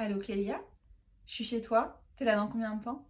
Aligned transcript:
Allô 0.00 0.20
Clélia? 0.20 0.60
Je 1.26 1.34
suis 1.34 1.44
chez 1.44 1.60
toi. 1.60 2.00
T'es 2.14 2.24
là 2.24 2.36
dans 2.36 2.46
combien 2.46 2.76
de 2.76 2.84
temps? 2.84 3.04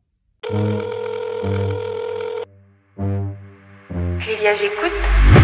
Clélia, 4.19 4.55
j'écoute. 4.55 5.38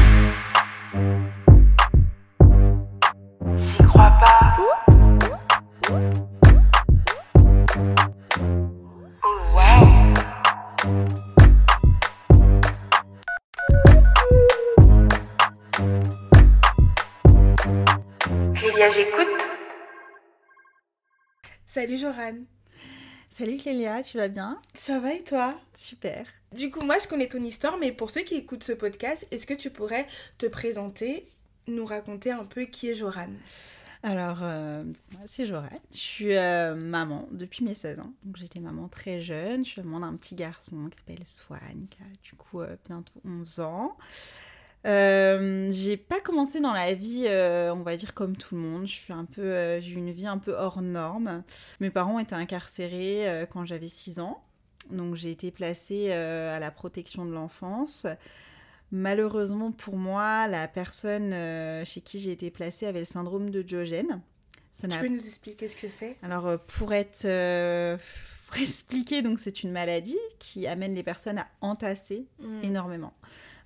Salut 21.85 21.99
Joran. 21.99 22.35
Salut 23.29 23.59
Clélia, 23.59 24.03
tu 24.03 24.17
vas 24.17 24.29
bien? 24.29 24.59
Ça 24.73 25.01
va 25.01 25.13
et 25.13 25.23
toi? 25.23 25.55
Super. 25.75 26.27
Du 26.51 26.71
coup, 26.71 26.81
moi 26.81 26.97
je 26.99 27.07
connais 27.07 27.29
ton 27.29 27.45
histoire, 27.45 27.77
mais 27.77 27.93
pour 27.93 28.09
ceux 28.09 28.23
qui 28.23 28.37
écoutent 28.37 28.65
ce 28.65 28.73
podcast, 28.73 29.27
est-ce 29.31 29.47
que 29.47 29.53
tu 29.53 29.69
pourrais 29.69 30.07
te 30.39 30.47
présenter, 30.47 31.29
nous 31.67 31.85
raconter 31.85 32.31
un 32.33 32.47
peu 32.47 32.63
qui 32.63 32.89
est 32.89 32.95
Joran? 32.95 33.29
Alors, 34.03 34.39
euh, 34.41 34.83
c'est 35.27 35.45
Joran. 35.45 35.69
Je 35.93 35.99
suis 35.99 36.35
euh, 36.35 36.75
maman 36.75 37.29
depuis 37.33 37.67
mes 37.67 37.75
16 37.75 38.01
ans. 38.01 38.15
Donc, 38.23 38.39
j'étais 38.39 38.61
maman 38.61 38.89
très 38.89 39.21
jeune. 39.21 39.63
Je 39.63 39.73
suis 39.73 39.83
maman 39.83 40.01
d'un 40.01 40.17
petit 40.17 40.37
garçon 40.37 40.89
qui 40.89 40.97
s'appelle 40.97 41.27
Swan, 41.27 41.87
qui 41.91 41.99
a 42.01 42.07
du 42.23 42.33
coup 42.33 42.63
euh, 42.63 42.77
bientôt 42.89 43.21
11 43.27 43.61
ans. 43.61 43.99
Euh, 44.87 45.73
j'ai 45.73 45.97
pas 45.97 46.21
commencé 46.21 46.61
dans 46.61 46.73
la 46.73 46.93
vie, 46.95 47.25
euh, 47.27 47.73
on 47.75 47.83
va 47.83 47.97
dire 47.97 48.13
comme 48.13 48.37
tout 48.37 48.55
le 48.55 48.61
monde. 48.61 48.87
Je 48.87 48.93
suis 48.93 49.13
un 49.13 49.25
peu, 49.25 49.41
euh, 49.43 49.81
j'ai 49.81 49.93
eu 49.93 49.97
une 49.97 50.11
vie 50.11 50.27
un 50.27 50.39
peu 50.39 50.53
hors 50.53 50.83
norme. 50.83 51.43
Mes 51.81 51.91
parents 51.91 52.19
étaient 52.19 52.35
incarcérés 52.35 53.47
quand 53.51 53.65
j'avais 53.65 53.89
6 53.89 54.21
ans, 54.21 54.43
donc 54.91 55.15
j'ai 55.15 55.31
été 55.31 55.51
placée 55.51 56.13
à 56.13 56.59
la 56.59 56.71
protection 56.71 57.25
de 57.25 57.33
l'enfance. 57.33 58.07
Malheureusement 58.93 59.73
pour 59.73 59.97
moi, 59.97 60.47
la 60.47 60.69
personne 60.69 61.35
chez 61.85 62.01
qui 62.01 62.19
j'ai 62.19 62.33
été 62.33 62.51
placée 62.51 62.87
avait 62.87 63.01
le 63.01 63.05
syndrome 63.07 63.51
de 63.51 63.63
Diogène. 63.63 64.21
Ça 64.73 64.89
Tu 64.89 64.99
peux 64.99 65.09
nous 65.09 65.27
expliquer 65.27 65.69
ce 65.69 65.77
que 65.77 65.89
c'est? 65.89 66.17
Alors, 66.23 66.59
pour 66.59 66.93
être. 66.93 67.23
pour 68.49 68.59
expliquer, 68.59 69.23
donc 69.23 69.39
c'est 69.39 69.63
une 69.63 69.73
maladie 69.73 70.19
qui 70.39 70.67
amène 70.67 70.95
les 70.95 71.03
personnes 71.03 71.39
à 71.39 71.47
entasser 71.61 72.27
Hmm. 72.39 72.63
énormément. 72.63 73.15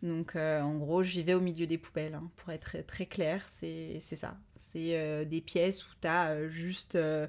Donc, 0.02 0.36
euh, 0.36 0.60
en 0.60 0.76
gros, 0.76 1.02
je 1.02 1.10
vivais 1.10 1.34
au 1.34 1.40
milieu 1.40 1.66
des 1.66 1.78
poubelles, 1.78 2.14
hein, 2.14 2.30
pour 2.36 2.50
être 2.52 2.62
très, 2.62 2.82
très 2.82 3.06
clair, 3.06 3.44
c'est 3.48 3.98
ça. 4.00 4.36
C'est 4.56 4.96
euh, 4.98 5.24
des 5.24 5.40
pièces 5.40 5.84
où 5.84 5.90
tu 6.00 6.06
as 6.08 6.48
juste. 6.48 6.94
euh, 6.94 7.26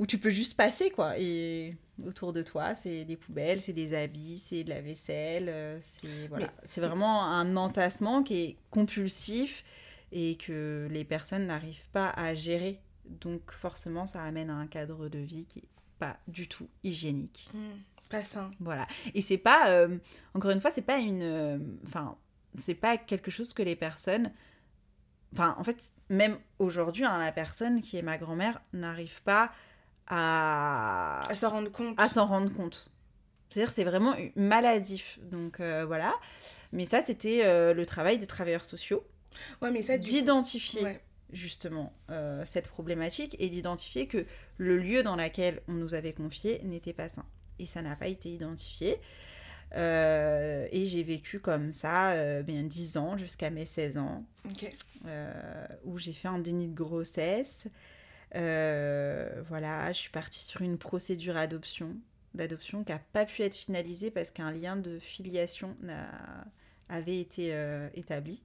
où 0.00 0.06
tu 0.06 0.18
peux 0.18 0.30
juste 0.30 0.56
passer, 0.56 0.90
quoi. 0.90 1.18
Et 1.18 1.76
autour 2.04 2.32
de 2.32 2.42
toi, 2.42 2.74
c'est 2.74 3.04
des 3.04 3.16
poubelles, 3.16 3.60
c'est 3.60 3.72
des 3.72 3.94
habits, 3.96 4.38
c'est 4.38 4.64
de 4.64 4.70
la 4.70 4.80
vaisselle, 4.80 5.48
euh, 5.48 5.78
c'est 5.80 6.26
voilà. 6.28 6.52
C'est 6.64 6.80
vraiment 6.80 7.24
un 7.24 7.56
entassement 7.56 8.22
qui 8.24 8.40
est 8.42 8.56
compulsif 8.70 9.64
et 10.10 10.36
que 10.36 10.88
les 10.90 11.04
personnes 11.04 11.46
n'arrivent 11.46 11.88
pas 11.92 12.10
à 12.10 12.34
gérer. 12.34 12.80
Donc, 13.04 13.52
forcément, 13.52 14.06
ça 14.06 14.22
amène 14.24 14.50
à 14.50 14.54
un 14.54 14.66
cadre 14.66 15.08
de 15.08 15.18
vie 15.18 15.46
qui 15.46 15.60
est 15.60 15.68
pas 16.00 16.18
du 16.26 16.48
tout 16.48 16.68
hygiénique. 16.82 17.48
Hmm, 17.54 17.78
Pas 18.08 18.22
sain. 18.22 18.50
Voilà. 18.60 18.86
Et 19.14 19.22
c'est 19.22 19.38
pas, 19.38 19.68
euh, 19.70 19.98
encore 20.34 20.50
une 20.50 20.60
fois, 20.60 20.70
c'est 20.70 20.82
pas 20.82 20.98
une. 20.98 21.22
euh, 21.22 21.58
Enfin, 21.86 22.16
c'est 22.56 22.74
pas 22.74 22.96
quelque 22.96 23.30
chose 23.30 23.52
que 23.54 23.62
les 23.62 23.76
personnes. 23.76 24.32
Enfin, 25.32 25.54
en 25.58 25.64
fait, 25.64 25.90
même 26.10 26.38
aujourd'hui, 26.58 27.04
hein, 27.04 27.18
la 27.18 27.32
personne 27.32 27.80
qui 27.80 27.96
est 27.96 28.02
ma 28.02 28.18
grand-mère 28.18 28.60
n'arrive 28.72 29.20
pas 29.22 29.50
à, 30.06 31.20
À 31.28 31.34
s'en 31.34 31.48
rendre 31.50 31.70
compte. 31.70 31.98
à 31.98 32.08
s'en 32.08 32.26
rendre 32.26 32.52
compte. 32.52 32.90
C'est-à-dire, 33.50 33.72
c'est 33.72 33.84
vraiment 33.84 34.14
maladif. 34.36 35.18
Donc 35.22 35.60
euh, 35.60 35.84
voilà. 35.86 36.14
Mais 36.72 36.84
ça, 36.86 37.04
c'était 37.04 37.42
le 37.74 37.86
travail 37.86 38.18
des 38.18 38.26
travailleurs 38.26 38.64
sociaux 38.64 39.04
Ouais, 39.62 39.70
mais 39.70 39.82
ça, 39.82 39.98
du 39.98 40.04
coup- 40.06 40.12
d'identifier 40.14 40.82
Ouais. 40.84 41.00
justement 41.32 41.92
euh, 42.10 42.42
cette 42.44 42.68
problématique 42.68 43.34
et 43.40 43.48
d'identifier 43.48 44.06
que 44.06 44.24
le 44.58 44.76
lieu 44.76 45.02
dans 45.02 45.16
lequel 45.16 45.62
on 45.68 45.72
nous 45.72 45.94
avait 45.94 46.12
confié 46.12 46.60
n'était 46.64 46.92
pas 46.92 47.08
sain. 47.08 47.24
Et 47.58 47.66
ça 47.66 47.82
n'a 47.82 47.96
pas 47.96 48.08
été 48.08 48.30
identifié. 48.30 48.98
Euh, 49.76 50.68
et 50.70 50.86
j'ai 50.86 51.02
vécu 51.02 51.40
comme 51.40 51.72
ça 51.72 52.12
euh, 52.12 52.42
bien 52.42 52.62
10 52.62 52.96
ans 52.96 53.16
jusqu'à 53.16 53.50
mes 53.50 53.66
16 53.66 53.98
ans, 53.98 54.24
euh, 55.06 55.66
où 55.84 55.98
j'ai 55.98 56.12
fait 56.12 56.28
un 56.28 56.38
déni 56.38 56.68
de 56.68 56.74
grossesse. 56.74 57.66
Voilà, 58.32 59.92
je 59.92 59.98
suis 59.98 60.10
partie 60.10 60.42
sur 60.44 60.62
une 60.62 60.78
procédure 60.78 61.36
adoption, 61.36 61.96
d'adoption 62.34 62.84
qui 62.84 62.92
n'a 62.92 63.00
pas 63.12 63.24
pu 63.24 63.42
être 63.42 63.54
finalisée 63.54 64.10
parce 64.10 64.30
qu'un 64.30 64.50
lien 64.50 64.76
de 64.76 64.98
filiation 64.98 65.76
avait 66.88 67.18
été 67.18 67.54
établi. 67.94 68.42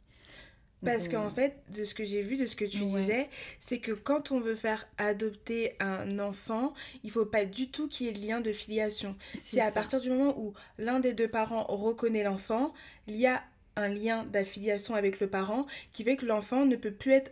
Parce 0.85 1.07
on- 1.07 1.11
qu'en 1.11 1.29
fait, 1.29 1.57
de 1.77 1.83
ce 1.83 1.93
que 1.93 2.05
j'ai 2.05 2.21
vu, 2.21 2.37
de 2.37 2.45
ce 2.45 2.55
que 2.55 2.63
tu 2.65 2.81
Ouais. 2.83 3.01
disais, 3.01 3.29
c'est 3.59 3.79
que 3.79 3.91
quand 3.91 4.31
on 4.31 4.39
veut 4.39 4.55
faire 4.55 4.87
adopter 4.97 5.75
un 5.81 6.19
enfant, 6.19 6.73
il 7.03 7.11
faut 7.11 7.25
pas 7.25 7.43
du 7.45 7.69
tout 7.69 7.87
qu'il 7.89 8.07
y 8.07 8.09
ait 8.09 8.13
de 8.13 8.25
lien 8.25 8.39
de 8.41 8.53
filiation. 8.53 9.15
C'est 9.35 9.59
à 9.61 9.71
partir 9.71 9.99
du 9.99 10.09
moment 10.09 10.39
où 10.39 10.53
l'un 10.77 10.99
des 10.99 11.13
deux 11.13 11.27
parents 11.27 11.63
reconnaît 11.67 12.23
l'enfant, 12.23 12.73
il 13.07 13.15
y 13.17 13.27
a 13.27 13.43
un 13.75 13.89
lien 13.89 14.23
d'affiliation 14.23 14.95
avec 14.95 15.19
le 15.19 15.27
parent 15.27 15.65
qui 15.93 16.03
fait 16.03 16.15
que 16.15 16.25
l'enfant 16.25 16.65
ne 16.65 16.75
peut 16.75 16.91
plus 16.91 17.11
être 17.11 17.31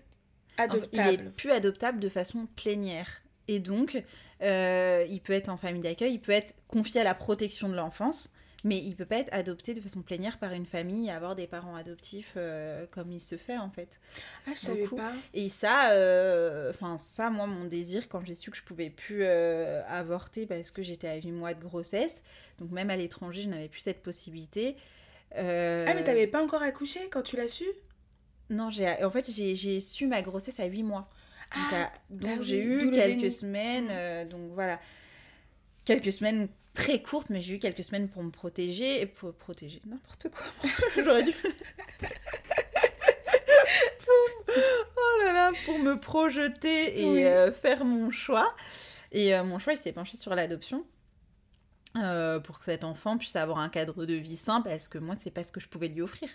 adoptable. 0.58 1.14
Il 1.22 1.28
est 1.28 1.30
plus 1.32 1.52
adoptable 1.52 2.00
de 2.00 2.10
façon 2.10 2.48
plénière. 2.56 3.22
Et 3.48 3.60
donc, 3.60 4.04
euh, 4.42 5.06
il 5.10 5.22
peut 5.22 5.34
être 5.34 5.50
en 5.50 5.58
famille 5.58 5.82
d'accueil, 5.82 6.14
il 6.14 6.20
peut 6.20 6.32
être 6.34 6.54
confié 6.68 7.00
à 7.02 7.04
la 7.06 7.16
protection 7.16 7.70
de 7.70 7.76
l'enfance, 7.76 8.30
mais 8.68 8.80
il 8.80 8.98
peut 8.98 9.06
pas 9.06 9.20
être 9.20 9.34
adopté 9.34 9.74
de 9.74 9.80
façon 9.80 10.02
plénière 10.02 10.38
par 10.40 10.52
une 10.52 10.66
famille 10.66 11.08
et 11.08 11.12
avoir 11.12 11.36
des 11.36 11.48
parents 11.48 11.76
adoptifs 11.76 12.34
euh, 12.36 12.86
comme 12.92 13.14
il 13.14 13.22
se 13.22 13.38
fait 13.38 13.58
en 13.58 13.70
fait. 13.70 13.98
Ah, 14.46 14.52
je 14.54 14.60
savais 14.60 14.88
pas. 14.88 15.14
Et 15.34 15.48
ça, 15.48 15.92
euh, 15.92 16.70
enfin 16.70 16.98
ça, 16.98 17.30
moi, 17.30 17.48
mon 17.48 17.64
désir, 17.64 18.10
quand 18.10 18.26
j'ai 18.26 18.36
su 18.36 18.52
que 18.52 18.58
je 18.58 18.64
pouvais 18.64 18.90
plus 18.90 19.24
euh, 19.24 19.82
avorter 19.88 20.46
parce 20.46 20.70
que 20.72 20.82
j'étais 20.82 21.08
à 21.08 21.16
8 21.16 21.32
mois 21.32 21.54
de 21.54 21.64
grossesse, 21.64 22.24
donc 22.60 22.72
même 22.72 22.90
à 22.90 22.98
l'étranger, 22.98 23.44
je 23.44 23.48
n'avais 23.48 23.70
plus 23.70 23.80
cette 23.80 24.04
possibilité. 24.04 24.76
Ah, 25.34 25.94
mais 25.94 26.04
t'avais 26.04 26.28
pas 26.28 26.44
encore 26.44 26.62
accouché 26.62 27.08
quand 27.10 27.22
tu 27.22 27.38
l'as 27.38 27.48
su? 27.48 27.66
Non, 28.50 28.70
j'ai, 28.70 29.02
en 29.02 29.12
fait, 29.12 29.32
j'ai, 29.32 29.80
su 29.80 30.08
ma 30.08 30.22
grossesse 30.22 30.60
à 30.60 30.66
8 30.66 30.84
mois. 30.84 31.10
Donc, 31.56 31.66
Ah, 31.72 31.92
donc 32.10 32.38
bah 32.38 32.44
j'ai 32.44 32.62
eu 32.62 32.92
quelques 32.92 33.32
semaines, 33.32 34.28
donc 34.28 34.52
voilà, 34.54 34.82
quelques 35.86 36.12
semaines 36.12 36.50
très 36.78 37.02
courtes, 37.02 37.30
mais 37.30 37.42
j'ai 37.42 37.56
eu 37.56 37.60
quelques 37.60 37.84
semaines 37.84 38.10
pour 38.10 38.24
me 38.24 38.32
protéger 38.32 39.02
et 39.02 39.06
pour 39.06 39.34
protéger 39.34 39.82
n'importe 39.86 40.28
quoi. 40.30 40.46
J'aurais 41.04 41.24
dû. 41.24 41.32
Pour- 41.32 41.52
Oh 44.96 45.24
là 45.24 45.34
là, 45.34 45.52
pour 45.66 45.80
me 45.80 46.00
projeter 46.00 47.02
et 47.02 47.06
Oui. 47.06 47.24
euh, 47.24 47.52
faire 47.52 47.84
mon 47.86 48.12
choix. 48.12 48.56
Et 49.12 49.36
euh, 49.36 49.44
mon 49.44 49.60
choix, 49.60 49.74
il 49.74 49.80
s'est 49.80 49.92
penché 49.92 50.18
sur 50.18 50.34
l'adoption. 50.36 50.86
euh, 51.96 52.40
pour 52.40 52.60
que 52.60 52.66
cet 52.66 52.84
enfant 52.84 53.18
puisse 53.18 53.36
avoir 53.36 53.58
un 53.60 53.70
cadre 53.70 54.06
de 54.06 54.14
vie 54.14 54.38
sain 54.38 54.62
parce 54.62 54.88
que 54.88 55.00
moi 55.00 55.16
c'est 55.20 55.32
pas 55.32 55.44
ce 55.44 55.52
que 55.52 55.60
je 55.60 55.68
pouvais 55.68 55.88
lui 55.88 56.02
offrir 56.04 56.30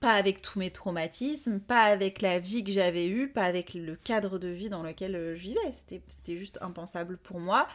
pas 0.00 0.12
avec 0.14 0.40
tous 0.40 0.58
mes 0.58 0.70
traumatismes 0.70 1.60
pas 1.60 1.82
avec 1.82 2.22
la 2.22 2.38
vie 2.38 2.64
que 2.64 2.72
j'avais 2.72 3.06
eue 3.08 3.28
pas 3.28 3.42
avec 3.44 3.74
le 3.74 3.94
cadre 3.96 4.38
de 4.38 4.48
vie 4.48 4.70
dans 4.70 4.82
lequel 4.82 5.12
je 5.36 5.42
vivais 5.42 5.60
c'était 5.72 6.00
c'était 6.08 6.36
juste 6.38 6.56
impensable 6.62 7.18
pour 7.18 7.40
moi 7.40 7.68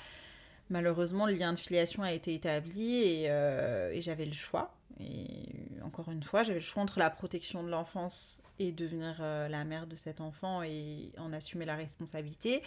malheureusement 0.70 1.26
le 1.26 1.34
lien 1.34 1.54
de 1.54 1.60
filiation 1.60 2.04
a 2.04 2.12
été 2.14 2.34
établi 2.34 3.04
et, 3.04 3.26
euh, 3.30 3.92
et 3.92 4.02
j'avais 4.02 4.26
le 4.26 4.34
choix. 4.34 4.74
Et 5.00 5.82
encore 5.84 6.10
une 6.10 6.24
fois 6.24 6.44
j'avais 6.44 6.60
le 6.60 6.66
choix 6.66 6.84
entre 6.84 7.00
la 7.00 7.10
protection 7.10 7.64
de 7.64 7.70
l'enfance 7.70 8.42
et 8.60 8.72
devenir 8.72 9.18
euh, 9.20 9.48
la 9.48 9.64
mère 9.64 9.88
de 9.88 9.96
cet 9.96 10.22
enfant 10.22 10.64
et 10.64 11.12
en 11.18 11.34
assumer 11.34 11.66
la 11.66 11.76
responsabilité. 11.76 12.62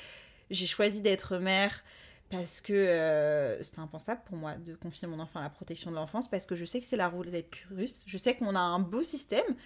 J'ai 0.51 0.67
choisi 0.67 1.01
d'être 1.03 1.39
mère 1.39 1.83
parce 2.31 2.61
que 2.61 2.73
euh, 2.73 3.61
c'était 3.63 3.81
impensable 3.81 4.23
pour 4.25 4.37
moi 4.37 4.55
de 4.55 4.75
confier 4.77 5.09
mon 5.09 5.19
enfant 5.19 5.41
à 5.41 5.43
la 5.43 5.51
protection 5.51 5.91
de 5.91 5.97
l'enfance 5.97 6.29
parce 6.29 6.47
que 6.47 6.55
je 6.55 6.65
sais 6.65 6.81
que 6.81 6.87
c'est 6.87 6.97
la 6.97 7.09
roulette 7.09 7.51
russe. 7.71 8.05
Je 8.07 8.17
sais 8.17 8.37
qu'on 8.37 8.55
a 8.55 8.61
un 8.61 8.79
beau 8.79 9.03
système 9.03 9.57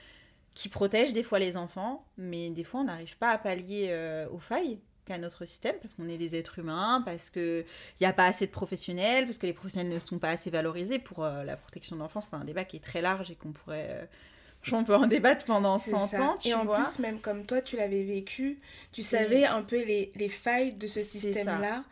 qui 0.55 0.69
protège 0.69 1.13
des 1.13 1.23
fois 1.23 1.39
les 1.39 1.57
enfants, 1.57 2.07
mais 2.17 2.51
des 2.51 2.65
fois 2.65 2.81
on 2.81 2.85
n'arrive 2.85 3.19
pas 3.19 3.31
à 3.31 3.39
pallier 3.39 3.89
euh, 3.91 4.27
aux 4.31 4.39
failles 4.39 4.81
qu'a 5.05 5.19
notre 5.19 5.45
système 5.45 5.77
parce 5.83 5.95
qu'on 5.95 6.09
est 6.09 6.19
des 6.19 6.37
êtres 6.37 6.59
humains, 6.59 7.03
parce 7.05 7.31
qu'il 7.31 7.65
n'y 8.01 8.07
a 8.07 8.13
pas 8.13 8.27
assez 8.27 8.47
de 8.47 8.51
professionnels, 8.53 9.25
parce 9.27 9.39
que 9.39 9.47
les 9.47 9.53
professionnels 9.53 9.93
ne 9.93 9.99
sont 9.99 10.19
pas 10.19 10.31
assez 10.31 10.51
valorisés 10.51 10.99
pour 10.99 11.25
euh, 11.25 11.45
la 11.45 11.57
protection 11.57 11.97
de 11.97 12.01
l'enfance. 12.01 12.29
C'est 12.31 12.37
un 12.37 12.45
débat 12.45 12.65
qui 12.65 12.77
est 12.77 12.81
très 12.85 13.03
large 13.03 13.31
et 13.31 13.37
qu'on 13.37 13.53
pourrait... 13.53 13.89
euh, 13.93 14.05
on 14.73 14.85
peut 14.85 14.97
en 14.97 15.07
débattre 15.07 15.45
pendant 15.45 15.79
C'est 15.79 15.91
100 15.91 16.09
ça. 16.09 16.23
ans, 16.23 16.35
tu 16.41 16.49
Et 16.49 16.55
en 16.55 16.65
vois. 16.65 16.79
plus, 16.79 16.99
même 16.99 17.21
comme 17.21 17.45
toi, 17.45 17.61
tu 17.61 17.77
l'avais 17.77 18.03
vécu, 18.03 18.61
tu 18.93 19.03
savais 19.03 19.45
un 19.45 19.63
peu 19.63 19.83
les, 19.85 20.11
les 20.17 20.29
failles 20.31 20.73
de 20.73 20.87
ce 20.87 21.01
système-là. 21.03 21.85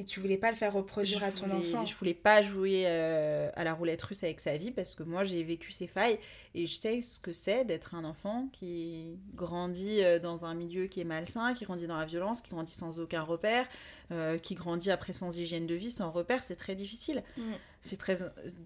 Et 0.00 0.04
tu 0.04 0.20
voulais 0.20 0.36
pas 0.38 0.50
le 0.50 0.56
faire 0.56 0.72
reproduire 0.72 1.18
je 1.18 1.24
à 1.24 1.32
ton 1.32 1.48
voulais- 1.48 1.74
enfant. 1.74 1.84
Je 1.84 1.94
voulais 1.96 2.14
pas 2.14 2.40
jouer 2.40 2.84
euh, 2.86 3.50
à 3.56 3.64
la 3.64 3.74
roulette 3.74 4.00
russe 4.02 4.22
avec 4.22 4.38
sa 4.38 4.56
vie 4.56 4.70
parce 4.70 4.94
que 4.94 5.02
moi 5.02 5.24
j'ai 5.24 5.42
vécu 5.42 5.72
ces 5.72 5.88
failles 5.88 6.20
et 6.54 6.68
je 6.68 6.74
sais 6.74 7.00
ce 7.00 7.18
que 7.18 7.32
c'est 7.32 7.64
d'être 7.64 7.96
un 7.96 8.04
enfant 8.04 8.48
qui 8.52 9.18
grandit 9.34 10.02
euh, 10.04 10.20
dans 10.20 10.44
un 10.44 10.54
milieu 10.54 10.86
qui 10.86 11.00
est 11.00 11.04
malsain, 11.04 11.52
qui 11.52 11.64
grandit 11.64 11.88
dans 11.88 11.96
la 11.96 12.04
violence, 12.06 12.40
qui 12.40 12.50
grandit 12.50 12.72
sans 12.72 13.00
aucun 13.00 13.22
repère, 13.22 13.66
euh, 14.12 14.38
qui 14.38 14.54
grandit 14.54 14.92
après 14.92 15.12
sans 15.12 15.36
hygiène 15.36 15.66
de 15.66 15.74
vie, 15.74 15.90
sans 15.90 16.12
repère, 16.12 16.44
c'est 16.44 16.54
très 16.56 16.76
difficile. 16.76 17.24
Mm. 17.36 17.42
C'est 17.82 17.98
très 17.98 18.18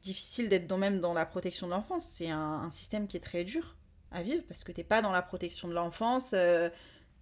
difficile 0.02 0.50
d'être 0.50 0.67
dans, 0.67 0.78
même 0.78 1.00
dans 1.00 1.14
la 1.14 1.25
protection 1.25 1.67
de 1.67 1.73
l'enfance. 1.73 2.05
C'est 2.11 2.28
un, 2.31 2.38
un 2.38 2.70
système 2.70 3.06
qui 3.06 3.17
est 3.17 3.20
très 3.20 3.44
dur 3.44 3.75
à 4.11 4.23
vivre 4.23 4.43
parce 4.46 4.64
que 4.64 4.73
t'es 4.73 4.85
pas 4.85 5.00
dans 5.00 5.12
la 5.12 5.23
protection 5.23 5.67
de 5.67 5.73
l'enfance. 5.73 6.32
euh, 6.35 6.69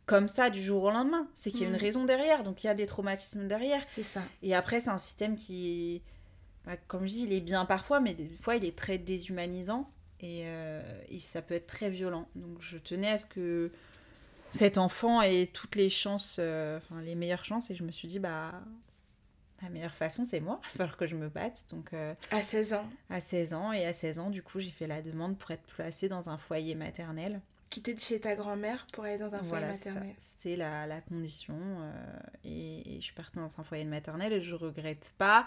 comme 0.07 0.29
ça 0.29 0.51
du 0.51 0.63
jour 0.63 0.83
au 0.85 0.91
lendemain, 0.91 1.29
c'est 1.35 1.51
qu'il 1.51 1.61
y 1.63 1.65
a 1.65 1.69
une 1.69 1.75
Mm. 1.75 1.79
raison 1.79 2.05
derrière, 2.05 2.43
donc 2.43 2.65
il 2.65 2.67
y 2.67 2.71
a 2.71 2.75
des 2.75 2.87
traumatismes 2.87 3.47
derrière. 3.47 3.83
C'est 3.87 4.03
ça. 4.03 4.23
Et 4.43 4.55
après, 4.55 4.81
c'est 4.81 4.91
un 4.91 4.99
système 4.99 5.37
qui, 5.37 6.03
bah, 6.65 6.77
comme 6.89 7.03
je 7.03 7.13
dis, 7.15 7.23
il 7.25 7.33
est 7.33 7.41
bien 7.41 7.65
parfois, 7.65 8.01
mais 8.01 8.15
des 8.15 8.29
fois, 8.41 8.57
il 8.57 8.65
est 8.65 8.77
très 8.77 8.99
déshumanisant 8.99 9.89
et, 10.21 10.43
euh, 10.45 10.83
et 11.09 11.19
ça 11.21 11.43
peut 11.43 11.55
être 11.55 11.67
très 11.69 11.91
violent. 11.91 12.29
Donc, 12.35 12.61
je 12.61 12.77
tenais 12.79 13.11
à 13.11 13.19
ce 13.19 13.27
que 13.27 13.71
cet 14.49 14.79
enfant 14.79 15.23
ait 15.23 15.47
toutes 15.47 15.77
les 15.77 15.89
chances, 15.89 16.37
euh, 16.41 16.79
enfin, 16.79 17.01
les 17.03 17.15
meilleures 17.15 17.45
chances, 17.45 17.71
et 17.71 17.77
je 17.77 17.85
me 17.85 17.93
suis 17.93 18.09
dit, 18.09 18.19
bah, 18.19 18.51
la 19.63 19.69
meilleure 19.69 19.95
façon, 19.95 20.25
c'est 20.25 20.41
moi, 20.41 20.61
il 20.75 20.79
va 20.79 20.85
falloir 20.87 20.97
que 20.97 21.07
je 21.07 21.15
me 21.15 21.29
batte. 21.29 21.67
Donc, 21.71 21.93
euh, 21.93 22.15
À 22.33 22.43
16 22.43 22.73
ans. 22.73 22.89
à 23.11 23.21
16 23.21 23.55
ans, 23.55 23.73
et 23.73 23.87
à 23.87 23.93
16 23.93 24.19
ans, 24.19 24.31
du 24.31 24.43
coup, 24.43 24.59
j'ai 24.59 24.71
fait 24.71 24.89
la 24.89 25.03
demande 25.03 25.39
pour 25.39 25.53
être 25.53 25.63
placée 25.77 26.09
dans 26.09 26.29
un 26.31 26.37
foyer 26.37 26.75
maternel. 26.75 27.41
Quitter 27.71 27.95
de 27.95 28.01
chez 28.01 28.19
ta 28.21 28.35
grand-mère 28.35 28.85
pour 28.93 29.05
aller 29.05 29.17
dans 29.19 29.35
un 29.35 29.43
Voilà, 29.43 29.73
foyer 29.73 29.73
maternel. 29.73 30.15
C'était 30.19 30.57
la, 30.57 30.87
la 30.87 31.01
condition. 31.01 31.55
euh, 31.57 31.93
et, 32.45 32.97
et 32.97 32.97
je 32.97 33.05
suis 33.05 33.15
partie 33.15 33.39
dans 33.39 33.61
un 33.61 33.63
foyer 33.65 33.85
maternel 33.85 34.33
et 34.33 34.41
je 34.41 34.55
regrette 34.57 35.15
pas. 35.19 35.47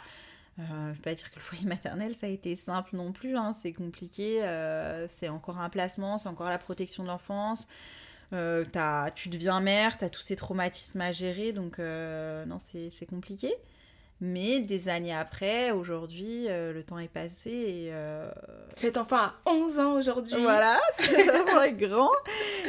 Euh, 0.59 0.63
je 0.89 0.93
vais 0.93 1.01
pas 1.01 1.13
dire 1.15 1.29
que 1.31 1.35
le 1.35 1.41
foyer 1.41 1.65
maternel 1.65 2.13
ça 2.15 2.27
a 2.27 2.29
été 2.29 2.55
simple 2.55 2.95
non 2.95 3.11
plus, 3.11 3.35
hein, 3.35 3.53
c'est 3.53 3.73
compliqué. 3.73 4.43
euh, 4.43 5.07
c'est 5.09 5.27
encore 5.29 5.59
un 5.59 5.69
placement, 5.69 6.17
c'est 6.17 6.29
encore 6.29 6.49
la 6.49 6.59
protection 6.59 7.03
de 7.03 7.09
l'enfance. 7.09 7.67
Tu 8.31 9.29
deviens 9.29 9.59
mère, 9.59 9.97
tu 9.97 10.05
as 10.05 10.09
tous 10.09 10.21
ces 10.21 10.35
traumatismes 10.35 11.01
à 11.01 11.11
gérer, 11.11 11.51
donc 11.53 11.77
non, 11.79 12.57
c'est 12.63 12.89
c'est 12.89 13.05
compliqué. 13.05 13.53
Mais 14.25 14.61
des 14.61 14.87
années 14.87 15.13
après, 15.13 15.71
aujourd'hui, 15.71 16.45
euh, 16.47 16.71
le 16.71 16.81
temps 16.81 16.97
est 16.97 17.09
passé 17.09 17.49
et 17.49 17.89
euh, 17.91 18.31
Cet 18.73 18.97
enfant 18.97 19.17
a 19.17 19.35
11 19.45 19.79
ans 19.79 19.93
aujourd'hui. 19.95 20.41
voilà, 20.41 20.79
c'est 20.97 21.23
vraiment 21.23 21.69
grand. 21.77 22.09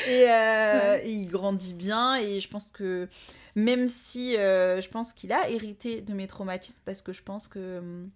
Et, 0.08 0.26
euh, 0.28 0.98
et 1.00 1.12
il 1.12 1.28
grandit 1.28 1.74
bien. 1.74 2.16
Et 2.16 2.40
je 2.40 2.48
pense 2.48 2.72
que 2.72 3.08
même 3.54 3.86
si 3.86 4.36
euh, 4.36 4.80
je 4.80 4.88
pense 4.88 5.12
qu'il 5.12 5.32
a 5.32 5.48
hérité 5.48 6.00
de 6.00 6.12
mes 6.12 6.26
traumatismes, 6.26 6.82
parce 6.84 7.02
que 7.02 7.12
je 7.12 7.22
pense 7.22 7.46
que 7.46 7.78
hum, 7.78 8.10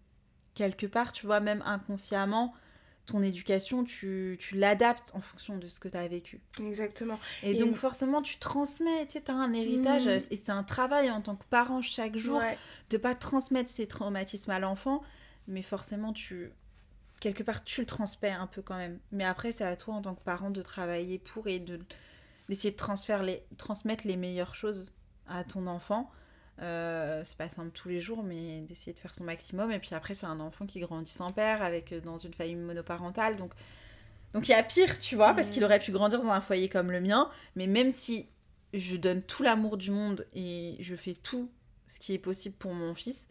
quelque 0.56 0.86
part, 0.86 1.12
tu 1.12 1.24
vois, 1.24 1.38
même 1.38 1.62
inconsciemment, 1.64 2.52
ton 3.08 3.22
éducation, 3.22 3.84
tu, 3.84 4.36
tu 4.38 4.56
l'adaptes 4.56 5.12
en 5.14 5.20
fonction 5.20 5.56
de 5.56 5.66
ce 5.66 5.80
que 5.80 5.88
tu 5.88 5.96
as 5.96 6.06
vécu. 6.08 6.40
Exactement. 6.60 7.18
Et, 7.42 7.52
Et 7.52 7.58
donc 7.58 7.74
forcément, 7.74 8.20
tu 8.20 8.38
transmets, 8.38 9.06
tu 9.06 9.12
sais, 9.14 9.22
tu 9.22 9.30
as 9.30 9.34
un 9.34 9.52
héritage. 9.54 10.06
Mhm. 10.06 10.20
Et 10.30 10.36
c'est 10.36 10.50
un 10.50 10.62
travail 10.62 11.10
en 11.10 11.22
tant 11.22 11.34
que 11.34 11.44
parent 11.48 11.80
chaque 11.80 12.16
jour 12.16 12.38
Ouais. 12.38 12.58
de 12.90 12.96
pas 12.98 13.14
transmettre 13.14 13.70
ces 13.70 13.86
traumatismes 13.86 14.50
à 14.50 14.58
l'enfant, 14.58 15.02
mais 15.46 15.62
forcément 15.62 16.12
tu 16.12 16.50
quelque 17.20 17.42
part 17.42 17.64
tu 17.64 17.80
le 17.80 17.86
transmets 17.86 18.30
un 18.30 18.46
peu 18.46 18.60
quand 18.62 18.76
même. 18.76 18.98
Mais 19.10 19.24
après 19.24 19.52
c'est 19.52 19.64
à 19.64 19.74
toi 19.74 19.94
en 19.94 20.02
tant 20.02 20.14
que 20.14 20.20
parent 20.22 20.50
de 20.50 20.62
travailler 20.62 21.18
pour 21.18 21.48
et 21.48 21.58
de 21.58 21.80
d'essayer 22.48 22.70
de 22.70 22.76
transférer 22.76 23.24
les, 23.26 23.42
transmettre 23.56 24.06
les 24.06 24.16
meilleures 24.16 24.54
choses 24.54 24.94
à 25.26 25.44
ton 25.44 25.66
enfant. 25.66 26.10
Euh, 26.60 27.22
c'est 27.24 27.36
pas 27.38 27.48
simple 27.48 27.70
tous 27.70 27.88
les 27.88 28.00
jours, 28.00 28.22
mais 28.24 28.60
d'essayer 28.62 28.92
de 28.92 28.98
faire 28.98 29.14
son 29.14 29.24
maximum. 29.24 29.70
Et 29.72 29.78
puis 29.78 29.94
après, 29.94 30.14
c'est 30.14 30.26
un 30.26 30.40
enfant 30.40 30.66
qui 30.66 30.80
grandit 30.80 31.10
sans 31.10 31.32
père, 31.32 31.62
avec 31.62 31.92
euh, 31.92 32.00
dans 32.00 32.18
une 32.18 32.34
famille 32.34 32.56
monoparentale. 32.56 33.36
Donc, 33.36 33.52
donc 34.34 34.48
il 34.48 34.52
y 34.52 34.54
a 34.54 34.62
pire, 34.62 34.98
tu 34.98 35.16
vois, 35.16 35.34
parce 35.34 35.48
Mhm. 35.48 35.54
qu'il 35.54 35.64
aurait 35.64 35.78
pu 35.80 35.92
grandir 35.92 36.22
dans 36.22 36.30
un 36.30 36.40
foyer 36.40 36.68
comme 36.68 36.90
le 36.92 37.00
mien. 37.00 37.30
Mais 37.56 37.66
même 37.66 37.90
si 37.90 38.28
je 38.74 38.96
donne 38.96 39.22
tout 39.22 39.42
l'amour 39.42 39.76
du 39.78 39.90
monde 39.90 40.26
et 40.34 40.76
je 40.80 40.94
fais 40.96 41.14
tout 41.14 41.50
ce 41.86 41.98
qui 42.00 42.12
est 42.14 42.18
possible 42.18 42.56
pour 42.56 42.74
mon 42.74 42.94
fils, 42.94 43.28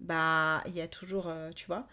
bah 0.00 0.62
il 0.66 0.74
y 0.74 0.80
a 0.80 0.88
toujours, 0.88 1.28
euh, 1.28 1.50
tu 1.54 1.66
vois, 1.66 1.86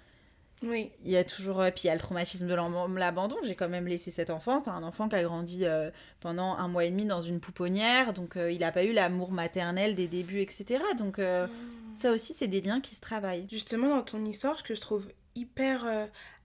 Oui. 0.64 0.92
il 1.06 1.12
y 1.12 1.18
a 1.18 1.24
toujours, 1.24 1.62
euh, 1.62 1.70
puis 1.70 1.84
il 1.84 1.88
y 1.88 1.90
a 1.92 1.94
le 1.94 2.00
traumatisme 2.00 2.48
de 2.48 2.56
l'abandon. 2.98 3.38
J'ai 3.44 3.56
quand 3.56 3.70
même 3.70 3.88
laissé 3.88 4.10
cet 4.10 4.30
enfant. 4.30 4.60
C'est 4.64 4.72
un 4.72 4.84
enfant 4.84 5.08
qui 5.08 5.16
a 5.16 5.24
grandi 5.24 5.66
euh, 5.66 5.92
pendant 6.20 6.56
un 6.56 6.68
mois 6.68 6.86
et 6.86 6.90
demi 6.90 7.06
dans 7.06 7.22
une 7.22 7.40
pouponnière, 7.40 8.14
donc 8.14 8.38
euh, 8.38 8.52
il 8.52 8.60
n'a 8.60 8.72
pas 8.72 8.84
eu 8.84 8.92
l'amour 8.92 9.32
maternel 9.32 9.94
des 9.94 10.08
débuts, 10.08 10.42
etc. 10.42 10.84
Donc 10.98 11.20
euh, 11.20 11.48
ça 11.94 12.12
aussi, 12.12 12.34
c'est 12.34 12.48
des 12.48 12.62
liens 12.62 12.82
qui 12.82 12.96
se 12.96 13.02
travaillent. 13.02 13.46
Justement, 13.50 13.96
dans 13.96 14.02
ton 14.02 14.24
histoire, 14.26 14.58
ce 14.58 14.64
que 14.64 14.74
je 14.74 14.82
trouve 14.82 15.08
hyper 15.36 15.86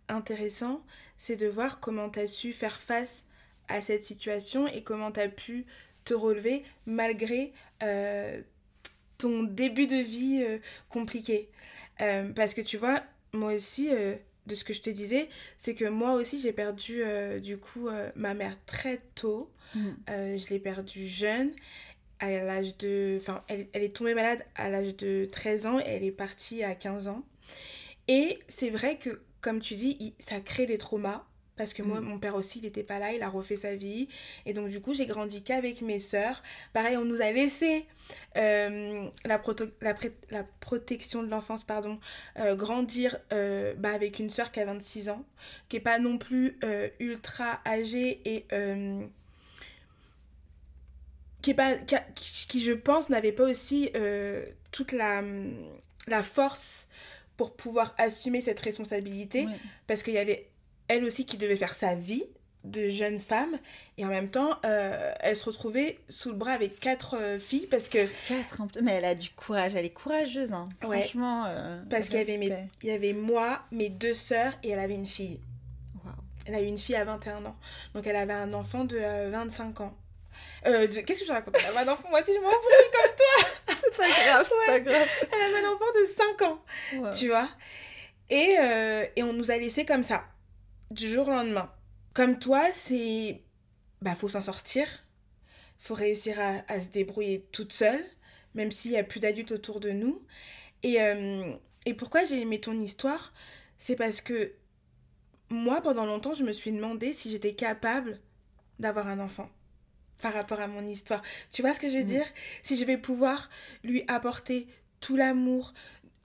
intéressant, 0.09 0.83
c'est 1.17 1.37
de 1.37 1.47
voir 1.47 1.81
comment 1.81 2.11
tu 2.11 2.21
as 2.21 2.27
su 2.27 2.53
faire 2.53 2.79
face 2.79 3.25
à 3.69 3.81
cette 3.81 4.05
situation 4.05 4.67
et 4.67 4.83
comment 4.83 5.11
tu 5.11 5.21
as 5.21 5.29
pu 5.29 5.65
te 6.05 6.13
relever 6.13 6.65
malgré 6.85 7.55
ton 9.17 9.45
début 9.45 9.87
de 9.87 9.97
vie 9.97 10.45
compliqué. 10.91 11.51
Parce 11.99 12.53
que 12.53 12.61
tu 12.61 12.77
vois, 12.77 13.03
moi 13.35 13.55
aussi, 13.55 13.89
euh, 13.91 14.15
de 14.47 14.55
ce 14.55 14.65
que 14.65 14.73
je 14.73 14.83
te 14.83 14.91
disais, 14.91 15.29
c'est 15.57 15.75
que 15.75 15.85
moi 15.85 16.15
aussi, 16.15 16.41
j'ai 16.41 16.53
perdu 16.53 17.03
euh, 17.03 17.39
du 17.39 17.59
coup 17.59 17.89
euh, 17.89 18.11
ma 18.15 18.35
mère 18.35 18.57
très 18.67 19.01
tôt. 19.15 19.51
Euh, 20.11 20.37
je 20.37 20.49
l'ai 20.51 20.59
perdue 20.59 21.07
jeune, 21.07 21.51
à 22.21 22.31
l'âge 22.31 22.77
de... 22.77 23.17
Enfin, 23.19 23.43
elle, 23.49 23.69
elle 23.73 23.83
est 23.83 23.97
tombée 23.97 24.13
malade 24.15 24.45
à 24.55 24.69
l'âge 24.69 24.95
de 24.97 25.27
13 25.31 25.67
ans 25.67 25.79
et 25.79 25.85
elle 25.87 26.05
est 26.05 26.11
partie 26.13 26.63
à 26.63 26.75
15 26.75 27.09
ans. 27.09 27.25
Et 28.07 28.39
c'est 28.49 28.69
vrai 28.69 28.99
que, 28.99 29.23
comme 29.41 29.61
tu 29.61 29.75
dis, 29.75 30.15
ça 30.19 30.41
crée 30.41 30.67
des 30.67 30.77
traumas. 30.77 31.25
Parce 31.57 31.75
que 31.75 31.83
moi, 31.83 32.01
Mm. 32.01 32.05
mon 32.05 32.19
père 32.19 32.35
aussi, 32.35 32.59
il 32.61 32.63
n'était 32.63 32.83
pas 32.83 32.99
là, 32.99 33.13
il 33.13 33.23
a 33.23 33.29
refait 33.29 33.57
sa 33.57 33.77
vie. 33.77 34.09
Et 34.47 34.55
donc, 34.55 34.69
du 34.71 34.81
coup, 34.81 34.95
j'ai 34.95 35.05
grandi 35.07 35.43
qu'avec 35.43 35.83
mes 35.83 36.01
sœurs. 36.01 36.43
Pareil, 36.73 36.97
on 36.97 37.05
nous 37.05 37.21
a 37.21 37.31
laissé 37.31 37.87
euh, 38.37 39.07
la, 39.27 39.41
la, 39.83 39.95
la 40.31 40.45
protection 40.61 41.23
de 41.23 41.29
l'enfance, 41.29 41.63
pardon, 41.65 42.01
euh, 42.39 42.57
grandir 42.57 43.19
euh, 43.33 43.75
bah, 43.75 43.91
avec 43.93 44.19
une 44.19 44.31
sœur 44.31 44.51
qui 44.51 44.61
a 44.61 44.65
26 44.65 45.11
ans, 45.11 45.25
qui 45.69 45.77
est 45.77 45.81
pas 45.81 45.99
non 45.99 46.17
plus 46.19 46.59
euh, 46.65 46.89
ultra 47.01 47.61
âgée 47.67 48.21
et 48.25 48.47
qui 51.43 51.51
est 51.51 51.55
pas 51.55 51.75
qui, 51.75 51.95
a- 51.97 52.01
qui- 52.15 52.47
qui, 52.49 52.61
je 52.63 52.73
pense 52.73 53.09
n'avait 53.11 53.33
pas 53.33 53.45
aussi 53.45 53.91
toute 54.71 54.93
la 54.93 55.23
la 56.07 56.23
force 56.23 56.89
pour 57.37 57.55
pouvoir 57.57 57.95
assumer 57.99 58.41
cette 58.43 58.61
responsabilité 58.61 59.47
Ouais. 59.47 59.57
parce 59.87 60.03
qu'il 60.03 60.15
y 60.15 60.19
avait 60.19 60.49
elle 60.95 61.05
aussi 61.05 61.25
qui 61.27 61.37
devait 61.37 61.57
faire 61.57 61.75
sa 61.75 61.95
vie 61.95 62.25
de 62.65 62.89
jeune 62.89 63.19
femme 63.19 63.59
et 63.99 64.05
en 64.05 64.09
même 64.09 64.31
temps 64.31 64.57
euh, 64.65 65.13
elle 65.19 65.37
se 65.37 65.47
retrouvait 65.47 65.99
sous 66.09 66.29
le 66.29 66.37
bras 66.37 66.53
avec 66.53 66.79
quatre 66.79 67.17
euh, 67.19 67.39
filles 67.41 67.67
parce 67.67 67.89
que 67.89 68.07
Quatre, 68.29 68.63
mais 68.81 68.93
elle 68.93 69.05
a 69.05 69.17
du 69.17 69.31
courage, 69.31 69.75
elle 69.75 69.85
est 69.85 69.91
courageuse, 69.91 70.53
hein. 70.53 70.69
Ouais. 70.85 71.01
franchement. 71.01 71.45
euh, 71.49 71.83
parce 71.91 72.09
qu'il 72.09 72.19
y 72.21 72.23
avait 72.23 72.39
mes, 72.39 72.53
il 72.85 72.89
y 72.89 72.93
avait 72.93 73.15
moi 73.15 73.63
mes 73.73 73.89
deux 73.89 74.15
sœurs 74.15 74.53
et 74.63 74.71
elle 74.71 74.79
avait 74.79 74.95
une 74.95 75.09
fille. 75.09 75.41
Elle 76.45 76.55
a 76.57 76.61
eu 76.61 76.67
une 76.67 76.79
fille 76.79 76.97
à 76.97 77.05
21 77.05 77.45
ans. 77.47 77.57
Donc 77.95 78.07
elle 78.07 78.17
avait 78.17 78.33
un 78.33 78.53
enfant 78.53 78.85
de 78.85 78.97
euh, 79.01 79.31
25 79.33 79.81
ans. 79.81 79.95
De- 80.65 80.87
Qu'est-ce 80.87 81.21
que 81.21 81.27
je 81.27 81.33
raconte? 81.33 81.57
Elle 81.59 81.77
avait 81.77 81.89
un 81.89 81.93
enfant, 81.93 82.09
moi 82.11 82.21
aussi 82.21 82.33
je 82.35 82.41
m'en 82.41 82.51
fous 82.51 82.91
comme 82.93 83.11
toi. 83.17 83.75
C'est 83.83 83.97
pas 83.97 84.09
grave, 84.09 84.49
c'est 84.49 84.67
pas 84.67 84.81
grave. 84.81 85.09
Elle 85.33 85.55
avait 85.55 85.65
un 85.67 85.71
enfant 85.71 85.85
de 86.01 86.07
5 86.39 86.43
ans, 86.49 86.63
Wow. 86.97 87.11
tu 87.11 87.29
vois. 87.29 87.49
Et, 88.31 88.57
et 89.17 89.23
on 89.25 89.33
nous 89.33 89.51
a 89.51 89.57
laissé 89.57 89.85
comme 89.85 90.03
ça, 90.05 90.25
du 90.93 91.09
jour 91.09 91.29
au 91.29 91.31
lendemain. 91.31 91.71
Comme 92.15 92.39
toi, 92.39 92.69
c'est... 92.73 93.43
Bah, 94.03 94.15
faut 94.15 94.29
s'en 94.29 94.43
sortir. 94.43 94.87
Faut 95.79 95.95
réussir 95.95 96.39
à, 96.41 96.63
à 96.69 96.81
se 96.81 96.89
débrouiller 96.89 97.47
toute 97.53 97.73
seule, 97.73 98.05
même 98.55 98.71
s'il 98.71 98.93
n'y 98.93 98.99
a 98.99 99.05
plus 99.05 99.21
d'adultes 99.21 99.53
autour 99.53 99.81
de 99.81 99.91
nous. 99.91 100.23
Et, 100.83 101.01
euh, 101.01 101.53
et 101.87 101.95
pourquoi 101.95 102.25
j'ai 102.25 102.41
aimé 102.41 102.61
ton 102.61 102.79
histoire 102.79 103.33
C'est 103.79 103.97
parce 103.97 104.21
que 104.21 104.53
moi, 105.51 105.81
pendant 105.83 106.07
longtemps, 106.07 106.35
je 106.35 106.45
me 106.45 106.53
suis 106.53 106.73
demandé 106.73 107.13
si 107.13 107.31
j'étais 107.31 107.55
capable 107.55 108.21
d'avoir 108.79 109.07
un 109.07 109.19
enfant 109.21 109.51
par 110.19 110.33
rapport 110.35 110.61
à 110.61 110.69
mon 110.69 110.87
histoire. 110.87 111.23
Tu 111.51 111.63
vois 111.63 111.75
ce 111.75 111.81
que 111.81 111.89
je 111.91 111.97
veux 111.99 112.05
Mm. 112.05 112.07
dire? 112.07 112.27
Si 112.63 112.77
je 112.77 112.85
vais 112.85 112.97
pouvoir 112.99 113.51
lui 113.83 114.05
apporter 114.09 114.69
tout 115.01 115.17
l'amour, 115.17 115.75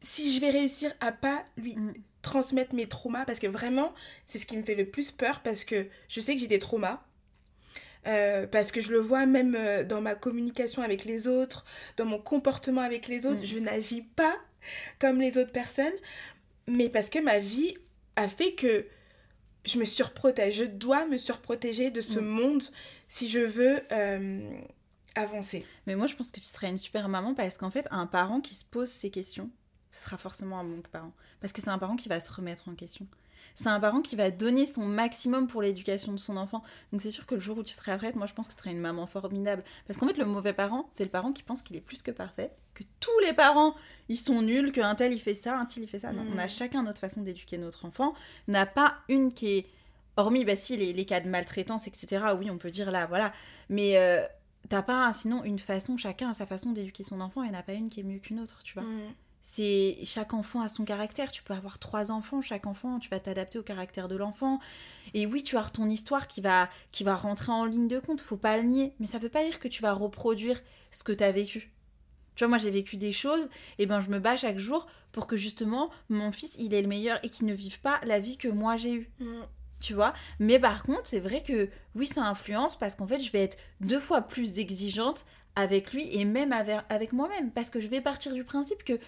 si 0.01 0.33
je 0.33 0.39
vais 0.39 0.51
réussir 0.51 0.93
à 0.99 1.11
pas 1.11 1.43
lui 1.57 1.75
Mm. 1.75 1.93
Transmettre 2.27 2.75
mes 2.75 2.87
traumas, 2.87 3.25
parce 3.25 3.39
que 3.39 3.47
vraiment, 3.47 3.93
c'est 4.25 4.37
ce 4.39 4.45
qui 4.45 4.57
me 4.57 4.63
fait 4.63 4.75
le 4.75 4.85
plus 4.85 5.11
peur, 5.11 5.39
parce 5.41 5.63
que 5.63 5.87
je 6.09 6.19
sais 6.21 6.33
que 6.35 6.41
j'ai 6.41 6.47
des 6.47 6.59
traumas. 6.59 7.01
Euh, 8.05 8.47
parce 8.47 8.71
que 8.71 8.79
je 8.79 8.91
le 8.91 8.99
vois 8.99 9.25
même 9.25 9.55
euh, 9.57 9.83
dans 9.83 9.99
ma 10.01 10.15
communication 10.15 10.81
avec 10.81 11.03
les 11.05 11.27
autres, 11.27 11.65
dans 11.97 12.05
mon 12.05 12.19
comportement 12.19 12.81
avec 12.81 13.07
les 13.07 13.25
autres, 13.25 13.41
Mm. 13.41 13.45
je 13.45 13.59
n'agis 13.59 14.01
pas 14.01 14.35
comme 14.99 15.19
les 15.19 15.37
autres 15.37 15.51
personnes, 15.51 15.97
mais 16.67 16.87
parce 16.89 17.09
que 17.09 17.19
ma 17.19 17.39
vie 17.39 17.73
a 18.15 18.27
fait 18.29 18.53
que 18.53 18.85
je 19.65 19.77
me 19.79 19.83
surprotège, 19.85 20.55
je 20.55 20.63
dois 20.63 21.05
me 21.05 21.17
surprotéger 21.17 21.89
de 21.91 21.99
ce 22.01 22.19
Mm. 22.19 22.25
monde 22.25 22.63
si 23.09 23.27
je 23.27 23.39
veux 23.41 23.81
euh, 23.91 24.49
avancer. 25.15 25.65
Mais 25.85 25.95
moi, 25.95 26.07
je 26.07 26.15
pense 26.15 26.31
que 26.31 26.39
tu 26.39 26.45
serais 26.45 26.69
une 26.69 26.77
super 26.77 27.09
maman 27.09 27.33
parce 27.33 27.57
qu'en 27.57 27.71
fait, 27.71 27.87
un 27.91 28.07
parent 28.07 28.39
qui 28.39 28.55
se 28.55 28.63
pose 28.63 28.89
ces 28.89 29.09
questions, 29.09 29.49
ce 29.89 30.03
sera 30.03 30.17
forcément 30.17 30.59
un 30.59 30.63
bon 30.63 30.81
parent. 30.91 31.13
Parce 31.39 31.53
que 31.53 31.61
c'est 31.61 31.69
un 31.69 31.77
parent 31.77 31.95
qui 31.95 32.09
va 32.09 32.19
se 32.19 32.31
remettre 32.31 32.67
en 32.69 32.75
question. 32.75 33.07
C'est 33.55 33.69
un 33.69 33.79
parent 33.79 34.01
qui 34.01 34.15
va 34.15 34.29
donner 34.29 34.65
son 34.65 34.85
maximum 34.85 35.47
pour 35.47 35.61
l'éducation 35.61 36.11
de 36.11 36.17
son 36.17 36.37
enfant. 36.37 36.61
Donc 36.91 37.01
c'est 37.01 37.09
sûr 37.09 37.25
que 37.25 37.35
le 37.35 37.41
jour 37.41 37.57
où 37.57 37.63
tu 37.63 37.73
seras 37.73 37.97
prête, 37.97 38.15
moi 38.15 38.27
je 38.27 38.33
pense 38.33 38.47
que 38.47 38.53
tu 38.53 38.59
serais 38.59 38.71
une 38.71 38.79
maman 38.79 39.07
formidable. 39.07 39.63
Parce 39.87 39.97
qu'en 39.97 40.07
fait, 40.07 40.17
le 40.17 40.25
mauvais 40.25 40.53
parent, 40.53 40.87
c'est 40.93 41.03
le 41.03 41.09
parent 41.09 41.31
qui 41.31 41.41
pense 41.43 41.63
qu'il 41.63 41.75
est 41.75 41.81
plus 41.81 42.03
que 42.03 42.11
parfait, 42.11 42.51
que 42.75 42.83
tous 42.99 43.19
les 43.25 43.33
parents, 43.33 43.73
ils 44.09 44.17
sont 44.17 44.41
nuls, 44.41 44.71
qu'un 44.71 44.93
tel 44.95 45.13
il 45.13 45.19
fait 45.19 45.33
ça, 45.33 45.57
un 45.57 45.65
tel 45.65 45.83
il 45.83 45.89
fait 45.89 45.99
ça. 45.99 46.11
Non, 46.11 46.23
on 46.31 46.37
a 46.37 46.47
chacun 46.47 46.83
notre 46.83 46.99
façon 46.99 47.21
d'éduquer 47.21 47.57
notre 47.57 47.85
enfant. 47.85 48.13
On 48.47 48.51
n'a 48.51 48.65
pas 48.65 48.95
une 49.09 49.33
qui 49.33 49.57
est... 49.57 49.65
Hormis, 50.19 50.45
bah 50.45 50.55
si, 50.55 50.75
les, 50.75 50.93
les 50.93 51.05
cas 51.05 51.19
de 51.19 51.29
maltraitance, 51.29 51.87
etc. 51.87 52.25
Oui, 52.39 52.49
on 52.49 52.57
peut 52.57 52.71
dire 52.71 52.89
là, 52.89 53.05
voilà. 53.05 53.31
Mais 53.69 53.97
euh, 53.97 54.25
t'as 54.67 54.81
pas, 54.81 55.13
sinon, 55.13 55.43
une 55.43 55.59
façon, 55.59 55.95
chacun 55.95 56.31
a 56.31 56.33
sa 56.33 56.47
façon 56.47 56.71
d'éduquer 56.71 57.03
son 57.03 57.21
enfant 57.21 57.43
et 57.43 57.51
n'a 57.51 57.61
pas 57.61 57.73
une 57.73 57.87
qui 57.87 57.99
est 57.99 58.03
mieux 58.03 58.17
qu'une 58.17 58.39
autre, 58.39 58.61
tu 58.63 58.73
vois. 58.73 58.81
Mm. 58.81 59.13
C'est 59.41 59.97
chaque 60.03 60.33
enfant 60.33 60.61
a 60.61 60.67
son 60.67 60.83
caractère. 60.83 61.31
Tu 61.31 61.41
peux 61.43 61.53
avoir 61.53 61.79
trois 61.79 62.11
enfants, 62.11 62.41
chaque 62.41 62.67
enfant, 62.67 62.99
tu 62.99 63.09
vas 63.09 63.19
t'adapter 63.19 63.57
au 63.57 63.63
caractère 63.63 64.07
de 64.07 64.15
l'enfant. 64.15 64.59
Et 65.13 65.25
oui, 65.25 65.41
tu 65.41 65.57
as 65.57 65.63
ton 65.63 65.89
histoire 65.89 66.27
qui 66.27 66.41
va 66.41 66.69
qui 66.91 67.03
va 67.03 67.15
rentrer 67.15 67.51
en 67.51 67.65
ligne 67.65 67.87
de 67.87 67.99
compte. 67.99 68.21
Faut 68.21 68.37
pas 68.37 68.57
le 68.57 68.63
nier, 68.63 68.93
mais 68.99 69.07
ça 69.07 69.19
veut 69.19 69.29
pas 69.29 69.43
dire 69.43 69.59
que 69.59 69.67
tu 69.67 69.81
vas 69.81 69.93
reproduire 69.93 70.61
ce 70.91 71.03
que 71.03 71.13
tu 71.13 71.23
as 71.23 71.31
vécu. 71.31 71.71
Tu 72.35 72.43
vois, 72.43 72.49
moi 72.49 72.57
j'ai 72.59 72.69
vécu 72.69 72.97
des 72.97 73.11
choses, 73.11 73.49
et 73.79 73.87
ben 73.87 73.99
je 73.99 74.09
me 74.09 74.19
bats 74.19 74.37
chaque 74.37 74.59
jour 74.59 74.85
pour 75.11 75.25
que 75.25 75.35
justement 75.35 75.89
mon 76.09 76.31
fils 76.31 76.55
il 76.59 76.73
est 76.75 76.83
le 76.83 76.87
meilleur 76.87 77.17
et 77.23 77.29
qu'il 77.29 77.47
ne 77.47 77.53
vive 77.53 77.79
pas 77.81 77.99
la 78.05 78.19
vie 78.19 78.37
que 78.37 78.47
moi 78.47 78.77
j'ai 78.77 78.93
eue 78.93 79.09
Mm. 79.19 79.41
tu 79.79 79.93
vois? 79.95 80.13
Mais 80.39 80.59
par 80.59 80.83
contre, 80.83 81.01
c'est 81.05 81.19
vrai 81.19 81.41
que 81.41 81.69
oui, 81.95 82.05
ça 82.05 82.23
influence 82.25 82.75
parce 82.77 82.95
qu'en 82.95 83.07
fait, 83.07 83.19
je 83.19 83.31
vais 83.31 83.41
être 83.41 83.57
deux 83.81 83.99
fois 83.99 84.21
plus 84.21 84.59
exigeante 84.59 85.25
avec 85.55 85.93
lui 85.93 86.07
et 86.15 86.25
même 86.25 86.53
avec, 86.53 86.77
avec 86.89 87.13
moi-même 87.13 87.49
parce 87.51 87.71
que 87.71 87.79
je 87.79 87.87
vais 87.87 88.01
partir 88.01 88.33
du 88.33 88.43
principe 88.43 88.83
que 88.83 88.99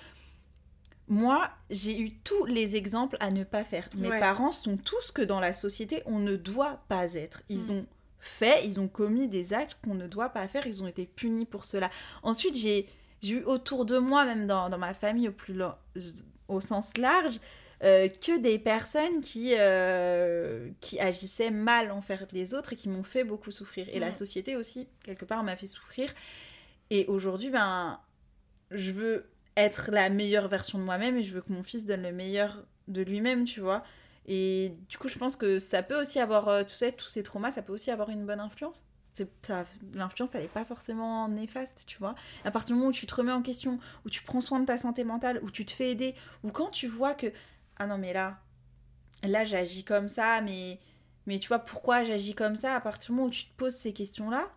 moi, 1.09 1.49
j'ai 1.69 1.99
eu 1.99 2.09
tous 2.11 2.45
les 2.45 2.75
exemples 2.75 3.17
à 3.19 3.31
ne 3.31 3.43
pas 3.43 3.63
faire. 3.63 3.89
Mes 3.97 4.09
Ouais. 4.09 4.19
parents 4.19 4.51
sont 4.51 4.77
tous 4.77 5.11
que 5.11 5.21
dans 5.21 5.39
la 5.39 5.53
société, 5.53 6.01
on 6.05 6.19
ne 6.19 6.35
doit 6.35 6.83
pas 6.87 7.13
être. 7.15 7.41
Ils 7.49 7.67
Mm. 7.67 7.71
ont 7.71 7.85
fait, 8.19 8.65
ils 8.65 8.79
ont 8.79 8.87
commis 8.87 9.27
des 9.27 9.53
actes 9.53 9.77
qu'on 9.83 9.95
ne 9.95 10.07
doit 10.07 10.29
pas 10.29 10.47
faire, 10.47 10.67
ils 10.67 10.83
ont 10.83 10.87
été 10.87 11.05
punis 11.05 11.45
pour 11.45 11.65
cela. 11.65 11.89
Ensuite, 12.23 12.55
j'ai 12.55 12.87
eu 13.23 13.41
autour 13.43 13.85
de 13.85 13.97
moi, 13.97 14.23
même 14.25 14.45
dans, 14.47 14.69
dans 14.69 14.77
ma 14.77 14.93
famille 14.93 15.27
au, 15.29 15.31
plus 15.31 15.53
lo- 15.53 15.71
au 16.47 16.61
sens 16.61 16.95
large, 16.97 17.39
euh, 17.83 18.09
que 18.09 18.37
des 18.39 18.59
personnes 18.59 19.21
qui, 19.21 19.53
euh, 19.57 20.69
qui 20.81 20.99
agissaient 20.99 21.49
mal 21.51 21.91
envers 21.91 22.25
les 22.33 22.53
autres 22.53 22.73
et 22.73 22.75
qui 22.75 22.89
m'ont 22.89 23.03
fait 23.03 23.23
beaucoup 23.23 23.51
souffrir. 23.51 23.87
Et 23.93 23.99
la 23.99 24.09
Mm. 24.11 24.15
société 24.15 24.55
aussi, 24.57 24.87
quelque 25.03 25.25
part, 25.25 25.43
m'a 25.43 25.55
fait 25.55 25.67
souffrir. 25.67 26.13
Et 26.89 27.05
aujourd'hui, 27.07 27.49
ben, 27.49 27.99
je 28.71 28.91
veux 28.91 29.29
être 29.57 29.91
la 29.91 30.09
meilleure 30.09 30.47
version 30.47 30.77
de 30.77 30.83
moi-même 30.83 31.17
et 31.17 31.23
je 31.23 31.33
veux 31.33 31.41
que 31.41 31.51
mon 31.51 31.63
fils 31.63 31.85
donne 31.85 32.03
le 32.03 32.11
meilleur 32.11 32.63
de 32.87 33.01
lui-même, 33.01 33.45
tu 33.45 33.59
vois. 33.59 33.83
Et 34.25 34.73
du 34.89 34.97
coup, 34.97 35.07
je 35.07 35.17
pense 35.17 35.35
que 35.35 35.59
ça 35.59 35.81
peut 35.83 35.99
aussi 35.99 36.19
avoir, 36.19 36.47
euh, 36.47 36.63
tu 36.63 36.91
tous 36.93 37.09
ces 37.09 37.23
traumas, 37.23 37.51
ça 37.51 37.61
peut 37.61 37.73
aussi 37.73 37.91
avoir 37.91 38.09
une 38.09 38.25
bonne 38.25 38.39
influence. 38.39 38.83
L'influence, 39.93 40.29
elle 40.33 40.43
n'est 40.43 40.47
pas 40.47 40.63
forcément 40.63 41.27
néfaste, 41.27 41.83
tu 41.87 41.97
vois. 41.97 42.15
À 42.45 42.51
partir 42.51 42.75
du 42.75 42.79
moment 42.79 42.89
où 42.89 42.93
tu 42.93 43.05
te 43.05 43.13
remets 43.13 43.31
en 43.31 43.41
question, 43.41 43.79
où 44.05 44.09
tu 44.09 44.23
prends 44.23 44.39
soin 44.39 44.59
de 44.59 44.65
ta 44.65 44.77
santé 44.77 45.03
mentale, 45.03 45.39
où 45.43 45.51
tu 45.51 45.65
te 45.65 45.71
fais 45.71 45.91
aider, 45.91 46.15
ou 46.43 46.51
quand 46.51 46.69
tu 46.69 46.87
vois 46.87 47.15
que, 47.15 47.27
ah 47.77 47.87
non, 47.87 47.97
mais 47.97 48.13
là, 48.13 48.39
là, 49.23 49.45
j'agis 49.45 49.83
comme 49.83 50.07
ça, 50.07 50.41
mais, 50.41 50.79
mais 51.25 51.39
tu 51.39 51.47
vois, 51.47 51.59
pourquoi 51.59 52.03
j'agis 52.03 52.35
comme 52.35 52.55
ça? 52.55 52.75
À 52.75 52.81
partir 52.81 53.09
du 53.09 53.15
moment 53.15 53.27
où 53.27 53.31
tu 53.31 53.45
te 53.45 53.53
poses 53.57 53.75
ces 53.75 53.93
questions-là, 53.93 54.47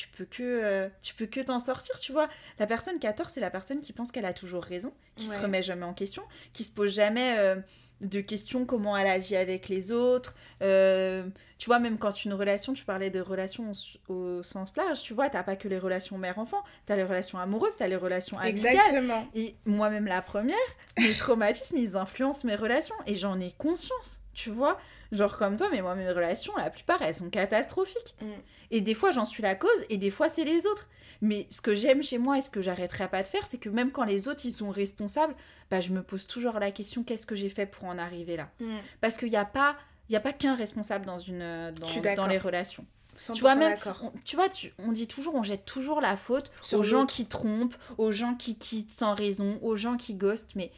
tu 0.00 0.08
peux 0.08 0.24
que 0.24 0.42
euh, 0.42 0.88
tu 1.02 1.14
peux 1.14 1.26
que 1.26 1.40
t'en 1.40 1.58
sortir, 1.58 1.98
tu 1.98 2.12
vois. 2.12 2.28
La 2.58 2.66
personne 2.66 2.98
qui 2.98 3.06
a 3.06 3.12
tort, 3.12 3.28
c'est 3.28 3.40
la 3.40 3.50
personne 3.50 3.80
qui 3.80 3.92
pense 3.92 4.10
qu'elle 4.12 4.24
a 4.24 4.32
toujours 4.32 4.64
raison, 4.64 4.92
qui 5.16 5.26
se 5.26 5.36
Ouais. 5.36 5.42
remet 5.42 5.62
jamais 5.62 5.84
en 5.84 5.92
question, 5.94 6.22
qui 6.52 6.64
se 6.64 6.70
pose 6.70 6.92
jamais 6.94 7.34
euh, 7.38 7.56
de 8.00 8.20
questions 8.22 8.64
comment 8.64 8.96
elle 8.96 9.06
agit 9.08 9.36
avec 9.36 9.68
les 9.68 9.92
autres. 9.92 10.34
Euh, 10.62 11.24
tu 11.58 11.66
vois, 11.66 11.78
même 11.78 11.98
quand 11.98 12.24
une 12.24 12.32
relation, 12.32 12.72
tu 12.72 12.86
parlais 12.86 13.10
de 13.10 13.20
relations 13.20 13.72
au, 14.08 14.12
au 14.14 14.42
sens 14.42 14.74
large, 14.76 15.02
tu 15.02 15.12
vois, 15.12 15.28
t'as 15.28 15.42
pas 15.42 15.56
que 15.56 15.68
les 15.68 15.78
relations 15.78 16.16
mère-enfant, 16.16 16.62
t'as 16.86 16.96
les 16.96 17.04
relations 17.04 17.38
amoureuses, 17.38 17.76
t'as 17.76 17.88
les 17.88 17.96
relations 17.96 18.38
amicales. 18.38 18.72
Exactement. 18.76 19.28
Et 19.34 19.54
moi-même 19.66 20.06
la 20.06 20.22
première, 20.22 20.56
mes 20.98 21.12
traumatismes, 21.12 21.76
ils 21.76 21.96
influencent 21.98 22.46
mes 22.46 22.54
relations. 22.56 22.94
Et 23.06 23.14
j'en 23.16 23.38
ai 23.38 23.52
conscience, 23.58 24.22
tu 24.32 24.48
vois. 24.48 24.78
Genre 25.12 25.36
comme 25.36 25.56
toi, 25.56 25.68
mais 25.70 25.82
moi, 25.82 25.94
mes 25.94 26.08
relations, 26.08 26.52
la 26.56 26.70
plupart, 26.70 27.02
elles 27.02 27.14
sont 27.14 27.30
catastrophiques. 27.30 28.14
Mm. 28.20 28.26
Et 28.70 28.80
des 28.80 28.94
fois, 28.94 29.10
j'en 29.10 29.24
suis 29.24 29.42
la 29.42 29.54
cause, 29.54 29.70
et 29.88 29.96
des 29.96 30.10
fois, 30.10 30.28
c'est 30.28 30.44
les 30.44 30.66
autres. 30.66 30.88
Mais 31.20 31.46
ce 31.50 31.60
que 31.60 31.74
j'aime 31.74 32.02
chez 32.02 32.18
moi 32.18 32.38
et 32.38 32.42
ce 32.42 32.48
que 32.48 32.62
j'arrêterai 32.62 33.08
pas 33.08 33.22
de 33.22 33.28
faire, 33.28 33.46
c'est 33.46 33.58
que 33.58 33.68
même 33.68 33.90
quand 33.90 34.04
les 34.04 34.28
autres, 34.28 34.46
ils 34.46 34.52
sont 34.52 34.70
responsables, 34.70 35.34
bah, 35.70 35.80
je 35.80 35.90
me 35.90 36.02
pose 36.02 36.26
toujours 36.26 36.58
la 36.58 36.70
question, 36.70 37.02
qu'est-ce 37.02 37.26
que 37.26 37.34
j'ai 37.34 37.48
fait 37.48 37.66
pour 37.66 37.84
en 37.84 37.98
arriver 37.98 38.36
là? 38.36 38.48
Mm. 38.60 38.76
Parce 39.00 39.16
qu'il 39.16 39.30
n'y 39.30 39.36
a 39.36 39.44
pas... 39.44 39.76
Il 40.08 40.12
y 40.12 40.16
a 40.16 40.20
pas 40.20 40.32
qu'un 40.32 40.56
responsable 40.56 41.06
dans, 41.06 41.20
une, 41.20 41.72
dans, 42.16 42.26
les 42.26 42.38
relations. 42.38 42.84
100% 43.16 43.32
Tu 43.32 43.40
vois, 43.42 43.54
même, 43.54 43.78
on, 44.02 44.12
tu 44.24 44.34
vois, 44.34 44.48
tu- 44.48 44.74
on 44.78 44.90
dit 44.90 45.06
toujours, 45.06 45.36
on 45.36 45.44
jette 45.44 45.64
toujours 45.64 46.00
la 46.00 46.16
faute 46.16 46.50
Sur 46.62 46.80
aux 46.80 46.82
gens 46.82 47.06
qui 47.06 47.26
trompent, 47.26 47.76
aux 47.96 48.10
gens 48.10 48.34
qui 48.34 48.58
quittent 48.58 48.90
sans 48.90 49.14
raison, 49.14 49.60
aux 49.62 49.76
gens 49.76 49.96
qui 49.96 50.14
ghostent. 50.14 50.56
Mais 50.56 50.72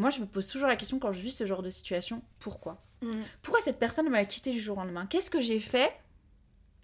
moi, 0.00 0.10
je 0.10 0.20
me 0.20 0.26
pose 0.26 0.48
toujours 0.48 0.68
la 0.68 0.76
question 0.76 0.98
quand 0.98 1.12
je 1.12 1.20
vis 1.20 1.30
ce 1.36 1.46
genre 1.46 1.62
de 1.62 1.70
situation, 1.70 2.22
pourquoi 2.38 2.80
Mm. 3.02 3.22
Pourquoi 3.40 3.62
cette 3.62 3.78
personne 3.78 4.10
m'a 4.10 4.24
quitté 4.26 4.50
du 4.50 4.60
jour 4.60 4.76
au 4.76 4.80
lendemain? 4.82 5.06
Qu'est-ce 5.06 5.30
que 5.30 5.40
j'ai 5.40 5.58
fait 5.58 5.90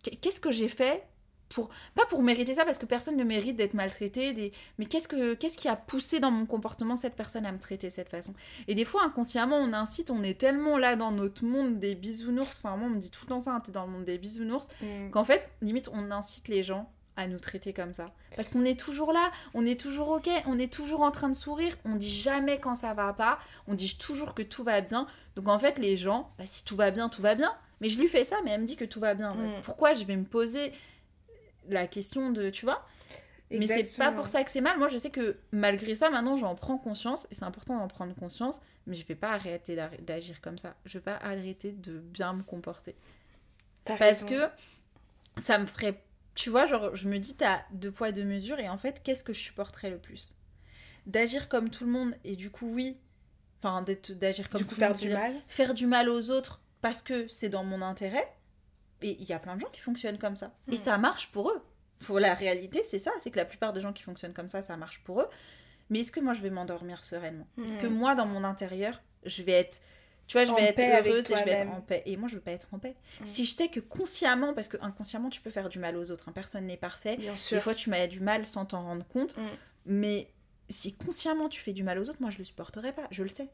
Qu- 0.03 0.17
Qu'est-ce 0.17 0.41
que 0.41 0.51
j'ai 0.51 0.69
fait 0.69 1.03
pour 1.51 1.69
pas 1.95 2.05
pour 2.07 2.23
mériter 2.23 2.55
ça 2.55 2.65
parce 2.65 2.79
que 2.79 2.87
personne 2.87 3.17
ne 3.17 3.23
mérite 3.23 3.55
d'être 3.55 3.75
maltraité 3.75 4.33
des... 4.33 4.51
mais 4.79 4.87
qu'est-ce 4.87 5.07
que 5.07 5.35
qu'est-ce 5.35 5.57
qui 5.57 5.69
a 5.69 5.77
poussé 5.77 6.19
dans 6.19 6.31
mon 6.33 6.45
comportement 6.47 6.97
cette 6.97 7.15
personne 7.15 7.47
à 7.47 7.53
me 7.53 7.59
traiter 7.61 7.87
de 7.89 7.93
cette 7.93 8.09
façon? 8.09 8.35
Et 8.67 8.75
des 8.75 8.85
fois 8.85 9.05
inconsciemment 9.05 9.59
on 9.59 9.73
incite 9.73 10.11
on 10.11 10.23
est 10.25 10.37
tellement 10.41 10.77
là 10.79 10.97
dans 10.97 11.13
notre 11.13 11.45
monde 11.45 11.79
des 11.79 11.95
bisounours 11.95 12.59
enfin 12.65 12.77
moi 12.77 12.89
on 12.89 12.95
me 12.95 12.99
dit 12.99 13.11
tout 13.13 13.21
le 13.27 13.29
temps 13.29 13.39
ça 13.41 13.53
hein, 13.53 13.61
t'es 13.61 13.71
dans 13.71 13.85
le 13.87 13.93
monde 13.93 14.05
des 14.05 14.19
bisounours 14.19 14.69
Mm. 14.83 15.11
qu'en 15.11 15.23
fait, 15.23 15.49
limite, 15.63 15.89
on 15.93 16.11
incite 16.11 16.49
les 16.49 16.63
gens 16.65 16.91
à 17.17 17.27
nous 17.27 17.39
traiter 17.39 17.73
comme 17.73 17.95
ça. 17.95 18.07
Parce 18.35 18.49
qu'on 18.49 18.65
est 18.65 18.79
toujours 18.79 19.13
là, 19.13 19.31
on 19.55 19.65
est 19.65 19.81
toujours 19.81 20.09
ok, 20.09 20.29
on 20.47 20.59
est 20.59 20.73
toujours 20.73 21.01
en 21.03 21.11
train 21.11 21.29
de 21.29 21.35
sourire, 21.35 21.77
on 21.85 21.95
dit 21.95 22.11
jamais 22.11 22.59
quand 22.59 22.75
ça 22.75 22.95
va 22.95 23.13
pas, 23.13 23.39
on 23.67 23.75
dit 23.75 23.97
toujours 23.97 24.35
que 24.35 24.43
tout 24.43 24.65
va 24.65 24.81
bien. 24.81 25.07
Donc 25.35 25.49
en 25.49 25.59
fait, 25.59 25.79
les 25.79 25.97
gens, 25.97 26.31
bah, 26.39 26.45
si 26.47 26.65
tout 26.65 26.77
va 26.77 26.91
bien, 26.91 27.09
tout 27.09 27.23
va 27.23 27.35
bien. 27.35 27.55
Mais 27.81 27.89
je 27.89 27.99
lui 27.99 28.09
fais 28.09 28.25
ça, 28.25 28.37
mais 28.45 28.53
elle 28.53 28.63
me 28.63 28.67
dit 28.67 28.77
que 28.77 28.85
tout 28.85 29.01
va 29.01 29.15
bien. 29.15 29.35
Mm. 29.35 29.63
Pourquoi 29.63 29.95
je 29.95 30.05
vais 30.05 30.17
me 30.17 30.25
poser 30.25 30.73
la 31.69 31.87
question 31.87 32.31
de, 32.31 32.51
tu 32.51 32.65
vois? 32.65 32.87
Mais 33.51 33.67
c'est 33.67 33.99
pas 33.99 34.11
pour 34.11 34.29
ça 34.29 34.43
que 34.45 34.51
c'est 34.51 34.61
mal. 34.61 34.79
Moi, 34.79 34.89
je 34.89 34.99
sais 34.99 35.11
que 35.11 35.37
malgré 35.53 35.95
ça, 35.95 36.11
maintenant, 36.11 36.37
j'en 36.37 36.55
prends 36.55 36.79
conscience. 36.79 37.27
Et 37.31 37.35
c'est 37.35 37.45
important 37.45 37.79
d'en 37.79 37.89
prendre 37.89 38.15
conscience. 38.15 38.61
Mais 38.87 38.97
je 38.97 39.07
vais 39.07 39.15
pas 39.15 39.31
arrêter 39.31 39.77
d'agir 40.01 40.41
comme 40.41 40.59
ça. 40.59 40.75
Je 40.85 40.99
vais 40.99 41.05
pas 41.05 41.19
arrêter 41.23 41.73
de 41.73 41.99
bien 41.99 42.33
me 42.33 42.43
comporter. 42.43 42.97
Parce 43.85 44.01
raison. 44.01 44.29
que 44.29 44.49
ça 45.41 45.59
me 45.59 45.67
ferait. 45.67 46.03
Tu 46.37 46.51
vois, 46.51 46.67
genre, 46.67 46.95
je 46.95 47.09
me 47.09 47.19
dis, 47.19 47.37
t'as 47.37 47.63
deux 47.73 47.91
poids, 47.91 48.13
deux 48.13 48.23
mesures, 48.25 48.61
et 48.61 48.69
en 48.69 48.79
fait, 48.79 49.03
qu'est-ce 49.03 49.25
que 49.25 49.33
je 49.33 49.41
supporterais 49.41 49.91
le 49.91 49.99
plus? 49.99 50.37
D'agir 51.07 51.49
comme 51.49 51.71
tout 51.71 51.85
le 51.85 51.91
monde, 51.91 52.15
et 52.25 52.37
du 52.37 52.51
coup, 52.51 52.71
oui. 52.73 52.99
Enfin, 53.63 53.83
d'agir 53.83 54.49
comme 54.51 54.61
du 54.61 54.67
coup, 54.67 54.75
tout 54.75 54.81
le 54.81 54.87
faire 54.87 54.89
monde, 54.91 54.99
du 54.99 55.09
mal. 55.09 55.35
Faire 55.49 55.75
du 55.75 55.87
mal 55.87 56.09
aux 56.09 56.31
autres 56.31 56.61
parce 56.83 57.01
que 57.03 57.27
c'est 57.29 57.49
dans 57.49 57.65
mon 57.65 57.81
intérêt. 57.83 58.33
Et 59.03 59.17
il 59.21 59.25
y 59.29 59.33
a 59.33 59.39
plein 59.39 59.57
de 59.57 59.61
gens 59.63 59.71
qui 59.73 59.81
fonctionnent 59.81 60.19
comme 60.19 60.37
ça. 60.37 60.55
Et 60.71 60.75
Mm. 60.77 60.85
ça 60.85 60.99
marche 60.99 61.33
pour 61.33 61.51
eux. 61.51 61.63
Pour 62.01 62.21
la 62.21 62.35
réalité, 62.35 62.83
c'est 62.85 62.99
ça. 62.99 63.11
C'est 63.19 63.31
que 63.31 63.39
la 63.39 63.45
plupart 63.47 63.73
des 63.73 63.81
gens 63.81 63.93
qui 63.95 64.03
fonctionnent 64.03 64.35
comme 64.35 64.49
ça, 64.51 64.63
ça 64.63 64.77
marche 64.77 65.01
pour 65.05 65.23
eux. 65.23 65.29
Mais 65.91 66.01
est-ce 66.01 66.13
que 66.13 66.21
moi, 66.21 66.35
je 66.35 66.43
vais 66.43 66.51
m'endormir 66.51 67.03
sereinement? 67.03 67.47
Est-ce 67.65 67.79
que 67.79 67.87
Mm. 67.87 67.95
moi, 67.95 68.15
dans 68.15 68.27
mon 68.27 68.45
intérieur, 68.45 69.01
je 69.25 69.43
vais 69.43 69.53
être. 69.53 69.81
Tu 70.27 70.37
vois, 70.37 70.45
je 70.45 70.51
En 70.51 70.57
vais 70.57 70.63
être 70.65 70.81
heureuse 70.81 71.31
et 71.31 71.37
je 71.37 71.45
vais 71.45 71.51
être 71.53 71.71
en 71.71 71.81
paix. 71.81 72.03
Et 72.07 72.17
moi, 72.17 72.29
je 72.29 72.35
veux 72.35 72.41
pas 72.41 72.51
être 72.51 72.69
en 72.73 72.79
paix. 72.81 72.97
Si 73.25 73.45
je 73.47 73.51
sais 73.55 73.69
que 73.69 73.79
consciemment, 73.81 74.55
parce 74.55 74.67
que 74.69 74.77
inconsciemment, 74.81 75.29
tu 75.31 75.41
peux 75.41 75.51
faire 75.51 75.69
du 75.69 75.79
mal 75.79 75.97
aux 75.97 76.11
autres, 76.11 76.29
hein, 76.29 76.33
personne 76.33 76.67
n'est 76.67 76.77
parfait. 76.77 77.17
Bien 77.17 77.33
Des 77.33 77.39
sûr. 77.39 77.63
fois, 77.63 77.75
tu 77.75 77.91
m'as 77.91 78.07
du 78.09 78.21
mal 78.21 78.45
sans 78.45 78.65
t'en 78.67 78.83
rendre 78.83 79.07
compte. 79.07 79.37
Mm. 79.37 79.43
Mais 79.87 80.29
si 80.69 80.93
consciemment 80.93 81.49
tu 81.49 81.61
fais 81.61 81.73
du 81.73 81.85
mal 81.85 81.99
aux 82.01 82.11
autres, 82.11 82.21
moi, 82.21 82.31
je 82.31 82.39
le 82.39 82.45
supporterai 82.45 82.93
pas. 82.93 83.07
Je 83.13 83.23
le 83.23 83.29
sais. 83.29 83.49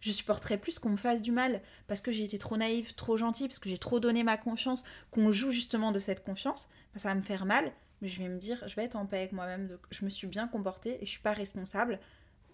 Je 0.00 0.12
supporterais 0.12 0.58
plus 0.58 0.78
qu'on 0.78 0.90
me 0.90 0.96
fasse 0.96 1.20
du 1.22 1.32
mal 1.32 1.60
parce 1.88 2.00
que 2.00 2.12
j'ai 2.12 2.22
été 2.22 2.38
trop 2.38 2.56
naïve, 2.56 2.94
trop 2.94 3.16
gentille, 3.16 3.48
parce 3.48 3.58
que 3.58 3.68
j'ai 3.68 3.78
trop 3.78 3.98
donné 3.98 4.22
ma 4.22 4.36
confiance, 4.36 4.84
qu'on 5.10 5.32
joue 5.32 5.50
justement 5.50 5.90
de 5.90 5.98
cette 5.98 6.22
confiance. 6.22 6.68
bah, 6.94 7.00
ça 7.00 7.08
va 7.08 7.14
me 7.16 7.22
faire 7.22 7.44
mal, 7.44 7.72
mais 8.02 8.08
je 8.08 8.22
vais 8.22 8.28
me 8.28 8.38
dire, 8.38 8.62
je 8.68 8.76
vais 8.76 8.84
être 8.84 8.94
en 8.94 9.06
paix 9.06 9.18
avec 9.18 9.32
moi-même. 9.32 9.66
de- 9.66 9.80
Je 9.90 10.04
me 10.04 10.10
suis 10.10 10.28
bien 10.28 10.46
comportée 10.46 10.98
et 11.02 11.06
je 11.06 11.10
suis 11.10 11.22
pas 11.22 11.32
responsable 11.32 11.98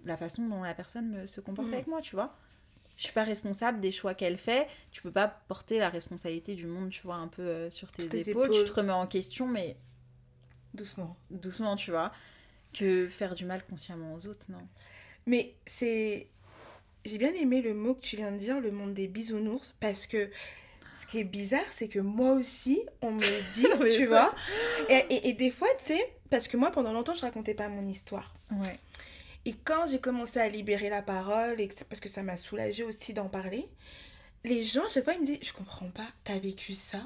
de 0.02 0.08
la 0.08 0.16
façon 0.16 0.46
dont 0.48 0.62
la 0.62 0.72
personne 0.72 1.10
me, 1.10 1.26
se 1.26 1.42
comporte 1.42 1.68
Mm. 1.68 1.74
avec 1.74 1.86
moi, 1.88 2.00
tu 2.00 2.14
vois. 2.16 2.38
Je 3.02 3.06
suis 3.08 3.14
pas 3.14 3.24
responsable 3.24 3.80
des 3.80 3.90
choix 3.90 4.14
qu'elle 4.14 4.38
fait. 4.38 4.68
Tu 4.92 5.02
peux 5.02 5.10
pas 5.10 5.26
porter 5.48 5.80
la 5.80 5.88
responsabilité 5.90 6.54
du 6.54 6.68
monde, 6.68 6.90
tu 6.90 7.02
vois, 7.02 7.16
un 7.16 7.26
peu 7.26 7.42
euh, 7.42 7.68
sur 7.68 7.90
tes, 7.90 8.06
tes 8.08 8.30
épaules. 8.30 8.48
Tu 8.48 8.54
épaules. 8.58 8.64
te 8.68 8.72
remets 8.74 8.92
en 8.92 9.08
question, 9.08 9.48
mais 9.48 9.76
Doucement. 10.72 11.16
doucement, 11.28 11.74
tu 11.74 11.90
vois. 11.90 12.12
Que 12.72 13.08
faire 13.08 13.34
du 13.34 13.44
mal 13.44 13.64
consciemment 13.66 14.14
aux 14.14 14.28
autres, 14.28 14.46
non. 14.50 14.62
Mais 15.26 15.56
c'est. 15.66 16.28
J'ai 17.04 17.18
bien 17.18 17.32
aimé 17.34 17.60
le 17.60 17.74
mot 17.74 17.94
que 17.96 18.02
tu 18.02 18.14
viens 18.14 18.30
de 18.30 18.38
dire, 18.38 18.60
le 18.60 18.70
monde 18.70 18.94
des 18.94 19.08
bisounours, 19.08 19.74
parce 19.80 20.06
que 20.06 20.30
ce 20.94 21.04
qui 21.06 21.18
est 21.18 21.24
bizarre, 21.24 21.66
c'est 21.72 21.88
que 21.88 21.98
moi 21.98 22.30
aussi, 22.34 22.80
on 23.00 23.10
me 23.10 23.20
dit, 23.54 23.66
tu 23.96 24.04
ça- 24.04 24.08
vois. 24.08 24.34
Et, 24.88 25.04
et- 25.12 25.28
et 25.30 25.32
des 25.32 25.50
fois, 25.50 25.66
tu 25.80 25.86
sais, 25.86 26.12
parce 26.30 26.46
que 26.46 26.56
moi, 26.56 26.70
pendant 26.70 26.92
longtemps, 26.92 27.14
je 27.14 27.22
racontais 27.22 27.54
pas 27.54 27.66
mon 27.68 27.84
histoire. 27.88 28.32
Ouais. 28.52 28.78
Et 29.44 29.54
quand 29.64 29.86
j'ai 29.90 29.98
commencé 30.00 30.38
à 30.38 30.48
libérer 30.48 30.88
la 30.88 31.02
parole, 31.02 31.60
et 31.60 31.68
que 31.68 31.74
parce 31.84 32.00
que 32.00 32.08
ça 32.08 32.22
m'a 32.22 32.36
soulagée 32.36 32.84
aussi 32.84 33.12
d'en 33.12 33.28
parler, 33.28 33.68
les 34.44 34.62
gens, 34.62 34.82
chaque 34.88 35.04
fois, 35.04 35.14
ils 35.14 35.20
me 35.20 35.26
disent 35.26 35.38
Je 35.42 35.52
comprends 35.52 35.88
pas, 35.90 36.06
t'as 36.24 36.38
vécu 36.38 36.74
ça, 36.74 37.00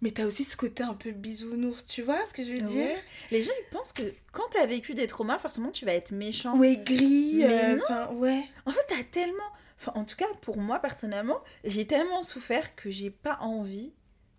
mais 0.00 0.10
t'as 0.10 0.26
aussi 0.26 0.44
ce 0.44 0.56
côté 0.56 0.82
un 0.82 0.94
peu 0.94 1.10
bisounours, 1.12 1.84
tu 1.86 2.02
vois 2.02 2.24
ce 2.26 2.32
que 2.34 2.44
je 2.44 2.52
veux 2.52 2.60
dire? 2.60 2.84
Ouais. 2.86 2.96
Les 3.30 3.42
gens, 3.42 3.52
ils 3.58 3.70
pensent 3.70 3.92
que 3.92 4.02
quand 4.32 4.42
t'as 4.52 4.66
vécu 4.66 4.94
des 4.94 5.06
traumas, 5.06 5.38
forcément, 5.38 5.70
tu 5.70 5.84
vas 5.86 5.92
être 5.94 6.12
méchant. 6.12 6.56
Ouais, 6.58 6.76
gris, 6.76 7.36
Mais 7.46 7.74
euh, 7.74 7.78
enfin, 7.82 8.12
ouais. 8.14 8.44
En 8.66 8.70
fait, 8.72 8.84
t'as 8.88 9.02
tellement. 9.04 9.38
Enfin, 9.80 9.92
en 9.96 10.04
tout 10.04 10.16
cas, 10.16 10.26
pour 10.40 10.56
moi, 10.58 10.78
personnellement, 10.78 11.40
j'ai 11.64 11.86
tellement 11.86 12.22
souffert 12.22 12.76
que 12.76 12.90
j'ai 12.90 13.10
pas 13.10 13.38
envie 13.40 13.92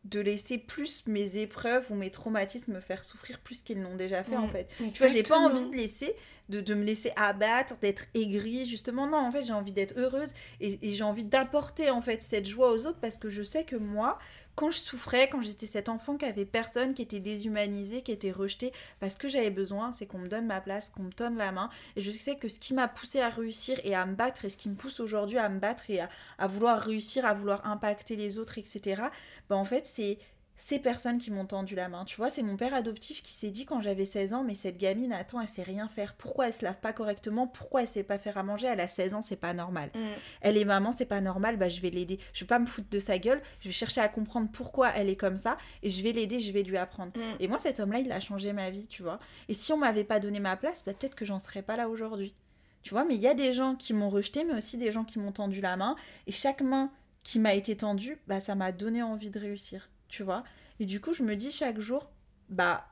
de 0.06 0.20
laisser 0.20 0.60
plus 0.60 1.08
mes 1.08 1.38
épreuves 1.38 1.92
ou 1.92 1.96
mes 1.96 2.12
traumatismes 2.12 2.74
me 2.74 2.80
faire 2.80 3.04
souffrir 3.04 3.40
plus 3.40 3.64
qu'ils 3.64 3.82
l'ont 3.82 3.96
déjà 3.96 4.24
fait, 4.24 4.38
en 4.38 4.48
Mm, 4.48 4.52
fait. 4.52 4.68
Tu 4.94 5.00
vois, 5.00 5.08
j'ai 5.08 5.24
pas 5.24 5.38
envie 5.40 5.66
de 5.66 5.75
laisser, 5.75 6.16
de, 6.50 6.62
de 6.62 6.74
me 6.74 6.84
laisser 6.84 7.12
abattre, 7.16 7.78
d'être 7.80 8.06
aigrie, 8.14 8.68
justement. 8.68 9.08
Non, 9.08 9.18
en 9.18 9.32
fait, 9.32 9.44
j'ai 9.44 9.54
envie 9.54 9.72
d'être 9.72 9.98
heureuse 9.98 10.34
et, 10.60 10.80
j'ai 10.82 11.04
envie 11.04 11.25
d'apporter, 11.25 11.90
en 11.90 12.02
fait, 12.02 12.22
cette 12.22 12.46
joie 12.46 12.72
aux 12.72 12.86
autres 12.86 13.00
parce 13.00 13.18
que 13.18 13.30
je 13.30 13.44
sais 13.44 13.64
que 13.64 13.75
moi, 13.75 14.18
quand 14.56 14.72
je 14.72 14.80
souffrais, 14.80 15.28
quand 15.30 15.42
j'étais 15.42 15.66
cet 15.66 15.90
enfant 15.90 16.18
qui 16.18 16.25
avait 16.25 16.46
personne, 16.46 16.94
qui 16.94 17.02
était 17.02 17.20
déshumanisé, 17.20 18.02
qui 18.02 18.12
était 18.12 18.32
rejeté, 18.32 18.72
parce 19.00 19.16
que 19.16 19.28
j'avais 19.28 19.50
besoin, 19.50 19.92
c'est 19.92 20.06
qu'on 20.06 20.20
me 20.20 20.28
donne 20.28 20.46
ma 20.46 20.62
place, 20.62 20.90
qu'on 20.90 21.04
me 21.04 21.12
donne 21.12 21.38
la 21.38 21.52
main. 21.52 21.70
Et 21.96 22.02
je 22.02 22.12
sais 22.12 22.36
que 22.36 22.48
ce 22.48 22.60
qui 22.60 22.74
m'a 22.74 22.88
poussé 22.88 23.20
à 23.20 23.30
réussir 23.30 23.80
et 23.84 23.96
à 23.96 24.06
me 24.06 24.16
battre, 24.16 24.46
et 24.46 24.50
ce 24.50 24.58
qui 24.58 24.70
me 24.70 24.75
pousse 24.75 25.00
aujourd'hui 25.00 25.38
à 25.38 25.50
me 25.50 25.60
battre 25.60 25.90
et 25.90 26.00
à, 26.00 26.10
à 26.38 26.48
vouloir 26.48 26.80
réussir, 26.80 27.25
à 27.25 27.34
vouloir 27.34 27.68
impacter 27.68 28.16
les 28.16 28.38
autres, 28.38 28.58
etc., 28.58 29.04
bah 29.50 29.58
en 29.58 29.66
fait, 29.66 29.86
c'est 29.86 30.18
ces 30.55 30.79
personnes 30.79 31.17
qui 31.17 31.31
m'ont 31.31 31.45
tendu 31.45 31.75
la 31.75 31.89
main. 31.89 32.05
Tu 32.05 32.15
vois, 32.15 32.29
c'est 32.29 32.43
mon 32.43 32.55
père 32.55 32.74
adoptif 32.74 33.21
qui 33.21 33.33
s'est 33.33 33.51
dit 33.51 33.65
quand 33.65 33.81
j'avais 33.81 34.05
16 34.05 34.33
ans, 34.33 34.43
mais 34.43 34.55
cette 34.55 34.77
gamine, 34.77 35.12
attends, 35.12 35.41
elle 35.41 35.47
sait 35.47 35.63
rien 35.63 35.88
faire. 35.88 36.13
Pourquoi 36.13 36.47
elle 36.47 36.53
se 36.53 36.63
lave 36.63 36.79
pas 36.79 36.93
correctement? 36.93 37.47
Pourquoi 37.47 37.81
elle 37.81 37.88
sait 37.88 38.03
pas 38.03 38.17
faire 38.17 38.38
à 38.38 38.43
manger? 38.43 38.67
Elle 38.67 38.79
a 38.79 38.88
16 38.88 39.15
ans, 39.15 39.21
c'est 39.21 39.35
pas 39.35 39.53
normal. 39.53 39.89
Mm. 39.93 40.00
Elle 40.41 40.57
est 40.57 40.65
maman, 40.65 40.91
c'est 40.91 41.05
pas 41.05 41.21
normal, 41.21 41.57
bah 41.57 41.69
je 41.69 41.81
vais 41.81 41.89
l'aider. 41.89 42.19
Je 42.33 42.41
vais 42.41 42.47
pas 42.47 42.59
me 42.59 42.65
foutre 42.65 42.89
de 42.89 43.00
sa 43.00 43.17
gueule, 43.17 43.41
je 43.59 43.67
vais 43.67 43.74
chercher 43.74 44.01
à 44.01 44.07
comprendre 44.07 44.50
pourquoi 44.51 44.89
elle 44.89 45.09
est 45.09 45.15
comme 45.15 45.38
ça 45.38 45.57
et 45.83 45.89
je 45.89 46.01
vais 46.03 46.12
l'aider, 46.12 46.39
je 46.39 46.51
vais 46.51 46.63
lui 46.63 46.77
apprendre. 46.77 47.12
Mm. 47.15 47.21
Et 47.39 47.47
moi, 47.47 47.59
cet 47.59 47.79
homme-là, 47.79 48.00
il 48.00 48.12
a 48.12 48.19
changé 48.19 48.53
ma 48.53 48.69
vie, 48.69 48.88
tu 48.88 49.03
vois. 49.03 49.19
Et 49.50 49.53
si 49.53 49.74
on 49.74 49.77
m'avait 49.77 50.03
pas 50.03 50.19
donné 50.19 50.39
ma 50.39 50.55
place, 50.55 50.83
bah, 50.85 50.93
peut-être 50.93 51.15
que 51.15 51.25
j'en 51.25 51.39
serais 51.39 51.62
pas 51.62 51.75
là 51.75 51.89
aujourd'hui. 51.89 52.33
Tu 52.81 52.91
vois, 52.93 53.03
mais 53.03 53.15
il 53.15 53.21
y 53.21 53.27
a 53.27 53.33
des 53.33 53.51
gens 53.51 53.75
qui 53.75 53.93
m'ont 53.93 54.12
rejeté, 54.12 54.43
mais 54.43 54.53
aussi 54.53 54.77
des 54.77 54.91
gens 54.91 55.03
qui 55.03 55.17
m'ont 55.17 55.31
tendu 55.31 55.59
la 55.59 55.75
main. 55.75 55.95
Et 56.27 56.31
chaque 56.31 56.62
main 56.62 56.91
qui 57.24 57.39
m'a 57.39 57.55
été 57.55 57.75
tendue, 57.75 58.19
bah, 58.27 58.39
ça 58.39 58.53
m'a 58.53 58.71
donné 58.71 59.01
envie 59.01 59.31
de 59.31 59.39
réussir, 59.39 59.89
tu 60.15 60.24
vois. 60.24 60.43
Et 60.79 60.86
du 60.86 61.01
coup, 61.01 61.13
je 61.13 61.24
me 61.24 61.36
dis 61.36 61.51
chaque 61.51 61.79
jour, 61.79 62.10
bah, 62.50 62.88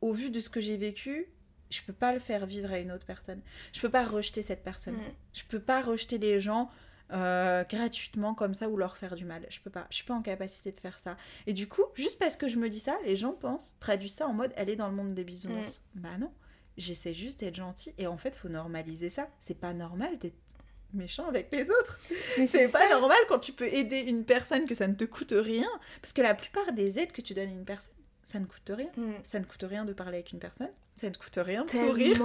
au 0.00 0.12
vu 0.12 0.30
de 0.30 0.40
ce 0.40 0.48
que 0.48 0.60
j'ai 0.60 0.78
vécu, 0.78 1.26
je 1.70 1.82
peux 1.82 1.92
pas 1.92 2.12
le 2.12 2.18
faire 2.18 2.46
vivre 2.46 2.72
à 2.72 2.78
une 2.78 2.90
autre 2.90 3.04
personne. 3.04 3.42
Je 3.72 3.80
peux 3.80 3.90
pas 3.90 4.04
rejeter 4.04 4.42
cette 4.42 4.62
personne. 4.62 4.96
Mm. 4.96 5.12
Je 5.34 5.42
peux 5.44 5.60
pas 5.60 5.82
rejeter 5.82 6.16
les 6.16 6.40
gens 6.40 6.70
euh, 7.12 7.64
gratuitement 7.64 8.34
comme 8.34 8.54
ça 8.54 8.68
ou 8.70 8.76
leur 8.78 8.96
faire 8.96 9.14
du 9.14 9.26
mal. 9.26 9.46
Je 9.50 9.60
peux 9.60 9.70
pas. 9.70 9.86
Je 9.90 9.96
suis 9.96 10.06
pas 10.06 10.14
en 10.14 10.22
capacité 10.22 10.72
de 10.72 10.80
faire 10.80 10.98
ça. 10.98 11.18
Et 11.46 11.52
du 11.52 11.68
coup, 11.68 11.82
juste 11.94 12.18
parce 12.18 12.36
que 12.36 12.48
je 12.48 12.58
me 12.58 12.70
dis 12.70 12.80
ça, 12.80 12.96
les 13.04 13.16
gens 13.16 13.32
pensent, 13.32 13.78
traduisent 13.78 14.14
ça 14.14 14.26
en 14.26 14.32
mode 14.32 14.52
elle 14.56 14.70
est 14.70 14.76
dans 14.76 14.88
le 14.88 14.94
monde 14.94 15.14
des 15.14 15.24
bisounours. 15.24 15.82
Bah 15.94 16.16
non. 16.18 16.32
J'essaie 16.76 17.14
juste 17.14 17.40
d'être 17.40 17.54
gentille 17.54 17.94
et 17.98 18.06
en 18.06 18.16
fait, 18.16 18.34
faut 18.34 18.48
normaliser 18.48 19.10
ça. 19.10 19.28
C'est 19.38 19.60
pas 19.60 19.74
normal 19.74 20.18
d'être 20.18 20.43
méchant 20.94 21.26
avec 21.28 21.48
les 21.52 21.70
autres. 21.70 22.00
C'est 22.46 22.70
pas 22.70 22.88
normal 22.88 23.18
quand 23.28 23.38
tu 23.38 23.52
peux 23.52 23.66
aider 23.66 23.98
une 24.00 24.24
personne 24.24 24.66
que 24.66 24.74
ça 24.74 24.86
ne 24.88 24.94
te 24.94 25.04
coûte 25.04 25.34
rien. 25.36 25.68
Parce 26.00 26.12
que 26.12 26.22
la 26.22 26.34
plupart 26.34 26.72
des 26.72 26.98
aides 26.98 27.12
que 27.12 27.20
tu 27.22 27.34
donnes 27.34 27.48
à 27.48 27.52
une 27.52 27.64
personne, 27.64 27.92
ça 28.22 28.38
ne 28.40 28.46
coûte 28.46 28.70
rien. 28.70 28.88
Mm. 28.96 29.12
Ça 29.22 29.38
ne 29.38 29.44
coûte 29.44 29.64
rien 29.68 29.84
de 29.84 29.92
parler 29.92 30.18
avec 30.18 30.32
une 30.32 30.38
personne. 30.38 30.70
Ça 30.94 31.08
ne 31.10 31.14
coûte 31.14 31.38
rien 31.38 31.64
de 31.64 31.70
sourire. 31.70 32.16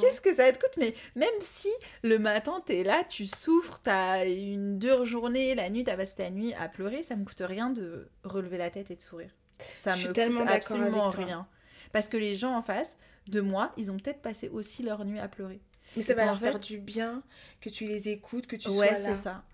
Qu'est-ce 0.00 0.20
que 0.20 0.34
ça 0.34 0.52
te 0.52 0.58
coûte? 0.58 0.76
Mais 0.76 0.92
même 1.16 1.28
si 1.40 1.70
le 2.02 2.18
matin 2.18 2.62
t'es 2.64 2.84
là, 2.84 3.02
tu 3.08 3.26
souffres, 3.26 3.80
t'as 3.82 4.26
une 4.26 4.78
dure 4.78 5.04
journée, 5.06 5.54
la 5.54 5.70
nuit 5.70 5.84
t'as 5.84 5.96
passé 5.96 6.16
ta 6.16 6.30
nuit 6.30 6.52
à 6.54 6.68
pleurer, 6.68 7.02
ça 7.02 7.16
me 7.16 7.24
coûte 7.24 7.42
rien 7.44 7.70
de 7.70 8.08
relever 8.22 8.58
la 8.58 8.70
tête 8.70 8.90
et 8.90 8.96
de 8.96 9.02
sourire. 9.02 9.30
Ça 9.58 9.92
Je 9.92 10.08
me 10.08 10.12
coûte 10.12 10.46
absolument 10.48 11.06
avec 11.06 11.16
toi. 11.16 11.24
rien. 11.24 11.48
Parce 11.92 12.08
que 12.08 12.16
les 12.18 12.34
gens 12.34 12.54
en 12.54 12.62
face 12.62 12.98
de 13.28 13.40
moi, 13.40 13.72
ils 13.76 13.90
ont 13.90 13.96
peut-être 13.96 14.20
passé 14.20 14.48
aussi 14.50 14.82
leur 14.82 15.04
nuit 15.04 15.18
à 15.18 15.28
pleurer. 15.28 15.60
Mais 15.96 16.02
ça 16.02 16.14
va 16.14 16.26
leur 16.26 16.38
faire 16.38 16.58
du 16.58 16.78
bien 16.78 17.22
que 17.60 17.68
tu 17.70 17.84
les 17.86 18.08
écoutes, 18.08 18.46
que 18.46 18.56
tu 18.56 18.68
ouais, 18.68 18.88
sois 18.88 18.96
c'est 18.96 19.10
là. 19.10 19.14
ça. 19.14 19.44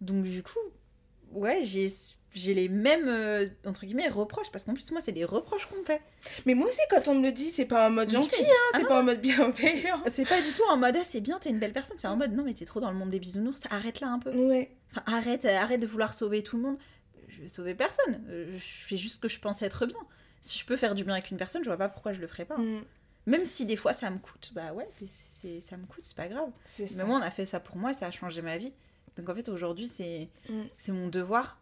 Donc 0.00 0.24
du 0.24 0.42
coup, 0.42 0.58
ouais, 1.32 1.60
j'ai 1.62 1.88
j'ai 2.32 2.54
les 2.54 2.68
mêmes 2.68 3.08
euh, 3.08 3.46
entre 3.66 3.84
guillemets 3.86 4.08
reproches 4.08 4.52
parce 4.52 4.64
qu'en 4.64 4.72
plus 4.72 4.92
moi 4.92 5.00
c'est 5.00 5.10
des 5.12 5.24
reproches 5.24 5.66
qu'on 5.66 5.78
me 5.80 5.84
fait. 5.84 6.00
Mais 6.46 6.54
moi 6.54 6.68
aussi, 6.68 6.80
quand 6.88 7.08
on 7.08 7.16
me 7.16 7.22
le 7.26 7.32
dit, 7.32 7.50
c'est 7.50 7.64
pas 7.64 7.88
en 7.88 7.90
mode 7.90 8.08
gentil, 8.10 8.44
hein, 8.44 8.70
ah 8.74 8.78
c'est 8.78 8.86
pas 8.86 9.00
en 9.00 9.02
mode 9.02 9.20
bienveillant. 9.20 10.00
C'est 10.12 10.28
pas 10.28 10.40
du 10.40 10.52
tout 10.52 10.62
en 10.70 10.76
mode 10.76 10.96
ah, 10.96 11.04
c'est 11.04 11.20
bien, 11.20 11.38
t'es 11.40 11.50
une 11.50 11.58
belle 11.58 11.72
personne, 11.72 11.96
c'est 11.98 12.06
en 12.08 12.16
mode 12.16 12.32
non 12.32 12.44
mais 12.44 12.54
t'es 12.54 12.64
trop 12.64 12.80
dans 12.80 12.90
le 12.90 12.96
monde 12.96 13.10
des 13.10 13.18
bisounours, 13.18 13.60
arrête 13.70 14.00
là 14.00 14.08
un 14.08 14.18
peu. 14.20 14.30
Ouais. 14.30 14.70
Enfin, 14.92 15.02
arrête, 15.06 15.44
euh, 15.44 15.56
arrête 15.56 15.80
de 15.80 15.86
vouloir 15.86 16.14
sauver 16.14 16.42
tout 16.42 16.56
le 16.56 16.62
monde. 16.62 16.78
Je 17.28 17.42
vais 17.42 17.48
sauver 17.48 17.74
personne. 17.74 18.22
Euh, 18.28 18.56
Je 18.56 18.86
fais 18.86 18.96
juste 18.96 19.16
ce 19.16 19.20
que 19.20 19.28
je 19.28 19.38
pense 19.40 19.62
être 19.62 19.86
bien. 19.86 19.98
Si 20.42 20.58
je 20.58 20.64
peux 20.66 20.76
faire 20.76 20.94
du 20.94 21.04
bien 21.04 21.14
avec 21.14 21.30
une 21.30 21.36
personne, 21.36 21.62
je 21.62 21.68
vois 21.68 21.76
pas 21.76 21.88
pourquoi 21.88 22.12
je 22.12 22.20
le 22.20 22.26
ferais 22.26 22.44
pas. 22.44 22.56
Mm. 22.58 22.84
Même 23.26 23.44
si 23.44 23.66
des 23.66 23.76
fois 23.76 23.92
ça 23.92 24.10
me 24.10 24.18
coûte, 24.18 24.50
bah 24.54 24.72
ouais, 24.72 24.88
c'est 25.06 25.60
ça 25.60 25.76
me 25.76 25.86
coûte, 25.86 26.02
c'est 26.02 26.16
pas 26.16 26.28
grave. 26.28 26.50
Mais 26.96 27.04
moi, 27.04 27.18
on 27.18 27.22
a 27.22 27.30
fait 27.30 27.46
ça 27.46 27.60
pour 27.60 27.76
moi, 27.76 27.92
ça 27.92 28.06
a 28.06 28.10
changé 28.10 28.42
ma 28.42 28.56
vie. 28.58 28.72
Donc 29.16 29.28
en 29.28 29.34
fait, 29.34 29.48
aujourd'hui, 29.48 29.86
c'est 29.86 30.28
Mm. 30.48 30.62
c'est 30.78 30.92
mon 30.92 31.08
devoir 31.08 31.58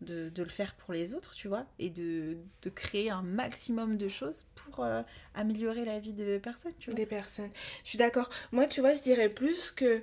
de, 0.00 0.30
de 0.30 0.42
le 0.42 0.48
faire 0.48 0.74
pour 0.76 0.94
les 0.94 1.12
autres, 1.12 1.32
tu 1.34 1.48
vois, 1.48 1.66
et 1.78 1.90
de, 1.90 2.38
de 2.62 2.70
créer 2.70 3.10
un 3.10 3.20
maximum 3.22 3.96
de 3.98 4.08
choses 4.08 4.46
pour 4.54 4.82
euh, 4.84 5.02
améliorer 5.34 5.84
la 5.84 5.98
vie 5.98 6.14
de 6.14 6.38
personnes, 6.38 6.72
tu 6.78 6.90
vois. 6.90 6.96
Des 6.96 7.04
personnes. 7.06 7.50
Je 7.84 7.88
suis 7.90 7.98
d'accord. 7.98 8.30
Moi, 8.52 8.66
tu 8.66 8.80
vois, 8.80 8.94
je 8.94 9.02
dirais 9.02 9.28
plus 9.28 9.70
que 9.72 10.00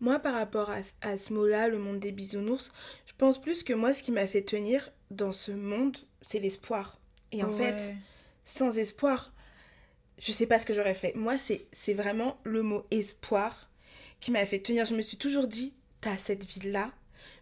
moi, 0.00 0.18
par 0.18 0.34
rapport 0.34 0.70
à, 0.70 0.80
à 1.00 1.16
ce 1.16 1.32
mot-là, 1.32 1.68
le 1.68 1.78
monde 1.78 1.98
des 1.98 2.12
bisounours, 2.12 2.72
je 3.06 3.12
pense 3.16 3.40
plus 3.40 3.62
que 3.62 3.72
moi, 3.72 3.94
ce 3.94 4.02
qui 4.02 4.12
m'a 4.12 4.26
fait 4.26 4.42
tenir 4.42 4.90
dans 5.10 5.32
ce 5.32 5.52
monde, 5.52 5.96
c'est 6.20 6.40
l'espoir. 6.40 6.98
Et 7.32 7.42
en 7.42 7.52
fait, 7.52 7.94
sans 8.44 8.76
espoir, 8.76 9.32
je 10.18 10.32
sais 10.32 10.46
pas 10.46 10.58
ce 10.58 10.66
que 10.66 10.74
j'aurais 10.74 10.94
fait. 10.94 11.12
Moi, 11.14 11.34
c'est 11.38 11.94
vraiment 11.94 12.38
le 12.44 12.62
mot 12.62 12.84
espoir 12.90 13.68
qui 14.20 14.30
m'a 14.30 14.44
fait 14.46 14.58
tenir. 14.58 14.84
Je 14.84 14.94
me 14.94 15.02
suis 15.02 15.16
toujours 15.16 15.46
dit, 15.46 15.74
t'as 16.00 16.16
cette 16.16 16.44
vie-là, 16.44 16.90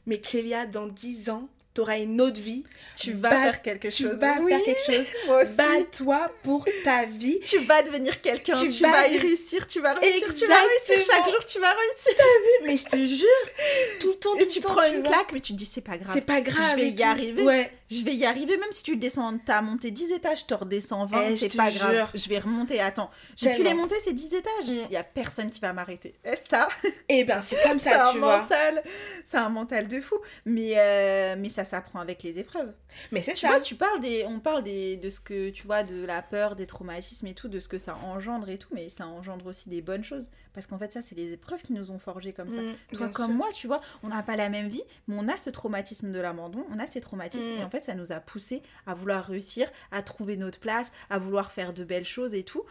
mais 0.07 0.21
Clélia, 0.21 0.67
dans 0.67 0.87
10 0.87 1.31
ans, 1.31 1.49
t'auras 1.75 1.99
une 1.99 2.23
autre 2.23 2.41
vie. 2.41 2.65
tu 2.97 3.13
vas 3.13 3.29
Bah, 3.31 3.43
faire 3.43 3.61
quelque 3.63 3.89
Tu 3.89 4.05
chose. 4.05 4.15
vas 4.17 4.39
Oui, 4.41 4.51
faire 4.51 4.63
quelque 4.63 4.93
chose. 4.93 5.57
Bats-toi 5.59 6.33
pour 6.43 6.67
ta 6.85 7.05
vie. 7.05 7.39
tu 7.45 7.59
vas 7.59 7.83
devenir 7.83 8.21
quelqu'un, 8.23 8.55
tu, 8.59 8.69
Tu 8.69 8.83
vas, 8.83 8.93
vas 8.93 9.09
y 9.09 9.19
réussir, 9.19 9.67
tu 9.67 9.81
vas 9.83 9.93
réussir, 9.93 10.35
tu 10.35 10.47
vas 10.47 10.61
réussir, 10.63 10.95
Exactement. 10.95 11.25
chaque 11.25 11.35
jour 11.35 11.45
tu 11.45 11.61
vas 11.61 11.73
réussir. 11.75 12.25
Mais 12.65 12.77
je 12.79 12.85
te 12.87 12.97
jure, 12.97 14.01
tout 14.01 14.09
le 14.09 14.15
temps, 14.15 14.37
tout 14.37 14.43
Et 14.43 14.47
tu 14.47 14.61
temps, 14.61 14.75
prends 14.75 14.91
une 14.91 15.03
claque, 15.03 15.33
mais 15.35 15.41
tu 15.41 15.53
te 15.53 15.59
dis 15.59 15.67
c'est 15.67 15.83
pas 15.83 15.99
grave. 15.99 16.15
C'est 16.15 16.25
pas 16.25 16.41
grave. 16.41 16.71
Je 16.71 16.77
vais 16.77 16.87
et 16.89 16.93
y 16.93 16.97
tout. 16.97 17.03
arriver. 17.03 17.43
Ouais. 17.45 17.71
Je 17.91 18.05
vais 18.05 18.15
y 18.15 18.25
arriver, 18.27 18.57
même 18.57 18.73
si 18.73 18.83
tu 18.83 18.97
descends, 18.97 19.39
t'as 19.45 19.61
monté 19.63 19.91
10 19.91 20.13
étages, 20.13 20.47
tu 20.47 20.55
redescends 20.55 21.07
20, 21.07 21.23
Eh, 21.31 21.37
c'est 21.37 21.57
pas 21.57 21.71
grave. 21.71 22.09
Je 22.15 22.29
vais 22.29 22.39
remonter, 22.39 22.81
attends. 22.81 23.11
J'ai 23.37 23.55
pu 23.55 23.63
les 23.63 23.75
monter 23.75 23.95
ces 24.03 24.13
10 24.13 24.35
étages. 24.35 24.69
Mm. 24.69 24.87
Il 24.89 24.93
y 24.93 24.97
a 24.97 25.05
personne 25.05 25.51
qui 25.51 25.61
va 25.61 25.73
m'arrêter. 25.73 26.15
Et 26.25 26.37
ça, 26.37 26.69
Et 27.09 27.25
ben, 27.25 27.41
c'est 27.43 27.63
comme 27.63 27.79
ça, 27.79 28.11
tu 28.13 28.19
vois. 28.19 28.41
mental. 28.43 28.83
C'est 29.25 29.37
un 29.39 29.49
mental 29.51 29.87
de 29.89 30.01
fou. 30.01 30.17
Mais, 30.45 30.73
euh, 30.77 31.37
mais 31.39 31.49
ça 31.49 31.65
s'apprend 31.65 32.01
avec 32.01 32.23
les 32.23 32.39
épreuves. 32.39 32.73
Mais 33.13 33.23
c'est 33.23 33.35
Tu 33.35 33.41
ça. 33.41 33.49
vois, 33.49 33.61
tu 33.61 33.75
parles 33.77 34.01
des, 34.01 34.25
on 34.27 34.41
parle 34.41 34.63
des, 34.65 34.97
de 34.97 35.09
ce 35.11 35.21
que, 35.21 35.51
tu 35.51 35.65
vois, 35.67 35.83
de 35.83 36.05
la 36.05 36.23
peur, 36.23 36.57
des 36.57 36.67
traumatismes 36.67 37.27
et 37.29 37.35
tout, 37.35 37.49
de 37.49 37.61
ce 37.61 37.69
que 37.69 37.79
ça 37.79 37.97
engendre 37.97 38.49
et 38.49 38.59
tout, 38.59 38.69
mais 38.73 38.89
ça 38.89 39.07
engendre 39.07 39.47
aussi 39.47 39.69
des 39.69 39.81
bonnes 39.83 40.05
choses. 40.05 40.31
Parce 40.55 40.67
qu'en 40.67 40.79
fait, 40.79 40.93
ça, 40.93 41.03
c'est 41.03 41.15
les 41.15 41.35
épreuves 41.35 41.61
qui 41.63 41.73
nous 41.75 41.91
ont 41.91 41.99
forgés 41.99 42.33
comme 42.33 42.51
ça. 42.51 42.57
Mm, 42.61 42.75
Toi 42.97 43.09
comme 43.11 43.27
sûr. 43.27 43.35
moi, 43.35 43.49
tu 43.55 43.67
vois, 43.67 43.81
on 44.03 44.09
n'a 44.09 44.23
pas 44.23 44.37
la 44.37 44.49
même 44.49 44.69
vie, 44.69 44.83
mais 45.07 45.17
on 45.19 45.29
a 45.29 45.37
ce 45.37 45.51
traumatisme 45.51 46.11
de 46.13 46.19
l'abandon, 46.19 46.65
on 46.75 46.79
a 46.79 46.87
ces 46.87 47.01
traumatismes, 47.01 47.53
Mm. 47.57 47.61
et 47.61 47.65
en 47.65 47.71
fait, 47.71 47.76
ça 47.81 47.95
nous 47.95 48.13
a 48.13 48.21
poussé 48.21 48.63
à 48.87 48.95
vouloir 48.95 49.27
réussir, 49.27 49.71
à 49.91 50.03
trouver 50.03 50.37
notre 50.37 50.59
place, 50.59 50.93
à 51.11 51.19
vouloir 51.19 51.53
faire 51.53 51.73
de 51.73 51.85
belles 51.85 52.05
choses 52.05 52.35
et 52.35 52.45
tout. 52.45 52.65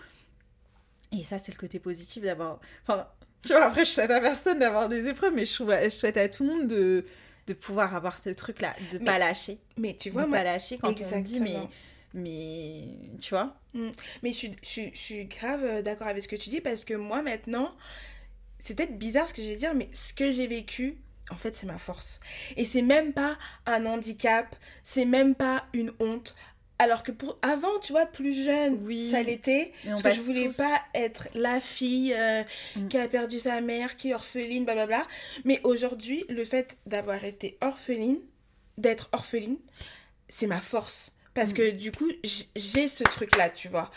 Et 1.12 1.24
ça, 1.24 1.40
c'est 1.40 1.52
le 1.52 1.58
côté 1.58 1.80
positif 1.80 2.24
d'avoir. 2.24 2.60
Enfin, 2.84 3.08
tu 3.44 3.54
vois, 3.54 3.66
après, 3.66 3.86
je 3.86 3.92
souhaite 3.92 4.12
à 4.12 4.20
personne 4.20 4.60
d'avoir 4.60 4.90
des 4.90 5.08
épreuves, 5.08 5.34
mais 5.34 5.46
je, 5.46 5.90
souhaite 5.90 6.18
à 6.18 6.28
tout 6.30 6.44
le 6.44 6.50
monde 6.50 6.68
de, 6.68 7.06
de 7.48 7.54
pouvoir 7.54 7.96
avoir 7.96 8.18
ce 8.18 8.30
truc-là, 8.30 8.76
de 8.92 8.98
Mais 8.98 9.06
pas 9.06 9.20
lâcher. 9.20 9.60
Mais 9.78 9.96
tu 9.96 10.10
de 10.10 10.14
vois, 10.14 10.28
pas 10.28 10.44
lâcher 10.44 10.78
quand 10.78 10.90
on 10.90 11.18
me 11.18 11.22
dit, 11.22 11.40
mais. 11.40 11.50
Exactement. 11.52 11.72
Mais. 12.14 12.84
Tu 13.20 13.34
vois 13.34 13.56
Mais 14.24 14.34
je 14.34 14.48
je 14.64 14.90
suis 14.94 15.26
grave 15.26 15.64
euh, 15.64 15.82
d'accord 15.82 16.08
avec 16.08 16.24
ce 16.24 16.28
que 16.28 16.36
tu 16.36 16.50
dis 16.50 16.62
parce 16.62 16.86
que 16.86 16.94
moi 16.94 17.22
maintenant, 17.22 17.76
c'est 18.58 18.76
peut-être 18.76 18.98
bizarre 18.98 19.28
ce 19.30 19.34
que 19.34 19.42
je 19.42 19.50
vais 19.50 19.56
dire, 19.56 19.76
mais 19.76 19.90
ce 19.94 20.14
que 20.14 20.32
j'ai 20.32 20.48
vécu, 20.48 20.98
en 21.32 21.36
fait, 21.36 21.56
c'est 21.56 21.66
ma 21.68 21.80
force. 21.80 22.20
Et 22.56 22.66
c'est 22.66 22.82
même 22.82 23.14
pas 23.14 23.38
un 23.66 23.86
handicap, 23.86 24.56
c'est 24.84 25.06
même 25.06 25.36
pas 25.36 25.66
une 25.74 25.92
honte. 26.00 26.36
Alors 26.78 27.04
que 27.04 27.12
pour 27.14 27.40
avant, 27.42 27.80
tu 27.82 27.94
vois, 27.94 28.06
plus 28.06 28.34
jeune, 28.44 28.80
Oui. 28.84 29.10
ça 29.10 29.24
l'était. 29.24 29.72
Parce 29.86 30.04
que 30.04 30.12
je 30.12 30.22
voulais 30.22 30.46
tous. 30.48 30.58
pas 30.58 30.82
être 30.94 31.30
la 31.34 31.62
fille 31.62 32.14
euh, 32.14 32.44
Mm. 32.76 32.88
qui 32.90 32.98
a 32.98 33.08
perdu 33.08 33.40
sa 33.40 33.62
mère, 33.62 33.96
qui 33.96 34.10
est 34.10 34.14
orpheline, 34.14 34.66
blablabla. 34.66 35.08
Mais 35.46 35.62
aujourd'hui, 35.64 36.26
le 36.28 36.44
fait 36.44 36.78
d'avoir 36.86 37.24
été 37.24 37.58
orpheline, 37.62 38.20
d'être 38.78 39.08
orpheline, 39.14 39.58
c'est 40.28 40.48
ma 40.48 40.60
force. 40.60 41.14
Parce 41.34 41.52
Mm. 41.52 41.56
que 41.56 41.72
du 41.72 41.92
coup, 41.94 42.10
j'ai 42.56 42.88
ce 42.90 43.04
truc-là, 43.06 43.50
tu 43.50 43.70
vois. 43.70 43.90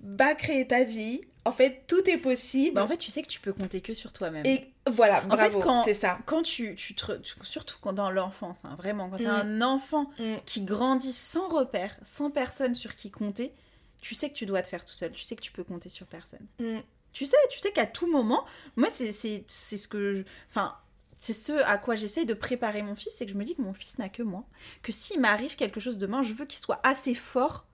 Va 0.00 0.34
créer 0.34 0.66
ta 0.66 0.84
vie. 0.84 1.22
En 1.46 1.52
fait, 1.52 1.84
tout 1.86 2.08
est 2.08 2.18
possible. 2.18 2.74
Bah, 2.74 2.84
en 2.84 2.86
fait, 2.88 2.98
tu 2.98 3.10
sais 3.10 3.22
que 3.22 3.28
tu 3.28 3.40
peux 3.40 3.54
compter 3.54 3.80
que 3.80 3.94
sur 3.94 4.12
toi-même. 4.12 4.44
Et 4.44 4.72
voilà, 4.90 5.18
En 5.26 5.36
fait, 5.36 5.50
bravo, 5.50 5.60
quand- 5.60 5.84
c'est 5.84 5.94
ça. 5.94 6.18
quand 6.26 6.42
tu, 6.42 6.74
tu 6.76 6.94
te. 6.94 7.12
tu- 7.18 7.34
surtout 7.42 7.76
quand 7.80 7.92
dans 7.92 8.10
l'enfance, 8.10 8.60
hein, 8.64 8.74
vraiment, 8.78 9.08
quand 9.10 9.16
t'es 9.18 9.24
Mm. 9.24 9.28
un 9.28 9.62
enfant 9.62 10.10
Mm. 10.18 10.34
qui 10.44 10.62
grandit 10.62 11.12
sans 11.12 11.48
repère, 11.48 11.96
sans 12.02 12.30
personne 12.30 12.74
sur 12.74 12.94
qui 12.96 13.10
compter, 13.10 13.52
tu 14.00 14.14
sais 14.14 14.28
que 14.30 14.34
tu 14.34 14.46
dois 14.46 14.62
te 14.62 14.68
faire 14.68 14.84
tout 14.84 14.94
seul. 14.94 15.10
Tu 15.12 15.24
sais 15.24 15.34
que 15.36 15.40
tu 15.42 15.52
peux 15.52 15.64
compter 15.64 15.88
sur 15.88 16.06
personne. 16.06 16.46
Mm. 16.60 16.78
Tu 17.12 17.26
sais, 17.26 17.36
tu 17.50 17.58
sais 17.60 17.72
qu'à 17.72 17.86
tout 17.86 18.06
moment, 18.10 18.44
moi, 18.76 18.88
c'est 18.92 19.12
c'est- 19.12 19.44
c'est 19.48 19.76
ce 19.76 19.88
que. 19.88 20.14
je- 20.14 20.22
Enfin. 20.50 20.76
C'est 21.18 21.32
ce 21.32 21.52
à 21.64 21.78
quoi 21.78 21.94
j'essaye 21.96 22.26
de 22.26 22.34
préparer 22.34 22.82
mon 22.82 22.94
fils, 22.94 23.14
c'est 23.16 23.24
que 23.24 23.32
je 23.32 23.38
me 23.38 23.42
dis 23.42 23.56
que 23.56 23.62
mon 23.62 23.72
fils 23.72 23.96
n'a 23.98 24.10
que 24.10 24.22
moi. 24.22 24.44
Que 24.82 24.92
s'il 24.92 25.18
m'arrive 25.18 25.56
quelque 25.56 25.80
chose 25.80 25.96
demain, 25.96 26.22
je 26.22 26.34
veux 26.34 26.44
qu'il 26.44 26.58
soit 26.60 26.78
assez 26.86 27.14
fort 27.14 27.64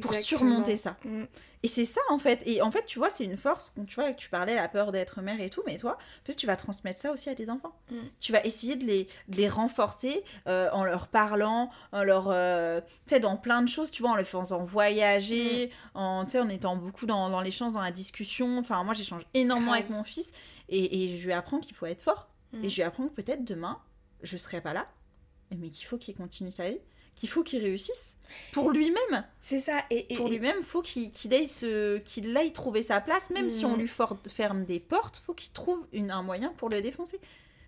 pour 0.00 0.14
surmonter 0.14 0.76
ça. 0.76 0.96
Mm. 1.04 1.24
Et 1.64 1.68
c'est 1.68 1.84
ça 1.84 2.00
en 2.10 2.18
fait. 2.18 2.42
Et 2.46 2.60
en 2.60 2.70
fait, 2.72 2.84
tu 2.86 2.98
vois, 2.98 3.08
c'est 3.10 3.24
une 3.24 3.36
force. 3.36 3.70
Quand 3.76 3.84
tu 3.84 3.94
vois 3.94 4.12
que 4.12 4.18
tu 4.18 4.28
parlais 4.28 4.54
la 4.56 4.68
peur 4.68 4.90
d'être 4.90 5.22
mère 5.22 5.40
et 5.40 5.48
tout, 5.48 5.62
mais 5.66 5.76
toi, 5.76 5.96
peut-être 6.24 6.38
tu 6.38 6.46
vas 6.46 6.56
transmettre 6.56 7.00
ça 7.00 7.12
aussi 7.12 7.30
à 7.30 7.34
tes 7.34 7.50
enfants. 7.50 7.74
Mm. 7.90 7.96
Tu 8.20 8.32
vas 8.32 8.44
essayer 8.44 8.74
de 8.76 8.84
les, 8.84 9.08
de 9.28 9.36
les 9.36 9.48
renforcer 9.48 10.24
euh, 10.48 10.68
en 10.72 10.84
leur 10.84 11.06
parlant, 11.08 11.70
en 11.92 12.02
leur, 12.02 12.30
euh, 12.30 12.80
tu 13.06 13.14
sais, 13.14 13.20
dans 13.20 13.36
plein 13.36 13.62
de 13.62 13.68
choses. 13.68 13.90
Tu 13.92 14.02
vois, 14.02 14.10
en 14.12 14.16
les 14.16 14.24
faisant 14.24 14.64
voyager, 14.64 15.68
Mm. 15.94 15.98
en, 15.98 16.24
en 16.34 16.48
étant 16.48 16.76
beaucoup 16.76 17.06
dans, 17.06 17.30
dans 17.30 17.40
l'échange, 17.40 17.72
dans 17.72 17.80
la 17.80 17.92
discussion. 17.92 18.58
Enfin, 18.58 18.82
moi, 18.84 18.94
j'échange 18.94 19.22
énormément 19.34 19.72
avec 19.72 19.88
mon 19.90 20.02
fils 20.04 20.32
et, 20.68 21.04
et 21.04 21.16
je 21.16 21.26
lui 21.26 21.32
apprends 21.32 21.60
qu'il 21.60 21.74
faut 21.76 21.86
être 21.86 22.00
fort. 22.02 22.28
Et 22.62 22.68
je 22.68 22.76
lui 22.76 22.82
apprends 22.82 23.08
que 23.08 23.14
peut-être 23.14 23.44
demain, 23.44 23.80
je 24.22 24.36
serai 24.36 24.60
pas 24.60 24.74
là, 24.74 24.86
mais 25.56 25.70
qu'il 25.70 25.86
faut 25.86 25.96
qu'il 25.96 26.14
continue 26.14 26.50
sa 26.50 26.68
vie, 26.68 26.80
qu'il 27.22 27.28
faut 27.28 27.44
qu'il 27.44 27.62
réussisse 27.62 28.16
pour 28.50 28.70
lui-même 28.72 29.24
C'est 29.40 29.60
ça. 29.60 29.84
Et, 29.90 30.12
et- 30.12 30.16
pour 30.16 30.28
lui-même, 30.28 30.60
faut 30.64 30.82
qu'il 30.82 31.12
aille, 31.32 31.46
se, 31.46 31.98
qu'il 31.98 32.36
aille 32.36 32.52
trouver 32.52 32.82
sa 32.82 33.00
place, 33.00 33.30
même 33.30 33.48
si 33.48 33.64
on 33.64 33.76
Mhm. 33.76 33.78
lui 33.82 33.90
ferme 34.28 34.64
des 34.64 34.80
portes, 34.80 35.22
faut 35.24 35.32
qu'il 35.32 35.52
trouve 35.52 35.86
une- 35.92 36.10
un 36.10 36.22
moyen 36.22 36.52
pour 36.56 36.68
le 36.68 36.82
défoncer. 36.82 37.20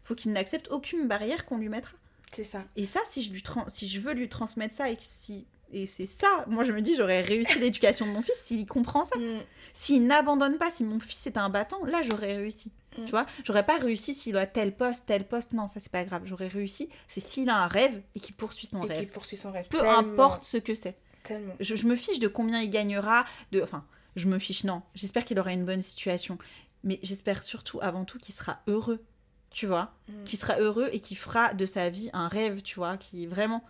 Faut 0.02 0.16
qu'il 0.16 0.32
n'accepte 0.32 0.72
aucune 0.72 1.06
barrière 1.06 1.46
qu'on 1.46 1.58
lui 1.58 1.68
mettra. 1.68 1.94
c'est 2.32 2.42
ça. 2.42 2.64
Et 2.74 2.84
ça, 2.84 2.98
si 3.06 3.22
je, 3.22 3.30
lui 3.30 3.42
tran- 3.42 3.68
si 3.68 3.86
je 3.86 4.00
veux 4.00 4.12
lui 4.12 4.28
transmettre 4.28 4.74
ça 4.74 4.90
et 4.90 4.98
si 5.00 5.46
et 5.72 5.86
c'est 5.86 6.06
ça, 6.06 6.44
moi 6.48 6.62
je 6.64 6.72
me 6.72 6.82
dis 6.82 6.94
j'aurais 6.96 7.20
réussi 7.20 7.58
l'éducation 7.60 8.06
de 8.06 8.10
mon 8.10 8.22
fils 8.22 8.34
s'il 8.36 8.66
comprend 8.66 9.04
ça. 9.04 9.16
Mm. 9.16 9.40
S'il 9.72 10.06
n'abandonne 10.06 10.58
pas, 10.58 10.70
si 10.72 10.82
mon 10.84 10.98
fils 10.98 11.26
est 11.28 11.36
un 11.36 11.48
battant, 11.48 11.84
là 11.84 12.02
j'aurais 12.02 12.34
réussi. 12.36 12.72
Mm. 12.98 13.04
Tu 13.04 13.11
vois, 13.11 13.26
j'aurais 13.44 13.66
pas 13.66 13.78
réussi 13.78 14.14
s'il 14.14 14.37
a 14.37 14.46
tel 14.46 14.74
poste, 14.74 15.07
tel 15.07 15.26
poste, 15.26 15.52
non, 15.52 15.68
ça 15.68 15.80
c'est 15.80 15.90
pas 15.90 16.04
grave. 16.04 16.22
J'aurais 16.24 16.48
réussi, 16.48 16.88
c'est 17.09 17.20
s'il 17.20 17.48
a 17.48 17.57
un 17.57 17.66
rêve 17.66 18.02
et 18.14 18.20
qu'il 18.20 18.35
poursuit 18.35 18.68
son 18.70 18.85
Et 18.85 18.88
rêve. 18.88 19.09
poursuit 19.09 19.37
son 19.37 19.50
rêve. 19.50 19.66
Peu 19.68 19.78
Tellement, 19.78 19.98
importe 19.98 20.44
ce 20.44 20.57
que 20.57 20.74
c'est. 20.74 20.96
Tellement. 21.22 21.54
Je, 21.61 21.74
je 21.74 21.87
me 21.87 21.96
fiche 21.96 22.18
de 22.18 22.28
combien 22.28 22.61
il 22.61 22.70
gagnera, 22.70 23.24
de, 23.52 23.62
enfin, 23.62 23.85
je 24.16 24.26
me 24.26 24.38
fiche, 24.38 24.64
non. 24.64 24.83
J'espère 24.94 25.24
qu'il 25.24 25.38
aura 25.38 25.52
une 25.52 25.64
bonne 25.64 25.83
situation. 25.83 26.38
Mais 26.85 27.00
j'espère 27.02 27.42
surtout, 27.42 27.78
avant 27.80 28.04
tout, 28.04 28.18
qu'il 28.18 28.35
sera 28.35 28.61
heureux, 28.66 29.02
tu 29.50 29.66
vois? 29.66 29.94
Mm. 30.09 30.24
Qu'il 30.24 30.38
sera 30.38 30.59
heureux 30.59 30.88
et 30.92 31.00
qu'il 31.00 31.16
fera 31.16 31.54
de 31.54 31.64
sa 31.66 31.88
vie 31.88 32.11
un 32.12 32.28
rêve, 32.28 32.62
tu 32.62 32.76
vois. 32.76 32.98
Qui 32.98 33.26
vraiment, 33.26 33.64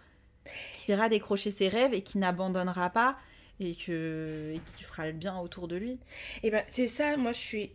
qu'il 0.75 0.95
ira 0.95 1.09
décrocher 1.09 1.51
ses 1.51 1.69
rêves 1.69 1.95
et 1.95 2.03
qui 2.03 2.19
n'abandonnera 2.19 2.91
pas 2.91 3.17
et 3.61 3.77
que 3.77 4.53
et 4.55 4.61
qui 4.77 4.83
fera 4.83 5.07
le 5.07 5.13
bien 5.13 5.39
autour 5.39 5.69
de 5.69 5.77
lui. 5.77 5.99
Et 6.43 6.51
ben 6.51 6.65
c'est 6.69 6.89
ça, 6.89 7.17
moi 7.17 7.31
je 7.33 7.39
suis 7.39 7.73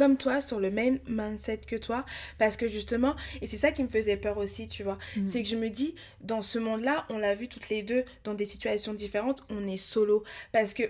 comme 0.00 0.16
toi 0.16 0.40
sur 0.40 0.58
le 0.60 0.70
même 0.70 0.98
mindset 1.08 1.58
que 1.66 1.76
toi 1.76 2.06
parce 2.38 2.56
que 2.56 2.66
justement 2.68 3.14
et 3.42 3.46
c'est 3.46 3.58
ça 3.58 3.70
qui 3.70 3.82
me 3.82 3.88
faisait 3.88 4.16
peur 4.16 4.38
aussi 4.38 4.66
tu 4.66 4.82
vois 4.82 4.96
Mm. 5.16 5.26
c'est 5.26 5.42
que 5.42 5.48
je 5.48 5.56
me 5.56 5.68
dis 5.68 5.94
dans 6.22 6.40
ce 6.40 6.58
monde 6.58 6.80
là 6.80 7.04
on 7.10 7.18
l'a 7.18 7.34
vu 7.34 7.48
toutes 7.48 7.68
les 7.68 7.82
deux 7.82 8.02
dans 8.24 8.32
des 8.32 8.46
situations 8.46 8.94
différentes 8.94 9.44
on 9.50 9.62
est 9.68 9.76
solo 9.76 10.24
parce 10.52 10.72
que 10.72 10.84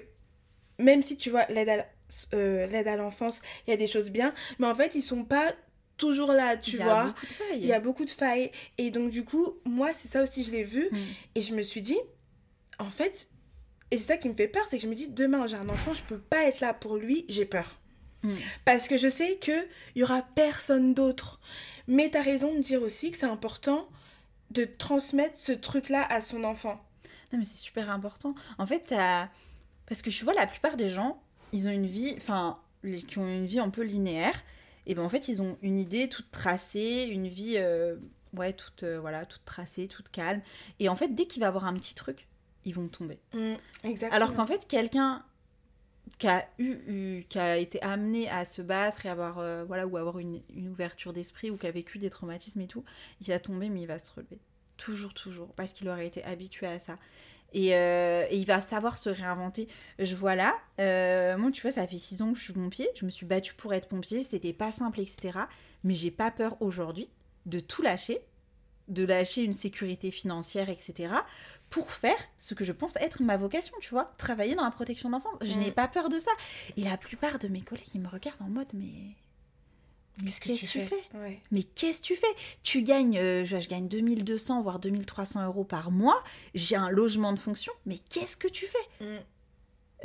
même 0.78 1.02
si 1.02 1.16
tu 1.16 1.30
vois 1.30 1.44
l'aide 1.46 1.68
à, 1.70 1.86
euh, 2.34 2.66
l'aide 2.68 2.86
à 2.86 2.96
l'enfance 2.96 3.40
il 3.66 3.70
y 3.70 3.74
a 3.74 3.76
des 3.76 3.88
choses 3.88 4.10
bien 4.10 4.32
mais 4.60 4.66
en 4.68 4.74
fait 4.76 4.94
ils 4.94 5.02
sont 5.02 5.24
pas 5.24 5.52
toujours 5.96 6.32
là 6.32 6.56
tu 6.56 6.76
il 6.76 6.78
y 6.78 6.82
a 6.82 6.84
vois 6.84 7.04
beaucoup 7.06 7.26
de 7.26 7.32
failles. 7.32 7.58
il 7.60 7.66
y 7.66 7.72
a 7.72 7.80
beaucoup 7.80 8.04
de 8.04 8.10
failles 8.10 8.50
et 8.78 8.90
donc 8.92 9.10
du 9.10 9.24
coup 9.24 9.58
moi 9.64 9.90
c'est 9.92 10.08
ça 10.08 10.22
aussi 10.22 10.44
je 10.44 10.52
l'ai 10.52 10.64
vu 10.64 10.88
Mm. 10.92 10.98
et 11.34 11.40
je 11.40 11.52
me 11.54 11.62
suis 11.62 11.82
dit, 11.82 11.98
en 12.78 12.90
fait, 12.90 13.28
et 13.90 13.98
c'est 13.98 14.06
ça 14.06 14.16
qui 14.16 14.28
me 14.28 14.34
fait 14.34 14.46
peur, 14.48 14.64
c'est 14.70 14.76
que 14.78 14.82
je 14.84 14.88
me 14.88 14.94
dis, 14.94 15.08
demain 15.08 15.46
j'ai 15.48 15.56
un 15.56 15.68
enfant, 15.68 15.92
je 15.94 16.02
peux 16.04 16.18
pas 16.18 16.44
être 16.44 16.60
là 16.60 16.72
pour 16.72 16.96
lui, 16.96 17.24
j'ai 17.28 17.44
peur. 17.44 17.80
Mm. 18.22 18.34
Parce 18.64 18.88
que 18.88 18.96
je 18.96 19.08
sais 19.08 19.38
qu'il 19.38 19.66
y 19.96 20.02
aura 20.02 20.22
personne 20.34 20.94
d'autre. 20.94 21.40
Mais 21.86 22.10
tu 22.10 22.16
as 22.16 22.22
raison 22.22 22.54
de 22.54 22.60
dire 22.60 22.82
aussi 22.82 23.10
que 23.10 23.16
c'est 23.16 23.26
important 23.26 23.88
de 24.50 24.64
transmettre 24.64 25.38
ce 25.38 25.52
truc-là 25.52 26.06
à 26.10 26.20
son 26.20 26.44
enfant. 26.44 26.84
Non, 27.32 27.38
mais 27.38 27.44
c'est 27.44 27.58
super 27.58 27.90
important. 27.90 28.34
En 28.58 28.66
fait, 28.66 28.94
parce 29.86 30.02
que 30.02 30.10
je 30.10 30.24
vois 30.24 30.34
la 30.34 30.46
plupart 30.46 30.76
des 30.76 30.90
gens, 30.90 31.22
ils 31.52 31.68
ont 31.68 31.72
une 31.72 31.86
vie, 31.86 32.14
enfin, 32.16 32.58
qui 33.06 33.18
ont 33.18 33.28
une 33.28 33.46
vie 33.46 33.60
un 33.60 33.70
peu 33.70 33.82
linéaire, 33.82 34.42
et 34.86 34.94
ben 34.94 35.02
en 35.02 35.08
fait, 35.08 35.28
ils 35.28 35.42
ont 35.42 35.56
une 35.62 35.78
idée 35.78 36.08
toute 36.08 36.30
tracée, 36.30 37.08
une 37.10 37.28
vie, 37.28 37.54
euh, 37.56 37.96
ouais, 38.34 38.52
toute, 38.52 38.82
euh, 38.82 38.98
voilà, 39.00 39.26
toute 39.26 39.44
tracée, 39.44 39.86
toute 39.86 40.08
calme. 40.08 40.42
Et 40.78 40.88
en 40.88 40.96
fait, 40.96 41.14
dès 41.14 41.26
qu'il 41.26 41.40
va 41.40 41.48
avoir 41.48 41.66
un 41.66 41.74
petit 41.74 41.94
truc, 41.94 42.26
ils 42.64 42.74
vont 42.74 42.88
tomber. 42.88 43.18
Mm, 43.34 43.54
exactement. 43.84 44.16
Alors 44.16 44.34
qu'en 44.34 44.46
fait, 44.46 44.66
quelqu'un 44.66 45.22
qui 46.18 46.28
a 46.28 46.48
eu, 46.58 47.24
été 47.58 47.82
amené 47.82 48.28
à 48.28 48.44
se 48.44 48.62
battre 48.62 49.06
et 49.06 49.08
avoir, 49.08 49.38
euh, 49.38 49.64
voilà, 49.64 49.86
ou 49.86 49.96
avoir 49.96 50.18
une, 50.18 50.42
une 50.54 50.68
ouverture 50.68 51.12
d'esprit 51.12 51.50
ou 51.50 51.56
qui 51.56 51.66
a 51.66 51.70
vécu 51.70 51.98
des 51.98 52.10
traumatismes 52.10 52.60
et 52.60 52.66
tout, 52.66 52.84
il 53.20 53.28
va 53.28 53.38
tomber 53.38 53.68
mais 53.68 53.82
il 53.82 53.86
va 53.86 53.98
se 53.98 54.10
relever. 54.10 54.38
Toujours, 54.76 55.14
toujours, 55.14 55.52
parce 55.54 55.72
qu'il 55.72 55.88
aurait 55.88 56.06
été 56.06 56.24
habitué 56.24 56.66
à 56.66 56.78
ça. 56.78 56.96
Et, 57.52 57.74
euh, 57.74 58.24
il 58.30 58.46
va 58.46 58.60
savoir 58.60 58.98
se 58.98 59.10
réinventer. 59.10 59.68
Je 59.98 60.14
vois 60.14 60.34
là, 60.34 60.54
euh, 60.78 61.36
moi 61.36 61.50
tu 61.50 61.62
vois, 61.62 61.72
ça 61.72 61.86
fait 61.86 61.98
six 61.98 62.22
ans 62.22 62.32
que 62.32 62.38
je 62.38 62.44
suis 62.44 62.52
pompier, 62.52 62.88
je 62.94 63.04
me 63.04 63.10
suis 63.10 63.26
battue 63.26 63.54
pour 63.54 63.74
être 63.74 63.88
pompier, 63.88 64.22
c'était 64.22 64.52
pas 64.52 64.70
simple, 64.70 65.00
etc. 65.00 65.38
Mais 65.84 65.94
j'ai 65.94 66.10
pas 66.10 66.30
peur 66.30 66.56
aujourd'hui 66.60 67.08
de 67.46 67.58
tout 67.58 67.82
lâcher, 67.82 68.20
de 68.90 69.04
lâcher 69.04 69.42
une 69.42 69.52
sécurité 69.54 70.10
financière, 70.10 70.68
etc. 70.68 71.14
pour 71.70 71.90
faire 71.92 72.16
ce 72.38 72.54
que 72.54 72.64
je 72.64 72.72
pense 72.72 72.96
être 72.96 73.22
ma 73.22 73.36
vocation, 73.36 73.74
tu 73.80 73.90
vois, 73.90 74.12
travailler 74.18 74.54
dans 74.56 74.64
la 74.64 74.70
protection 74.72 75.08
de 75.08 75.14
l'enfance. 75.14 75.36
Je 75.40 75.54
Mm. 75.56 75.60
n'ai 75.60 75.70
pas 75.70 75.88
peur 75.88 76.08
de 76.08 76.18
ça. 76.18 76.30
Et 76.76 76.82
la 76.82 76.96
plupart 76.96 77.38
de 77.38 77.48
mes 77.48 77.60
collègues, 77.62 77.86
ils 77.94 78.00
me 78.00 78.08
regardent 78.08 78.42
en 78.42 78.48
mode, 78.48 78.66
mais... 78.74 79.14
mais 80.22 80.30
qu'est-ce 80.32 80.40
que 80.40 80.66
tu 80.66 80.66
fais, 80.80 80.86
fais? 80.86 81.16
Ouais. 81.18 81.40
mais 81.52 81.62
qu'est-ce 81.62 82.00
que 82.02 82.06
tu 82.08 82.16
fais? 82.16 82.26
Tu 82.64 82.82
gagnes, 82.82 83.16
euh, 83.18 83.44
je, 83.44 83.58
je 83.60 83.68
gagne 83.68 83.86
2200 83.88 84.62
voire 84.62 84.78
2300 84.80 85.44
euros 85.46 85.64
par 85.64 85.90
mois. 85.92 86.22
J'ai 86.54 86.74
un 86.76 86.90
logement 86.90 87.32
de 87.32 87.38
fonction. 87.38 87.72
Mais 87.86 87.98
qu'est-ce 87.98 88.36
que 88.36 88.48
tu 88.48 88.66
fais? 88.66 89.04
Mm, 89.04 89.18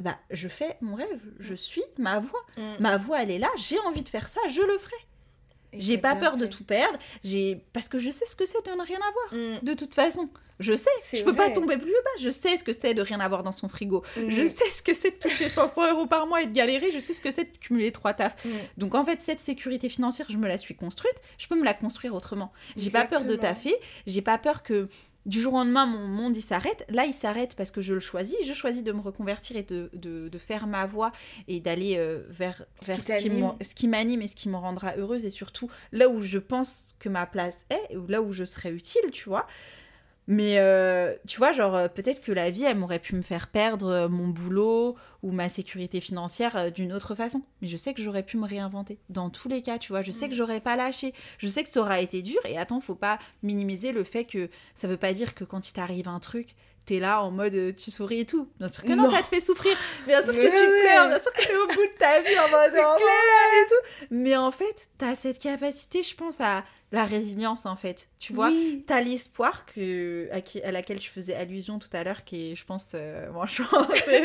Bah, 0.04 0.19
je 0.30 0.48
fais 0.48 0.78
mon 0.82 0.95
rêve. 0.95 1.21
Je 1.39 1.56
suis 1.56 1.84
ma 1.98 2.19
voix. 2.19 2.45
mm. 2.58 2.76
Ma 2.80 2.98
voix, 2.98 3.24
elle 3.24 3.32
est 3.32 3.39
là. 3.39 3.50
J'ai 3.58 3.80
envie 3.80 4.04
de 4.04 4.10
faire 4.10 4.28
ça. 4.30 4.39
Je 4.52 4.62
le 4.62 4.78
ferai. 4.78 4.95
J'ai 5.73 5.97
pas 5.97 6.15
peur 6.15 6.38
de 6.38 6.45
tout 6.45 6.63
perdre. 6.63 6.97
J'ai 7.23 7.62
parce 7.73 7.89
que 7.89 7.99
je 7.99 8.10
sais 8.12 8.25
ce 8.25 8.36
que 8.36 8.45
c'est 8.45 8.65
de 8.65 8.71
ne 8.71 8.82
rien 8.86 8.99
avoir. 8.99 9.34
Mm, 9.62 9.65
De 9.65 9.73
toute 9.73 9.93
façon, 9.93 10.30
je 10.60 10.75
sais. 10.78 10.89
Je 11.13 11.23
peux 11.23 11.34
pas 11.34 11.49
tomber 11.49 11.75
plus 11.78 11.91
bas. 11.91 12.21
Je 12.21 12.30
sais 12.30 12.58
ce 12.58 12.63
que 12.63 12.71
c'est 12.73 12.93
de 12.93 13.01
rien 13.01 13.19
avoir 13.19 13.43
dans 13.43 13.51
son 13.51 13.67
frigo. 13.67 14.04
mm, 14.17 14.30
Je 14.30 14.47
sais 14.47 14.69
ce 14.71 14.82
que 14.82 14.93
c'est 14.93 15.12
de 15.12 15.15
toucher 15.17 15.49
500 15.49 15.91
euros 15.91 16.06
par 16.06 16.28
mois 16.28 16.41
et 16.41 16.47
de 16.47 16.54
galérer. 16.54 16.91
Je 16.91 16.99
sais 16.99 17.13
ce 17.13 17.19
que 17.21 17.32
c'est 17.32 17.45
de 17.51 17.58
cumuler 17.58 17.91
trois 17.91 18.13
tafs. 18.13 18.43
mm. 18.45 18.49
Donc 18.78 18.95
en 18.95 19.04
fait, 19.04 19.19
cette 19.21 19.39
sécurité 19.39 19.89
financière, 19.89 20.28
je 20.30 20.38
me 20.38 20.47
la 20.47 20.58
suis 20.58 20.75
construite, 20.75 21.15
je 21.38 21.47
peux 21.47 21.56
me 21.56 21.65
la 21.65 21.73
construire 21.73 22.15
autrement. 22.15 22.54
J'ai 22.78 22.89
pas 22.91 23.06
peur 23.06 23.23
de 23.25 23.36
taffer, 23.36 23.75
j'ai 24.08 24.21
pas 24.21 24.38
peur 24.38 24.63
que 24.63 24.88
du 25.25 25.39
jour 25.41 25.53
au 25.53 25.57
lendemain, 25.57 25.85
mon 25.85 26.07
monde 26.07 26.38
il 26.38 26.41
s'arrête. 26.41 26.85
Là, 26.89 27.05
il 27.05 27.13
s'arrête 27.13 27.55
parce 27.55 27.71
que 27.71 27.81
je 27.81 27.93
le 27.93 27.99
choisis. 27.99 28.35
Je 28.45 28.53
choisis 28.53 28.83
de 28.83 28.91
me 28.91 29.01
reconvertir 29.01 29.55
et 29.55 29.63
de, 29.63 29.89
de, 29.93 30.29
de 30.29 30.38
faire 30.38 30.67
ma 30.67 30.85
voie 30.85 31.11
et 31.47 31.59
d'aller 31.59 31.95
euh, 31.97 32.23
vers, 32.29 32.63
Ce 32.81 32.88
vers 32.88 32.97
qui 32.97 33.29
ce 33.61 33.75
qui 33.75 33.88
m'anime 33.88 34.21
et 34.21 34.27
ce 34.27 34.35
qui 34.35 34.49
me 34.49 34.57
rendra 34.57 34.95
heureuse 34.97 35.25
et 35.25 35.29
surtout 35.29 35.69
là 35.91 36.09
où 36.09 36.21
je 36.21 36.38
pense 36.38 36.95
que 36.99 37.09
ma 37.09 37.25
place 37.25 37.65
est, 37.69 37.95
ou 37.95 38.07
là 38.07 38.21
où 38.21 38.33
je 38.33 38.45
serais 38.45 38.71
utile, 38.71 39.11
tu 39.11 39.29
vois. 39.29 39.47
Mais 40.27 40.57
euh, 40.57 41.13
tu 41.27 41.38
vois, 41.38 41.53
genre, 41.53 41.75
euh, 41.75 41.88
peut-être 41.88 42.21
que 42.21 42.31
la 42.31 42.49
vie, 42.49 42.63
elle 42.63 42.77
m'aurait 42.77 42.99
pu 42.99 43.15
me 43.15 43.21
faire 43.21 43.47
perdre 43.47 43.88
euh, 43.91 44.09
mon 44.09 44.27
boulot 44.27 44.95
ou 45.21 45.31
ma 45.31 45.49
sécurité 45.49 46.01
financière 46.01 46.71
d'une 46.71 46.93
autre 46.93 47.13
façon. 47.13 47.43
Mais 47.61 47.67
je 47.67 47.77
sais 47.77 47.93
que 47.93 48.01
j'aurais 48.01 48.23
pu 48.23 48.38
me 48.38 48.47
réinventer. 48.47 48.97
Dans 49.09 49.29
tous 49.29 49.49
les 49.49 49.61
cas, 49.61 49.77
tu 49.77 49.91
vois, 49.91 50.01
je 50.01 50.11
sais 50.11 50.25
Mm. 50.25 50.29
que 50.29 50.35
j'aurais 50.35 50.61
pas 50.61 50.75
lâché. 50.75 51.13
Je 51.38 51.47
sais 51.47 51.63
que 51.63 51.69
ça 51.69 51.79
aura 51.79 51.99
été 52.01 52.23
dur. 52.23 52.39
Et 52.45 52.57
attends, 52.57 52.81
faut 52.81 52.95
pas 52.95 53.19
minimiser 53.43 53.91
le 53.91 54.03
fait 54.03 54.25
que 54.25 54.49
ça 54.73 54.88
veut 54.88 54.97
pas 54.97 55.13
dire 55.13 55.35
que 55.35 55.43
quand 55.43 55.69
il 55.69 55.73
t'arrive 55.73 56.07
un 56.07 56.19
truc, 56.19 56.55
t'es 56.86 57.00
là 57.00 57.21
en 57.24 57.32
mode 57.32 57.54
euh, 57.56 57.71
tu 57.74 57.91
souris 57.91 58.21
et 58.21 58.26
tout. 58.26 58.48
Bien 58.60 58.67
sûr 58.69 58.84
que 58.84 58.89
non, 58.89 59.04
Non. 59.04 59.12
ça 59.12 59.21
te 59.21 59.28
fait 59.28 59.41
souffrir. 59.41 59.76
Bien 60.08 60.24
sûr 60.24 60.34
que 60.34 60.39
tu 60.39 60.45
ouais. 60.45 60.82
pleures. 60.82 61.08
Bien 61.10 61.19
sûr 61.19 61.34
que 61.34 61.43
t'es 61.45 61.56
au 61.56 61.67
bout 61.67 61.74
de 61.88 61.98
ta 61.98 62.21
vie 62.21 62.38
en 62.39 62.50
mode 62.50 62.71
C'est 62.74 62.80
oh, 62.84 62.98
voilà, 62.98 63.62
et 63.62 63.65
tout. 63.67 64.06
Mais 64.12 64.36
en 64.38 64.52
fait, 64.52 64.88
t'as 64.98 65.15
cette 65.15 65.39
capacité, 65.39 66.04
je 66.04 66.15
pense, 66.15 66.39
à 66.39 66.63
la 66.91 67.04
résilience 67.06 67.65
en 67.65 67.76
fait. 67.76 68.08
Tu 68.19 68.32
vois, 68.34 68.48
Oui. 68.50 68.84
T'as 68.88 69.02
l'espoir 69.02 69.65
que, 69.65 70.30
à, 70.32 70.39
qui- 70.41 70.62
à 70.62 70.71
laquelle 70.71 71.02
je 71.02 71.10
faisais 71.10 71.34
allusion 71.36 71.80
tout 71.80 71.89
à 71.93 72.04
l'heure, 72.04 72.24
qui 72.24 72.52
est, 72.52 72.56
je 72.56 72.63
pense, 72.65 72.86
euh, 72.93 73.30
franchement, 73.32 73.88
c'est- 74.06 74.21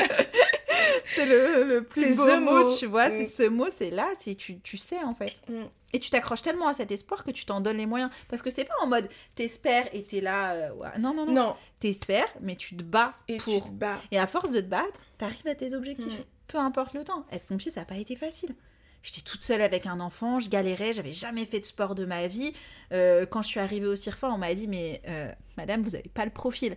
c'est 1.05 1.25
le, 1.25 1.63
le 1.63 1.83
plus 1.83 2.01
C'est 2.01 2.15
beau 2.17 2.25
ce 2.27 2.39
mot, 2.39 2.63
mot. 2.67 2.77
tu 2.77 2.85
vois. 2.87 3.09
Mm. 3.09 3.11
C'est 3.11 3.25
ce 3.27 3.43
mot, 3.49 3.67
c'est 3.69 3.89
là, 3.89 4.07
c'est 4.19 4.35
tu, 4.35 4.59
tu 4.59 4.77
sais 4.77 5.03
en 5.03 5.13
fait. 5.15 5.41
Mm. 5.49 5.63
Et 5.93 5.99
tu 5.99 6.09
t'accroches 6.09 6.41
tellement 6.41 6.67
à 6.67 6.73
cet 6.73 6.91
espoir 6.91 7.23
que 7.23 7.31
tu 7.31 7.45
t'en 7.45 7.59
donnes 7.61 7.77
les 7.77 7.85
moyens. 7.85 8.09
Parce 8.29 8.41
que 8.41 8.49
c'est 8.49 8.63
pas 8.63 8.73
en 8.81 8.87
mode 8.87 9.09
t'espères 9.35 9.87
et 9.93 10.03
t'es 10.03 10.21
là. 10.21 10.51
euh, 10.53 10.71
ouais. 10.73 10.89
Non, 10.99 11.13
non, 11.13 11.25
non. 11.25 11.33
Non, 11.33 11.55
T'espères, 11.79 12.33
mais 12.41 12.55
tu 12.55 12.77
te 12.77 12.83
bats 12.83 13.13
et 13.27 13.37
tu 13.37 13.43
pour. 13.43 13.65
te 13.65 13.71
bats. 13.71 14.01
Et 14.11 14.19
à 14.19 14.27
force 14.27 14.51
de 14.51 14.61
te 14.61 14.67
battre, 14.67 15.01
t'arrives 15.17 15.47
à 15.47 15.55
tes 15.55 15.73
objectifs. 15.73 16.19
Mm. 16.19 16.23
Peu 16.47 16.57
importe 16.59 16.93
le 16.93 17.03
temps. 17.03 17.25
Être 17.31 17.45
pompier, 17.45 17.71
ça 17.71 17.81
n'a 17.81 17.85
pas 17.85 17.97
été 17.97 18.15
facile. 18.15 18.55
J'étais 19.03 19.21
toute 19.21 19.41
seule 19.43 19.63
avec 19.63 19.87
un 19.87 19.99
enfant, 19.99 20.39
je 20.39 20.47
galérais, 20.47 20.93
j'avais 20.93 21.11
jamais 21.11 21.45
fait 21.45 21.59
de 21.59 21.65
sport 21.65 21.95
de 21.95 22.05
ma 22.05 22.27
vie. 22.27 22.53
Euh, 22.93 23.25
quand 23.25 23.41
je 23.41 23.47
suis 23.47 23.59
arrivée 23.59 23.87
au 23.87 23.95
CIRFA, 23.95 24.29
on 24.29 24.37
m'a 24.37 24.53
dit 24.53 24.67
Mais 24.67 25.01
euh, 25.07 25.31
madame, 25.57 25.81
vous 25.81 25.95
avez 25.95 26.07
pas 26.13 26.23
le 26.23 26.29
profil. 26.31 26.75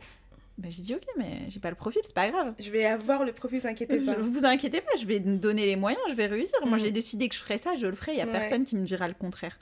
Ben, 0.56 0.70
j'ai 0.70 0.82
dit 0.82 0.94
Ok, 0.94 1.04
mais 1.16 1.46
j'ai 1.48 1.58
pas 1.60 1.70
le 1.70 1.76
profil, 1.76 2.00
c'est 2.04 2.14
pas 2.14 2.30
grave. 2.30 2.54
Je 2.60 2.70
vais 2.70 2.84
avoir 2.84 3.24
le 3.24 3.32
profil, 3.32 3.58
vous 3.60 3.66
inquiétez 3.66 3.98
pas. 4.00 4.14
Je- 4.14 4.20
vous 4.20 4.44
inquiétez 4.44 4.80
pas, 4.80 4.92
je 4.98 5.04
vais 5.06 5.18
me 5.20 5.36
donner 5.36 5.66
les 5.66 5.76
moyens, 5.76 6.00
je 6.08 6.14
vais 6.14 6.26
réussir. 6.26 6.58
Moi, 6.66 6.78
Mm. 6.78 6.80
j'ai 6.80 6.90
décidé 6.92 7.28
que 7.28 7.34
je 7.34 7.40
ferais 7.40 7.58
ça, 7.58 7.74
je 7.76 7.86
le 7.86 7.92
ferai, 7.94 8.12
il 8.12 8.18
y 8.18 8.22
a 8.22 8.26
Ouais. 8.26 8.32
personne 8.32 8.64
qui 8.64 8.76
me 8.76 8.84
dira 8.84 9.08
le 9.08 9.14
contraire. 9.14 9.58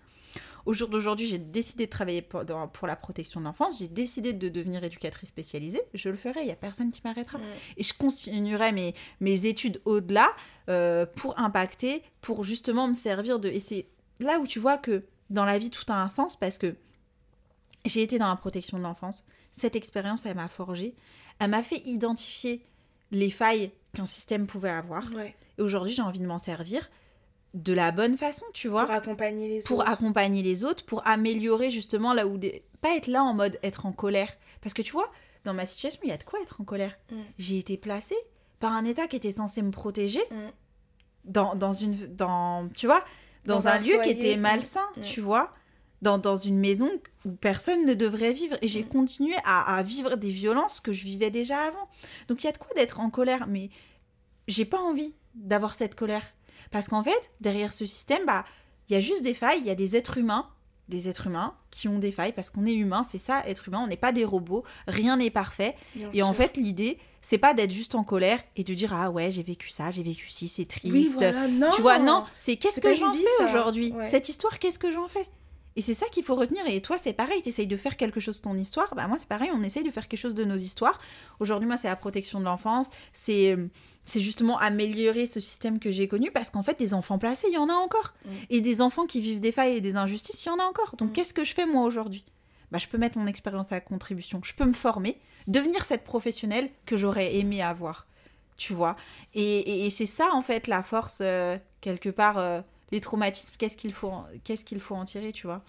Au 0.65 0.73
jour 0.75 0.89
d'aujourd'hui, 0.89 1.27
j'ai 1.27 1.39
décidé 1.39 1.87
de 1.87 1.91
travailler 1.91 2.23
pour, 2.23 2.45
dans- 2.45 2.69
pour 2.69 2.87
la 2.87 2.95
protection 2.95 3.41
de 3.41 3.47
l'enfance, 3.47 3.79
j'ai 3.81 3.89
décidé 3.89 4.33
de 4.33 4.49
devenir 4.49 4.85
éducatrice 4.85 5.29
spécialisée, 5.31 5.81
je 5.95 6.09
le 6.09 6.17
ferai, 6.17 6.43
il 6.43 6.47
y 6.47 6.53
a 6.53 6.57
personne 6.57 6.91
qui 6.93 7.01
m'arrêtera. 7.05 7.39
Mm. 7.39 7.43
Et 7.79 7.83
je 7.83 7.95
continuerai 7.95 8.71
mes, 8.73 8.95
mes 9.21 9.47
études 9.47 9.81
au-delà 9.87 10.31
euh, 10.69 11.05
pour 11.07 11.39
impacter, 11.39 12.03
pour 12.21 12.45
justement 12.45 12.87
me 12.87 12.95
servir 12.95 13.39
de... 13.41 13.49
Et 13.49 13.59
c'est 13.61 13.87
là 14.21 14.39
où 14.39 14.47
tu 14.47 14.61
vois 14.61 14.77
que 14.79 15.03
dans 15.31 15.45
la 15.47 15.59
vie, 15.59 15.71
tout 15.71 15.91
a 15.91 15.97
un 15.97 16.09
sens 16.11 16.37
parce 16.37 16.59
que 16.59 16.77
j'ai 17.85 18.03
été 18.03 18.19
dans 18.19 18.29
la 18.29 18.37
protection 18.37 18.79
de 18.79 18.83
l'enfance. 18.85 19.25
Cette 19.53 19.77
expérience, 19.77 20.27
elle 20.27 20.37
m'a 20.37 20.49
forgé. 20.49 20.95
Elle 21.39 21.51
m'a 21.51 21.63
fait 21.63 21.83
identifier 21.87 22.65
les 23.11 23.31
failles 23.31 23.71
qu'un 23.95 24.07
système 24.07 24.47
pouvait 24.47 24.71
avoir. 24.71 25.11
Ouais. 25.15 25.35
Et 25.59 25.63
aujourd'hui, 25.63 25.93
j'ai 25.93 26.03
envie 26.03 26.19
de 26.21 26.27
m'en 26.27 26.39
servir 26.39 26.89
de 27.55 27.75
la 27.75 27.91
bonne 27.93 28.17
façon, 28.17 28.47
tu 28.55 28.69
vois 28.69 28.85
Pour 28.87 28.95
accompagner 28.95 29.49
les 29.49 29.61
pour 29.61 29.81
autres. 29.81 29.89
accompagner 29.91 30.43
les 30.43 30.65
autres, 30.65 30.85
pour 30.87 31.07
améliorer 31.07 31.71
justement 31.71 32.15
là 32.15 32.27
où 32.27 32.39
des... 32.39 32.65
pas 32.81 32.97
être 32.97 33.09
là 33.09 33.23
en 33.23 33.35
mode 33.35 33.59
être 33.63 33.85
en 33.85 33.93
colère. 33.93 34.33
Parce 34.63 34.73
que 34.73 34.81
tu 34.81 34.93
vois, 34.93 35.11
dans 35.45 35.53
ma 35.53 35.67
situation, 35.67 36.01
il 36.05 36.09
y 36.09 36.13
a 36.13 36.17
de 36.17 36.23
quoi 36.25 36.41
être 36.41 36.63
en 36.63 36.65
colère. 36.65 36.97
Mm. 37.11 37.17
J'ai 37.39 37.59
été 37.59 37.77
placée 37.77 38.17
par 38.59 38.73
un 38.73 38.85
État 38.87 39.07
qui 39.07 39.17
était 39.17 39.33
censé 39.33 39.61
me 39.61 39.71
protéger 39.71 40.23
Mm. 40.31 40.37
dans, 41.27 41.55
dans 41.55 41.75
une 41.75 41.95
dans 42.17 42.69
tu 42.75 42.87
vois 42.87 43.05
dans, 43.45 43.57
Dans 43.57 43.69
un, 43.69 43.73
un 43.73 43.79
lieu 43.81 43.97
foyer, 43.97 44.15
qui 44.15 44.21
était 44.21 44.37
malsain, 44.39 44.89
mm. 44.97 45.03
tu 45.03 45.21
vois. 45.21 45.53
Dans, 46.03 46.19
dans 46.19 46.37
une 46.37 46.59
maison 46.59 46.91
où 47.25 47.31
personne 47.31 47.87
ne 47.87 47.95
devrait 47.95 48.33
vivre. 48.33 48.57
Et 48.61 48.69
j'ai 48.69 48.83
Mm. 48.83 48.89
continué 48.89 49.35
à, 49.45 49.77
à 49.77 49.83
vivre 49.83 50.17
des 50.17 50.31
violences 50.33 50.81
que 50.81 50.93
je 50.93 51.05
vivais 51.05 51.31
déjà 51.31 51.61
avant. 51.63 51.89
Donc 52.29 52.43
il 52.43 52.47
y 52.47 52.49
a 52.49 52.53
de 52.53 52.59
quoi 52.59 52.75
d'être 52.75 53.01
en 53.01 53.09
colère, 53.09 53.47
mais 53.49 53.71
j'ai 54.49 54.65
pas 54.65 54.81
envie 54.81 55.15
d'avoir 55.35 55.75
cette 55.75 55.95
colère. 55.95 56.25
Parce 56.71 56.89
qu'en 56.89 57.03
fait, 57.03 57.31
derrière 57.41 57.73
ce 57.73 57.87
système, 57.87 58.25
bah, 58.27 58.45
il 58.89 58.95
y 58.95 58.97
a 58.97 59.01
juste 59.01 59.23
des 59.23 59.35
failles, 59.35 59.61
il 59.61 59.67
y 59.67 59.71
a 59.71 59.75
des 59.77 59.97
êtres 59.97 60.19
humains, 60.19 60.49
des 60.89 61.09
êtres 61.09 61.29
humains 61.29 61.55
qui 61.71 61.87
ont 61.87 61.99
des 62.01 62.11
failles, 62.13 62.33
parce 62.33 62.51
qu'on 62.51 62.67
est 62.67 62.75
humain, 62.75 63.05
c'est 63.09 63.19
ça, 63.19 63.43
être 63.47 63.69
humain, 63.69 63.81
on 63.85 63.87
n'est 63.87 63.97
pas 63.97 64.13
des 64.13 64.25
robots, 64.25 64.65
rien 64.89 65.17
n'est 65.17 65.31
parfait. 65.31 65.77
Bien 65.95 66.11
Et 66.13 66.23
en 66.23 66.33
fait, 66.33 66.57
l'idée, 66.57 66.99
c'est 67.21 67.39
pas 67.39 67.55
d'être 67.55 67.71
juste 67.71 67.95
en 67.95 68.03
colère 68.05 68.41
et 68.57 68.65
de 68.65 68.75
dire, 68.75 68.93
ah 68.93 69.11
ouais, 69.11 69.31
j'ai 69.31 69.45
vécu 69.45 69.71
ça, 69.71 69.91
j'ai 69.93 70.03
vécu 70.03 70.29
ci, 70.29 70.49
c'est 70.49 70.67
triste. 70.67 70.93
Oui, 70.93 71.13
voilà, 71.17 71.47
non. 71.47 71.71
Tu 71.71 71.81
vois, 71.83 71.99
non, 72.01 72.25
c'est 72.37 72.57
qu'est-ce 72.57 72.81
que 72.81 72.93
j'en 72.95 73.13
fais 73.13 73.45
aujourd'hui? 73.45 73.93
Ouais. 73.93 74.11
Cette 74.11 74.29
histoire, 74.29 74.59
qu'est-ce 74.59 74.79
que 74.81 74.91
j'en 74.91 75.07
fais? 75.09 75.27
Et 75.77 75.83
c'est 75.83 75.95
ça 75.95 76.07
qu'il 76.13 76.23
faut 76.25 76.35
retenir. 76.35 76.63
Et 76.67 76.83
toi, 76.83 76.99
c'est 77.01 77.13
pareil, 77.15 77.41
tu 77.43 77.49
essayes 77.49 77.67
de 77.67 77.77
faire 77.77 77.97
quelque 77.97 78.21
chose 78.21 78.39
de 78.39 78.43
ton 78.43 78.55
histoire. 78.57 78.95
Bah, 78.95 79.07
moi, 79.09 79.17
c'est 79.19 79.29
pareil, 79.29 79.51
on 79.55 79.63
essaye 79.63 79.85
de 79.85 79.91
faire 79.91 80.07
quelque 80.09 80.21
chose 80.21 80.35
de 80.35 80.45
nos 80.45 80.57
histoires. 80.57 81.01
Aujourd'hui, 81.41 81.67
moi, 81.67 81.77
c'est 81.77 81.89
la 81.89 81.97
protection 81.97 82.41
de 82.41 82.45
l'enfance. 82.45 82.87
C'est. 83.13 83.53
euh, 83.53 83.69
C'est 84.05 84.21
justement 84.21 84.59
améliorer 84.59 85.27
ce 85.27 85.39
système 85.39 85.79
que 85.79 85.93
j'ai 85.93 86.09
connu 86.09 86.33
parce 86.33 86.51
qu'en 86.51 86.65
fait, 86.65 86.77
des 86.77 86.93
enfants 86.93 87.19
placés, 87.19 87.47
il 87.49 87.55
y 87.55 87.59
en 87.59 87.69
a 87.69 87.75
encore. 87.75 88.13
Mm. 88.25 88.31
Et 88.51 88.61
des 88.61 88.81
enfants 88.83 89.07
qui 89.07 89.21
vivent 89.21 89.39
des 89.39 89.53
failles 89.53 89.77
et 89.77 89.81
des 89.81 89.95
injustices, 89.95 90.45
il 90.45 90.49
y 90.49 90.51
en 90.53 90.59
a 90.59 90.65
encore. 90.65 90.97
Donc, 90.97 91.11
Mm. 91.11 91.13
qu'est-ce 91.13 91.33
que 91.33 91.45
je 91.45 91.55
fais 91.55 91.67
moi 91.67 91.85
aujourd'hui? 91.85 92.25
Bah, 92.73 92.79
Je 92.79 92.89
peux 92.89 92.99
mettre 92.99 93.17
mon 93.17 93.27
expérience 93.29 93.71
à 93.71 93.79
contribution. 93.81 94.41
Je 94.43 94.55
peux 94.55 94.65
me 94.65 94.73
former, 94.73 95.21
devenir 95.47 95.85
cette 95.85 96.03
professionnelle 96.03 96.69
que 96.85 96.97
j'aurais 96.97 97.37
aimé 97.37 97.63
avoir. 97.63 98.09
Tu 98.57 98.73
vois? 98.73 98.97
Et, 99.35 99.59
et- 99.61 99.87
et 99.87 99.91
c'est 99.91 100.07
ça, 100.07 100.31
en 100.35 100.41
fait, 100.43 100.67
la 100.67 100.83
force, 100.83 101.19
euh, 101.21 101.57
quelque 101.81 102.09
part, 102.09 102.39
euh, 102.39 102.61
les 102.93 103.01
traumatismes, 103.01 103.55
qu'est-ce 103.59 103.77
qu'il 103.77 103.93
faut, 103.93 104.09
en- 104.11 104.27
qu'est-ce 104.45 104.65
qu'il 104.65 104.79
faut 104.81 104.95
en 104.95 105.05
tirer, 105.05 105.33
tu 105.33 105.47
vois? 105.49 105.63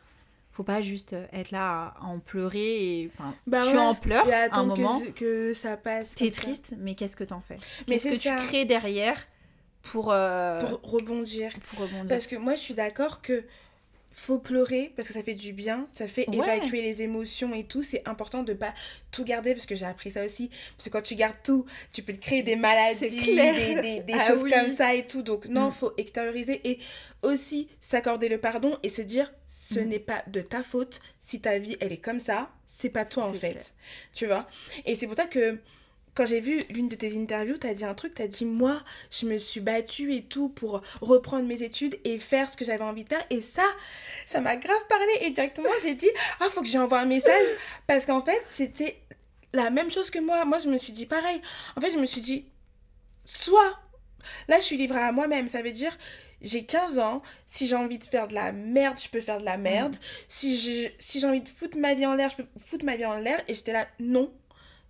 Faut 0.51 0.63
pas 0.63 0.83
juste 0.83 1.15
être 1.31 1.49
là 1.49 1.95
à 1.99 2.03
en 2.05 2.19
pleurer 2.19 2.99
et. 3.01 3.11
Enfin, 3.11 3.33
Bah 3.47 3.61
tu 3.63 3.69
ouais, 3.69 3.77
en 3.79 3.95
pleures 3.95 4.27
Et 4.27 4.33
un 4.33 4.63
moment, 4.65 4.99
que, 4.99 5.09
que 5.09 5.53
ça 5.55 5.77
passe. 5.77 6.13
t'es 6.13 6.25
ça. 6.25 6.41
triste, 6.41 6.75
mais 6.77 6.93
qu'est-ce 6.93 7.15
que 7.15 7.23
t'en 7.23 7.41
fais? 7.41 7.57
Mais 7.87 7.97
Qu'est-ce 7.97 8.09
que 8.09 8.21
ça. 8.21 8.37
tu 8.39 8.47
crées 8.47 8.65
derrière 8.65 9.17
pour, 9.81 10.11
euh, 10.11 10.61
Pour 10.67 10.91
rebondir. 10.91 11.51
pour 11.71 11.79
rebondir? 11.79 12.07
Parce 12.07 12.27
que 12.27 12.35
moi, 12.35 12.53
je 12.53 12.61
suis 12.61 12.75
d'accord 12.75 13.21
que 13.23 13.43
faut 14.15 14.37
pleurer 14.37 14.93
parce 14.95 15.07
que 15.07 15.13
ça 15.15 15.23
fait 15.23 15.33
du 15.33 15.53
bien, 15.53 15.87
ça 15.91 16.07
fait 16.07 16.29
Ouais. 16.29 16.37
évacuer 16.37 16.81
les 16.83 17.01
émotions 17.01 17.53
et 17.55 17.63
tout. 17.63 17.81
C'est 17.81 18.07
important 18.07 18.43
de 18.43 18.53
pas 18.53 18.73
tout 19.11 19.23
garder 19.23 19.53
parce 19.55 19.65
que 19.65 19.73
j'ai 19.75 19.85
appris 19.85 20.11
ça 20.11 20.23
aussi. 20.23 20.49
Parce 20.77 20.87
que 20.87 20.93
quand 20.93 21.01
tu 21.01 21.15
gardes 21.15 21.35
tout, 21.43 21.65
tu 21.91 22.03
peux 22.03 22.13
te 22.13 22.19
créer 22.19 22.43
des 22.43 22.55
maladies, 22.55 23.09
des, 23.09 23.75
des, 23.81 23.99
des 24.01 24.13
Ah 24.19 24.27
choses 24.27 24.43
oui. 24.43 24.51
comme 24.51 24.71
ça 24.71 24.93
et 24.93 25.05
tout. 25.05 25.23
Donc, 25.23 25.47
non, 25.47 25.69
Mm. 25.69 25.71
faut 25.71 25.93
extérioriser 25.97 26.61
et 26.63 26.79
aussi 27.23 27.67
s'accorder 27.81 28.29
le 28.29 28.37
pardon 28.39 28.77
et 28.83 28.89
se 28.89 29.01
dire 29.01 29.33
ce 29.49 29.79
Mm. 29.79 29.87
n'est 29.89 29.99
pas 29.99 30.23
de 30.27 30.41
ta 30.41 30.63
faute 30.63 30.99
si 31.19 31.41
ta 31.41 31.57
vie 31.57 31.75
elle 31.79 31.91
est 31.91 31.97
comme 31.97 32.19
ça. 32.21 32.51
C'est 32.67 32.89
pas 32.89 33.05
toi 33.05 33.25
en 33.25 33.33
fait. 33.33 33.51
clair. 33.53 33.63
Tu 34.13 34.25
vois? 34.27 34.47
Et 34.85 34.95
c'est 34.95 35.07
pour 35.07 35.15
ça 35.15 35.25
que 35.25 35.57
quand 36.15 36.25
j'ai 36.25 36.39
vu 36.39 36.63
l'une 36.69 36.89
de 36.89 36.95
tes 36.95 37.17
interviews, 37.17 37.57
t'as 37.57 37.73
dit 37.73 37.85
un 37.85 37.93
truc, 37.93 38.13
t'as 38.15 38.27
dit 38.27 38.45
moi, 38.45 38.81
je 39.09 39.25
me 39.25 39.37
suis 39.37 39.59
battue 39.59 40.13
et 40.13 40.23
tout 40.23 40.49
pour 40.49 40.81
reprendre 41.01 41.47
mes 41.47 41.63
études 41.63 41.97
et 42.03 42.19
faire 42.19 42.51
ce 42.51 42.57
que 42.57 42.65
j'avais 42.65 42.83
envie 42.83 43.03
de 43.03 43.09
faire. 43.09 43.25
Et 43.29 43.41
ça, 43.41 43.63
ça 44.25 44.39
m'a 44.39 44.55
grave 44.55 44.85
parlé. 44.87 45.11
Et 45.21 45.31
directement, 45.31 45.69
j'ai 45.81 45.95
dit, 45.95 46.09
ah, 46.39 46.49
faut 46.49 46.61
que 46.61 46.67
lui 46.67 46.77
envoie 46.77 46.99
un 46.99 47.05
message. 47.05 47.47
Parce 47.87 48.05
qu'en 48.05 48.23
fait, 48.23 48.41
c'était 48.49 48.97
la 49.53 49.69
même 49.69 49.91
chose 49.91 50.09
que 50.11 50.19
moi. 50.19 50.45
Moi, 50.45 50.59
je 50.59 50.69
me 50.69 50.77
suis 50.77 50.93
dit 50.93 51.05
pareil. 51.05 51.41
En 51.75 51.81
fait, 51.81 51.91
je 51.91 51.97
me 51.97 52.05
suis 52.05 52.21
dit, 52.21 52.45
soit, 53.25 53.79
là, 54.47 54.57
je 54.57 54.63
suis 54.63 54.77
livrée 54.77 55.01
à 55.01 55.11
moi-même. 55.11 55.47
Ça 55.47 55.63
veut 55.63 55.71
dire, 55.71 55.97
j'ai 56.41 56.63
15 56.63 56.99
ans. 56.99 57.23
Si 57.47 57.67
j'ai 57.67 57.75
envie 57.75 57.97
de 57.97 58.03
faire 58.03 58.27
de 58.27 58.35
la 58.35 58.51
merde, 58.51 58.99
je 59.01 59.09
peux 59.09 59.21
faire 59.21 59.39
de 59.39 59.45
la 59.45 59.57
merde. 59.57 59.95
Si 60.27 60.57
j'ai 60.57 60.95
si 60.99 61.19
j'ai 61.19 61.27
envie 61.27 61.41
de 61.41 61.49
foutre 61.49 61.77
ma 61.77 61.95
vie 61.95 62.05
en 62.05 62.13
l'air, 62.13 62.29
je 62.29 62.35
peux 62.35 62.45
foutre 62.59 62.85
ma 62.85 62.97
vie 62.97 63.05
en 63.05 63.17
l'air. 63.17 63.41
Et 63.47 63.55
j'étais 63.55 63.73
là, 63.73 63.87
non, 63.99 64.31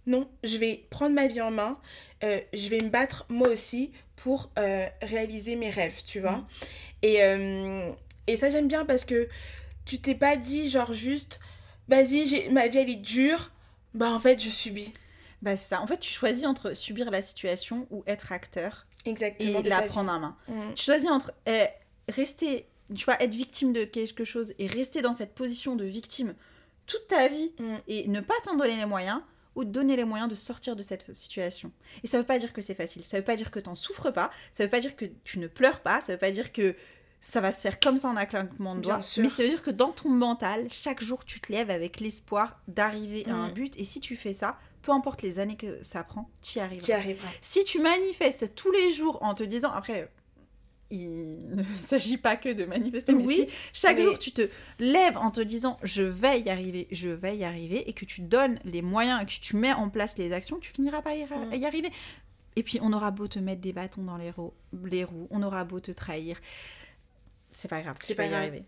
non, 0.06 0.30
je 0.44 0.58
vais 0.58 0.86
prendre 0.90 1.14
ma 1.16 1.28
vie 1.28 1.42
en 1.42 1.52
main. 1.52 1.80
euh, 2.24 2.40
je 2.54 2.70
vais 2.70 2.80
me 2.80 2.90
battre 2.90 3.26
moi 3.30 3.50
aussi 3.50 3.92
pour 4.16 4.50
euh, 4.58 4.86
réaliser 5.02 5.56
mes 5.56 5.70
rêves, 5.70 6.02
tu 6.06 6.20
vois. 6.20 6.38
Mhm. 6.38 6.46
Et, 7.04 7.24
euh, 7.24 7.92
et 8.28 8.38
ça, 8.38 8.50
j'aime 8.50 8.68
bien 8.68 8.86
parce 8.86 9.04
que 9.06 9.28
tu 9.86 10.00
t'es 10.00 10.16
pas 10.16 10.38
dit, 10.38 10.70
genre, 10.70 10.94
juste, 10.94 11.40
vas-y, 11.90 12.50
ma 12.50 12.68
vie, 12.68 12.78
elle 12.78 12.90
est 12.90 12.96
dure. 12.96 13.52
Bah, 13.94 14.12
en 14.12 14.20
fait, 14.20 14.40
je 14.42 14.50
subis. 14.50 14.94
Bah, 15.42 15.58
c'est 15.58 15.68
ça. 15.70 15.82
En 15.82 15.88
fait, 15.88 15.98
tu 15.98 16.10
choisis 16.12 16.46
entre 16.46 16.74
subir 16.74 17.12
la 17.12 17.22
situation 17.22 17.86
ou 17.92 18.04
être 18.08 18.32
acteur 18.32 18.88
Exactement. 19.06 19.60
et 19.60 19.64
la 19.64 19.82
prendre 19.82 20.12
en 20.12 20.20
main. 20.20 20.38
Mm. 20.48 20.74
Tu 20.76 20.86
choisis 20.86 21.10
entre 21.10 21.34
euh, 21.50 21.66
rester, 22.08 22.66
tu 22.96 23.04
vois, 23.04 23.22
être 23.22 23.34
victime 23.34 23.74
de 23.74 23.84
quelque 23.84 24.24
chose 24.24 24.54
et 24.60 24.68
rester 24.68 25.02
dans 25.02 25.12
cette 25.14 25.34
position 25.36 25.76
de 25.76 25.84
victime 25.84 26.34
toute 26.88 27.08
ta 27.10 27.28
vie 27.28 27.52
Mm. 27.60 27.76
et 27.90 28.08
ne 28.08 28.20
pas 28.22 28.34
t'en 28.46 28.56
donner 28.56 28.78
les 28.78 28.86
moyens 28.86 29.20
ou 29.56 29.64
te 29.64 29.70
donner 29.70 29.96
les 29.96 30.06
moyens 30.06 30.30
de 30.30 30.36
sortir 30.36 30.76
de 30.76 30.84
cette 30.84 31.14
situation. 31.16 31.72
Et 32.04 32.08
ça 32.08 32.18
veut 32.18 32.24
pas 32.26 32.40
dire 32.40 32.54
que 32.54 32.62
c'est 32.62 32.76
facile, 32.76 33.04
ça 33.04 33.18
veut 33.18 33.24
pas 33.24 33.36
dire 33.36 33.52
que 33.52 33.60
t'en 33.60 33.76
souffres 33.76 34.12
pas, 34.12 34.30
ça 34.52 34.64
veut 34.64 34.70
pas 34.70 34.80
dire 34.80 34.96
que 34.96 35.06
tu 35.24 35.40
ne 35.40 35.48
pleures 35.48 35.82
pas, 35.82 36.02
ça 36.02 36.14
veut 36.14 36.20
pas 36.20 36.32
dire 36.32 36.52
que 36.52 36.76
ça 37.22 37.40
va 37.40 37.52
se 37.54 37.62
faire 37.62 37.80
comme 37.80 37.96
ça 37.96 38.10
en 38.10 38.18
un 38.18 38.26
claquement 38.26 38.76
de 38.76 38.82
doigts, 38.82 39.00
mais 39.22 39.30
ça 39.30 39.44
veut 39.44 39.50
dire 39.50 39.64
que 39.64 39.72
dans 39.72 39.92
ton 39.92 40.10
mental, 40.10 40.68
chaque 40.70 41.02
jour 41.02 41.24
tu 41.24 41.40
te 41.40 41.52
lèves 41.54 41.70
avec 41.70 42.00
l'espoir 42.02 42.60
d'arriver 42.68 43.26
à 43.30 43.34
un 43.36 43.48
Mm. 43.50 43.54
but 43.54 43.80
et 43.80 43.84
si 43.86 44.00
tu 44.02 44.16
fais 44.18 44.34
ça, 44.34 44.58
peu 44.82 44.92
importe 44.92 45.22
les 45.22 45.40
années 45.40 45.56
que 45.56 45.82
ça 45.82 46.04
prend, 46.04 46.30
tu 46.42 46.58
y 46.58 46.62
arriveras. 46.62 46.86
Qui 46.86 46.92
arrivera. 46.92 47.28
Si 47.40 47.64
tu 47.64 47.80
manifestes 47.80 48.54
tous 48.56 48.72
les 48.74 48.92
jours 48.92 49.24
en 49.24 49.34
te 49.36 49.44
disant, 49.44 49.72
après, 49.72 50.12
il 50.94 51.56
ne 51.56 51.64
s'agit 51.76 52.18
pas 52.18 52.36
que 52.38 52.50
de 52.50 52.66
manifester, 52.66 53.14
mais 53.14 53.24
Oui, 53.26 53.48
si 53.50 53.56
chaque 53.74 53.98
mais- 53.98 54.04
jour 54.04 54.18
tu 54.20 54.32
te 54.32 54.48
lèves 54.80 55.18
en 55.18 55.32
te 55.32 55.42
disant, 55.42 55.78
je 55.84 56.04
vais 56.04 56.40
y 56.42 56.50
arriver, 56.50 56.88
je 56.92 57.10
vais 57.10 57.36
y 57.38 57.44
arriver, 57.44 57.90
et 57.90 57.94
que 57.94 58.06
tu 58.06 58.22
donnes 58.22 58.60
les 58.64 58.82
moyens 58.82 59.22
et 59.22 59.26
que 59.26 59.32
tu 59.32 59.56
mets 59.56 59.74
en 59.74 59.90
place 59.90 60.18
les 60.18 60.32
actions, 60.32 60.60
tu 60.60 60.72
finiras 60.72 61.02
par 61.02 61.14
y, 61.14 61.24
Mm. 61.24 61.54
y 61.56 61.66
arriver. 61.66 61.90
Et 62.56 62.62
puis, 62.64 62.78
on 62.84 62.94
aura 62.94 63.10
beau 63.12 63.28
te 63.28 63.40
mettre 63.40 63.62
des 63.62 63.74
bâtons 63.74 64.04
dans 64.04 64.18
les 64.18 64.30
roues, 64.30 64.54
les 64.86 65.04
roues 65.04 65.28
on 65.32 65.42
aura 65.42 65.64
beau 65.64 65.80
te 65.80 65.92
trahir. 65.92 66.38
C'est 67.52 67.68
pas 67.68 67.82
grave, 67.82 67.98
tu 68.06 68.14
vas 68.14 68.26
y 68.26 68.34
arriver. 68.34 68.64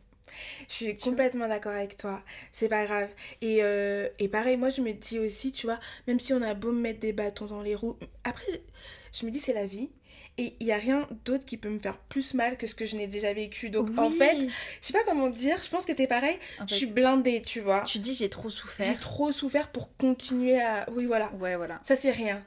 Je 0.68 0.74
suis 0.74 0.98
complètement 0.98 1.48
d'accord 1.48 1.72
avec 1.72 1.96
toi. 1.98 2.22
C'est 2.52 2.68
pas 2.68 2.86
grave. 2.86 3.10
Et, 3.42 3.60
euh, 3.62 4.10
et 4.20 4.28
pareil, 4.28 4.58
moi, 4.58 4.70
je 4.70 4.82
me 4.82 4.92
dis 4.94 5.20
aussi, 5.20 5.52
tu 5.52 5.68
vois, 5.68 5.80
même 6.08 6.20
si 6.20 6.34
on 6.34 6.42
a 6.42 6.54
beau 6.56 6.72
me 6.72 6.82
mettre 6.82 7.00
des 7.00 7.14
bâtons 7.14 7.46
dans 7.46 7.62
les 7.62 7.76
roues, 7.76 7.98
après, 8.24 8.62
je 9.14 9.26
me 9.26 9.32
dis, 9.32 9.40
c'est 9.40 9.54
la 9.54 9.66
vie. 9.68 9.90
Et 10.38 10.54
il 10.60 10.68
y 10.68 10.74
a 10.74 10.78
rien 10.78 11.08
d'autre 11.24 11.46
qui 11.46 11.56
peut 11.56 11.70
me 11.70 11.80
faire 11.80 11.98
plus 11.98 12.34
mal 12.34 12.58
que 12.58 12.68
ce 12.68 12.76
que 12.76 12.86
je 12.86 12.98
n'ai 12.98 13.08
déjà 13.08 13.32
vécu. 13.34 13.70
Donc, 13.70 13.98
en 13.98 14.10
fait, 14.12 14.36
je 14.82 14.86
sais 14.88 14.92
pas 14.92 15.04
comment 15.06 15.30
dire, 15.30 15.58
je 15.64 15.70
pense 15.70 15.86
que 15.86 15.94
t'es 15.94 16.08
pareil. 16.08 16.38
En 16.60 16.68
Je 16.68 16.74
fait, 16.74 16.78
suis 16.80 16.86
blindée, 16.88 17.42
tu 17.42 17.62
vois. 17.62 17.82
tu 17.88 18.00
dis, 18.00 18.14
j'ai 18.14 18.30
trop 18.30 18.50
souffert. 18.50 18.86
J'ai 18.86 18.98
trop 19.00 19.32
souffert 19.32 19.72
pour 19.72 19.96
continuer 19.96 20.60
à. 20.62 20.86
Oui, 20.92 21.06
voilà. 21.06 21.32
Ouais, 21.40 21.56
voilà. 21.56 21.80
Ça, 21.88 21.96
c'est 21.96 22.12
rien. 22.12 22.44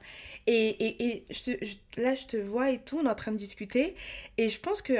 Et, 0.47 0.69
et, 0.69 1.07
et 1.07 1.27
je 1.31 1.53
te- 1.53 1.65
je- 1.65 2.03
là, 2.03 2.15
je 2.15 2.27
te 2.27 2.37
vois 2.37 2.71
et 2.71 2.79
tout, 2.79 2.99
on 3.03 3.07
est 3.07 3.11
en 3.11 3.15
train 3.15 3.33
de 3.33 3.37
discuter. 3.39 3.95
Et 4.37 4.51
je 4.51 4.61
pense 4.61 4.83
que 4.83 4.93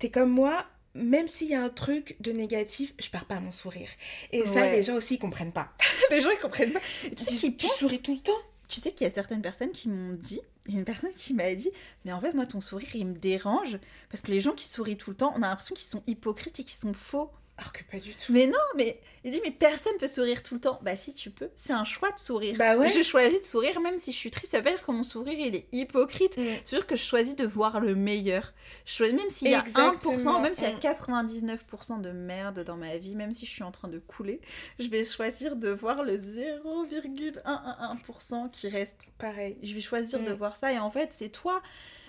t'es 0.00 0.10
comme 0.10 0.30
moi, 0.30 0.64
même 0.94 1.28
s'il 1.28 1.48
y 1.48 1.54
a 1.54 1.62
un 1.62 1.68
truc 1.68 2.16
de 2.20 2.32
négatif, 2.32 2.92
je 2.98 3.08
perds 3.08 3.26
pas 3.26 3.38
mon 3.38 3.52
sourire. 3.52 3.88
Et 4.32 4.44
ça, 4.46 4.68
les 4.68 4.82
gens 4.82 4.94
aussi, 4.94 5.14
ils 5.14 5.18
comprennent 5.18 5.52
pas. 5.52 5.72
Les 6.10 6.20
gens 6.20 6.30
ils 6.30 6.38
comprennent 6.40 6.72
pas. 6.72 6.80
Tu 7.16 7.22
sais, 7.36 7.52
tu 7.52 7.66
souris 7.68 8.00
tout 8.00 8.14
le 8.14 8.20
temps. 8.20 8.32
tu 8.68 8.80
sais 8.80 8.90
qu'il 8.92 9.06
y 9.06 9.10
a 9.10 9.12
certaines 9.14 9.42
personnes 9.42 9.70
qui 9.72 9.88
m'ont 9.88 10.14
dit, 10.14 10.40
il 10.68 10.74
y 10.74 10.76
a 10.76 10.80
une 10.80 10.84
personne 10.84 11.12
qui 11.16 11.34
m'a 11.34 11.54
dit, 11.54 11.70
mais 12.04 12.12
en 12.12 12.20
fait 12.20 12.32
moi 12.32 12.46
ton 12.46 12.60
sourire 12.60 12.94
il 12.94 13.06
me 13.06 13.18
dérange 13.18 13.78
parce 14.10 14.22
que 14.22 14.30
les 14.30 14.40
gens 14.40 14.52
qui 14.52 14.68
sourient 14.68 14.96
tout 14.96 15.10
le 15.10 15.16
temps, 15.16 15.32
on 15.36 15.42
a 15.42 15.48
l'impression 15.48 15.74
qu'ils 15.74 15.86
sont 15.86 16.02
hypocrites 16.06 16.60
et 16.60 16.64
qu'ils 16.64 16.78
sont 16.78 16.94
faux. 16.94 17.30
Alors 17.58 17.72
que 17.72 17.82
pas 17.90 17.98
du 17.98 18.14
tout. 18.14 18.32
Mais 18.32 18.46
non, 18.46 18.58
mais 18.76 19.00
il 19.24 19.32
dit 19.32 19.40
mais 19.42 19.50
personne 19.50 19.94
peut 19.98 20.06
sourire 20.06 20.42
tout 20.42 20.54
le 20.54 20.60
temps. 20.60 20.78
Bah 20.82 20.94
si 20.96 21.14
tu 21.14 21.30
peux, 21.30 21.48
c'est 21.56 21.72
un 21.72 21.84
choix 21.84 22.10
de 22.10 22.18
sourire. 22.18 22.54
Bah 22.58 22.76
ouais. 22.76 22.88
J'ai 22.90 23.02
choisi 23.02 23.40
de 23.40 23.44
sourire 23.44 23.80
même 23.80 23.98
si 23.98 24.12
je 24.12 24.16
suis 24.18 24.30
triste, 24.30 24.52
ça 24.52 24.58
veut 24.58 24.64
pas 24.64 24.70
dire 24.72 24.84
que 24.84 24.92
mon 24.92 25.02
sourire 25.02 25.38
il 25.38 25.56
est 25.56 25.66
hypocrite. 25.72 26.36
Mm. 26.36 26.44
C'est 26.62 26.76
sûr 26.76 26.86
que 26.86 26.96
je 26.96 27.02
choisis 27.02 27.34
de 27.34 27.46
voir 27.46 27.80
le 27.80 27.94
meilleur. 27.94 28.52
Je 28.84 28.92
choisis, 28.92 29.16
même 29.16 29.30
s'il 29.30 29.48
y 29.50 29.54
a 29.54 29.62
1%, 29.62 29.66
Exactement. 29.68 30.40
même 30.40 30.52
s'il 30.54 30.64
y 30.64 30.70
a 30.70 30.74
Mm. 30.74 30.80
99% 30.80 32.00
de 32.02 32.10
merde 32.10 32.62
dans 32.62 32.76
ma 32.76 32.98
vie, 32.98 33.14
même 33.14 33.32
si 33.32 33.46
je 33.46 33.50
suis 33.50 33.62
en 33.62 33.72
train 33.72 33.88
de 33.88 33.98
couler, 34.00 34.40
je 34.78 34.88
vais 34.88 35.02
choisir 35.04 35.56
de 35.56 35.70
voir 35.70 36.02
le 36.04 36.14
0,111% 36.18 38.50
qui 38.50 38.68
reste. 38.68 39.08
Pareil. 39.18 39.56
Je 39.62 39.74
vais 39.74 39.80
choisir 39.80 40.18
de 40.20 40.32
voir 40.32 40.56
ça 40.56 40.72
et 40.72 40.78
en 40.78 40.90
fait 40.90 41.12
c'est 41.12 41.30
toi. 41.30 41.62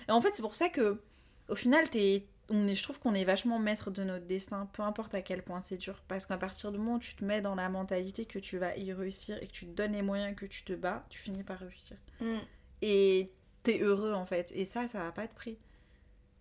Et 0.08 0.12
en 0.12 0.20
fait 0.20 0.30
c'est 0.34 0.42
pour 0.42 0.54
ça 0.54 0.68
que 0.68 1.00
au 1.48 1.54
final 1.54 1.88
t'es 1.88 2.24
on 2.50 2.66
est, 2.66 2.74
je 2.74 2.82
trouve 2.82 2.98
qu'on 2.98 3.14
est 3.14 3.24
vachement 3.24 3.58
maître 3.58 3.90
de 3.90 4.04
notre 4.04 4.26
destin, 4.26 4.68
peu 4.72 4.82
importe 4.82 5.14
à 5.14 5.22
quel 5.22 5.42
point 5.42 5.60
c'est 5.60 5.76
dur. 5.76 6.02
Parce 6.08 6.24
qu'à 6.26 6.38
partir 6.38 6.72
du 6.72 6.78
moment 6.78 6.94
où 6.94 6.98
tu 6.98 7.14
te 7.14 7.24
mets 7.24 7.40
dans 7.40 7.54
la 7.54 7.68
mentalité 7.68 8.24
que 8.24 8.38
tu 8.38 8.58
vas 8.58 8.76
y 8.76 8.92
réussir 8.92 9.36
et 9.42 9.46
que 9.46 9.52
tu 9.52 9.66
te 9.66 9.70
donnes 9.72 9.92
les 9.92 10.02
moyens 10.02 10.34
que 10.34 10.46
tu 10.46 10.64
te 10.64 10.72
bats, 10.72 11.04
tu 11.10 11.18
finis 11.20 11.42
par 11.42 11.58
réussir. 11.58 11.96
Mm. 12.20 12.38
Et 12.82 13.30
t'es 13.62 13.80
heureux 13.80 14.12
en 14.14 14.24
fait. 14.24 14.52
Et 14.54 14.64
ça, 14.64 14.88
ça 14.88 14.98
va 15.04 15.12
pas 15.12 15.26
de 15.26 15.32
prix. 15.32 15.58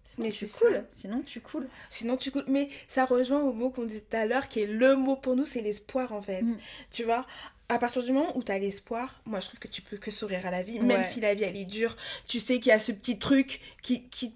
Sinon 0.03 0.27
Mais 0.27 0.31
tu 0.31 0.47
c'est 0.47 0.57
coules. 0.59 0.75
ça. 0.75 0.83
Sinon 0.91 1.21
tu 1.21 1.41
coules. 1.41 1.67
Sinon, 1.89 2.15
tu 2.15 2.31
coupes. 2.31 2.47
Mais 2.47 2.69
ça 2.87 3.03
rejoint 3.03 3.41
au 3.41 3.51
mot 3.51 3.69
qu'on 3.69 3.83
disait 3.83 4.05
tout 4.09 4.15
à 4.15 4.25
l'heure, 4.25 4.47
qui 4.47 4.61
est 4.61 4.65
le 4.67 4.95
mot 4.95 5.17
pour 5.17 5.35
nous, 5.35 5.45
c'est 5.45 5.59
l'espoir, 5.59 6.13
en 6.13 6.21
fait. 6.21 6.43
Mm. 6.43 6.57
Tu 6.91 7.03
vois 7.03 7.25
à 7.69 7.79
partir 7.79 8.01
du 8.01 8.13
moment 8.13 8.31
où 8.37 8.43
tu 8.43 8.51
as 8.53 8.59
l'espoir, 8.59 9.21
moi 9.25 9.41
je 9.41 9.47
trouve 9.47 9.59
que 9.59 9.67
tu 9.67 9.81
peux 9.81 9.97
que 9.97 10.09
sourire 10.09 10.45
à 10.45 10.51
la 10.51 10.63
vie, 10.63 10.79
même 10.79 10.99
Ouais. 11.01 11.05
si 11.05 11.19
la 11.19 11.33
vie 11.35 11.43
elle 11.43 11.57
est 11.57 11.65
dure, 11.65 11.97
tu 12.25 12.39
sais 12.39 12.61
qu'il 12.61 12.67
y 12.69 12.71
a 12.71 12.79
ce 12.79 12.93
petit 12.93 13.19
truc 13.19 13.59
qui, 13.83 14.07
qui 14.07 14.33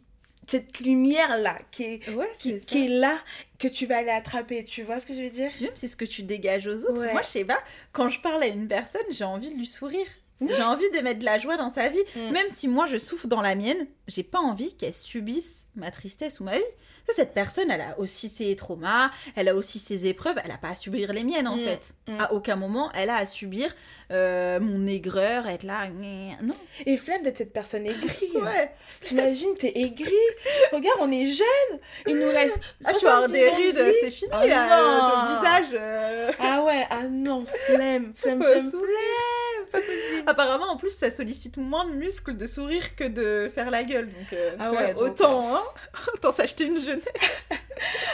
cette 0.52 0.80
lumière 0.82 1.38
là 1.38 1.58
qui 1.72 1.84
est, 1.84 2.10
Ouais, 2.10 2.30
qui, 2.40 2.60
qui 2.66 2.86
est 2.86 2.90
là 2.90 3.18
que 3.60 3.68
tu 3.68 3.86
vas 3.86 3.98
aller 3.98 4.10
attraper, 4.12 4.64
tu 4.64 4.84
vois 4.84 5.00
ce 5.00 5.06
que 5.06 5.14
je 5.16 5.22
veux 5.22 5.30
dire? 5.30 5.52
C'est 5.76 5.88
ce 5.88 5.96
que 5.96 6.06
tu 6.06 6.24
dégages 6.24 6.68
aux 6.68 6.86
autres. 6.86 7.02
Ouais. 7.02 7.12
Moi, 7.14 7.22
je 7.24 7.28
sais 7.28 7.46
pas, 7.46 7.60
quand 7.92 8.10
je 8.10 8.20
parle 8.22 8.44
à 8.44 8.48
une 8.48 8.68
personne, 8.68 9.02
j'ai 9.12 9.24
envie 9.24 9.50
de 9.52 9.58
lui 9.58 9.68
sourire. 9.68 10.08
J'ai 10.44 10.64
envie 10.64 10.90
de 10.90 11.00
mettre 11.02 11.20
de 11.20 11.26
la 11.26 11.38
joie 11.38 11.56
dans 11.56 11.70
sa 11.70 11.88
vie. 11.90 12.02
Mm. 12.16 12.32
Même 12.32 12.48
si 12.52 12.68
moi 12.68 12.88
je 12.88 12.98
souffre 12.98 13.28
dans 13.28 13.44
la 13.44 13.54
mienne, 13.54 13.86
j'ai 14.08 14.24
pas 14.24 14.40
envie 14.40 14.74
qu'elle 14.76 14.92
subisse 14.94 15.68
ma 15.76 15.92
tristesse 15.92 16.40
ou 16.40 16.44
ma 16.46 16.56
vie. 16.58 16.64
Ça, 17.08 17.14
cette 17.16 17.36
personne, 17.36 17.70
elle 17.70 17.82
a 17.82 18.00
aussi 18.00 18.28
ses 18.28 18.56
traumas, 18.56 19.12
elle 19.36 19.50
a 19.50 19.56
aussi 19.56 19.78
ses 19.78 20.08
épreuves, 20.08 20.38
elle 20.44 20.50
a 20.50 20.58
pas 20.58 20.70
à 20.70 20.76
subir 20.76 21.14
les 21.14 21.24
miennes 21.24 21.48
en 21.48 21.58
Mm. 21.58 21.60
fait. 21.64 21.94
Mm. 22.08 22.20
À 22.20 22.34
aucun 22.34 22.56
moment, 22.56 22.92
elle 22.96 23.12
a 23.12 23.18
à 23.18 23.26
subir 23.28 23.72
euh, 24.12 24.60
mon 24.60 24.86
aigreur, 24.88 25.48
être 25.48 25.64
là. 25.64 25.88
Non. 26.42 26.56
Et 26.86 26.98
flemme 26.98 27.22
d'être 27.24 27.38
cette 27.38 27.54
personne 27.54 27.86
aigrie. 27.86 28.32
Ouais. 28.42 28.72
T'imagines, 29.04 29.54
t'es 29.56 29.72
aigrie. 29.76 30.12
Regarde, 30.72 30.98
on 31.02 31.12
est 31.12 31.28
jeunes. 31.28 31.80
Il 32.08 32.18
nous 32.18 32.28
reste. 32.30 32.60
Ah, 32.86 32.94
tu 32.94 33.06
vas 33.06 33.18
avoir 33.18 33.30
70 33.30 33.34
des 33.34 33.50
rides, 33.50 33.96
c'est 34.02 34.12
fini 34.12 34.30
Ah 34.34 34.48
là, 34.48 34.68
non. 34.82 35.10
ton 35.12 35.40
visage. 35.40 35.70
euh. 35.80 36.32
Ah 36.40 36.64
ouais, 36.64 36.86
ah 36.90 37.04
non, 37.08 37.46
flemme, 37.46 38.14
flemme, 38.16 38.42
flemme, 38.42 38.70
flemme. 38.70 38.82
Pas 39.72 39.80
possible. 39.80 40.24
Apparemment, 40.28 40.72
en 40.72 40.78
plus, 40.78 40.90
ça 40.96 41.10
sollicite 41.12 41.58
moins 41.58 41.86
de 41.86 41.92
muscles 41.92 42.36
de 42.36 42.46
sourire 42.48 42.96
que 42.96 43.04
de 43.06 43.50
faire 43.54 43.70
la 43.72 43.84
gueule. 43.84 44.08
Donc, 44.08 44.34
euh, 44.34 44.56
Ah 44.60 44.72
ouais, 44.72 44.94
donc, 44.94 45.04
autant, 45.04 45.56
hein 45.56 45.62
Autant 46.14 46.32
s'acheter 46.32 46.66
une 46.66 46.80
jeunesse. 46.80 47.48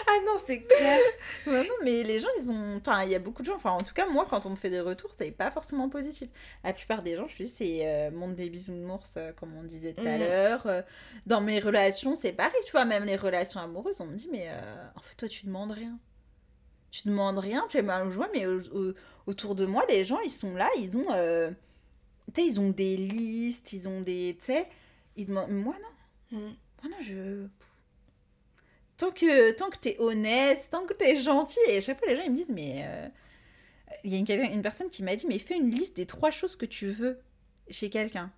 Ah 0.07 0.11
non, 0.25 0.33
c'est 0.45 0.59
clair. 0.61 0.99
Ouais, 1.47 1.63
non, 1.63 1.73
mais 1.83 2.03
les 2.03 2.19
gens, 2.19 2.27
ils 2.39 2.51
ont. 2.51 2.77
Enfin, 2.77 3.03
il 3.03 3.09
y 3.11 3.15
a 3.15 3.19
beaucoup 3.19 3.41
de 3.41 3.47
gens. 3.47 3.55
Enfin, 3.55 3.71
en 3.71 3.81
tout 3.81 3.93
cas, 3.93 4.05
moi, 4.05 4.25
quand 4.29 4.45
on 4.45 4.51
me 4.51 4.55
fait 4.55 4.69
des 4.69 4.79
retours, 4.81 5.11
c'est 5.17 5.31
pas 5.31 5.51
forcément 5.51 5.86
positif. 5.89 6.29
La 6.63 6.73
plupart 6.73 7.03
des 7.03 7.15
gens, 7.15 7.27
je 7.27 7.43
dis, 7.43 7.49
c'est 7.49 7.79
euh, 7.87 8.11
monde 8.11 8.35
des 8.35 8.49
bisounours, 8.49 9.15
euh, 9.17 9.31
comme 9.33 9.55
on 9.57 9.63
disait 9.63 9.93
tout 9.93 10.01
à 10.07 10.17
Mhm. 10.17 10.19
l'heure. 10.19 10.67
Euh, 10.67 10.81
dans 11.25 11.41
mes 11.41 11.59
relations, 11.59 12.15
c'est 12.15 12.31
pareil, 12.33 12.61
tu 12.65 12.71
vois. 12.71 12.85
Même 12.85 13.03
les 13.05 13.15
relations 13.15 13.59
amoureuses, 13.59 14.01
on 14.01 14.05
me 14.07 14.15
dit, 14.15 14.29
mais 14.31 14.47
euh, 14.49 14.87
en 14.95 15.01
fait, 15.01 15.15
toi, 15.15 15.27
tu 15.27 15.45
demandes 15.45 15.71
rien. 15.71 15.97
Tu 16.91 17.07
demandes 17.07 17.37
rien, 17.39 17.65
tu 17.69 17.77
es 17.77 17.81
mal 17.81 18.09
joie, 18.11 18.29
mais 18.33 18.45
au- 18.45 18.61
au- 18.73 18.93
autour 19.25 19.55
de 19.55 19.65
moi, 19.65 19.83
les 19.89 20.03
gens, 20.05 20.19
ils 20.21 20.31
sont 20.31 20.55
là, 20.55 20.69
ils 20.77 20.97
ont. 20.97 21.03
tu 22.33 22.41
sais, 22.41 22.47
ils 22.47 22.59
ont 22.59 22.69
des 22.69 22.95
listes, 22.97 23.73
ils 23.73 23.87
ont 23.89 24.01
des. 24.01 24.35
Tu 24.39 24.45
sais, 24.45 24.67
ils 25.17 25.25
demandent. 25.25 25.51
Moi, 25.51 25.75
non. 26.31 26.37
Mm. 26.39 26.55
Moi, 26.83 26.91
non, 26.91 26.97
je. 27.01 27.47
Tant 28.97 29.11
que, 29.11 29.51
tant 29.51 29.69
que 29.69 29.77
t'es 29.77 29.95
honnête, 29.99 30.69
tant 30.71 30.85
que 30.85 30.93
t'es 30.93 31.17
gentil, 31.17 31.59
et 31.69 31.77
à 31.77 31.81
chaque 31.81 31.99
fois 31.99 32.07
les 32.07 32.15
gens 32.15 32.23
ils 32.23 32.31
me 32.31 32.35
disent, 32.35 32.49
mais. 32.49 32.83
euh, 32.85 33.07
Il 34.03 34.13
y 34.13 34.31
a 34.31 34.35
une, 34.35 34.61
personne 34.61 34.89
qui 34.89 35.03
m'a 35.03 35.15
dit, 35.15 35.27
mais 35.27 35.39
fais 35.39 35.57
une 35.57 35.69
liste 35.69 35.97
des 35.97 36.05
trois 36.05 36.31
choses 36.31 36.55
que 36.55 36.65
tu 36.65 36.89
veux 36.89 37.19
chez 37.69 37.89
quelqu'un. 37.89 38.31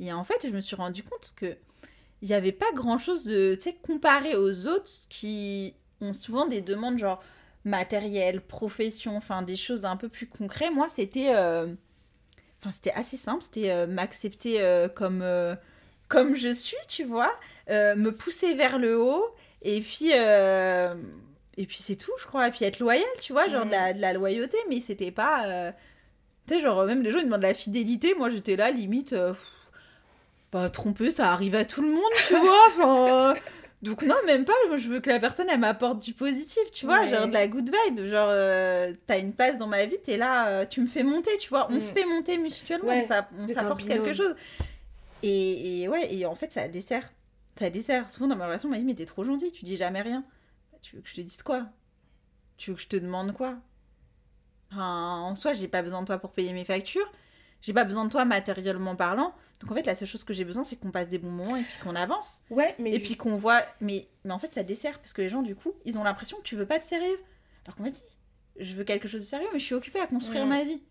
Et 0.00 0.12
en 0.12 0.24
fait, 0.24 0.46
je 0.46 0.54
me 0.54 0.60
suis 0.60 0.76
rendu 0.76 1.02
compte 1.02 1.32
que 1.36 1.56
il 2.22 2.28
n'y 2.28 2.34
avait 2.34 2.52
pas 2.52 2.72
grand 2.74 2.98
chose 2.98 3.24
de. 3.24 3.54
Tu 3.54 3.70
sais, 3.70 3.76
comparé 3.82 4.34
aux 4.34 4.66
autres 4.66 4.90
qui 5.10 5.74
ont 6.00 6.12
souvent 6.12 6.46
des 6.46 6.62
demandes 6.62 6.98
genre 6.98 7.22
matériel, 7.64 8.40
profession, 8.40 9.16
enfin 9.16 9.42
des 9.42 9.56
choses 9.56 9.84
un 9.84 9.96
peu 9.96 10.08
plus 10.08 10.26
concrètes. 10.26 10.72
Moi, 10.72 10.88
c'était. 10.88 11.34
euh, 11.34 11.66
c'était 12.70 12.92
assez 12.92 13.18
simple, 13.18 13.42
c'était 13.42 13.70
euh, 13.70 13.86
m'accepter 13.86 14.62
euh, 14.62 14.88
comme, 14.88 15.22
comme 16.08 16.34
je 16.34 16.52
suis, 16.52 16.78
tu 16.88 17.04
vois, 17.04 17.32
me 17.68 18.08
pousser 18.10 18.54
vers 18.54 18.78
le 18.78 18.98
haut, 18.98 19.34
et 19.60 19.82
puis, 19.82 20.12
et 21.56 21.66
puis 21.66 21.78
c'est 21.78 21.96
tout, 21.96 22.12
je 22.20 22.26
crois, 22.26 22.48
et 22.48 22.50
puis 22.50 22.64
être 22.64 22.78
loyal, 22.80 23.04
tu 23.20 23.32
vois, 23.32 23.48
genre 23.48 23.64
de, 23.66 23.70
la, 23.70 23.92
de 23.92 24.00
la 24.00 24.12
loyauté, 24.12 24.56
mais 24.68 24.80
c'était 24.80 25.10
pas... 25.12 25.46
euh, 25.46 25.72
Tu 26.48 26.54
sais, 26.54 26.60
genre, 26.60 26.84
même 26.84 27.02
les 27.02 27.10
gens, 27.10 27.18
ils 27.18 27.24
demandent 27.26 27.42
la 27.42 27.54
fidélité, 27.54 28.14
moi 28.14 28.30
j'étais 28.30 28.56
là, 28.56 28.70
limite, 28.70 29.12
euh, 29.12 29.32
bah, 30.52 30.68
tromper, 30.68 31.10
ça 31.10 31.32
arrive 31.32 31.54
à 31.54 31.64
tout 31.64 31.82
le 31.82 31.90
monde, 31.90 32.12
tu 32.28 32.34
vois, 32.38 32.58
enfin... 32.68 33.30
euh, 33.30 33.34
donc 33.82 34.02
non, 34.02 34.14
même 34.24 34.46
pas, 34.46 34.54
moi 34.68 34.78
je 34.78 34.88
veux 34.88 35.00
que 35.00 35.10
la 35.10 35.18
personne, 35.20 35.46
elle 35.50 35.60
m'apporte 35.60 35.98
du 36.02 36.14
positif, 36.14 36.62
tu 36.72 36.86
vois, 36.86 37.00
Ouais. 37.00 37.08
genre 37.08 37.28
de 37.28 37.32
la 37.34 37.46
good 37.48 37.70
vibe, 37.70 38.06
genre, 38.06 38.28
euh, 38.30 38.92
t'as 39.06 39.18
une 39.18 39.32
place 39.34 39.58
dans 39.58 39.66
ma 39.66 39.84
vie, 39.84 39.98
t'es 40.02 40.16
là, 40.16 40.48
euh, 40.48 40.64
tu 40.66 40.80
me 40.80 40.86
fais 40.86 41.02
monter, 41.02 41.36
tu 41.38 41.50
vois, 41.50 41.66
on 41.70 41.74
Mm. 41.76 41.80
se 41.80 41.92
fait 41.92 42.04
monter 42.06 42.38
mutuellement, 42.38 42.88
Ouais, 42.88 43.06
on 43.38 43.46
s'apporte 43.48 43.86
quelque 43.86 44.14
chose. 44.14 44.34
Et, 45.22 45.82
et 45.82 45.88
ouais, 45.88 46.12
et 46.14 46.24
en 46.26 46.34
fait, 46.34 46.52
ça 46.52 46.66
dessert. 46.68 47.12
Ça 47.58 47.70
dessert. 47.70 48.10
Souvent 48.10 48.26
dans 48.28 48.36
ma 48.36 48.46
relation, 48.46 48.68
on 48.68 48.72
m'a 48.72 48.78
dit, 48.78 48.84
mais 48.84 48.94
t'es 48.94 49.06
trop 49.06 49.24
gentil, 49.24 49.52
tu 49.52 49.64
dis 49.64 49.76
jamais 49.76 50.02
rien. 50.02 50.24
Tu 50.84 50.96
veux 50.96 51.02
que 51.02 51.08
je 51.08 51.14
te 51.14 51.20
dise 51.22 51.42
quoi? 51.42 51.66
Tu 52.58 52.70
veux 52.70 52.76
que 52.76 52.82
je 52.82 52.88
te 52.88 52.96
demande 52.96 53.32
quoi? 53.32 53.56
Enfin, 54.70 55.20
En 55.20 55.34
soi, 55.34 55.54
j'ai 55.54 55.66
pas 55.66 55.80
besoin 55.80 56.02
de 56.02 56.06
toi 56.06 56.18
pour 56.18 56.32
payer 56.32 56.52
mes 56.52 56.66
factures. 56.66 57.10
J'ai 57.62 57.72
pas 57.72 57.84
besoin 57.84 58.04
de 58.04 58.10
toi 58.10 58.26
matériellement 58.26 58.94
parlant. 58.94 59.34
Donc 59.60 59.72
en 59.72 59.74
fait, 59.74 59.86
la 59.86 59.94
seule 59.94 60.06
chose 60.06 60.24
que 60.24 60.34
j'ai 60.34 60.44
besoin, 60.44 60.62
c'est 60.62 60.76
qu'on 60.76 60.90
passe 60.90 61.08
des 61.08 61.16
bons 61.18 61.30
moments 61.30 61.56
et 61.56 61.62
puis 61.62 61.78
qu'on 61.82 61.96
avance. 61.96 62.42
Ouais, 62.50 62.74
mais 62.78 62.92
Et 62.92 62.98
puis 62.98 63.16
qu'on 63.16 63.36
voit. 63.38 63.62
Mais, 63.80 64.06
mais 64.24 64.32
en 64.32 64.38
fait, 64.38 64.52
ça 64.52 64.62
dessert 64.62 64.98
parce 64.98 65.14
que 65.14 65.22
les 65.22 65.30
gens, 65.30 65.40
du 65.40 65.56
coup, 65.56 65.72
ils 65.86 65.98
ont 65.98 66.04
l'impression 66.04 66.36
que 66.36 66.42
tu 66.42 66.54
veux 66.54 66.66
pas 66.66 66.78
de 66.78 66.84
sérieux. 66.84 67.18
Alors 67.64 67.76
qu'en 67.76 67.84
fait, 67.84 67.94
si, 67.94 68.02
je 68.60 68.74
veux 68.74 68.84
quelque 68.84 69.08
chose 69.08 69.22
de 69.22 69.26
sérieux, 69.26 69.48
mais 69.54 69.58
je 69.58 69.64
suis 69.64 69.74
occupée 69.74 70.00
à 70.00 70.06
construire 70.06 70.44
ma 70.44 70.64
vie. 70.64 70.82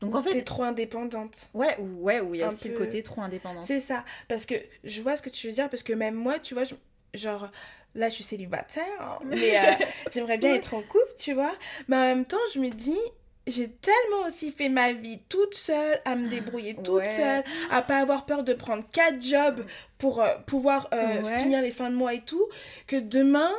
Donc 0.00 0.14
en 0.14 0.22
t'es 0.22 0.32
fait. 0.32 0.42
trop 0.44 0.64
indépendante. 0.64 1.50
Ouais, 1.54 1.78
ou 1.78 2.02
ouais, 2.02 2.20
où 2.20 2.34
il 2.34 2.40
y 2.40 2.42
a 2.42 2.46
Un 2.46 2.50
aussi 2.50 2.68
le 2.68 2.76
côté 2.76 3.02
trop 3.02 3.22
indépendant. 3.22 3.62
C'est 3.62 3.80
ça, 3.80 4.04
parce 4.28 4.44
que 4.44 4.54
je 4.84 5.00
vois 5.00 5.16
ce 5.16 5.22
que 5.22 5.30
tu 5.30 5.46
veux 5.46 5.52
dire, 5.54 5.70
parce 5.70 5.82
que 5.82 5.92
même 5.94 6.14
moi, 6.14 6.38
tu 6.38 6.54
vois, 6.54 6.64
je- 6.64 6.74
genre, 7.14 7.50
là, 7.94 8.08
je 8.08 8.14
suis 8.14 8.24
célibataire, 8.24 8.84
hein, 9.00 9.18
mais 9.26 9.58
euh, 9.58 9.72
j'aimerais 10.12 10.38
bien 10.38 10.54
être 10.54 10.74
en 10.74 10.82
couple, 10.82 11.12
tu 11.18 11.32
vois, 11.32 11.54
mais 11.88 11.96
en 11.96 12.02
même 12.04 12.26
temps, 12.26 12.36
je 12.54 12.60
me 12.60 12.68
dis, 12.70 12.98
j'ai 13.46 13.68
tellement 13.70 14.26
aussi 14.28 14.52
fait 14.52 14.68
ma 14.68 14.92
vie 14.92 15.18
toute 15.28 15.54
seule, 15.54 16.00
à 16.04 16.14
me 16.14 16.28
débrouiller 16.28 16.74
toute 16.76 16.88
Ouais. 17.02 17.16
seule, 17.16 17.44
à 17.70 17.82
pas 17.82 17.98
avoir 17.98 18.26
peur 18.26 18.44
de 18.44 18.52
prendre 18.54 18.84
quatre 18.92 19.20
jobs 19.20 19.64
pour 19.98 20.20
euh, 20.22 20.36
pouvoir 20.46 20.88
euh, 20.94 21.22
Ouais. 21.22 21.38
finir 21.40 21.60
les 21.62 21.70
fins 21.72 21.90
de 21.90 21.96
mois 21.96 22.14
et 22.14 22.20
tout, 22.20 22.46
que 22.86 22.96
demain, 22.96 23.50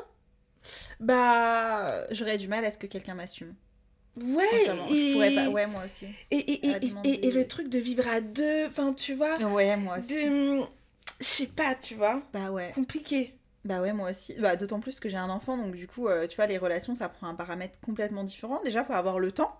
bah, 1.00 2.06
J'aurais 2.12 2.38
du 2.38 2.48
mal 2.48 2.64
à 2.66 2.72
ce 2.72 2.78
que 2.78 2.88
quelqu'un 2.88 3.16
m'assume. 3.16 3.54
ouais, 4.18 4.46
je 4.66 5.12
pourrais 5.14 5.32
pas. 5.32 5.50
Ouais, 5.50 5.68
moi 5.68 5.84
aussi. 5.86 6.06
et, 6.30 6.38
et, 6.38 6.68
et- 7.04 7.28
et 7.28 7.32
le 7.32 7.48
truc 7.48 7.70
de 7.70 7.80
vivre 7.80 8.08
à 8.08 8.22
deux, 8.22 8.68
enfin, 8.68 8.94
tu 8.94 9.14
vois, 9.14 9.38
Ouais, 9.40 9.76
moi 9.78 9.98
aussi. 9.98 10.08
de, 10.26 10.60
je 11.20 11.26
sais 11.26 11.48
pas, 11.48 11.76
tu 11.76 11.96
vois, 11.96 12.22
Bah 12.34 12.52
ouais. 12.52 12.72
compliqué. 12.76 13.34
Bah 13.64 13.82
ouais, 13.82 13.94
moi 13.94 14.10
aussi. 14.10 14.34
Bah, 14.40 14.56
D'autant 14.56 14.80
plus 14.80 15.00
que 15.00 15.08
j'ai 15.08 15.18
un 15.18 15.30
enfant, 15.30 15.56
donc 15.58 15.76
du 15.76 15.88
coup, 15.88 16.08
euh, 16.08 16.28
tu 16.28 16.36
vois, 16.36 16.48
les 16.48 16.58
relations, 16.58 16.96
ça 16.96 17.10
prend 17.10 17.28
un 17.28 17.36
paramètre 17.36 17.80
complètement 17.80 18.24
différent. 18.24 18.60
Déjà, 18.64 18.84
faut 18.84 18.94
avoir 18.94 19.20
le 19.20 19.32
temps. 19.32 19.56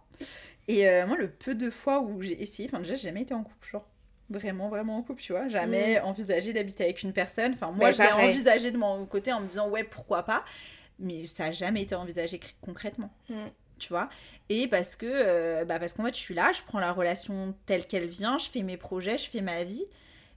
Et 0.68 0.88
euh, 0.90 1.06
moi, 1.06 1.18
le 1.18 1.30
peu 1.30 1.54
de 1.56 1.70
fois 1.70 2.00
où 2.02 2.22
j'ai 2.22 2.42
essayé, 2.42 2.68
enfin 2.72 2.80
déjà, 2.80 2.96
j'ai 2.96 3.10
jamais 3.10 3.22
été 3.22 3.34
en 3.34 3.44
couple, 3.44 3.70
genre. 3.70 3.88
Vraiment, 4.30 4.70
vraiment 4.70 4.98
en 4.98 5.04
couple, 5.04 5.22
tu 5.22 5.34
vois. 5.34 5.50
Jamais 5.50 6.00
envisagé 6.00 6.54
d'habiter 6.54 6.86
avec 6.86 7.04
une 7.04 7.12
personne. 7.14 7.54
Enfin, 7.54 7.72
moi, 7.72 7.92
pareil. 7.92 8.30
envisagé 8.32 8.72
de 8.72 8.78
mon 8.78 9.06
côté 9.06 9.34
en 9.34 9.42
me 9.42 9.48
disant, 9.48 9.68
ouais, 9.70 9.84
pourquoi 9.84 10.24
pas. 10.24 10.46
Mais 11.00 11.26
ça 11.26 11.46
a 11.46 11.52
jamais 11.52 11.82
été 11.82 11.96
envisagé 11.96 12.38
cr- 12.38 12.54
concrètement. 12.62 13.12
Mm. 13.30 13.36
tu 13.78 13.90
vois. 13.90 14.10
Et 14.50 14.68
parce 14.68 14.96
que, 14.96 15.06
euh, 15.10 15.66
bah 15.66 15.80
parce 15.80 15.94
qu'en 15.94 16.06
fait, 16.06 16.16
je 16.16 16.20
suis 16.22 16.36
là, 16.36 16.52
je 16.54 16.62
prends 16.66 16.80
la 16.80 16.92
relation 16.94 17.56
telle 17.66 17.86
qu'elle 17.88 18.08
vient, 18.08 18.38
je 18.38 18.48
fais 18.50 18.64
mes 18.64 18.78
projets, 18.78 19.18
je 19.18 19.30
fais 19.30 19.42
ma 19.42 19.64
vie. 19.64 19.86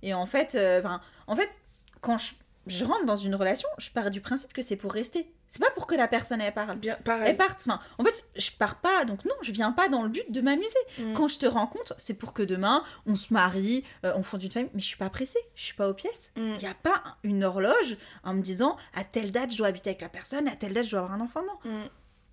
Et 0.02 0.12
en 0.14 0.26
fait, 0.26 0.54
euh, 0.54 0.82
en 1.26 1.36
fait 1.36 1.60
quand 2.00 2.18
je, 2.18 2.32
je 2.66 2.84
rentre 2.84 3.04
dans 3.04 3.16
une 3.16 3.34
relation, 3.34 3.68
je 3.78 3.90
pars 3.90 4.10
du 4.10 4.20
principe 4.20 4.52
que 4.52 4.62
c'est 4.62 4.76
pour 4.76 4.92
rester. 4.92 5.30
C'est 5.48 5.60
pas 5.62 5.70
pour 5.70 5.86
que 5.86 5.94
la 5.94 6.08
personne, 6.08 6.40
elle 6.40 6.52
parle. 6.54 6.76
Bien, 6.78 6.96
Elle 7.24 7.36
parte. 7.36 7.60
Enfin, 7.66 7.78
en 7.98 8.04
fait, 8.04 8.24
je 8.36 8.50
pars 8.50 8.80
pas. 8.80 9.04
Donc 9.04 9.24
non, 9.24 9.34
je 9.42 9.52
viens 9.52 9.70
pas 9.72 9.88
dans 9.88 10.02
le 10.02 10.08
but 10.08 10.30
de 10.32 10.40
m'amuser. 10.40 10.78
Mm. 10.98 11.12
Quand 11.12 11.28
je 11.28 11.38
te 11.38 11.46
rencontre, 11.46 11.94
c'est 11.98 12.14
pour 12.14 12.32
que 12.32 12.42
demain, 12.42 12.82
on 13.06 13.14
se 13.16 13.32
marie, 13.32 13.84
euh, 14.04 14.12
on 14.16 14.22
fonde 14.22 14.42
une 14.42 14.50
famille. 14.50 14.70
Mais 14.74 14.80
je 14.80 14.86
suis 14.86 14.96
pas 14.96 15.10
pressée. 15.10 15.38
Je 15.54 15.62
suis 15.64 15.74
pas 15.74 15.88
aux 15.88 15.94
pièces. 15.94 16.32
Mm. 16.36 16.54
Il 16.56 16.62
y 16.62 16.66
a 16.66 16.74
pas 16.74 17.02
une 17.22 17.44
horloge 17.44 17.96
en 18.24 18.34
me 18.34 18.40
disant 18.42 18.76
à 18.94 19.04
telle 19.04 19.30
date 19.30 19.52
je 19.52 19.58
dois 19.58 19.68
habiter 19.68 19.90
avec 19.90 20.00
la 20.02 20.08
personne, 20.08 20.48
à 20.48 20.56
telle 20.56 20.72
date 20.72 20.86
je 20.86 20.92
dois 20.92 21.00
avoir 21.00 21.12
un 21.14 21.20
enfant. 21.20 21.42
Non. 21.42 21.70
Mm. 21.70 21.84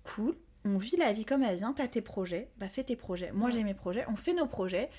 Cool. 0.04 0.34
On 0.64 0.78
vit 0.78 0.96
la 0.96 1.12
vie 1.12 1.24
comme 1.24 1.42
elle 1.42 1.56
vient. 1.58 1.72
T'as 1.72 1.88
tes 1.88 2.00
projets. 2.02 2.50
Bah 2.56 2.68
fais 2.68 2.84
tes 2.84 2.96
projets. 2.96 3.30
Moi 3.32 3.50
Mm. 3.50 3.52
j'ai 3.52 3.64
mes 3.64 3.74
projets. 3.74 4.04
On 4.08 4.16
fait 4.16 4.32
nos 4.34 4.46
projets. 4.46 4.90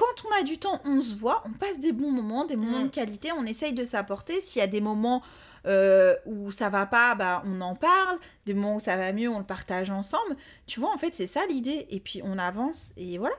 Quand 0.00 0.24
on 0.28 0.40
a 0.40 0.42
du 0.44 0.58
temps, 0.58 0.80
on 0.86 1.02
se 1.02 1.14
voit, 1.14 1.42
on 1.46 1.52
passe 1.52 1.78
des 1.78 1.92
bons 1.92 2.10
moments, 2.10 2.46
des 2.46 2.56
moments 2.56 2.80
Mm. 2.80 2.84
de 2.88 2.88
qualité, 2.88 3.32
on 3.36 3.44
essaye 3.44 3.74
de 3.74 3.84
s'apporter. 3.84 4.40
S'il 4.40 4.60
y 4.60 4.62
a 4.62 4.66
des 4.66 4.80
moments 4.80 5.22
euh, 5.66 6.16
où 6.24 6.50
ça 6.50 6.70
va 6.70 6.86
pas, 6.86 7.14
bah 7.14 7.42
on 7.44 7.60
en 7.60 7.74
parle. 7.74 8.18
Des 8.46 8.54
moments 8.54 8.76
où 8.76 8.80
ça 8.80 8.96
va 8.96 9.12
mieux, 9.12 9.28
on 9.28 9.38
le 9.40 9.44
partage 9.44 9.90
ensemble. 9.90 10.34
Tu 10.66 10.80
vois, 10.80 10.90
en 10.90 10.96
fait, 10.96 11.14
c'est 11.14 11.26
ça 11.26 11.44
l'idée. 11.50 11.86
Et 11.90 12.00
puis 12.00 12.22
on 12.24 12.38
avance 12.38 12.94
et 12.96 13.18
voilà. 13.18 13.34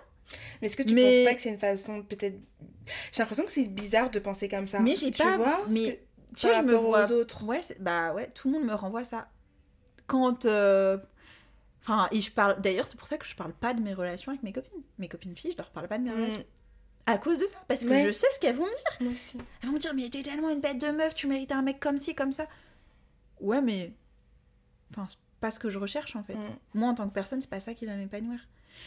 Mais 0.61 0.67
est-ce 0.67 0.77
que 0.77 0.83
tu 0.83 0.93
Mais- 0.93 1.23
penses 1.23 1.29
pas 1.31 1.35
que 1.35 1.41
c'est 1.41 1.49
une 1.49 1.57
façon 1.57 2.03
peut-être. 2.03 2.37
J'ai 3.11 3.19
l'impression 3.23 3.43
que 3.45 3.51
c'est 3.51 3.67
bizarre 3.67 4.11
de 4.11 4.19
penser 4.19 4.47
comme 4.47 4.67
ça. 4.67 4.79
Mais 4.81 4.95
j'ai 4.95 5.09
Tu 5.09 5.23
pas- 5.23 5.35
vois 5.37 5.61
mais 5.67 5.93
que- 5.95 6.35
Tu 6.35 6.47
par 6.47 6.57
je 6.57 6.61
me 6.67 6.75
vois. 6.75 7.05
aux 7.07 7.11
autres. 7.11 7.43
Ouais, 7.45 7.61
bah 7.79 8.13
ouais, 8.13 8.29
tout 8.35 8.49
le 8.49 8.53
monde 8.59 8.65
me 8.67 8.75
renvoie 8.75 9.03
ça. 9.03 9.27
Quand. 10.05 10.45
euh, 10.45 10.97
Enfin, 11.83 12.07
et 12.11 12.19
je 12.19 12.31
parle. 12.31 12.61
D'ailleurs, 12.61 12.85
c'est 12.87 12.97
pour 12.97 13.07
ça 13.07 13.17
que 13.17 13.25
je 13.25 13.35
parle 13.35 13.53
pas 13.53 13.73
de 13.73 13.81
mes 13.81 13.93
relations 13.93 14.31
avec 14.31 14.43
mes 14.43 14.51
copines. 14.53 14.81
Mes 14.99 15.07
copines 15.07 15.35
filles, 15.35 15.51
je 15.53 15.57
leur 15.57 15.71
parle 15.71 15.87
pas 15.87 15.97
de 15.97 16.03
mes 16.03 16.11
Mm. 16.11 16.15
relations. 16.15 16.45
À 17.07 17.17
cause 17.17 17.39
de 17.39 17.47
ça. 17.47 17.55
Parce 17.67 17.83
que 17.83 17.89
Ouais. 17.89 18.05
je 18.05 18.11
sais 18.11 18.27
ce 18.33 18.39
qu'elles 18.39 18.55
vont 18.55 18.65
me 18.65 18.69
dire. 18.75 18.97
Moi 19.01 19.11
aussi. 19.11 19.37
Elles 19.61 19.67
vont 19.69 19.73
me 19.75 19.79
dire, 19.79 19.93
mais 19.95 20.07
t'es 20.09 20.21
tellement 20.21 20.49
une 20.49 20.61
bête 20.61 20.79
de 20.79 20.89
meuf, 20.91 21.15
tu 21.15 21.25
mérites 21.27 21.51
un 21.51 21.63
mec 21.63 21.79
comme 21.79 21.97
ci, 21.97 22.13
comme 22.13 22.31
ça. 22.31 22.45
Ouais, 23.39 23.61
mais. 23.61 23.93
Enfin, 24.91 25.05
c'est 25.07 25.17
pas 25.39 25.49
ce 25.51 25.59
que 25.59 25.69
je 25.69 25.79
recherche 25.79 26.15
en 26.15 26.23
fait. 26.23 26.35
Mm. 26.35 26.57
Moi, 26.75 26.89
en 26.89 26.93
tant 26.93 27.07
que 27.09 27.13
personne, 27.13 27.41
c'est 27.41 27.49
pas 27.49 27.59
ça 27.59 27.73
qui 27.73 27.85
va 27.87 27.95
m'épanouir. 27.95 28.39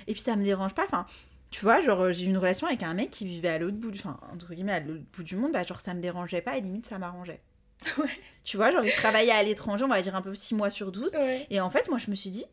Et 0.06 0.12
puis, 0.12 0.22
ça 0.22 0.36
me 0.36 0.44
dérange 0.44 0.74
pas. 0.74 0.84
Enfin, 0.84 1.06
tu 1.50 1.60
vois, 1.62 1.82
genre, 1.82 2.00
euh, 2.00 2.12
j'ai 2.12 2.26
eu 2.26 2.28
une 2.28 2.38
relation 2.38 2.66
avec 2.68 2.82
un 2.84 2.94
mec 2.94 3.10
qui 3.10 3.26
vivait 3.26 3.48
à 3.48 3.58
l'autre 3.58 3.76
bout 3.76 3.90
du. 3.90 3.98
Enfin, 3.98 4.18
entre 4.32 4.54
guillemets, 4.54 4.72
à 4.72 4.80
l'autre 4.80 5.04
bout 5.12 5.22
du 5.24 5.34
monde. 5.36 5.52
Bah, 5.52 5.64
genre, 5.64 5.80
ça 5.80 5.94
me 5.94 6.00
dérangeait 6.00 6.40
pas 6.42 6.56
et 6.56 6.60
limite, 6.60 6.86
ça 6.86 6.98
m'arrangeait. 6.98 7.42
Ouais. 7.98 8.08
Tu 8.44 8.56
vois, 8.56 8.70
genre, 8.70 8.84
il 8.84 8.92
travaillait 8.92 9.32
à 9.32 9.42
l'étranger, 9.42 9.84
on 9.84 9.88
va 9.88 10.00
dire 10.00 10.14
un 10.14 10.22
peu 10.22 10.34
6 10.34 10.54
mois 10.54 10.70
sur 10.70 10.92
12. 10.92 11.14
Ouais. 11.16 11.46
Et 11.50 11.60
en 11.60 11.68
fait, 11.70 11.88
moi, 11.88 11.98
je 11.98 12.08
me 12.10 12.14
suis 12.14 12.30
dit, 12.30 12.46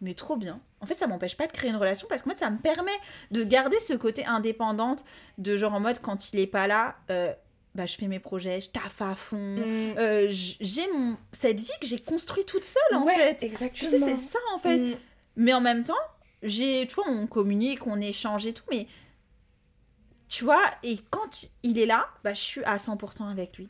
mais 0.00 0.14
trop 0.14 0.36
bien. 0.36 0.60
En 0.80 0.86
fait, 0.86 0.94
ça 0.94 1.06
m'empêche 1.06 1.36
pas 1.36 1.46
de 1.46 1.52
créer 1.52 1.70
une 1.70 1.76
relation 1.76 2.06
parce 2.08 2.22
que 2.22 2.28
moi, 2.28 2.38
ça 2.38 2.50
me 2.50 2.58
permet 2.58 2.92
de 3.30 3.42
garder 3.44 3.78
ce 3.80 3.94
côté 3.94 4.24
indépendante, 4.26 5.04
de 5.38 5.56
genre 5.56 5.74
en 5.74 5.80
mode 5.80 6.00
quand 6.00 6.32
il 6.32 6.40
est 6.40 6.46
pas 6.46 6.66
là, 6.68 6.94
euh, 7.10 7.32
bah, 7.74 7.86
je 7.86 7.96
fais 7.96 8.06
mes 8.06 8.20
projets, 8.20 8.60
je 8.60 8.70
taffe 8.70 9.02
à 9.02 9.14
fond. 9.14 9.36
Mm. 9.56 9.98
Euh, 9.98 10.26
j'ai 10.30 10.86
mon 10.92 11.16
cette 11.32 11.60
vie 11.60 11.70
que 11.80 11.86
j'ai 11.86 11.98
construite 11.98 12.46
toute 12.46 12.64
seule 12.64 12.94
en 12.96 13.04
Ouais, 13.04 13.14
fait. 13.16 13.42
exactement. 13.44 13.70
Tu 13.72 13.86
sais, 13.86 13.98
c'est 13.98 14.16
ça 14.16 14.38
en 14.54 14.58
fait. 14.58 14.78
Mm. 14.78 14.96
Mais 15.36 15.52
en 15.52 15.60
même 15.60 15.84
temps, 15.84 15.94
j'ai, 16.42 16.86
tu 16.86 16.94
vois, 16.94 17.08
on 17.08 17.26
communique, 17.26 17.86
on 17.86 18.00
échange 18.00 18.46
et 18.46 18.52
tout, 18.52 18.64
mais 18.70 18.86
tu 20.28 20.44
vois, 20.44 20.62
et 20.82 20.98
quand 21.10 21.46
il 21.62 21.78
est 21.78 21.86
là, 21.86 22.06
bah, 22.22 22.34
je 22.34 22.40
suis 22.40 22.64
à 22.64 22.76
100% 22.76 23.30
avec 23.30 23.56
lui. 23.58 23.68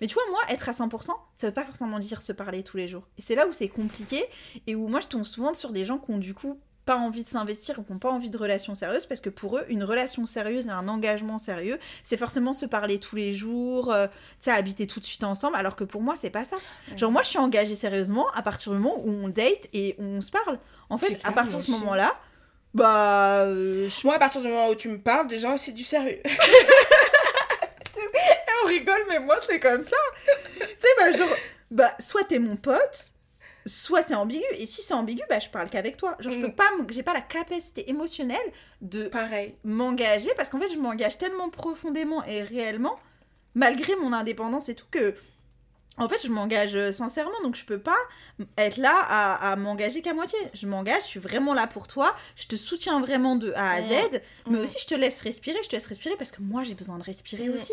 Mais 0.00 0.06
tu 0.06 0.14
vois, 0.14 0.24
moi, 0.30 0.40
être 0.48 0.68
à 0.68 0.72
100%, 0.72 1.10
ça 1.34 1.46
veut 1.46 1.52
pas 1.54 1.64
forcément 1.64 1.98
dire 1.98 2.22
se 2.22 2.32
parler 2.32 2.62
tous 2.62 2.76
les 2.76 2.88
jours. 2.88 3.04
Et 3.18 3.22
c'est 3.22 3.34
là 3.34 3.46
où 3.46 3.52
c'est 3.52 3.68
compliqué 3.68 4.24
et 4.66 4.74
où 4.74 4.88
moi, 4.88 5.00
je 5.00 5.06
tombe 5.06 5.24
souvent 5.24 5.54
sur 5.54 5.70
des 5.70 5.84
gens 5.84 5.98
qui 5.98 6.10
ont 6.12 6.18
du 6.18 6.34
coup 6.34 6.58
pas 6.84 6.96
envie 6.96 7.24
de 7.24 7.28
s'investir 7.28 7.78
ou 7.80 7.82
qui 7.82 7.92
n'ont 7.92 7.98
pas 7.98 8.10
envie 8.10 8.30
de 8.30 8.38
relations 8.38 8.72
sérieuses 8.74 9.06
parce 9.06 9.20
que 9.20 9.28
pour 9.28 9.58
eux, 9.58 9.64
une 9.68 9.82
relation 9.82 10.24
sérieuse 10.24 10.66
et 10.66 10.70
un 10.70 10.86
engagement 10.86 11.40
sérieux, 11.40 11.78
c'est 12.04 12.16
forcément 12.16 12.54
se 12.54 12.64
parler 12.64 13.00
tous 13.00 13.16
les 13.16 13.32
jours, 13.32 13.92
euh, 13.92 14.06
habiter 14.46 14.86
tout 14.86 15.00
de 15.00 15.04
suite 15.04 15.24
ensemble, 15.24 15.56
alors 15.56 15.74
que 15.74 15.82
pour 15.82 16.00
moi, 16.00 16.14
c'est 16.18 16.30
pas 16.30 16.44
ça. 16.44 16.56
Genre, 16.96 17.10
moi, 17.10 17.22
je 17.22 17.28
suis 17.28 17.38
engagée 17.38 17.74
sérieusement 17.74 18.28
à 18.34 18.42
partir 18.42 18.72
du 18.72 18.78
moment 18.78 19.00
où 19.04 19.10
on 19.10 19.28
date 19.28 19.68
et 19.72 19.96
on 19.98 20.20
se 20.20 20.30
parle. 20.30 20.60
En 20.88 20.96
fait, 20.96 21.18
à 21.24 21.32
partir 21.32 21.58
de 21.58 21.62
ce 21.64 21.72
moment-là, 21.72 22.14
bah. 22.72 23.40
euh, 23.40 23.88
Moi, 24.04 24.14
à 24.14 24.18
partir 24.20 24.40
du 24.40 24.46
moment 24.46 24.68
où 24.68 24.76
tu 24.76 24.88
me 24.88 25.00
parles, 25.00 25.26
déjà, 25.26 25.58
c'est 25.58 25.72
du 25.72 25.82
sérieux. 25.82 26.20
on 28.64 28.68
rigole, 28.68 29.02
mais 29.08 29.18
moi, 29.20 29.36
c'est 29.46 29.60
comme 29.60 29.84
ça. 29.84 29.96
tu 30.58 30.64
sais, 30.66 30.88
bah, 30.98 31.12
genre, 31.12 31.36
bah, 31.70 31.94
soit 31.98 32.24
t'es 32.24 32.38
mon 32.38 32.56
pote, 32.56 33.10
soit 33.66 34.02
c'est 34.02 34.14
ambigu. 34.14 34.44
Et 34.58 34.66
si 34.66 34.82
c'est 34.82 34.94
ambigu, 34.94 35.22
bah, 35.28 35.38
je 35.40 35.48
parle 35.48 35.68
qu'avec 35.70 35.96
toi. 35.96 36.16
Genre, 36.20 36.32
je 36.32 36.40
peux 36.40 36.48
Mm. 36.48 36.54
pas, 36.54 36.70
j'ai 36.90 37.02
pas 37.02 37.14
la 37.14 37.20
capacité 37.20 37.88
émotionnelle 37.90 38.52
de 38.80 39.08
Pareil. 39.08 39.54
m'engager 39.64 40.30
parce 40.36 40.48
qu'en 40.50 40.60
fait, 40.60 40.72
je 40.72 40.78
m'engage 40.78 41.18
tellement 41.18 41.48
profondément 41.50 42.24
et 42.24 42.42
réellement, 42.42 42.98
malgré 43.54 43.94
mon 43.96 44.12
indépendance 44.12 44.68
et 44.68 44.74
tout, 44.74 44.86
que. 44.90 45.14
En 45.98 46.10
fait, 46.10 46.18
je 46.22 46.28
m'engage 46.30 46.76
euh, 46.76 46.92
sincèrement, 46.92 47.40
donc 47.42 47.56
je 47.56 47.64
peux 47.64 47.78
pas 47.78 47.96
être 48.58 48.76
là 48.76 48.92
à, 49.08 49.52
à 49.52 49.56
m'engager 49.56 50.02
qu'à 50.02 50.12
moitié. 50.12 50.38
Je 50.52 50.66
m'engage, 50.66 51.04
je 51.04 51.06
suis 51.06 51.20
vraiment 51.20 51.54
là 51.54 51.66
pour 51.66 51.88
toi, 51.88 52.14
je 52.34 52.46
te 52.46 52.54
soutiens 52.54 53.00
vraiment 53.00 53.34
de 53.34 53.50
A 53.54 53.70
à 53.76 53.82
Z, 53.82 54.20
mais 54.46 54.58
Mm. 54.58 54.62
aussi 54.62 54.76
je 54.78 54.86
te 54.88 54.94
laisse 54.94 55.22
respirer, 55.22 55.56
je 55.64 55.70
te 55.70 55.72
laisse 55.74 55.86
respirer 55.86 56.14
parce 56.18 56.32
que 56.32 56.42
moi 56.42 56.64
j'ai 56.64 56.74
besoin 56.74 56.98
de 56.98 57.02
respirer 57.02 57.48
Mm. 57.48 57.54
aussi. 57.54 57.72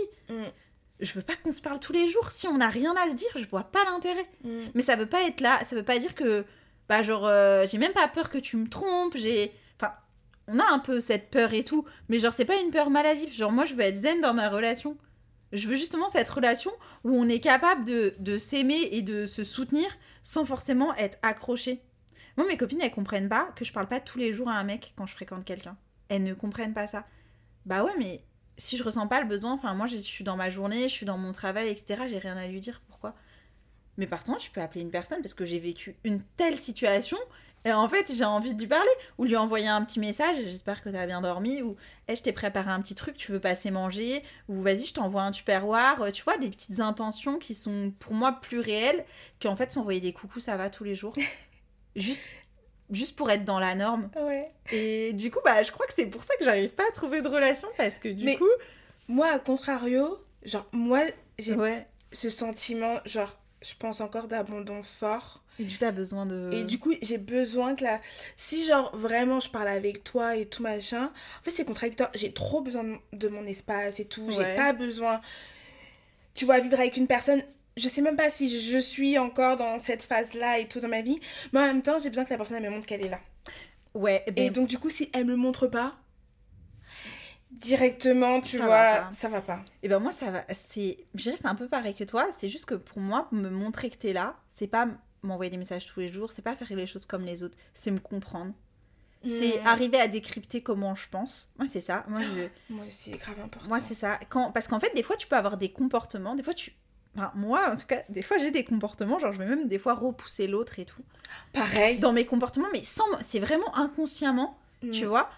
Je 1.04 1.14
veux 1.14 1.22
pas 1.22 1.36
qu'on 1.36 1.52
se 1.52 1.62
parle 1.62 1.80
tous 1.80 1.94
les 1.94 2.08
jours. 2.08 2.32
Si 2.32 2.48
on 2.48 2.58
n'a 2.58 2.70
rien 2.70 2.96
à 2.96 3.10
se 3.10 3.16
dire, 3.16 3.30
je 3.36 3.48
vois 3.48 3.66
pas 3.66 3.84
l'intérêt. 3.86 4.28
Mm. 4.44 4.60
Mais 4.74 4.82
ça 4.82 4.96
veut 4.96 5.06
pas 5.06 5.22
être 5.24 5.42
là, 5.42 5.60
ça 5.66 5.76
veut 5.76 5.84
pas 5.84 6.00
dire 6.00 6.16
que, 6.16 6.46
bah, 6.90 7.04
genre, 7.04 7.26
euh, 7.26 7.66
j'ai 7.68 7.78
même 7.78 7.94
pas 7.94 8.08
peur 8.08 8.30
que 8.30 8.38
tu 8.38 8.58
me 8.58 8.68
trompes, 8.68 9.18
j'ai. 9.18 9.54
Enfin, 9.80 9.94
on 10.48 10.60
a 10.60 10.66
un 10.72 10.80
peu 10.80 11.00
cette 11.00 11.30
peur 11.30 11.54
et 11.54 11.64
tout, 11.64 11.86
mais 12.10 12.20
genre, 12.20 12.34
c'est 12.34 12.46
pas 12.46 12.58
une 12.58 12.72
peur 12.72 12.90
maladive. 12.90 13.34
Genre, 13.34 13.52
moi, 13.52 13.66
je 13.66 13.76
veux 13.76 13.82
être 13.82 13.96
zen 13.96 14.22
dans 14.22 14.34
ma 14.34 14.50
relation. 14.50 14.98
Je 15.52 15.68
veux 15.68 15.76
justement 15.76 16.08
cette 16.08 16.30
relation 16.30 16.72
où 17.04 17.16
on 17.16 17.30
est 17.30 17.40
capable 17.40 17.84
de, 17.84 18.16
de 18.18 18.40
s'aimer 18.40 18.90
et 18.92 19.04
de 19.04 19.28
se 19.28 19.44
soutenir 19.44 19.88
sans 20.24 20.46
forcément 20.46 20.96
être 20.96 21.20
accroché. 21.22 21.84
Moi, 22.38 22.48
mes 22.48 22.58
copines, 22.58 22.82
elles 22.82 22.92
comprennent 22.92 23.30
pas 23.30 23.52
que 23.56 23.64
je 23.64 23.72
parle 23.72 23.88
pas 23.88 24.00
tous 24.00 24.18
les 24.18 24.34
jours 24.34 24.50
à 24.50 24.54
un 24.54 24.64
mec 24.64 24.94
quand 24.98 25.06
je 25.06 25.14
fréquente 25.14 25.46
quelqu'un. 25.46 25.78
Elles 26.10 26.24
ne 26.24 26.34
comprennent 26.34 26.74
pas 26.74 26.88
ça. 26.88 27.06
Bah 27.66 27.84
ouais, 27.84 27.94
mais 28.00 28.24
si 28.64 28.78
je 28.78 28.84
ressens 28.84 29.08
pas 29.08 29.22
le 29.22 29.28
besoin, 29.28 29.54
enfin, 29.54 29.74
moi, 29.74 29.88
je 29.88 29.98
suis 29.98 30.24
dans 30.24 30.38
ma 30.38 30.50
journée, 30.50 30.84
je 30.84 30.94
suis 30.94 31.06
dans 31.06 31.18
mon 31.18 31.32
travail, 31.32 31.70
etc., 31.70 32.04
j'ai 32.08 32.18
rien 32.18 32.38
à 32.38 32.48
lui 32.48 32.60
dire. 32.60 32.82
Pourquoi? 32.88 33.14
Mais 33.98 34.08
par 34.08 34.24
contre, 34.24 34.44
je 34.44 34.50
peux 34.50 34.62
appeler 34.62 34.82
une 34.82 34.90
personne 34.90 35.22
parce 35.22 35.34
que 35.34 35.46
j'ai 35.46 35.60
vécu 35.60 35.96
une 36.04 36.22
telle 36.38 36.58
situation 36.58 37.18
et 37.66 37.72
en 37.72 37.88
fait, 37.88 38.12
j'ai 38.14 38.26
envie 38.26 38.54
de 38.54 38.60
lui 38.60 38.68
parler 38.68 38.90
ou 39.18 39.24
lui 39.24 39.38
envoyer 39.38 39.68
un 39.68 39.84
petit 39.84 40.00
message. 40.00 40.38
J'espère 40.44 40.84
que 40.84 40.90
tu 40.90 40.96
as 40.96 41.06
bien 41.06 41.22
dormi 41.22 41.62
ou 41.62 41.78
hey, 42.08 42.16
je 42.16 42.22
t'ai 42.22 42.34
préparé 42.34 42.70
un 42.72 42.82
petit 42.82 42.96
truc, 42.96 43.16
tu 43.16 43.32
veux 43.32 43.40
passer 43.40 43.72
manger 43.72 44.24
ou 44.50 44.62
vas-y, 44.62 44.86
je 44.86 44.94
t'envoie 44.94 45.24
un 45.24 45.32
tupperware. 45.32 46.02
Euh, 46.02 46.12
Tu 46.12 46.24
vois, 46.24 46.38
des 46.38 46.50
petites 46.50 46.80
intentions 46.80 47.40
qui 47.40 47.56
sont 47.56 47.94
pour 48.00 48.14
moi 48.14 48.34
plus 48.42 48.60
réelles 48.60 49.06
qu'en 49.42 49.56
fait 49.56 49.72
s'envoyer 49.72 50.02
des 50.02 50.14
coucous, 50.14 50.42
ça 50.42 50.58
va 50.58 50.70
tous 50.70 50.84
les 50.84 50.96
jours. 50.96 51.16
juste, 51.96 52.24
juste 52.92 53.16
pour 53.16 53.30
être 53.32 53.44
dans 53.46 53.60
la 53.60 53.76
norme. 53.76 54.10
Ouais. 54.16 54.52
Et 54.72 55.14
du 55.14 55.32
coup, 55.32 55.40
bah, 55.44 55.64
je 55.64 55.72
crois 55.72 55.86
que 55.88 55.94
c'est 55.94 56.06
pour 56.06 56.24
ça 56.24 56.36
que 56.38 56.44
j'arrive 56.46 56.72
pas 56.74 56.84
à 56.88 56.92
trouver 56.92 57.22
de 57.22 57.28
relation 57.28 57.68
parce 57.78 58.00
que 58.00 58.10
du 58.10 58.26
Mais- 58.26 58.38
coup. 58.38 58.48
Moi, 59.08 59.28
à 59.30 59.38
contrario, 59.40 60.18
genre, 60.44 60.66
moi, 60.72 61.02
j'ai 61.38 61.56
Ouais. 61.56 61.86
ce 62.12 62.30
sentiment, 62.30 63.00
genre, 63.06 63.38
je 63.62 63.74
pense 63.78 64.00
encore 64.02 64.28
d'abandon 64.28 64.82
fort. 64.82 65.44
Et 65.60 65.66
du 65.66 65.78
coup, 65.78 65.92
besoin 65.92 66.26
de. 66.26 66.50
Et 66.54 66.64
du 66.64 66.80
coup, 66.80 66.94
j'ai 67.02 67.18
besoin 67.20 67.76
que 67.76 67.84
la... 67.84 68.00
Si, 68.38 68.64
genre, 68.66 68.96
vraiment, 68.96 69.40
je 69.40 69.50
parle 69.50 69.68
avec 69.68 70.04
toi 70.04 70.36
et 70.36 70.46
tout 70.48 70.64
machin, 70.64 71.06
en 71.06 71.44
fait, 71.44 71.52
c'est 71.52 71.66
contradictoire. 71.66 72.10
J'ai 72.16 72.34
trop 72.34 72.62
besoin 72.62 72.84
de- 72.86 72.98
de 73.14 73.28
mon 73.28 73.46
espace 73.46 74.00
et 74.00 74.06
tout. 74.06 74.24
Ouais. 74.26 74.34
J'ai 74.34 74.56
pas 74.56 74.74
besoin... 74.74 75.22
Tu 76.34 76.46
vois, 76.46 76.60
vivre 76.60 76.80
avec 76.80 76.98
une 76.98 77.06
personne... 77.08 77.44
Je 77.78 77.88
sais 77.90 78.02
même 78.02 78.16
pas 78.16 78.30
si 78.30 78.60
je 78.60 78.78
suis 78.78 79.18
encore 79.18 79.58
dans 79.58 79.80
cette 79.80 80.04
phase-là 80.04 80.60
et 80.60 80.68
tout 80.68 80.80
dans 80.80 80.88
ma 80.90 81.02
vie. 81.02 81.20
Mais 81.54 81.60
en 81.60 81.66
même 81.66 81.82
temps, 81.82 81.98
j'ai 82.00 82.10
besoin 82.10 82.24
que 82.26 82.30
la 82.30 82.38
personne 82.38 82.58
elle 82.58 82.64
me 82.64 82.70
montre 82.70 82.86
qu'elle 82.86 83.04
est 83.06 83.10
là. 83.10 83.20
Ouais, 83.96 84.24
ben, 84.28 84.46
Et 84.46 84.50
donc, 84.50 84.68
du 84.68 84.78
coup, 84.80 84.90
si 84.90 85.10
elle 85.14 85.26
me 85.26 85.32
le 85.32 85.38
montre 85.38 85.68
pas, 85.68 85.96
directement, 87.52 88.42
tu 88.42 88.58
Ça 88.58 88.66
va 88.66 88.66
vois, 88.66 89.02
pas. 89.08 89.12
ça 89.12 89.30
va 89.30 89.42
pas. 89.42 89.60
Et 89.84 89.88
ben 89.88 90.00
moi 90.00 90.12
ça 90.12 90.32
va, 90.32 90.44
c'est, 90.54 90.98
je 91.14 91.22
dirais 91.24 91.36
c'est 91.38 91.46
un 91.48 91.56
peu 91.56 91.68
pareil 91.68 91.94
que 91.94 92.04
toi. 92.04 92.28
C'est 92.36 92.50
juste 92.50 92.66
que 92.66 92.76
pour 92.76 93.00
moi 93.00 93.28
me 93.32 93.50
montrer 93.50 93.90
que 93.90 93.96
t'es 93.98 94.14
là, 94.14 94.36
c'est 94.50 94.68
pas 94.68 94.88
m'envoyer 95.22 95.52
des 95.52 95.58
messages 95.58 95.86
tous 95.86 96.00
les 96.00 96.10
jours, 96.10 96.32
c'est 96.32 96.42
pas 96.42 96.56
faire 96.56 96.76
les 96.76 96.86
choses 96.86 97.06
comme 97.06 97.24
les 97.26 97.44
autres, 97.44 97.58
c'est 97.74 97.92
me 97.92 98.00
comprendre, 98.00 98.54
c'est 99.28 99.62
Hmm. 99.62 99.68
arriver 99.68 100.00
à 100.00 100.08
décrypter 100.08 100.62
comment 100.64 100.96
je 100.96 101.08
pense. 101.08 101.52
Moi 101.60 101.68
c'est 101.72 101.80
ça. 101.82 102.04
Moi 102.08 102.22
je, 102.24 102.48
Moi 102.74 102.86
aussi, 102.88 103.12
c'est 103.12 103.18
grave 103.18 103.40
important. 103.40 103.68
moi 103.68 103.80
c'est 103.80 103.96
ça. 103.96 104.20
Quand, 104.30 104.52
parce 104.52 104.68
qu'en 104.68 104.80
fait 104.80 104.94
des 104.96 105.04
fois 105.04 105.16
tu 105.16 105.28
peux 105.28 105.36
avoir 105.38 105.58
des 105.58 105.72
comportements, 105.72 106.36
des 106.36 106.44
fois 106.44 106.54
tu, 106.56 106.74
enfin 107.18 107.32
moi 107.36 107.72
en 107.72 107.76
tout 107.76 107.86
cas 107.86 108.02
des 108.10 108.22
fois 108.22 108.38
j'ai 108.40 108.52
des 108.52 108.64
comportements 108.64 109.20
genre 109.20 109.34
je 109.34 109.40
vais 109.40 109.46
même 109.46 109.68
des 109.68 109.80
fois 109.80 109.94
repousser 109.94 110.48
l'autre 110.48 110.80
et 110.80 110.86
tout 110.86 111.02
Pareil. 111.54 112.00
dans 112.00 112.12
mes 112.14 112.26
comportements, 112.26 112.68
mais 112.74 112.84
sans, 112.84 113.06
c'est 113.22 113.40
vraiment 113.40 113.76
inconsciemment 113.76 114.58
tu 114.92 115.06
Mm. 115.06 115.08
vois 115.08 115.30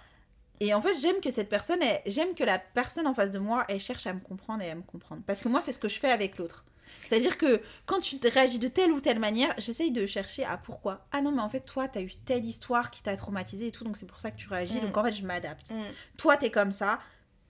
et 0.60 0.74
en 0.74 0.82
fait 0.82 0.96
j'aime 1.00 1.20
que 1.22 1.30
cette 1.32 1.50
personne 1.50 1.82
elle- 1.82 2.02
j'aime 2.06 2.34
que 2.34 2.44
la 2.44 2.58
personne 2.60 3.06
en 3.08 3.14
face 3.14 3.30
de 3.32 3.40
moi 3.40 3.66
elle 3.68 3.80
cherche 3.80 4.08
à 4.08 4.14
me 4.14 4.20
comprendre 4.20 4.64
et 4.64 4.72
à 4.72 4.76
me 4.76 4.82
comprendre 4.84 5.22
parce 5.28 5.40
que 5.42 5.50
moi 5.50 5.62
c'est 5.62 5.72
ce 5.74 5.80
que 5.80 5.90
je 5.90 6.00
fais 6.00 6.10
avec 6.12 6.38
l'autre 6.38 6.64
C'est-à-dire 7.04 7.38
que 7.38 7.62
quand 7.86 8.00
tu 8.00 8.16
réagis 8.28 8.60
de 8.60 8.68
telle 8.68 8.92
ou 8.92 9.02
telle 9.02 9.20
manière, 9.20 9.54
j'essaye 9.58 9.92
de 9.92 10.06
chercher 10.06 10.46
à 10.46 10.56
pourquoi. 10.58 11.06
Ah 11.12 11.22
non, 11.22 11.32
mais 11.32 11.42
en 11.42 11.50
fait, 11.50 11.62
toi, 11.62 11.88
t'as 11.88 12.02
eu 12.02 12.12
telle 12.26 12.46
histoire 12.46 12.90
qui 12.92 13.02
t'a 13.02 13.16
traumatisé 13.16 13.68
et 13.68 13.72
tout, 13.72 13.84
donc 13.84 13.98
c'est 13.98 14.06
pour 14.06 14.20
ça 14.20 14.30
que 14.32 14.38
tu 14.38 14.48
réagis. 14.50 14.78
Mm. 14.78 14.82
Donc 14.82 14.98
en 14.98 15.04
fait, 15.04 15.12
je 15.12 15.24
m'adapte. 15.26 15.72
Mm. 15.72 15.82
Toi, 16.18 16.38
t'es 16.38 16.52
comme 16.52 16.72
ça, 16.72 17.00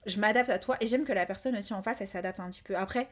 je 0.06 0.18
m'adapte 0.18 0.48
à 0.50 0.58
toi 0.58 0.76
et 0.80 0.86
j'aime 0.86 1.04
que 1.04 1.12
la 1.12 1.26
personne 1.26 1.54
aussi 1.56 1.74
en 1.74 1.82
face, 1.82 2.00
elle 2.00 2.08
s'adapte 2.08 2.40
un 2.40 2.48
petit 2.50 2.62
peu. 2.62 2.76
Après, 2.76 3.08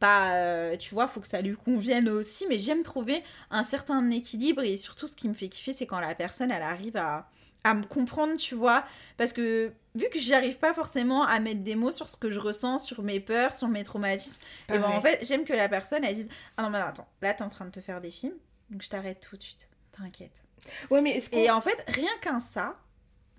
pas, 0.00 0.34
euh, 0.34 0.76
tu 0.76 0.94
vois, 0.94 1.06
faut 1.06 1.20
que 1.20 1.28
ça 1.28 1.40
lui 1.40 1.54
convienne 1.54 2.08
aussi, 2.08 2.46
mais 2.48 2.58
j'aime 2.58 2.82
trouver 2.82 3.22
un 3.50 3.62
certain 3.62 4.10
équilibre 4.10 4.62
et 4.62 4.76
surtout 4.76 5.06
ce 5.06 5.12
qui 5.12 5.28
me 5.28 5.34
fait 5.34 5.48
kiffer, 5.48 5.72
c'est 5.72 5.86
quand 5.86 6.00
la 6.00 6.14
personne, 6.14 6.50
elle 6.50 6.62
arrive 6.62 6.96
à, 6.96 7.28
à 7.62 7.74
me 7.74 7.84
comprendre, 7.84 8.36
tu 8.36 8.54
vois, 8.54 8.84
parce 9.16 9.32
que 9.32 9.70
vu 9.94 10.06
que 10.12 10.18
j'arrive 10.18 10.58
pas 10.58 10.74
forcément 10.74 11.24
à 11.24 11.38
mettre 11.38 11.60
des 11.60 11.74
mots 11.76 11.90
sur 11.90 12.08
ce 12.08 12.16
que 12.16 12.30
je 12.30 12.40
ressens, 12.40 12.78
sur 12.80 13.02
mes 13.02 13.20
peurs, 13.20 13.54
sur 13.54 13.68
mes 13.68 13.82
traumatismes, 13.82 14.42
et 14.68 14.78
ben 14.78 14.84
en 14.84 15.00
fait, 15.00 15.24
j'aime 15.24 15.44
que 15.44 15.52
la 15.52 15.68
personne, 15.68 16.02
elle 16.04 16.14
dise, 16.14 16.28
ah 16.56 16.62
non, 16.62 16.70
mais 16.70 16.78
attends, 16.78 17.08
là, 17.20 17.34
t'es 17.34 17.44
en 17.44 17.48
train 17.48 17.66
de 17.66 17.70
te 17.70 17.80
faire 17.80 18.00
des 18.00 18.10
films, 18.10 18.36
donc 18.70 18.82
je 18.82 18.88
t'arrête 18.88 19.20
tout 19.20 19.36
de 19.36 19.42
suite, 19.42 19.68
t'inquiète. 19.92 20.42
Ouais, 20.90 21.02
mais 21.02 21.16
est-ce. 21.16 21.34
Et 21.34 21.50
en 21.50 21.60
fait, 21.60 21.84
rien 21.88 22.10
qu'un 22.20 22.40
ça, 22.40 22.76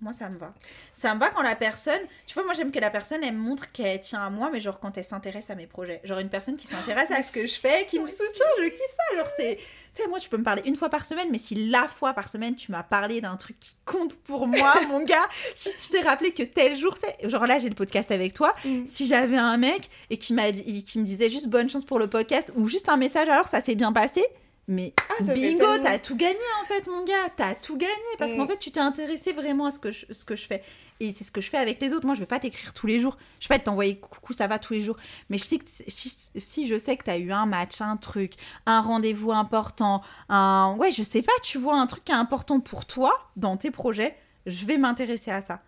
moi 0.02 0.12
ça 0.12 0.28
me 0.28 0.36
va. 0.36 0.52
Ça 0.92 1.14
me 1.14 1.20
va 1.20 1.30
quand 1.30 1.42
la 1.42 1.54
personne, 1.56 2.00
tu 2.26 2.34
vois, 2.34 2.44
moi 2.44 2.52
j'aime 2.54 2.70
que 2.70 2.78
la 2.78 2.90
personne 2.90 3.22
elle 3.24 3.32
me 3.34 3.38
montre 3.40 3.72
qu'elle 3.72 4.00
tient 4.00 4.20
à 4.26 4.28
moi, 4.30 4.50
mais 4.52 4.60
genre 4.60 4.78
quand 4.80 4.98
elle 4.98 5.04
s'intéresse 5.04 5.48
à 5.48 5.54
mes 5.54 5.66
projets. 5.66 6.00
Genre 6.04 6.18
une 6.18 6.28
personne 6.28 6.56
qui 6.56 6.66
s'intéresse 6.66 7.10
à 7.10 7.22
ce 7.22 7.32
que 7.32 7.46
je 7.46 7.54
fais, 7.54 7.86
qui 7.88 7.98
me 7.98 8.06
soutient, 8.06 8.46
je 8.62 8.68
kiffe 8.68 8.80
ça. 8.88 9.16
Genre 9.16 9.28
c'est, 9.36 9.56
tu 9.94 10.02
sais, 10.02 10.08
moi 10.08 10.18
je 10.18 10.28
peux 10.28 10.36
me 10.36 10.44
parler 10.44 10.62
une 10.66 10.76
fois 10.76 10.88
par 10.90 11.06
semaine, 11.06 11.28
mais 11.30 11.38
si 11.38 11.54
la 11.70 11.88
fois 11.88 12.12
par 12.12 12.28
semaine 12.28 12.54
tu 12.54 12.70
m'as 12.72 12.82
parlé 12.82 13.20
d'un 13.20 13.36
truc 13.36 13.58
qui 13.60 13.76
compte 13.84 14.16
pour 14.24 14.46
moi, 14.46 14.74
mon 14.88 15.00
gars, 15.04 15.26
si 15.54 15.70
tu 15.76 15.88
t'es 15.88 16.00
rappelé 16.00 16.32
que 16.32 16.42
tel 16.42 16.76
jour, 16.76 16.96
genre 17.24 17.46
là 17.46 17.58
j'ai 17.58 17.68
le 17.68 17.74
podcast 17.74 18.10
avec 18.10 18.34
toi, 18.34 18.52
Mm. 18.64 18.86
si 18.86 19.06
j'avais 19.06 19.36
un 19.38 19.56
mec 19.56 19.88
et 20.10 20.16
qui 20.18 20.32
m'a 20.34 20.52
dit, 20.52 20.84
qui 20.84 20.98
me 20.98 21.04
disait 21.04 21.30
juste 21.30 21.48
bonne 21.48 21.68
chance 21.68 21.84
pour 21.84 21.98
le 21.98 22.06
podcast 22.06 22.52
ou 22.54 22.68
juste 22.68 22.88
un 22.88 22.96
message 22.96 23.28
alors 23.28 23.48
ça 23.48 23.60
s'est 23.60 23.74
bien 23.74 23.92
passé. 23.92 24.24
Mais 24.68 24.94
Ah, 25.10 25.22
bingo, 25.24 25.58
tellement- 25.58 25.82
t'as 25.82 25.98
tout 25.98 26.16
gagné 26.16 26.36
en 26.62 26.64
fait, 26.66 26.86
mon 26.86 27.04
gars. 27.04 27.28
T'as 27.36 27.54
tout 27.56 27.76
gagné 27.76 27.92
parce 28.18 28.32
Mm. 28.32 28.36
qu'en 28.36 28.46
fait, 28.46 28.58
tu 28.58 28.70
t'es 28.70 28.80
intéressé 28.80 29.32
vraiment 29.32 29.66
à 29.66 29.70
ce 29.72 29.80
que 29.80 29.90
je, 29.90 30.06
ce 30.12 30.24
que 30.24 30.36
je 30.36 30.46
fais. 30.46 30.62
Et 31.00 31.10
c'est 31.10 31.24
ce 31.24 31.32
que 31.32 31.40
je 31.40 31.50
fais 31.50 31.58
avec 31.58 31.80
les 31.80 31.92
autres. 31.92 32.06
Moi, 32.06 32.14
je 32.14 32.20
vais 32.20 32.26
pas 32.26 32.38
t'écrire 32.38 32.72
tous 32.72 32.86
les 32.86 33.00
jours. 33.00 33.18
Je 33.40 33.48
vais 33.48 33.58
pas 33.58 33.64
t'envoyer 33.64 33.98
coucou, 33.98 34.32
ça 34.32 34.46
va 34.46 34.60
tous 34.60 34.72
les 34.74 34.80
jours. 34.80 34.96
Mais 35.30 35.36
je 35.38 35.44
sais 35.44 35.58
que 35.58 35.64
si, 35.66 36.12
si 36.36 36.68
je 36.68 36.78
sais 36.78 36.96
que 36.96 37.02
t'as 37.02 37.18
eu 37.18 37.32
un 37.32 37.44
match, 37.44 37.80
un 37.80 37.96
truc, 37.96 38.34
un 38.66 38.80
rendez-vous 38.80 39.32
important, 39.32 40.00
un. 40.28 40.76
Ouais, 40.78 40.92
je 40.92 41.02
sais 41.02 41.22
pas, 41.22 41.32
tu 41.42 41.58
vois, 41.58 41.74
un 41.80 41.88
truc 41.88 42.04
qui 42.04 42.12
est 42.12 42.14
important 42.14 42.60
pour 42.60 42.86
toi 42.86 43.12
dans 43.36 43.56
tes 43.56 43.72
projets, 43.72 44.16
je 44.46 44.64
vais 44.64 44.78
m'intéresser 44.78 45.32
à 45.32 45.42
ça. 45.42 45.60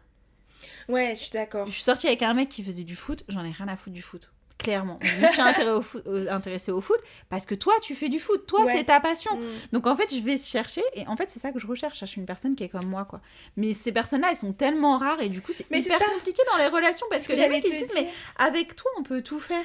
Ouais, 0.89 1.15
je 1.17 1.21
suis 1.23 1.31
d'accord. 1.33 1.67
Je 1.67 1.73
suis 1.73 1.83
sortie 1.83 2.07
avec 2.07 2.23
un 2.23 2.33
mec 2.35 2.49
qui 2.49 2.63
faisait 2.63 2.85
du 2.85 2.95
foot, 2.95 3.25
j'en 3.29 3.45
ai 3.45 3.51
rien 3.51 3.67
à 3.67 3.77
foutre 3.77 3.95
du 3.95 4.03
foot. 4.03 4.33
Clairement. 4.57 4.97
Je 5.03 5.21
me 5.21 5.27
suis 5.33 5.41
intéressée 5.43 5.71
au 5.73 5.83
foot, 5.83 6.03
euh, 6.07 6.27
intéressée 6.31 6.73
au 6.73 6.81
foot 6.81 6.99
parce 7.29 7.45
que 7.45 7.55
toi, 7.55 7.75
tu 7.83 7.95
fais 7.95 8.09
du 8.09 8.19
foot. 8.19 8.47
Toi, 8.47 8.65
Ouais. 8.65 8.73
c'est 8.77 8.85
ta 8.85 9.01
passion. 9.01 9.37
Mm. 9.37 9.43
Donc 9.73 9.87
en 9.87 9.97
fait, 9.97 10.15
je 10.15 10.21
vais 10.21 10.39
chercher 10.39 10.83
et 10.95 11.07
en 11.07 11.17
fait, 11.17 11.31
c'est 11.31 11.41
ça 11.41 11.53
que 11.53 11.59
je 11.59 11.67
recherche. 11.67 11.95
Je 11.95 11.99
cherche 12.01 12.17
une 12.17 12.25
personne 12.25 12.55
qui 12.55 12.65
est 12.65 12.69
comme 12.69 12.87
moi, 12.87 13.05
quoi. 13.05 13.21
Mais 13.57 13.75
ces 13.75 13.93
personnes-là, 13.93 14.29
elles 14.31 14.37
sont 14.37 14.53
tellement 14.53 14.97
rares 14.97 15.21
et 15.21 15.29
du 15.29 15.43
coup, 15.43 15.53
c'est 15.53 15.67
hyper 15.71 15.99
compliqué 15.99 16.43
dans 16.53 16.57
les 16.59 16.69
relations 16.69 17.07
parce 17.11 17.23
Ce 17.25 17.29
que, 17.29 17.33
que 17.35 17.39
les 17.39 17.49
mecs 17.49 17.65
ils 17.67 17.71
disent, 17.79 17.93
mais 17.95 18.09
avec 18.37 18.75
toi, 18.77 18.91
on 18.99 19.03
peut 19.03 19.23
tout 19.23 19.41
faire. 19.41 19.65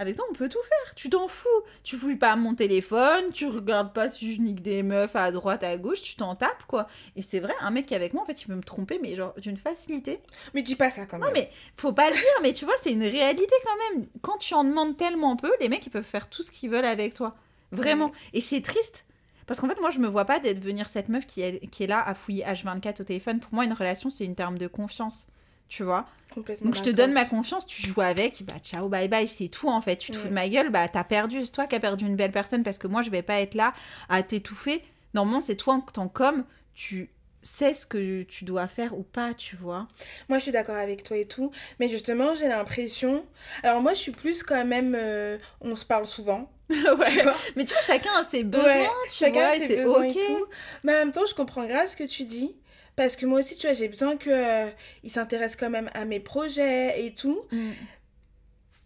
Avec 0.00 0.16
toi, 0.16 0.24
on 0.30 0.32
peut 0.32 0.48
tout 0.48 0.62
faire. 0.62 0.94
Tu 0.94 1.10
t'en 1.10 1.28
fous. 1.28 1.46
Tu 1.84 1.94
fouilles 1.94 2.16
pas 2.16 2.34
mon 2.34 2.54
téléphone, 2.54 3.32
tu 3.34 3.46
regardes 3.46 3.92
pas 3.92 4.08
si 4.08 4.34
je 4.34 4.40
nique 4.40 4.62
des 4.62 4.82
meufs 4.82 5.14
à 5.14 5.30
droite, 5.30 5.62
à 5.62 5.76
gauche, 5.76 6.00
tu 6.00 6.16
t'en 6.16 6.34
tapes, 6.34 6.64
quoi. 6.66 6.86
Et 7.16 7.22
c'est 7.22 7.38
vrai, 7.38 7.52
un 7.60 7.70
mec 7.70 7.84
qui 7.84 7.92
est 7.92 7.98
avec 7.98 8.14
moi, 8.14 8.22
en 8.22 8.24
fait, 8.24 8.40
il 8.40 8.46
peut 8.46 8.54
me 8.54 8.62
tromper, 8.62 8.98
mais 9.02 9.14
genre 9.14 9.34
d'une 9.36 9.58
facilité. 9.58 10.18
Mais 10.54 10.62
dis 10.62 10.74
pas 10.74 10.90
ça 10.90 11.04
quand 11.04 11.18
même. 11.18 11.28
Non, 11.28 11.34
mais 11.34 11.50
faut 11.76 11.92
pas 11.92 12.08
le 12.08 12.16
dire, 12.16 12.24
mais 12.42 12.54
tu 12.54 12.64
vois, 12.64 12.72
c'est 12.80 12.92
une 12.92 13.04
réalité 13.04 13.54
quand 13.62 13.94
même. 13.94 14.06
Quand 14.22 14.38
tu 14.38 14.54
en 14.54 14.64
demandes 14.64 14.96
tellement 14.96 15.36
peu, 15.36 15.52
les 15.60 15.68
mecs, 15.68 15.84
ils 15.84 15.90
peuvent 15.90 16.02
faire 16.02 16.30
tout 16.30 16.42
ce 16.42 16.50
qu'ils 16.50 16.70
veulent 16.70 16.86
avec 16.86 17.12
toi. 17.12 17.36
Vraiment. 17.70 18.10
Et 18.32 18.40
c'est 18.40 18.62
triste. 18.62 19.04
Parce 19.46 19.60
qu'en 19.60 19.68
fait, 19.68 19.80
moi, 19.82 19.90
je 19.90 19.98
me 19.98 20.08
vois 20.08 20.24
pas 20.24 20.38
d'être 20.38 20.60
venir 20.60 20.88
cette 20.88 21.10
meuf 21.10 21.26
qui 21.26 21.42
est, 21.42 21.68
qui 21.68 21.84
est 21.84 21.86
là 21.86 22.02
à 22.02 22.14
fouiller 22.14 22.44
H24 22.44 23.02
au 23.02 23.04
téléphone. 23.04 23.38
Pour 23.38 23.52
moi, 23.52 23.66
une 23.66 23.74
relation, 23.74 24.08
c'est 24.08 24.24
une 24.24 24.34
terme 24.34 24.56
de 24.56 24.66
confiance. 24.66 25.26
Tu 25.70 25.82
vois 25.84 26.04
Complètement 26.34 26.66
Donc, 26.66 26.74
je 26.76 26.82
te 26.82 26.90
donne 26.90 27.12
ma 27.12 27.24
confiance, 27.24 27.66
tu 27.66 27.80
joues 27.80 28.00
avec, 28.02 28.44
bah 28.44 28.54
ciao, 28.62 28.88
bye 28.88 29.08
bye, 29.08 29.26
c'est 29.26 29.48
tout 29.48 29.68
en 29.68 29.80
fait. 29.80 29.96
Tu 29.96 30.12
te 30.12 30.16
fous 30.16 30.28
de 30.28 30.32
ma 30.34 30.48
gueule, 30.48 30.70
bah 30.70 30.86
t'as 30.88 31.04
perdu. 31.04 31.44
C'est 31.44 31.52
toi 31.52 31.66
qui 31.66 31.74
as 31.76 31.80
perdu 31.80 32.04
une 32.04 32.16
belle 32.16 32.32
personne 32.32 32.62
parce 32.62 32.76
que 32.78 32.86
moi, 32.86 33.02
je 33.02 33.10
vais 33.10 33.22
pas 33.22 33.40
être 33.40 33.54
là 33.54 33.72
à 34.08 34.22
t'étouffer. 34.22 34.82
Normalement, 35.14 35.40
c'est 35.40 35.56
toi 35.56 35.74
en 35.74 35.80
tant 35.80 36.08
qu'homme, 36.08 36.44
tu 36.74 37.10
sais 37.42 37.72
ce 37.72 37.86
que 37.86 38.22
tu 38.24 38.44
dois 38.44 38.68
faire 38.68 38.96
ou 38.98 39.02
pas, 39.02 39.32
tu 39.34 39.56
vois. 39.56 39.88
Moi, 40.28 40.38
je 40.38 40.42
suis 40.44 40.52
d'accord 40.52 40.76
avec 40.76 41.02
toi 41.04 41.16
et 41.16 41.26
tout. 41.26 41.50
Mais 41.78 41.88
justement, 41.88 42.34
j'ai 42.34 42.48
l'impression. 42.48 43.24
Alors, 43.62 43.80
moi, 43.80 43.92
je 43.92 43.98
suis 43.98 44.12
plus 44.12 44.42
quand 44.42 44.64
même. 44.64 44.94
euh, 44.96 45.38
On 45.60 45.74
se 45.74 45.84
parle 45.84 46.06
souvent. 46.06 46.50
Ouais. 46.70 46.76
Tu 47.10 47.20
vois 47.22 47.34
Mais 47.56 47.64
tu 47.64 47.74
vois, 47.74 47.82
chacun 47.82 48.10
a 48.20 48.22
ses 48.24 48.44
besoins, 48.44 48.64
Ouais, 48.64 48.88
tu 49.08 49.16
chacun 49.16 49.40
vois, 49.40 49.48
a 49.48 49.58
ses 49.58 49.76
besoins 49.76 50.04
et 50.04 50.14
tout. 50.14 50.46
Mais 50.84 50.92
en 50.92 50.98
même 50.98 51.12
temps, 51.12 51.26
je 51.26 51.34
comprends 51.34 51.64
grave 51.64 51.88
ce 51.88 51.96
que 51.96 52.04
tu 52.04 52.24
dis. 52.24 52.54
Parce 52.96 53.16
que 53.16 53.24
moi 53.26 53.38
aussi, 53.38 53.56
tu 53.56 53.66
vois, 53.66 53.72
j'ai 53.74 53.88
besoin 53.88 54.16
que 54.16 54.30
euh, 54.30 54.70
ils 55.02 55.10
s'intéressent 55.10 55.56
quand 55.56 55.70
même 55.70 55.90
à 55.94 56.04
mes 56.04 56.20
projets 56.20 57.04
et 57.04 57.14
tout. 57.14 57.42
Mm. 57.50 57.70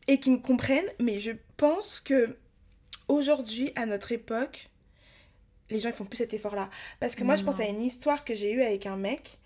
Et 0.06 0.20
qu'ils 0.20 0.32
me 0.32 0.38
comprennent. 0.38 0.90
Mais 1.00 1.18
je 1.20 1.32
pense 1.56 2.00
que 2.00 2.36
aujourd'hui, 3.08 3.72
à 3.74 3.86
notre 3.86 4.12
époque, 4.12 4.68
les 5.70 5.78
gens 5.80 5.88
ils 5.88 5.94
font 5.94 6.04
plus 6.04 6.18
cet 6.18 6.34
effort-là. 6.34 6.68
Parce 7.00 7.14
que 7.14 7.24
moi, 7.24 7.36
je 7.36 7.42
pense 7.42 7.58
Non. 7.58 7.64
à 7.64 7.68
une 7.68 7.82
histoire 7.82 8.24
que 8.24 8.34
j'ai 8.34 8.52
eue 8.52 8.62
avec 8.62 8.86
un 8.86 8.96
mec. 8.96 9.38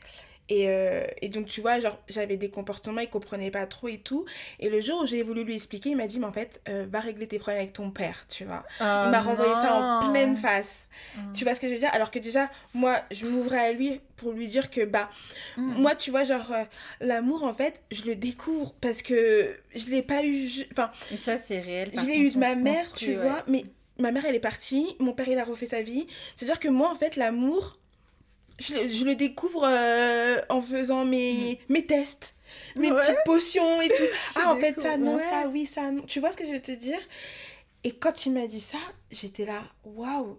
Et, 0.48 0.68
euh, 0.70 1.04
et 1.22 1.28
donc, 1.28 1.46
tu 1.46 1.60
vois, 1.60 1.78
genre, 1.78 1.98
j'avais 2.08 2.36
des 2.36 2.48
comportements, 2.50 3.00
il 3.00 3.08
comprenait 3.10 3.50
pas 3.50 3.66
trop 3.66 3.88
et 3.88 3.98
tout. 3.98 4.24
Et 4.60 4.68
le 4.70 4.80
jour 4.80 5.02
où 5.02 5.06
j'ai 5.06 5.22
voulu 5.22 5.44
lui 5.44 5.54
expliquer, 5.54 5.90
il 5.90 5.96
m'a 5.96 6.06
dit, 6.06 6.18
mais 6.18 6.26
en 6.26 6.32
fait, 6.32 6.60
euh, 6.68 6.86
va 6.90 7.00
régler 7.00 7.26
tes 7.26 7.38
problèmes 7.38 7.60
avec 7.62 7.72
ton 7.74 7.90
père, 7.90 8.26
tu 8.28 8.44
vois. 8.44 8.64
Il 9.04 9.10
m'a 9.10 9.20
renvoyé 9.20 9.56
ça 9.56 9.74
en 9.74 9.84
pleine 9.84 10.36
face. 10.36 10.88
Tu 11.34 11.44
vois 11.44 11.54
ce 11.54 11.60
que 11.60 11.68
je 11.68 11.74
veux 11.74 11.78
dire? 11.78 11.90
Alors 11.92 12.10
que 12.10 12.18
déjà, 12.18 12.50
moi, 12.74 13.02
je 13.10 13.26
m'ouvrais 13.26 13.58
à 13.68 13.72
lui 13.72 14.00
pour 14.16 14.32
lui 14.32 14.46
dire 14.46 14.70
que, 14.70 14.84
bah, 14.84 15.10
Mm. 15.56 15.80
moi, 15.82 15.94
tu 15.94 16.10
vois, 16.10 16.24
genre, 16.24 16.50
euh, 16.52 16.64
l'amour, 17.00 17.44
en 17.44 17.52
fait, 17.54 17.82
je 17.90 18.04
le 18.04 18.16
découvre 18.16 18.74
parce 18.80 19.02
que 19.02 19.54
je 19.74 19.90
l'ai 19.90 20.02
pas 20.02 20.24
eu. 20.24 20.46
je- 20.46 20.64
Enfin, 20.72 20.90
Et 21.12 21.16
ça, 21.16 21.36
c'est 21.38 21.60
réel. 21.60 21.90
je 21.94 22.00
l'ai 22.06 22.18
eu 22.18 22.30
de 22.30 22.38
ma 22.38 22.54
mère, 22.56 22.92
tu 22.94 23.10
ouais. 23.10 23.16
vois, 23.16 23.44
mais 23.48 23.64
ma 23.98 24.12
mère, 24.12 24.24
elle 24.26 24.34
est 24.34 24.40
partie, 24.40 24.96
mon 24.98 25.12
père, 25.12 25.28
il 25.28 25.38
a 25.38 25.44
refait 25.44 25.66
sa 25.66 25.82
vie. 25.82 26.06
C'est-à-dire 26.36 26.58
que 26.60 26.68
moi, 26.68 26.90
en 26.90 26.94
fait, 26.94 27.16
l'amour, 27.16 27.77
je, 28.58 28.74
le- 28.74 28.88
je 28.88 29.04
le 29.04 29.14
découvre 29.14 29.64
euh, 29.64 30.40
en 30.48 30.60
faisant 30.60 31.04
mes, 31.04 31.58
mes 31.68 31.84
tests, 31.86 32.34
mes 32.76 32.90
Mm. 32.90 32.94
Ouais. 32.94 33.00
petites 33.02 33.24
potions 33.24 33.80
et 33.80 33.88
tout. 33.88 33.94
Tu 34.32 34.38
ah, 34.42 34.52
en 34.52 34.56
fait, 34.58 34.78
ça, 34.80 34.96
non, 34.96 35.16
ouais. 35.16 35.20
ça, 35.22 35.48
oui, 35.48 35.66
ça, 35.66 35.90
non. 35.90 36.02
Tu 36.02 36.20
vois 36.20 36.32
ce 36.32 36.36
que 36.36 36.44
je 36.46 36.52
veux 36.52 36.62
te 36.62 36.72
dire? 36.72 36.98
Et 37.84 37.92
quand 37.92 38.26
il 38.26 38.32
m'a 38.32 38.46
dit 38.46 38.60
ça, 38.60 38.78
j'étais 39.10 39.44
là, 39.44 39.62
waouh, 39.84 40.38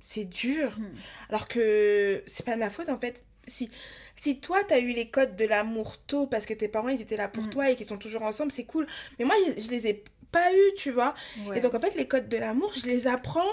c'est 0.00 0.24
dur. 0.24 0.78
Mm. 0.78 0.84
Alors 1.28 1.48
que 1.48 2.22
c'est 2.26 2.46
pas 2.46 2.54
de 2.54 2.58
ma 2.60 2.70
faute, 2.70 2.88
en 2.88 2.98
fait. 2.98 3.24
Si, 3.48 3.68
si 4.16 4.38
toi, 4.38 4.62
t'as 4.62 4.78
eu 4.78 4.92
les 4.92 5.08
codes 5.10 5.34
de 5.34 5.44
l'amour 5.46 5.96
tôt 6.06 6.26
parce 6.26 6.46
que 6.46 6.54
tes 6.54 6.68
parents, 6.68 6.88
ils 6.90 7.00
étaient 7.00 7.16
là 7.16 7.28
pour 7.28 7.44
Mm. 7.44 7.50
toi 7.50 7.70
et 7.70 7.74
qu'ils 7.76 7.86
sont 7.86 7.98
toujours 7.98 8.22
ensemble, 8.22 8.52
c'est 8.52 8.64
cool. 8.64 8.86
Mais 9.18 9.24
moi, 9.24 9.34
je, 9.56 9.60
je 9.62 9.70
les 9.70 9.88
ai 9.88 10.04
pas 10.30 10.52
eu, 10.54 10.74
tu 10.76 10.90
vois. 10.92 11.14
Ouais. 11.46 11.58
Et 11.58 11.60
donc, 11.60 11.74
en 11.74 11.80
fait, 11.80 11.94
les 11.96 12.06
codes 12.06 12.28
de 12.28 12.36
l'amour, 12.36 12.72
je 12.74 12.86
les 12.86 13.08
apprends. 13.08 13.48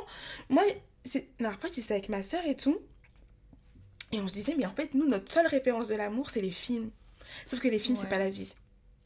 Moi, 0.49 0.63
c'est... 1.05 1.27
la 1.39 1.51
fois, 1.51 1.69
j'étais 1.73 1.93
avec 1.93 2.09
ma 2.09 2.21
soeur 2.21 2.45
et 2.45 2.53
tout. 2.55 2.77
Et 4.11 4.19
on 4.21 4.27
se 4.27 4.33
disait, 4.33 4.55
mais 4.57 4.65
en 4.65 4.71
fait, 4.71 4.93
nous, 4.93 5.07
notre 5.07 5.31
seule 5.31 5.47
référence 5.47 5.87
de 5.87 5.95
l'amour, 5.95 6.29
c'est 6.29 6.41
les 6.41 6.51
films. 6.51 6.91
Sauf 7.45 7.59
que 7.59 7.67
les 7.67 7.79
films, 7.79 7.95
c'est 7.97 8.03
Ouais. 8.03 8.09
pas 8.09 8.19
la 8.19 8.29
vie. 8.29 8.53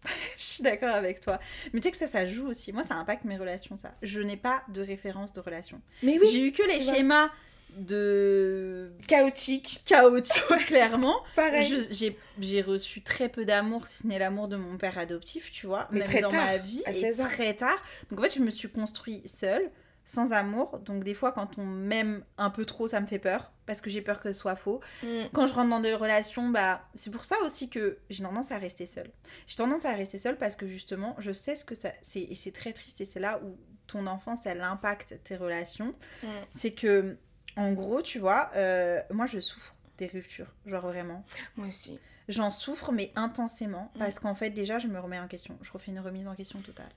Je 0.38 0.44
suis 0.44 0.64
d'accord 0.64 0.94
avec 0.94 1.20
toi. 1.20 1.40
Mais 1.74 1.80
tu 1.80 1.86
sais 1.88 1.92
que 1.92 1.98
ça, 1.98 2.08
ça 2.08 2.26
joue 2.28 2.48
aussi. 2.48 2.72
Moi, 2.72 2.84
ça 2.84 2.96
impacte 2.96 3.26
mes 3.26 3.38
relations, 3.38 3.78
ça. 3.78 3.94
Je 4.02 4.22
n'ai 4.22 4.38
pas 4.38 4.62
de 4.70 4.82
référence 4.82 5.34
de 5.34 5.40
relation. 5.40 5.82
Mais 6.04 6.20
oui, 6.20 6.28
J'ai 6.32 6.48
eu 6.48 6.52
que 6.52 6.64
les 6.68 6.80
schémas 6.80 7.30
de 7.78 8.92
chaotique. 9.08 9.82
chaotique, 9.86 10.44
clairement. 10.68 11.22
Pareil. 11.36 11.66
J'ai 11.92 12.18
j'ai 12.40 12.62
reçu 12.62 13.02
très 13.02 13.30
peu 13.30 13.46
d'amour, 13.46 13.88
si 13.88 14.00
ce 14.00 14.08
n'est 14.08 14.20
l'amour 14.20 14.48
de 14.48 14.56
mon 14.58 14.78
père 14.78 14.98
adoptif, 14.98 15.52
tu 15.52 15.68
vois, 15.68 15.88
Mais 15.92 16.00
même 16.00 16.08
très 16.08 16.22
dans 16.22 16.30
tard, 16.30 16.46
ma 16.46 16.58
vie, 16.58 16.84
à 16.86 16.92
et 16.92 17.00
16 17.00 17.22
ans. 17.22 17.26
très 17.30 17.54
tard. 17.56 17.82
Donc 18.10 18.20
en 18.20 18.24
fait, 18.24 18.36
je 18.36 18.42
me 18.42 18.50
suis 18.50 18.70
construit 18.70 19.22
seule, 19.26 19.70
sans 20.06 20.34
amour. 20.34 20.80
Donc 20.80 21.04
des 21.04 21.14
fois, 21.14 21.32
quand 21.32 21.58
on 21.58 21.66
m'aime 21.66 22.24
un 22.38 22.50
peu 22.50 22.66
trop, 22.66 22.88
ça 22.88 23.00
me 23.00 23.06
fait 23.06 23.20
peur, 23.20 23.52
parce 23.66 23.82
que 23.82 23.90
j'ai 23.90 24.02
peur 24.02 24.20
que 24.20 24.34
ce 24.34 24.40
soit 24.40 24.56
faux. 24.56 24.82
Mm. 25.04 25.08
Quand 25.34 25.48
je 25.48 25.54
rentre 25.54 25.70
dans 25.70 25.80
des 25.80 25.94
relations, 25.94 26.50
bah, 26.50 26.82
c'est 26.94 27.12
pour 27.12 27.24
ça 27.24 27.36
aussi 27.44 27.70
que 27.70 28.00
j'ai 28.10 28.24
tendance 28.24 28.52
à 28.52 28.58
rester 28.58 28.86
seule. 28.86 29.12
J'ai 29.48 29.56
tendance 29.58 29.86
à 29.86 29.94
rester 29.94 30.18
seule 30.18 30.38
parce 30.38 30.56
que 30.56 30.68
justement, 30.68 31.16
je 31.20 31.32
sais 31.32 31.56
ce 31.56 31.64
que 31.66 31.76
ça... 31.76 31.92
c'est 32.02 32.22
Et 32.22 32.36
c'est 32.36 32.52
très 32.52 32.74
triste, 32.74 33.02
et 33.02 33.06
c'est 33.06 33.20
là 33.20 33.40
où 33.44 33.58
ton 33.88 34.08
enfance, 34.08 34.46
elle 34.46 34.62
impacte 34.62 35.20
tes 35.24 35.36
relations. 35.38 35.94
Mm. 36.24 36.28
C'est 36.56 36.72
que, 36.72 37.18
en 37.56 37.74
gros, 37.74 38.02
tu 38.02 38.20
vois, 38.20 38.50
euh, 38.56 39.02
moi, 39.12 39.26
je 39.26 39.40
souffre 39.40 39.76
des 39.98 40.08
ruptures, 40.08 40.54
genre 40.66 40.88
vraiment. 40.88 41.24
Moi 41.58 41.68
aussi. 41.68 42.00
J'en 42.28 42.50
souffre, 42.50 42.92
mais 42.92 43.12
intensément, 43.16 43.92
Mm. 43.96 44.00
parce 44.00 44.20
qu'en 44.20 44.34
fait, 44.34 44.50
déjà, 44.50 44.80
je 44.80 44.88
me 44.88 45.00
remets 45.00 45.20
en 45.20 45.28
question. 45.28 45.58
Je 45.62 45.72
refais 45.72 45.92
une 45.92 46.00
remise 46.00 46.28
en 46.28 46.36
question 46.36 46.60
totale. 46.62 46.92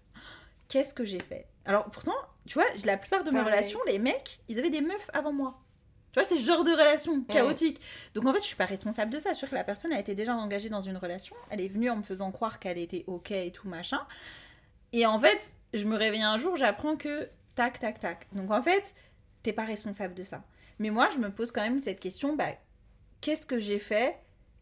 Qu'est-ce 0.68 0.94
que 0.94 1.04
j'ai 1.04 1.20
fait? 1.20 1.46
Alors, 1.64 1.90
pourtant, 1.90 2.14
tu 2.46 2.54
vois, 2.54 2.66
la 2.84 2.96
plupart 2.96 3.24
de 3.24 3.30
mes 3.30 3.38
relations, 3.46 3.80
les 3.86 3.98
mecs, 3.98 4.40
ils 4.48 4.58
avaient 4.58 4.70
des 4.70 4.80
meufs 4.80 5.10
avant 5.12 5.32
moi. 5.32 5.60
Tu 6.12 6.20
vois, 6.20 6.28
c'est 6.28 6.38
ce 6.38 6.46
genre 6.46 6.62
de 6.62 6.70
relation 6.70 7.22
chaotique. 7.24 7.80
Donc, 8.14 8.26
en 8.26 8.32
fait, 8.32 8.38
je 8.40 8.44
suis 8.44 8.56
pas 8.56 8.66
responsable 8.66 9.10
de 9.12 9.18
ça. 9.18 9.30
Je 9.30 9.34
suis 9.34 9.40
sûre 9.40 9.50
que 9.50 9.54
la 9.56 9.64
personne 9.64 9.92
a 9.92 9.98
été 9.98 10.14
déjà 10.14 10.34
engagée 10.34 10.68
dans 10.68 10.80
une 10.80 10.96
relation. 10.96 11.34
Elle 11.50 11.60
est 11.60 11.68
venue 11.68 11.90
en 11.90 11.96
me 11.96 12.02
faisant 12.02 12.30
croire 12.30 12.58
qu'elle 12.60 12.78
était 12.78 13.04
OK 13.08 13.30
et 13.32 13.50
tout, 13.50 13.68
machin. 13.68 14.00
Et 14.92 15.06
en 15.06 15.18
fait, 15.18 15.56
je 15.72 15.84
me 15.86 15.96
réveille 15.96 16.22
un 16.22 16.38
jour, 16.38 16.56
j'apprends 16.56 16.96
que 16.96 17.28
tac, 17.56 17.80
tac, 17.80 17.98
tac. 17.98 18.28
Donc 18.32 18.52
en 18.52 18.62
fait, 18.62 18.94
t'es 19.42 19.52
pas 19.52 19.64
responsable 19.64 20.14
de 20.14 20.22
ça. 20.22 20.44
Mais 20.78 20.90
moi, 20.90 21.08
je 21.12 21.18
me 21.18 21.30
pose 21.30 21.50
quand 21.50 21.62
même 21.62 21.80
cette 21.80 21.98
question, 21.98 22.36
bah, 22.36 22.50
qu'est-ce 23.20 23.44
que 23.46 23.58
j'ai 23.58 23.80
fait? 23.80 24.16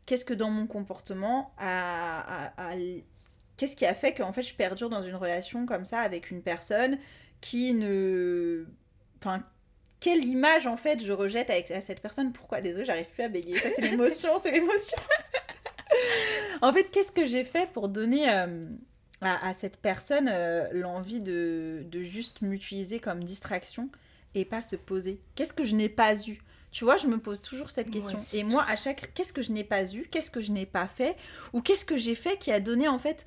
Qu'est-ce 0.06 0.24
que 0.24 0.32
dans 0.34 0.48
mon 0.50 0.66
comportement 0.66 1.52
a, 1.58 2.46
a- 2.46 2.70
a- 2.70 2.76
Qu'est-ce 3.62 3.76
qui 3.76 3.86
a 3.86 3.94
fait 3.94 4.12
qu'en 4.12 4.32
fait 4.32 4.42
je 4.42 4.54
perdure 4.54 4.90
dans 4.90 5.04
une 5.04 5.14
relation 5.14 5.66
comme 5.66 5.84
ça 5.84 6.00
avec 6.00 6.32
une 6.32 6.42
personne 6.42 6.98
qui 7.40 7.74
ne... 7.74 8.64
Enfin, 9.20 9.40
quelle 10.00 10.24
image 10.24 10.66
en 10.66 10.76
fait 10.76 11.00
je 11.00 11.12
rejette 11.12 11.48
avec 11.48 11.70
à 11.70 11.80
cette 11.80 12.00
personne? 12.00 12.32
Pourquoi? 12.32 12.60
Désolée, 12.60 12.84
j'arrive 12.84 13.06
plus 13.06 13.22
à 13.22 13.28
bégayer. 13.28 13.56
Ça, 13.60 13.68
c'est 13.72 13.82
l'émotion, 13.82 14.30
c'est 14.42 14.50
l'émotion. 14.50 14.98
en 16.60 16.72
fait, 16.72 16.90
qu'est-ce 16.90 17.12
que 17.12 17.24
j'ai 17.24 17.44
fait 17.44 17.70
pour 17.70 17.88
donner 17.88 18.28
euh, 18.32 18.66
à, 19.20 19.50
à 19.50 19.54
cette 19.54 19.76
personne 19.76 20.28
euh, 20.28 20.66
l'envie 20.72 21.20
de, 21.20 21.84
de 21.86 22.02
juste 22.02 22.42
m'utiliser 22.42 22.98
comme 22.98 23.22
distraction 23.22 23.90
et 24.34 24.44
pas 24.44 24.62
se 24.62 24.74
poser? 24.74 25.20
Qu'est-ce 25.36 25.52
que 25.52 25.62
je 25.62 25.76
n'ai 25.76 25.88
pas 25.88 26.16
eu? 26.26 26.42
Tu 26.72 26.82
vois, 26.82 26.96
je 26.96 27.06
me 27.06 27.18
pose 27.18 27.42
toujours 27.42 27.70
cette 27.70 27.92
question. 27.92 28.18
et 28.32 28.42
moi, 28.42 28.64
à 28.68 28.74
chaque... 28.74 29.14
Qu'est-ce 29.14 29.32
que 29.32 29.42
je 29.42 29.52
n'ai 29.52 29.62
pas 29.62 29.84
eu? 29.94 30.08
Qu'est-ce 30.10 30.32
que 30.32 30.42
je 30.42 30.50
n'ai 30.50 30.66
pas 30.66 30.88
fait? 30.88 31.14
Ou 31.52 31.60
qu'est-ce 31.60 31.84
que 31.84 31.96
j'ai 31.96 32.16
fait 32.16 32.36
qui 32.38 32.50
a 32.50 32.58
donné, 32.58 32.88
en 32.88 32.98
fait, 32.98 33.24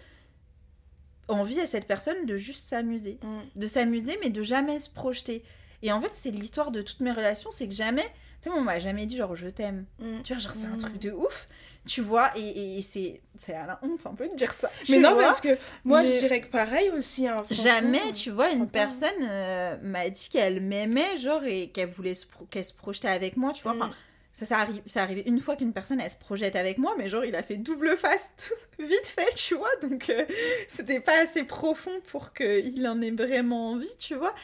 envie 1.27 1.59
à 1.59 1.67
cette 1.67 1.85
personne 1.85 2.25
de 2.25 2.37
juste 2.37 2.67
s'amuser 2.67 3.19
Mm. 3.23 3.59
de 3.59 3.67
s'amuser, 3.67 4.17
mais 4.23 4.29
de 4.29 4.43
jamais 4.43 4.79
se 4.79 4.89
projeter. 4.89 5.43
Et 5.81 5.91
en 5.91 6.01
fait, 6.01 6.11
c'est 6.13 6.31
l'histoire 6.31 6.71
de 6.71 6.81
toutes 6.81 6.99
mes 7.01 7.11
relations, 7.11 7.49
c'est 7.51 7.67
que 7.67 7.73
jamais, 7.73 8.03
tu 8.41 8.49
sais, 8.49 8.49
on 8.49 8.61
m'a 8.61 8.79
jamais 8.79 9.05
dit 9.05 9.17
genre 9.17 9.35
je 9.35 9.47
t'aime. 9.47 9.85
Mm. 9.99 10.21
Tu 10.23 10.33
vois, 10.33 10.41
genre 10.41 10.51
c'est 10.53 10.67
un 10.67 10.71
Mm. 10.75 10.77
truc 10.77 10.97
de 10.99 11.11
ouf, 11.11 11.47
tu 11.85 12.01
vois, 12.01 12.31
et, 12.35 12.41
et- 12.41 12.79
et 12.79 12.81
c'est 12.81 13.21
c'est 13.39 13.53
à 13.53 13.65
la 13.67 13.79
honte 13.83 14.05
un 14.07 14.15
peu 14.15 14.27
de 14.27 14.35
dire 14.35 14.53
ça. 14.53 14.71
Mais 14.89 14.95
tu 14.95 14.99
non, 15.01 15.13
vois. 15.13 15.23
parce 15.23 15.41
que 15.41 15.55
moi, 15.83 16.01
Mais- 16.01 16.15
je 16.15 16.19
dirais 16.19 16.41
que 16.41 16.47
pareil 16.47 16.89
aussi. 16.91 17.27
Hein. 17.27 17.43
Jamais, 17.51 18.11
tu 18.13 18.31
vois, 18.31 18.49
une 18.51 18.67
personne 18.67 19.09
euh, 19.21 19.77
m'a 19.83 20.09
dit 20.09 20.29
qu'elle 20.31 20.61
m'aimait, 20.61 21.17
genre, 21.17 21.43
et 21.43 21.69
qu'elle 21.69 21.89
voulait 21.89 22.15
se, 22.15 22.25
pro- 22.25 22.45
qu'elle 22.45 22.65
se 22.65 22.73
projetait 22.73 23.09
avec 23.09 23.35
moi, 23.37 23.51
tu 23.53 23.63
vois. 23.63 23.73
Mm. 23.73 23.91
Ça, 24.35 24.45
ça 24.45 24.57
arrive, 24.59 24.81
ça 24.85 25.01
arrivé 25.01 25.23
une 25.27 25.39
fois 25.39 25.55
qu'une 25.55 25.71
personne, 25.71 26.01
elle 26.01 26.11
se 26.11 26.17
projette 26.17 26.57
avec 26.57 26.77
moi, 26.77 26.93
mais 26.97 27.07
genre, 27.07 27.23
il 27.23 27.37
a 27.37 27.41
fait 27.41 27.55
double 27.55 27.95
face, 27.95 28.33
tout- 28.35 28.53
vite 28.83 29.07
fait, 29.07 29.33
tu 29.33 29.55
vois. 29.55 29.73
Donc, 29.81 30.09
euh, 30.09 30.25
c'était 30.67 30.99
pas 30.99 31.23
assez 31.23 31.45
profond 31.45 31.97
pour 32.11 32.33
qu'il 32.33 32.85
en 32.85 33.01
ait 33.01 33.11
vraiment 33.11 33.69
envie, 33.71 33.95
tu 33.97 34.13
vois. 34.13 34.35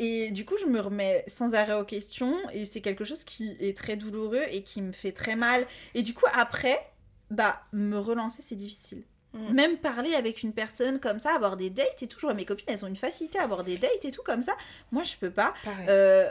Et 0.00 0.32
du 0.32 0.44
coup, 0.44 0.56
je 0.60 0.66
me 0.66 0.80
remets 0.80 1.22
sans 1.28 1.54
arrêt 1.54 1.74
aux 1.74 1.84
questions, 1.84 2.34
et 2.52 2.66
c'est 2.66 2.80
quelque 2.80 3.04
chose 3.04 3.22
qui 3.22 3.56
est 3.60 3.76
très 3.76 3.94
douloureux 3.94 4.42
et 4.50 4.64
qui 4.64 4.82
me 4.82 4.90
fait 4.90 5.12
très 5.12 5.36
mal. 5.36 5.64
Et 5.94 6.02
du 6.02 6.12
coup, 6.12 6.26
après, 6.34 6.84
bah, 7.30 7.62
me 7.72 7.98
relancer, 7.98 8.42
c'est 8.42 8.56
difficile. 8.56 9.04
Mm. 9.32 9.52
Même 9.52 9.78
parler 9.78 10.14
avec 10.14 10.42
une 10.42 10.52
personne 10.52 10.98
comme 10.98 11.20
ça, 11.20 11.32
avoir 11.36 11.56
des 11.56 11.70
dates 11.70 12.02
et 12.02 12.08
tout. 12.08 12.18
Je 12.18 12.26
vois 12.26 12.34
mes 12.34 12.44
copines, 12.44 12.66
elles 12.68 12.84
ont 12.84 12.88
une 12.88 12.96
facilité 12.96 13.38
à 13.38 13.44
avoir 13.44 13.62
des 13.62 13.78
dates 13.78 14.04
et 14.04 14.10
tout 14.10 14.22
comme 14.24 14.42
ça. 14.42 14.56
Moi, 14.90 15.04
je 15.04 15.14
peux 15.14 15.30
pas. 15.30 15.54
Euh, 15.88 16.28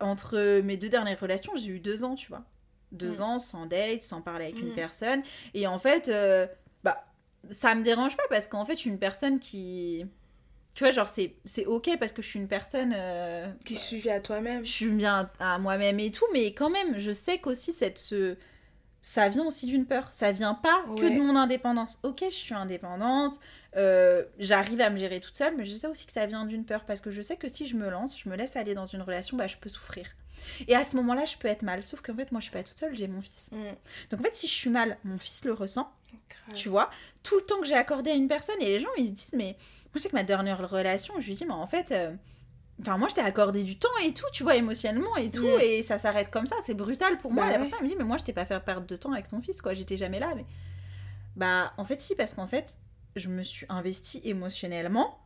entre 0.00 0.60
mes 0.60 0.76
deux 0.76 0.88
dernières 0.88 1.18
relations, 1.20 1.52
j'ai 1.56 1.68
eu 1.68 1.80
deux 1.80 2.04
ans, 2.04 2.14
tu 2.14 2.28
vois. 2.28 2.44
Deux 2.92 3.18
Mm. 3.18 3.22
ans 3.22 3.38
sans 3.38 3.66
date, 3.66 4.02
sans 4.02 4.22
parler 4.22 4.46
avec 4.46 4.60
une 4.60 4.70
Mm. 4.72 4.74
personne. 4.76 5.22
Et 5.54 5.66
en 5.66 5.78
fait, 5.78 6.08
euh, 6.08 6.46
bah, 6.84 7.04
ça 7.50 7.74
me 7.74 7.82
dérange 7.82 8.16
pas 8.16 8.22
parce 8.30 8.48
qu'en 8.48 8.64
fait, 8.64 8.72
je 8.74 8.80
suis 8.80 8.90
une 8.90 8.98
personne 8.98 9.38
qui. 9.38 10.06
Tu 10.74 10.84
vois, 10.84 10.92
genre, 10.92 11.08
c'est 11.08 11.66
ok 11.66 11.96
parce 11.98 12.12
que 12.12 12.22
je 12.22 12.28
suis 12.28 12.38
une 12.38 12.46
personne. 12.48 12.92
euh, 12.96 13.48
Qui 13.64 13.74
suffit 13.74 14.10
à 14.10 14.20
toi-même. 14.20 14.64
je 14.64 14.70
suis 14.70 14.90
bien 14.90 15.28
à 15.40 15.58
moi-même 15.58 15.98
et 15.98 16.12
tout, 16.12 16.26
mais 16.32 16.54
quand 16.54 16.70
même, 16.70 16.98
je 16.98 17.10
sais 17.12 17.38
qu'aussi 17.38 17.72
cette 17.72 17.98
ce 17.98 18.36
ça 19.00 19.28
vient 19.28 19.44
aussi 19.46 19.66
d'une 19.66 19.86
peur. 19.86 20.08
Ça 20.12 20.32
vient 20.32 20.54
pas 20.54 20.82
que 20.96 21.04
de 21.14 21.20
mon 21.20 21.36
indépendance. 21.36 21.98
Ok, 22.02 22.24
je 22.28 22.34
suis 22.34 22.54
indépendante, 22.54 23.38
euh, 23.76 24.24
j'arrive 24.38 24.80
à 24.80 24.90
me 24.90 24.96
gérer 24.96 25.20
toute 25.20 25.36
seule, 25.36 25.56
mais 25.56 25.64
je 25.66 25.74
sais 25.76 25.86
aussi 25.86 26.06
que 26.06 26.12
ça 26.12 26.26
vient 26.26 26.44
d'une 26.46 26.64
peur 26.64 26.84
parce 26.84 27.00
que 27.00 27.10
je 27.10 27.20
sais 27.22 27.36
que 27.36 27.48
si 27.48 27.66
je 27.66 27.76
me 27.76 27.88
lance, 27.90 28.18
je 28.18 28.28
me 28.28 28.36
laisse 28.36 28.56
aller 28.56 28.74
dans 28.74 28.86
une 28.86 29.02
relation, 29.02 29.36
bah 29.36 29.46
je 29.46 29.56
peux 29.56 29.68
souffrir. 29.68 30.06
Et 30.68 30.74
à 30.76 30.84
ce 30.84 30.94
moment-là, 30.96 31.24
je 31.24 31.36
peux 31.36 31.48
être 31.48 31.62
mal. 31.62 31.84
Sauf 31.84 32.00
qu'en 32.00 32.14
fait, 32.14 32.30
moi, 32.32 32.40
je 32.40 32.44
suis 32.44 32.52
pas 32.52 32.62
toute 32.62 32.76
seule, 32.78 32.94
j'ai 32.96 33.08
mon 33.08 33.20
fils. 33.20 33.48
Mm. 33.52 33.56
Donc 34.10 34.20
en 34.20 34.22
fait, 34.22 34.36
si 34.36 34.46
je 34.46 34.52
suis 34.52 34.70
mal, 34.70 34.96
mon 35.04 35.18
fils 35.18 35.44
le 35.44 35.52
ressent 35.52 35.90
tu 36.54 36.68
vois, 36.70 36.90
tout 37.22 37.36
le 37.36 37.42
temps 37.44 37.60
que 37.60 37.66
j'ai 37.66 37.74
accordé 37.74 38.10
à 38.10 38.14
une 38.14 38.28
personne 38.28 38.56
et 38.60 38.64
les 38.66 38.80
gens 38.80 38.88
ils 38.96 39.08
se 39.08 39.12
disent 39.12 39.34
mais 39.34 39.56
moi 39.86 39.92
je 39.96 40.00
sais 40.00 40.08
que 40.08 40.16
ma 40.16 40.22
dernière 40.22 40.66
relation 40.68 41.14
je 41.20 41.26
lui 41.26 41.34
dis 41.34 41.44
mais 41.44 41.52
en 41.52 41.66
fait 41.66 41.92
euh, 41.92 42.12
enfin 42.80 42.96
moi 42.96 43.08
je 43.08 43.14
t'ai 43.14 43.20
accordé 43.20 43.62
du 43.62 43.78
temps 43.78 43.88
et 44.04 44.12
tout 44.14 44.24
tu 44.32 44.42
vois 44.42 44.56
émotionnellement 44.56 45.16
et 45.16 45.30
tout 45.30 45.46
Mm. 45.46 45.60
et 45.60 45.82
ça 45.82 45.98
s'arrête 45.98 46.30
comme 46.30 46.46
ça 46.46 46.56
c'est 46.64 46.72
brutal 46.74 47.18
pour 47.18 47.30
moi 47.32 47.44
Bah 47.44 47.50
la 47.50 47.56
ouais. 47.56 47.62
personne 47.64 47.78
elle 47.80 47.84
me 47.84 47.88
dit 47.90 47.96
mais 47.98 48.04
moi 48.04 48.16
je 48.16 48.24
t'ai 48.24 48.32
pas 48.32 48.46
fait 48.46 48.58
perdre 48.60 48.86
de 48.86 48.96
temps 48.96 49.12
avec 49.12 49.28
ton 49.28 49.40
fils 49.42 49.60
quoi 49.60 49.74
j'étais 49.74 49.96
jamais 49.98 50.18
là 50.18 50.32
mais 50.34 50.44
bah 51.36 51.72
en 51.76 51.84
fait 51.84 52.00
si 52.00 52.14
parce 52.14 52.34
qu'en 52.34 52.46
fait 52.46 52.78
je 53.18 53.28
me 53.28 53.42
suis 53.42 53.66
investie 53.68 54.20
émotionnellement 54.24 55.18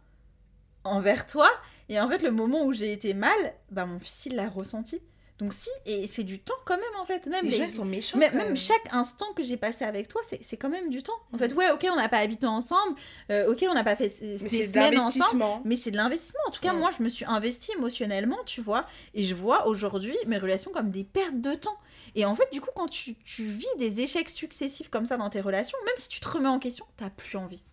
envers 0.84 1.26
toi 1.26 1.49
et 1.88 2.01
en 2.01 2.09
fait 2.09 2.22
le 2.22 2.30
moment 2.30 2.64
où 2.64 2.72
j'ai 2.72 2.93
été 2.93 3.14
mal 3.14 3.36
bah 3.70 3.86
mon 3.86 3.99
fils 4.01 4.26
il 4.26 4.34
l'a 4.36 4.49
ressenti 4.49 5.01
donc 5.38 5.55
si 5.55 5.70
et 5.86 6.07
c'est 6.07 6.22
du 6.24 6.38
temps 6.40 6.55
quand 6.64 6.76
même 6.76 6.97
en 7.01 7.05
fait 7.05 7.26
même 7.26 7.45
Les 7.45 7.51
les, 7.59 7.68
gens, 7.68 7.74
sont 7.76 7.84
méchants. 7.84 8.18
même, 8.18 8.34
même 8.36 8.57
chaque 8.57 8.93
instant 8.93 9.26
que 9.34 9.43
j'ai 9.43 9.57
passé 9.57 9.84
avec 9.84 10.07
toi, 10.07 10.20
c'est 10.40 10.57
quand 10.57 10.68
même 10.68 10.88
du 10.88 11.03
temps. 11.03 11.18
En 11.32 11.36
Mhm. 11.36 11.38
fait, 11.40 11.55
ouais, 11.55 11.70
ok, 11.72 11.84
on 11.90 11.97
n'a 11.97 12.09
pas 12.09 12.18
habité 12.18 12.47
ensemble, 12.47 12.95
euh, 13.30 13.51
ok, 13.51 13.64
on 13.68 13.74
n'a 13.74 13.82
pas 13.82 13.97
fait 13.97 14.09
des 14.20 14.38
semaines 14.49 15.01
ensemble, 15.01 15.43
mais 15.64 15.74
c'est 15.74 15.90
de 15.90 15.97
l'investissement. 15.97 16.38
En 16.47 16.53
tout 16.53 16.61
cas, 16.61 16.72
moi, 16.74 16.90
je 16.97 17.03
me 17.03 17.09
suis 17.09 17.24
investie 17.24 17.72
émotionnellement, 17.76 18.38
tu 18.47 18.61
vois, 18.61 18.86
et 19.14 19.24
je 19.24 19.34
vois 19.34 19.66
aujourd'hui 19.66 20.16
mes 20.28 20.38
relations 20.38 20.70
comme 20.70 20.90
des 20.93 21.03
pertes 21.03 21.40
de 21.40 21.55
temps. 21.55 21.78
Et 22.14 22.24
en 22.24 22.36
fait, 22.36 22.47
du 22.53 22.61
coup, 22.61 22.70
quand 22.76 22.86
tu, 22.88 23.16
tu 23.24 23.45
vis 23.47 23.66
des 23.78 24.01
échecs 24.01 24.30
successifs 24.30 24.90
comme 24.90 25.07
ça 25.07 25.16
dans 25.16 25.30
tes 25.30 25.40
relations, 25.40 25.78
même 25.86 25.95
si 25.97 26.09
tu 26.09 26.20
te 26.20 26.28
remets 26.28 26.49
en 26.51 26.61
question, 26.61 26.84
t'as 26.99 27.11
plus 27.11 27.36
envie. 27.36 27.64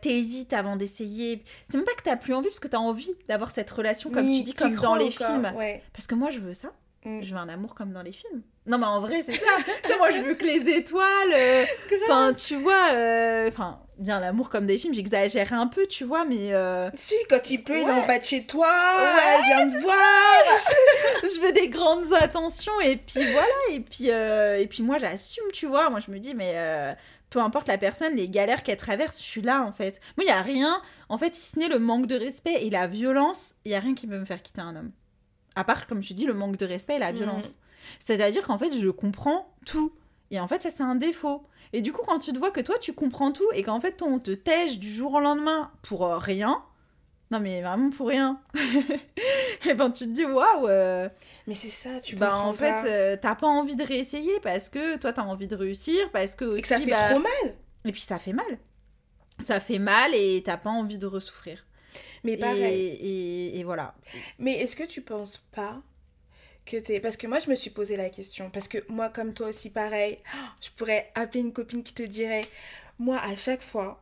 T'hésites 0.00 0.52
avant 0.52 0.76
d'essayer. 0.76 1.42
C'est 1.68 1.76
même 1.76 1.84
pas 1.84 1.94
que 1.94 2.02
t'as 2.04 2.14
plus 2.16 2.32
envie, 2.32 2.46
parce 2.48 2.60
que 2.60 2.68
t'as 2.68 2.78
envie 2.78 3.12
d'avoir 3.28 3.50
cette 3.50 3.70
relation, 3.70 4.10
comme 4.10 4.26
Oui, 4.26 4.38
tu 4.38 4.42
dis, 4.44 4.54
comme 4.54 4.74
dans 4.76 4.94
les 4.94 5.10
films. 5.10 5.52
Ouais. 5.56 5.82
Parce 5.92 6.06
que 6.06 6.14
moi, 6.14 6.30
je 6.30 6.38
veux 6.38 6.54
ça. 6.54 6.68
Mm. 7.04 7.22
Je 7.22 7.34
veux 7.34 7.40
un 7.40 7.48
amour 7.48 7.74
comme 7.74 7.92
dans 7.92 8.02
les 8.02 8.12
films. 8.12 8.42
Non, 8.66 8.78
mais 8.78 8.86
en 8.86 9.00
vrai, 9.00 9.22
c'est 9.26 9.32
ça. 9.34 9.44
Moi, 9.98 10.10
je 10.12 10.22
veux 10.22 10.34
que 10.36 10.44
les 10.46 10.70
étoiles. 10.70 11.04
euh, 11.34 11.64
Enfin, 12.04 12.32
tu 12.32 12.56
vois. 12.56 12.92
euh, 12.92 13.46
Enfin, 13.48 13.78
bien 13.98 14.20
l'amour 14.20 14.48
comme 14.48 14.64
des 14.64 14.78
films, 14.78 14.94
j'exagère 14.94 15.52
un 15.52 15.66
peu, 15.66 15.86
tu 15.86 16.04
vois, 16.04 16.24
mais. 16.24 16.54
euh, 16.54 16.88
Si, 16.94 17.14
quand 17.28 17.50
il 17.50 17.62
pleut, 17.62 17.76
il 17.82 17.86
est 17.86 17.90
en 17.92 18.06
bas 18.06 18.18
de 18.18 18.24
chez 18.24 18.46
toi, 18.46 18.66
Ouais, 18.68 19.38
il 19.40 19.44
vient 19.44 19.68
te 19.68 19.82
voir. 19.82 19.98
je 21.24 21.40
veux 21.42 21.52
des 21.52 21.68
grandes 21.68 22.10
attentions, 22.14 22.80
et 22.80 22.96
puis 22.96 23.22
voilà. 23.32 23.52
Et 23.72 23.80
puis, 23.80 24.10
euh, 24.10 24.58
et 24.58 24.66
puis 24.66 24.82
moi, 24.82 24.96
j'assume, 24.98 25.44
tu 25.52 25.66
vois. 25.66 25.90
Moi, 25.90 26.00
je 26.00 26.10
me 26.10 26.18
dis, 26.18 26.34
mais. 26.34 26.54
Peu 27.34 27.40
importe 27.40 27.66
la 27.66 27.78
personne, 27.78 28.14
les 28.14 28.28
galères 28.28 28.62
qu'elle 28.62 28.76
traverse, 28.76 29.18
je 29.18 29.24
suis 29.26 29.42
là 29.42 29.62
en 29.64 29.72
fait. 29.72 30.00
Moi, 30.16 30.22
il 30.22 30.26
n'y 30.26 30.30
a 30.30 30.40
rien, 30.40 30.80
en 31.08 31.18
fait, 31.18 31.34
si 31.34 31.50
ce 31.50 31.58
n'est 31.58 31.66
le 31.66 31.80
manque 31.80 32.06
de 32.06 32.14
respect 32.14 32.64
et 32.64 32.70
la 32.70 32.86
violence, 32.86 33.56
il 33.64 33.70
n'y 33.70 33.74
a 33.74 33.80
rien 33.80 33.94
qui 33.94 34.06
peut 34.06 34.16
me 34.20 34.24
faire 34.24 34.40
quitter 34.40 34.60
un 34.60 34.76
homme. 34.76 34.92
À 35.56 35.64
part, 35.64 35.88
comme 35.88 36.00
je 36.00 36.14
dis, 36.14 36.26
le 36.26 36.34
manque 36.34 36.56
de 36.56 36.64
respect 36.64 36.94
et 36.94 36.98
la 37.00 37.10
Mhm. 37.10 37.16
violence. 37.18 37.58
C'est-à-dire 37.98 38.46
qu'en 38.46 38.56
fait, 38.56 38.72
je 38.78 38.88
comprends 38.88 39.52
tout. 39.66 39.92
Et 40.30 40.38
en 40.38 40.46
fait, 40.46 40.62
ça, 40.62 40.70
c'est 40.70 40.84
un 40.84 40.94
défaut. 40.94 41.42
Et 41.72 41.82
du 41.82 41.92
coup, 41.92 42.02
quand 42.06 42.20
tu 42.20 42.32
te 42.32 42.38
vois 42.38 42.52
que 42.52 42.60
toi, 42.60 42.76
tu 42.80 42.92
comprends 42.92 43.32
tout 43.32 43.50
et 43.52 43.64
qu'en 43.64 43.80
fait, 43.80 44.00
on 44.02 44.20
te 44.20 44.30
tège 44.30 44.78
du 44.78 44.88
jour 44.88 45.14
au 45.14 45.20
lendemain 45.20 45.72
pour 45.82 46.06
euh, 46.06 46.18
rien, 46.18 46.62
non 47.34 47.40
mais 47.40 47.60
vraiment 47.62 47.90
pour 47.90 48.08
rien, 48.08 48.40
et 49.68 49.74
ben 49.74 49.90
tu 49.90 50.04
te 50.04 50.10
dis, 50.10 50.24
waouh, 50.24 50.68
euh, 50.68 51.08
Mais 51.46 51.54
c'est 51.54 51.68
ça, 51.68 52.00
tu 52.00 52.16
bah 52.16 52.36
en 52.38 52.52
fait, 52.52 52.88
euh, 52.88 53.16
t'as 53.20 53.34
pas 53.34 53.46
envie 53.48 53.76
de 53.76 53.82
réessayer 53.84 54.38
parce 54.40 54.68
que 54.68 54.96
toi, 54.96 55.12
t'as 55.12 55.22
envie 55.22 55.48
de 55.48 55.56
réussir, 55.56 56.10
parce 56.12 56.34
que 56.34 56.44
Et 56.44 56.48
aussi, 56.48 56.62
que 56.62 56.68
ça 56.68 56.78
fait 56.80 56.86
bah, 56.90 57.08
trop 57.10 57.18
mal. 57.20 57.54
et 57.84 57.92
puis 57.92 58.00
ça 58.02 58.18
fait 58.18 58.32
mal. 58.32 58.58
Ça 59.40 59.58
fait 59.58 59.80
mal 59.80 60.14
et 60.14 60.42
t'as 60.44 60.56
pas 60.56 60.70
envie 60.70 60.98
de 60.98 61.06
ressouffrir. 61.06 61.66
Mais 62.22 62.32
Et, 62.32 62.36
pareil. 62.36 62.88
et, 63.00 63.58
et 63.58 63.64
voilà. 63.64 63.94
Mais 64.38 64.52
est-ce 64.60 64.76
que 64.76 64.84
tu 64.84 65.00
penses 65.02 65.38
pas 65.52 65.82
que 66.66 66.76
t'es... 66.76 67.00
Parce 67.00 67.16
que 67.16 67.26
moi, 67.26 67.38
je 67.40 67.50
me 67.50 67.54
suis 67.56 67.70
posé 67.70 67.96
la 67.96 68.10
question. 68.10 68.48
Parce 68.50 68.68
que 68.68 68.78
moi, 68.88 69.08
comme 69.08 69.34
toi 69.34 69.48
aussi, 69.48 69.70
pareil, 69.70 70.18
je 70.60 70.70
pourrais 70.76 71.10
appeler 71.16 71.40
une 71.40 71.52
copine 71.52 71.82
qui 71.82 71.94
te 71.94 72.02
dirait, 72.04 72.48
moi, 72.98 73.18
à 73.18 73.34
chaque 73.36 73.62
fois, 73.62 74.00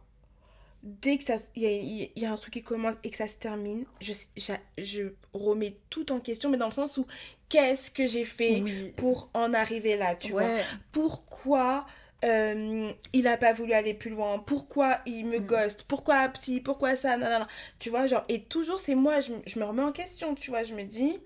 dès 0.83 1.18
que 1.18 1.24
ça... 1.24 1.35
Il 1.57 1.62
y 1.64 2.11
y 2.20 2.24
a 2.26 2.33
un 2.33 2.37
truc 2.37 2.55
qui 2.55 2.62
commence 2.62 2.95
et 3.05 3.11
que 3.11 3.16
ça 3.16 3.28
se 3.28 3.37
termine, 3.37 3.85
je, 4.01 4.12
j'a- 4.37 4.59
je 4.78 5.05
remets 5.33 5.76
tout 5.91 6.12
en 6.12 6.20
question, 6.20 6.51
mais 6.51 6.57
dans 6.59 6.66
le 6.66 6.72
sens 6.72 6.97
où, 6.99 7.07
qu'est-ce 7.49 7.91
que 7.91 8.07
j'ai 8.07 8.24
fait 8.24 8.61
Oui. 8.62 8.93
pour 8.97 9.30
en 9.35 9.53
arriver 9.55 9.97
là, 9.97 10.14
tu 10.14 10.33
vois? 10.33 10.53
Pourquoi 10.93 11.87
euh, 12.24 12.93
il 13.12 13.26
a 13.26 13.37
pas 13.37 13.53
voulu 13.53 13.72
aller 13.72 13.95
plus 13.95 14.11
loin, 14.11 14.39
pourquoi 14.39 15.01
il 15.07 15.26
me 15.26 15.41
Mm. 15.41 15.47
ghost, 15.47 15.85
pourquoi 15.89 16.28
petit, 16.28 16.61
pourquoi 16.61 16.95
ça, 16.95 17.16
nanana. 17.16 17.49
Tu 17.80 17.91
vois, 17.91 18.07
genre, 18.07 18.24
et 18.28 18.43
toujours 18.45 18.78
c'est 18.80 18.95
moi, 18.95 19.18
je, 19.20 19.33
me- 19.33 19.43
je 19.47 19.59
me 19.59 19.64
remets 19.64 19.83
en 19.83 19.91
question, 19.93 20.35
tu 20.37 20.51
vois, 20.51 20.62
je 20.62 20.74
me 20.74 20.85
dis, 20.85 21.18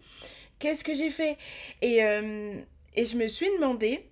qu'est-ce 0.58 0.84
que 0.84 0.94
j'ai 0.94 1.10
fait? 1.10 1.36
Et, 1.82 2.02
euh, 2.04 2.54
et 2.94 3.04
je 3.06 3.16
me 3.16 3.28
suis 3.28 3.48
demandé 3.56 4.08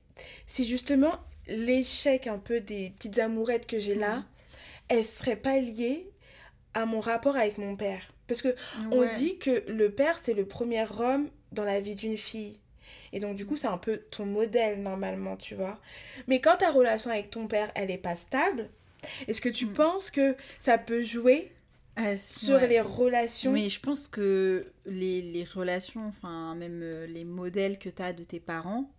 si 0.46 0.64
justement 0.66 1.12
l'échec 1.48 2.26
un 2.26 2.38
peu 2.38 2.60
des 2.60 2.90
petites 2.90 3.18
amourettes 3.18 3.66
que 3.66 3.78
j'ai 3.78 3.94
là, 3.94 4.24
Elles 4.88 5.04
seraient 5.04 5.36
pas 5.36 5.58
liées 5.58 6.10
à 6.74 6.86
mon 6.86 7.00
rapport 7.00 7.36
avec 7.36 7.58
mon 7.58 7.76
père. 7.76 8.02
Parce 8.26 8.42
que 8.42 8.54
on 8.90 9.04
dit 9.12 9.38
que 9.38 9.64
le 9.68 9.90
père, 9.90 10.18
c'est 10.18 10.34
le 10.34 10.46
premier 10.46 10.84
homme 11.00 11.28
dans 11.52 11.64
la 11.64 11.80
vie 11.80 11.94
d'une 11.94 12.16
fille. 12.16 12.58
Et 13.12 13.20
donc, 13.20 13.36
du 13.36 13.46
coup, 13.46 13.56
c'est 13.56 13.68
un 13.68 13.78
peu 13.78 13.98
ton 14.10 14.26
modèle, 14.26 14.82
normalement, 14.82 15.36
tu 15.36 15.54
vois. 15.54 15.80
Mais 16.26 16.40
quand 16.40 16.56
ta 16.56 16.70
relation 16.72 17.10
avec 17.10 17.30
ton 17.30 17.46
père, 17.46 17.70
elle 17.74 17.90
est 17.90 17.98
pas 17.98 18.16
stable, 18.16 18.70
Est-ce 19.28 19.40
que 19.40 19.48
tu 19.50 19.66
Mm. 19.66 19.72
penses 19.74 20.10
que 20.10 20.34
ça 20.60 20.78
peut 20.78 21.02
jouer 21.02 21.52
si, 22.16 22.46
sur 22.46 22.56
ouais. 22.56 22.66
les 22.66 22.80
relations 22.80 23.52
Mais 23.52 23.68
je 23.68 23.78
pense 23.80 24.08
que 24.08 24.72
les, 24.86 25.22
les 25.22 25.44
relations, 25.44 26.06
enfin 26.08 26.54
même 26.56 26.80
euh, 26.82 27.06
les 27.06 27.24
modèles 27.24 27.78
que 27.78 27.88
tu 27.88 28.02
as 28.02 28.12
de 28.12 28.24
tes 28.24 28.40
parents, 28.40 28.90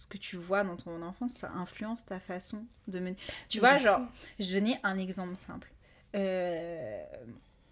ce 0.00 0.06
que 0.06 0.16
tu 0.16 0.36
vois 0.36 0.64
dans 0.64 0.76
ton 0.76 1.02
enfance, 1.02 1.34
ça 1.34 1.50
influence 1.52 2.06
ta 2.06 2.18
façon 2.18 2.64
de 2.88 3.00
mener. 3.00 3.16
Tu 3.50 3.58
vois, 3.58 3.76
genre, 3.76 4.00
je 4.38 4.50
donner 4.50 4.78
un 4.82 4.96
exemple 4.96 5.36
simple. 5.36 5.70
Euh, 6.14 7.04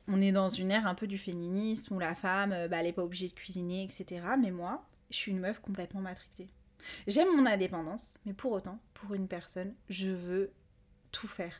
on 0.08 0.20
est 0.20 0.30
dans 0.30 0.50
une 0.50 0.70
ère 0.70 0.86
un 0.86 0.94
peu 0.94 1.06
du 1.06 1.16
féminisme 1.16 1.94
où 1.94 1.98
la 1.98 2.14
femme, 2.14 2.52
euh, 2.52 2.68
bah, 2.68 2.78
elle 2.80 2.84
n'est 2.84 2.92
pas 2.92 3.02
obligée 3.02 3.28
de 3.28 3.32
cuisiner, 3.32 3.82
etc. 3.82 4.20
Mais 4.38 4.50
moi, 4.50 4.84
je 5.10 5.16
suis 5.16 5.30
une 5.32 5.40
meuf 5.40 5.58
complètement 5.60 6.02
matrixée. 6.02 6.48
J'aime 7.06 7.34
mon 7.34 7.46
indépendance, 7.46 8.18
mais 8.26 8.34
pour 8.34 8.52
autant, 8.52 8.78
pour 8.92 9.14
une 9.14 9.26
personne, 9.26 9.74
je 9.88 10.10
veux 10.10 10.52
tout 11.12 11.28
faire. 11.28 11.54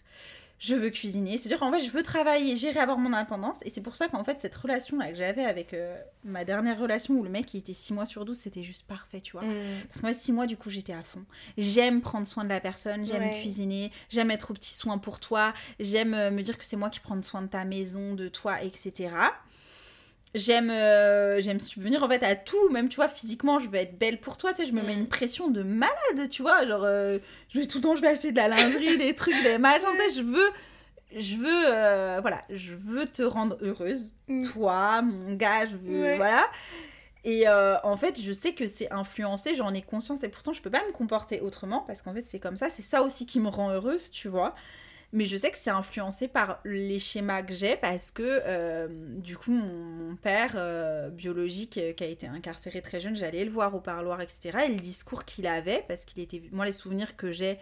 Je 0.59 0.74
veux 0.74 0.90
cuisiner, 0.90 1.38
c'est-à-dire 1.38 1.61
qu'en 1.61 1.70
fait, 1.72 1.80
je 1.80 1.90
veux 1.90 2.02
travailler, 2.02 2.56
gérer, 2.56 2.80
avoir 2.80 2.98
mon 2.98 3.12
indépendance. 3.12 3.59
Et 3.64 3.70
c'est 3.70 3.80
pour 3.80 3.94
ça 3.94 4.09
qu'en 4.09 4.24
fait, 4.24 4.40
cette 4.40 4.56
relation-là 4.56 5.11
que 5.11 5.16
j'avais 5.16 5.44
avec 5.44 5.72
euh, 5.72 5.96
ma 6.24 6.44
dernière 6.44 6.78
relation 6.78 7.14
où 7.14 7.22
le 7.22 7.30
mec 7.30 7.54
il 7.54 7.59
était 7.59 7.74
6 7.74 7.92
mois 7.94 8.06
sur 8.06 8.24
12, 8.24 8.36
c'était 8.36 8.64
juste 8.64 8.86
parfait, 8.86 9.20
tu 9.20 9.32
vois. 9.32 9.42
Mm. 9.42 9.82
Parce 9.88 10.00
qu'en 10.00 10.09
fait, 10.09 10.14
6 10.14 10.32
mois, 10.32 10.46
du 10.46 10.56
coup, 10.56 10.68
j'étais 10.68 10.92
à 10.92 11.02
fond. 11.02 11.24
J'aime 11.56 12.00
prendre 12.00 12.26
soin 12.26 12.42
de 12.42 12.48
la 12.48 12.61
personne, 12.61 13.06
j'aime 13.06 13.22
Ouais. 13.22 13.40
cuisiner, 13.40 13.92
j'aime 14.09 14.30
être 14.32 14.50
au 14.50 14.54
petit 14.54 14.74
soin 14.74 14.98
pour 14.98 15.20
toi, 15.20 15.54
j'aime 15.78 16.14
euh, 16.14 16.30
me 16.32 16.42
dire 16.42 16.59
que 16.59 16.64
c'est 16.64 16.76
moi 16.76 16.90
qui 16.90 16.98
prends 17.00 17.22
soin 17.22 17.42
de 17.42 17.46
ta 17.48 17.64
maison, 17.64 18.14
de 18.14 18.28
toi, 18.28 18.61
etc. 18.62 19.11
J'aime 20.35 20.70
euh, 20.70 21.41
j'aime 21.41 21.59
subvenir 21.59 22.03
en 22.03 22.09
fait 22.09 22.22
à 22.22 22.37
tout, 22.37 22.68
même 22.70 22.89
tu 22.91 22.97
vois, 22.97 23.09
physiquement, 23.09 23.59
je 23.59 23.68
veux 23.70 23.76
être 23.76 23.99
belle 23.99 24.20
pour 24.20 24.37
toi, 24.37 24.53
tu 24.53 24.59
sais, 24.62 24.66
je 24.66 24.74
me 24.74 24.83
mets 24.83 24.95
Mm. 24.95 24.99
une 25.01 25.09
pression 25.09 25.49
de 25.49 25.62
malade, 25.62 26.29
tu 26.31 26.43
vois, 26.43 26.66
genre, 26.66 26.85
euh, 26.85 27.18
je 27.49 27.61
vais 27.61 27.66
tout 27.66 27.79
le 27.79 27.83
temps, 27.85 27.97
je 27.97 28.03
vais 28.03 28.09
acheter 28.09 28.31
de 28.33 28.37
la 28.37 28.49
lingerie, 28.49 28.99
des 28.99 29.14
trucs, 29.14 29.43
des 29.43 29.57
machins, 29.57 29.89
tu 29.97 30.03
sais, 30.12 30.18
je 30.18 30.22
veux, 30.22 30.51
je 31.16 31.37
veux, 31.37 31.64
euh, 31.72 32.18
voilà, 32.20 32.43
je 32.51 32.74
veux 32.74 33.07
te 33.07 33.22
rendre 33.22 33.57
heureuse, 33.62 34.16
Mm. 34.29 34.43
toi, 34.45 35.01
mon 35.01 35.33
gars, 35.33 35.64
je 35.64 35.76
veux, 35.76 36.03
Ouais. 36.03 36.16
voilà. 36.16 36.45
Et 37.24 37.49
euh, 37.49 37.76
en 37.83 37.97
fait, 37.97 38.20
je 38.20 38.31
sais 38.33 38.53
que 38.53 38.66
c'est 38.66 38.93
influencé, 38.93 39.55
j'en 39.55 39.72
ai 39.72 39.81
conscience, 39.83 40.22
et 40.22 40.29
pourtant, 40.29 40.53
je 40.53 40.61
peux 40.61 40.70
pas 40.70 40.83
me 40.87 40.93
comporter 40.93 41.41
autrement, 41.41 41.81
parce 41.87 42.03
qu'en 42.03 42.12
fait, 42.12 42.26
c'est 42.26 42.39
comme 42.39 42.57
ça, 42.59 42.68
c'est 42.68 42.83
ça 42.83 43.03
aussi 43.03 43.24
qui 43.24 43.41
me 43.41 43.49
rend 43.49 43.70
heureuse, 43.70 44.11
tu 44.11 44.29
vois. 44.29 44.55
Mais 45.12 45.24
je 45.24 45.36
sais 45.36 45.50
que 45.50 45.56
c'est 45.56 45.70
influencé 45.70 46.28
par 46.28 46.61
les 46.64 46.98
schémas 46.98 47.42
que 47.42 47.54
j'ai, 47.54 47.76
parce 47.76 48.11
que, 48.11 48.22
euh, 48.22 48.88
du 49.18 49.36
coup, 49.38 49.52
mon, 49.52 49.64
mon 49.64 50.16
père 50.16 50.52
euh, 50.56 51.09
biologique, 51.09 51.78
euh, 51.78 51.92
qui 51.92 52.04
a 52.04 52.06
été 52.06 52.26
incarcéré 52.26 52.82
très 52.82 53.00
jeune, 53.00 53.16
j'allais 53.16 53.44
le 53.44 53.50
voir 53.50 53.74
au 53.74 53.80
parloir, 53.80 54.20
etc. 54.20 54.59
Et 54.66 54.68
le 54.68 54.80
discours 54.80 55.24
qu'il 55.24 55.46
avait, 55.46 55.84
parce 55.88 56.04
qu'il 56.04 56.22
était... 56.22 56.42
Moi, 56.52 56.66
les 56.66 56.72
souvenirs 56.72 57.16
que 57.16 57.32
j'ai 57.32 57.59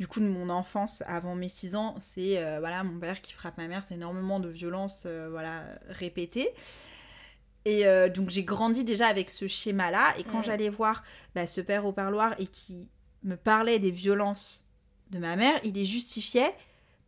du 0.00 0.08
coup 0.08 0.20
de 0.20 0.26
mon 0.26 0.48
enfance 0.48 1.02
avant 1.06 1.34
mes 1.34 1.48
6 1.48 1.76
ans, 1.76 1.94
c'est 2.00 2.38
euh, 2.38 2.58
voilà 2.58 2.82
mon 2.82 2.98
père 2.98 3.20
qui 3.20 3.34
frappe 3.34 3.58
ma 3.58 3.68
mère, 3.68 3.84
c'est 3.86 3.96
énormément 3.96 4.40
de 4.40 4.48
violence 4.48 5.06
voilà 5.06 5.62
répétée. 5.90 6.48
Et 7.64 7.86
euh, 7.86 8.08
donc 8.08 8.30
j'ai 8.30 8.44
grandi 8.44 8.84
déjà 8.84 9.06
avec 9.06 9.30
ce 9.30 9.46
schéma-là. 9.46 10.14
Et 10.18 10.24
quand 10.24 10.42
j'allais 10.42 10.70
voir 10.70 11.02
bah, 11.34 11.46
ce 11.46 11.60
père 11.60 11.84
au 11.84 11.92
parloir 11.92 12.34
et 12.38 12.46
qui 12.46 12.88
me 13.22 13.36
parlait 13.36 13.78
des 13.78 13.90
violences 13.90 14.66
de 15.10 15.18
ma 15.18 15.36
mère, 15.36 15.58
il 15.64 15.74
les 15.74 15.84
justifiait 15.84 16.54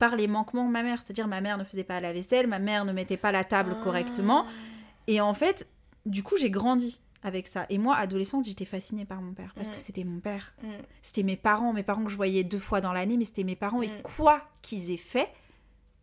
par 0.02 0.16
les 0.16 0.26
manquements 0.26 0.66
de 0.66 0.72
ma 0.72 0.82
mère. 0.82 1.00
C'est-à-dire 1.00 1.28
ma 1.28 1.40
mère 1.40 1.58
ne 1.58 1.62
faisait 1.64 1.84
pas 1.84 2.00
la 2.00 2.12
vaisselle, 2.12 2.48
ma 2.48 2.58
mère 2.58 2.84
ne 2.84 2.92
mettait 2.92 3.16
pas 3.16 3.30
la 3.30 3.44
table 3.44 3.76
Ah. 3.78 3.84
correctement. 3.84 4.44
Et 5.06 5.20
en 5.20 5.32
fait, 5.32 5.68
du 6.06 6.24
coup, 6.24 6.36
j'ai 6.36 6.50
grandi 6.50 7.00
avec 7.22 7.46
ça. 7.46 7.66
Et 7.70 7.78
moi, 7.78 7.94
adolescente, 7.94 8.44
j'étais 8.44 8.64
fascinée 8.64 9.04
par 9.04 9.22
mon 9.22 9.32
père 9.32 9.52
parce 9.54 9.68
Mm. 9.68 9.72
que 9.74 9.78
c'était 9.78 10.02
mon 10.02 10.18
père. 10.18 10.54
Mm. 10.64 10.66
C'était 11.02 11.22
mes 11.22 11.36
parents, 11.36 11.72
mes 11.72 11.84
parents 11.84 12.02
que 12.02 12.10
je 12.10 12.16
voyais 12.16 12.42
deux 12.42 12.58
fois 12.58 12.80
dans 12.80 12.92
l'année, 12.92 13.16
mais 13.16 13.24
c'était 13.24 13.44
mes 13.44 13.54
parents. 13.54 13.80
Et 13.80 13.86
Mm. 13.86 14.02
quoi 14.02 14.42
qu'ils 14.60 14.90
aient 14.90 14.96
fait, 14.96 15.28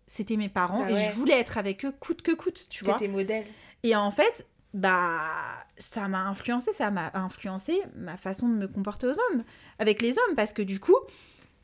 c'était 0.07 0.37
mes 0.37 0.47
parents. 0.47 0.79
Bah 0.83 0.91
et 0.91 0.95
je 0.95 1.11
voulais 1.13 1.37
être 1.37 1.57
avec 1.57 1.83
eux 1.83 1.91
coûte 1.91 2.21
que 2.21 2.31
coûte, 2.31 2.67
tu 2.69 2.85
vois. 2.85 2.93
C'était 2.93 3.09
modèle. 3.11 3.45
Et 3.83 3.97
en 3.97 4.11
fait, 4.11 4.47
bah, 4.73 5.19
ça 5.77 6.07
m'a 6.07 6.21
influencé, 6.27 6.73
ça 6.73 6.89
m'a 6.89 7.11
influencé 7.15 7.81
ma 7.97 8.15
façon 8.15 8.47
de 8.47 8.53
me 8.55 8.67
comporter 8.69 9.07
aux 9.07 9.19
hommes, 9.31 9.43
avec 9.77 10.01
les 10.01 10.11
hommes, 10.11 10.35
parce 10.37 10.53
que 10.53 10.61
du 10.61 10.79
coup, 10.79 10.95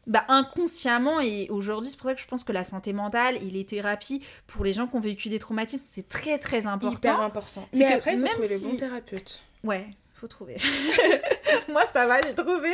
bah, 0.07 0.23
inconsciemment, 0.27 1.19
et 1.19 1.47
aujourd'hui, 1.49 1.89
c'est 1.89 1.97
pour 1.97 2.07
ça 2.09 2.15
que 2.15 2.21
je 2.21 2.27
pense 2.27 2.43
que 2.43 2.51
la 2.51 2.63
santé 2.63 2.93
mentale 2.93 3.35
et 3.37 3.49
les 3.51 3.65
thérapies 3.65 4.21
pour 4.47 4.63
les 4.63 4.73
gens 4.73 4.87
qui 4.87 4.95
ont 4.95 4.99
vécu 4.99 5.29
des 5.29 5.39
traumatismes, 5.39 5.87
c'est 5.91 6.07
très 6.07 6.37
très 6.37 6.67
important. 6.67 6.95
Hyper 6.97 7.21
important. 7.21 7.67
C'est 7.73 7.79
Mais 7.79 7.89
que 7.89 7.93
après, 7.95 8.13
il 8.13 8.19
faut 8.19 8.27
trouver 8.27 8.57
si- 8.57 8.65
bon 8.65 8.77
thérapeute. 8.77 9.41
Ouais, 9.63 9.87
faut 10.15 10.27
trouver. 10.27 10.57
Moi, 11.69 11.83
ça 11.91 12.05
va, 12.07 12.19
j'ai 12.21 12.33
trouvé, 12.33 12.71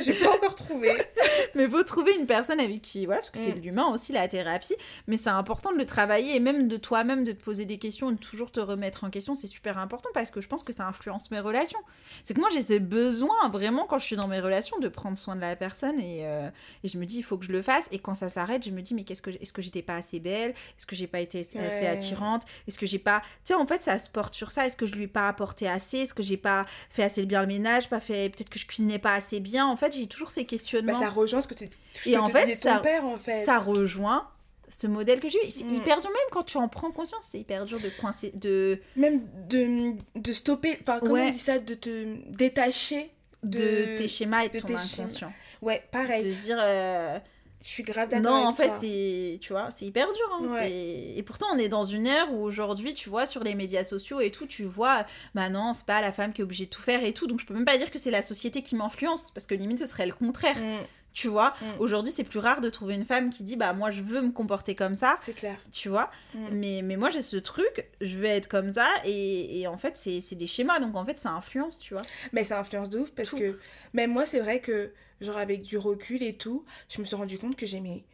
J'ai 0.00 0.14
pas 0.14 0.30
encore 0.34 0.54
trouvé. 0.54 0.92
mais 1.54 1.68
faut 1.68 1.82
trouver 1.82 2.14
une 2.16 2.26
personne 2.26 2.60
avec 2.60 2.80
qui, 2.82 3.06
voilà, 3.06 3.20
parce 3.20 3.30
que 3.30 3.38
c'est 3.38 3.52
Mm. 3.52 3.54
de 3.54 3.60
l'humain 3.60 3.86
aussi 3.92 4.12
la 4.12 4.26
thérapie, 4.28 4.74
mais 5.06 5.16
c'est 5.16 5.30
important 5.30 5.72
de 5.72 5.78
le 5.78 5.86
travailler 5.86 6.34
et 6.36 6.40
même 6.40 6.68
de 6.68 6.76
toi-même 6.76 7.24
de 7.24 7.32
te 7.32 7.42
poser 7.42 7.64
des 7.64 7.78
questions 7.78 8.10
et 8.10 8.14
de 8.14 8.18
toujours 8.18 8.52
te 8.52 8.60
remettre 8.60 9.04
en 9.04 9.10
question, 9.10 9.34
c'est 9.34 9.46
super 9.46 9.78
important 9.78 10.08
parce 10.14 10.30
que 10.30 10.40
je 10.40 10.48
pense 10.48 10.62
que 10.62 10.72
ça 10.72 10.86
influence 10.86 11.30
mes 11.30 11.40
relations. 11.40 11.78
C'est 12.24 12.34
que 12.34 12.40
moi 12.40 12.48
j'ai 12.52 12.62
ce 12.62 12.78
besoin 12.78 13.48
vraiment 13.50 13.84
quand 13.86 13.98
je 13.98 14.04
suis 14.06 14.16
dans 14.16 14.28
mes 14.28 14.40
relations 14.40 14.78
de 14.78 14.88
prendre 14.88 15.16
soin 15.16 15.36
de 15.36 15.40
la 15.40 15.56
personne 15.56 15.98
et, 16.00 16.20
euh, 16.26 16.48
et 16.82 16.88
je 16.88 16.98
me 16.98 17.04
dis 17.06 17.18
il 17.18 17.22
faut 17.22 17.36
que 17.38 17.44
je 17.44 17.52
le 17.52 17.62
fasse 17.62 17.84
et 17.92 17.98
quand 17.98 18.14
ça 18.14 18.28
s'arrête 18.30 18.64
je 18.64 18.70
me 18.70 18.80
dis 18.82 18.94
mais 18.94 19.02
qu'est-ce 19.04 19.22
que 19.22 19.30
est-ce 19.30 19.52
que 19.52 19.62
j'étais 19.62 19.82
pas 19.82 19.96
assez 19.96 20.20
belle, 20.20 20.50
est-ce 20.50 20.86
que 20.86 20.96
j'ai 20.96 21.06
pas 21.06 21.20
été 21.20 21.40
assez 21.40 21.58
Ouais. 21.58 21.86
attirante, 21.86 22.42
est-ce 22.68 22.78
que 22.78 22.86
j'ai 22.86 22.98
pas, 22.98 23.20
tu 23.44 23.52
sais 23.52 23.54
en 23.54 23.66
fait 23.66 23.82
ça 23.82 23.98
se 23.98 24.08
porte 24.10 24.34
sur 24.34 24.50
ça, 24.52 24.66
est-ce 24.66 24.76
que 24.76 24.86
je 24.86 24.94
lui 24.94 25.04
ai 25.04 25.08
pas 25.08 25.28
apporté 25.28 25.68
assez, 25.68 25.98
est-ce 25.98 26.14
que 26.14 26.22
j'ai 26.22 26.36
pas 26.44 26.64
fait 26.90 27.02
assez 27.02 27.24
bien 27.26 27.40
le 27.40 27.48
ménage, 27.48 27.88
pas 27.88 27.98
fait 28.00 28.28
peut-être 28.28 28.50
que 28.50 28.58
je 28.60 28.66
cuisinais 28.66 28.98
pas 29.00 29.14
assez 29.14 29.40
bien, 29.40 29.66
en 29.66 29.74
fait 29.76 29.92
j'ai 29.92 30.06
toujours 30.06 30.30
ces 30.30 30.44
questionnements 30.44 30.92
Bah, 31.00 31.06
ça 31.06 31.10
rejoint 31.10 31.40
ce 31.40 31.48
que 31.48 31.54
tu 31.54 31.66
ce 31.92 32.08
Et 32.08 32.12
que 32.12 32.18
en 32.18 32.28
te 32.28 32.32
fait, 32.32 32.54
ça- 32.54 32.76
ton 32.76 32.82
père, 32.82 33.04
en 33.04 33.16
fait. 33.18 33.44
ça 33.44 33.58
rejoint 33.58 34.28
ce 34.68 34.86
modèle 34.86 35.20
que 35.20 35.28
j'ai 35.28 35.38
eu. 35.46 35.50
C'est 35.50 35.64
Mm. 35.64 35.74
hyper 35.74 36.00
dur, 36.00 36.10
même 36.10 36.28
quand 36.32 36.42
tu 36.42 36.56
en 36.56 36.68
prends 36.68 36.90
conscience, 36.90 37.28
c'est 37.30 37.38
hyper 37.38 37.64
dur 37.66 37.78
de 37.80 37.88
coincer, 38.00 38.30
de, 38.34 38.80
Même 38.96 39.20
de, 39.48 39.92
de 40.16 40.32
stopper, 40.32 40.78
enfin, 40.82 40.98
comment 41.00 41.12
Ouais. 41.14 41.26
on 41.28 41.30
dit 41.30 41.38
ça, 41.38 41.58
de 41.58 41.74
te 41.74 42.14
détacher 42.30 43.10
de, 43.42 43.58
de... 43.58 43.98
tes 43.98 44.08
schémas 44.08 44.44
et 44.44 44.48
de, 44.48 44.58
ton 44.60 44.68
schémas. 44.68 44.82
inconscient. 45.02 45.32
Ouais, 45.62 45.82
pareil. 45.92 46.24
De 46.24 46.32
se 46.32 46.40
dire, 46.42 46.58
euh, 46.60 47.18
Je 47.64 47.70
suis 47.70 47.82
grave 47.82 48.10
d'accord 48.10 48.30
non, 48.30 48.46
en 48.46 48.52
fait, 48.52 48.70
c'est, 48.78 49.38
tu 49.40 49.54
vois, 49.54 49.70
c'est 49.70 49.86
hyper 49.86 50.06
dur. 50.12 50.38
hein. 50.38 50.46
Ouais. 50.48 50.70
Et 51.16 51.22
pourtant, 51.22 51.46
on 51.54 51.56
est 51.58 51.70
dans 51.70 51.84
une 51.84 52.06
ère 52.06 52.30
où 52.30 52.42
aujourd'hui, 52.42 52.92
tu 52.92 53.08
vois, 53.08 53.24
sur 53.24 53.42
les 53.42 53.54
médias 53.54 53.84
sociaux 53.84 54.20
et 54.20 54.30
tout, 54.30 54.46
tu 54.46 54.64
vois, 54.64 55.06
bah 55.34 55.48
non, 55.48 55.72
c'est 55.72 55.86
pas 55.86 56.02
la 56.02 56.12
femme 56.12 56.34
qui 56.34 56.42
est 56.42 56.44
obligée 56.44 56.66
de 56.66 56.70
tout 56.70 56.82
faire 56.82 57.02
et 57.02 57.14
tout. 57.14 57.26
Donc, 57.26 57.40
je 57.40 57.46
peux 57.46 57.54
même 57.54 57.64
pas 57.64 57.78
dire 57.78 57.90
que 57.90 57.98
c'est 57.98 58.10
la 58.10 58.20
société 58.20 58.60
qui 58.60 58.76
m'influence, 58.76 59.30
parce 59.30 59.46
que 59.46 59.54
limite, 59.54 59.78
ce 59.78 59.86
serait 59.86 60.04
le 60.04 60.12
contraire. 60.12 60.58
Mm, 60.60 60.84
Tu 61.14 61.28
vois, 61.28 61.54
Mm. 61.62 61.66
aujourd'hui, 61.78 62.12
c'est 62.12 62.24
plus 62.24 62.40
rare 62.40 62.60
de 62.60 62.68
trouver 62.68 62.94
une 62.94 63.04
femme 63.04 63.30
qui 63.30 63.44
dit, 63.44 63.54
bah 63.56 63.72
moi, 63.72 63.90
je 63.92 64.02
veux 64.02 64.20
me 64.20 64.32
comporter 64.32 64.74
comme 64.74 64.94
ça. 64.96 65.16
c'est 65.22 65.32
clair. 65.34 65.56
tu 65.72 65.88
vois. 65.88 66.10
Mm. 66.34 66.48
Mais, 66.52 66.82
mais 66.82 66.96
moi, 66.96 67.08
j'ai 67.08 67.22
ce 67.22 67.36
truc, 67.36 67.88
je 68.00 68.18
vais 68.18 68.30
être 68.30 68.48
comme 68.48 68.72
ça, 68.72 68.88
et, 69.04 69.60
et 69.60 69.66
en 69.68 69.78
fait, 69.78 69.96
c'est 69.96 70.34
des 70.34 70.46
schémas, 70.46 70.80
donc 70.80 70.96
en 70.96 71.04
fait, 71.04 71.16
ça 71.16 71.30
influence, 71.30 71.78
tu 71.78 71.94
vois. 71.94 72.02
Mais 72.32 72.42
ça 72.44 72.58
influence 72.58 72.88
de 72.90 72.98
ouf 72.98 73.10
parce 73.12 73.30
Tout. 73.30 73.36
que 73.38 73.58
même 73.92 74.10
moi, 74.10 74.26
c'est 74.26 74.40
vrai 74.40 74.58
que, 74.60 74.92
genre, 75.20 75.38
avec 75.38 75.62
du 75.62 75.78
recul 75.78 76.22
et 76.22 76.34
tout, 76.34 76.64
je 76.88 77.00
me 77.00 77.04
suis 77.04 77.14
rendu 77.16 77.38
compte 77.38 77.54
que 77.56 77.64
j'aimais. 77.64 78.04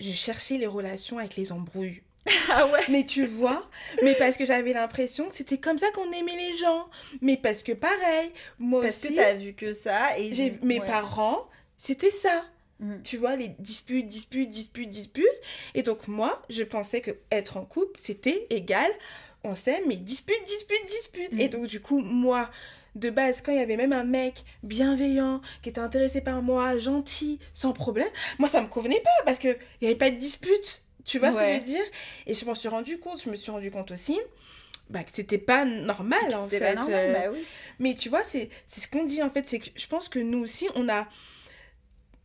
Je 0.00 0.10
cherchais 0.10 0.56
les 0.56 0.66
relations 0.66 1.18
avec 1.18 1.36
les 1.36 1.52
embrouilles. 1.52 2.02
Ah 2.50 2.66
ouais 2.68 2.80
Mais 2.88 3.04
tu 3.04 3.26
vois, 3.26 3.68
mais 4.02 4.14
parce 4.14 4.36
que 4.36 4.44
j'avais 4.44 4.72
l'impression 4.72 5.28
que 5.28 5.34
c'était 5.34 5.58
comme 5.58 5.76
ça 5.78 5.90
qu'on 5.92 6.10
aimait 6.12 6.36
les 6.36 6.52
gens. 6.56 6.88
Mais 7.20 7.36
parce 7.36 7.62
que 7.62 7.72
pareil, 7.72 8.30
moi 8.58 8.80
Parce 8.82 8.98
aussi, 8.98 9.08
que 9.08 9.16
t'as 9.16 9.34
vu 9.34 9.54
que 9.54 9.72
ça, 9.72 10.16
et 10.18 10.32
j'ai 10.32 10.58
mes 10.62 10.78
ouais. 10.80 10.86
parents, 10.86 11.48
c'était 11.82 12.12
ça. 12.12 12.44
Mm. 12.78 13.02
Tu 13.02 13.16
vois, 13.16 13.34
les 13.34 13.48
disputes, 13.58 14.06
disputes, 14.06 14.50
disputes, 14.50 14.88
disputes. 14.88 15.26
Et 15.74 15.82
donc 15.82 16.06
moi, 16.06 16.40
je 16.48 16.62
pensais 16.62 17.00
que 17.00 17.10
être 17.32 17.56
en 17.56 17.64
couple, 17.64 17.98
c'était 18.00 18.46
égal, 18.50 18.90
on 19.42 19.56
s'aime, 19.56 19.82
mais 19.88 19.96
dispute, 19.96 20.40
dispute, 20.46 20.86
dispute. 20.88 21.32
Mm. 21.32 21.40
Et 21.40 21.48
donc 21.48 21.66
du 21.66 21.80
coup, 21.80 22.00
moi, 22.00 22.48
de 22.94 23.10
base, 23.10 23.40
quand 23.40 23.50
il 23.50 23.58
y 23.58 23.62
avait 23.62 23.76
même 23.76 23.92
un 23.92 24.04
mec 24.04 24.44
bienveillant, 24.62 25.40
qui 25.62 25.70
était 25.70 25.80
intéressé 25.80 26.20
par 26.20 26.40
moi, 26.40 26.78
gentil, 26.78 27.40
sans 27.52 27.72
problème, 27.72 28.10
moi, 28.38 28.48
ça 28.48 28.62
me 28.62 28.68
convenait 28.68 29.00
pas 29.00 29.24
parce 29.24 29.40
qu'il 29.40 29.58
n'y 29.80 29.88
avait 29.88 29.96
pas 29.96 30.10
de 30.10 30.16
dispute. 30.16 30.82
Tu 31.04 31.18
vois 31.18 31.32
ce 31.32 31.38
que 31.38 31.44
je 31.44 31.58
veux 31.58 31.64
dire? 31.64 31.84
Et 32.28 32.34
je 32.34 32.44
m'en 32.44 32.54
suis 32.54 32.68
rendu 32.68 33.00
compte, 33.00 33.20
je 33.20 33.28
me 33.28 33.34
suis 33.34 33.50
rendu 33.50 33.72
compte 33.72 33.90
aussi 33.90 34.20
bah, 34.88 35.02
que 35.02 35.10
c'était 35.12 35.38
pas 35.38 35.64
normal 35.64 36.34
en 36.34 36.48
fait. 36.48 36.60
pas 36.60 36.74
normal, 36.74 36.94
euh, 36.94 37.12
bah 37.12 37.30
oui. 37.32 37.44
mais 37.78 37.94
tu 37.94 38.08
vois, 38.08 38.22
c'est 38.24 38.50
c'est 38.68 38.80
ce 38.80 38.88
qu'on 38.88 39.04
dit 39.04 39.22
en 39.22 39.30
fait, 39.30 39.48
c'est 39.48 39.58
que 39.58 39.66
je 39.74 39.86
pense 39.86 40.08
que 40.08 40.18
nous 40.18 40.38
aussi, 40.40 40.68
on 40.74 40.88
a, 40.88 41.08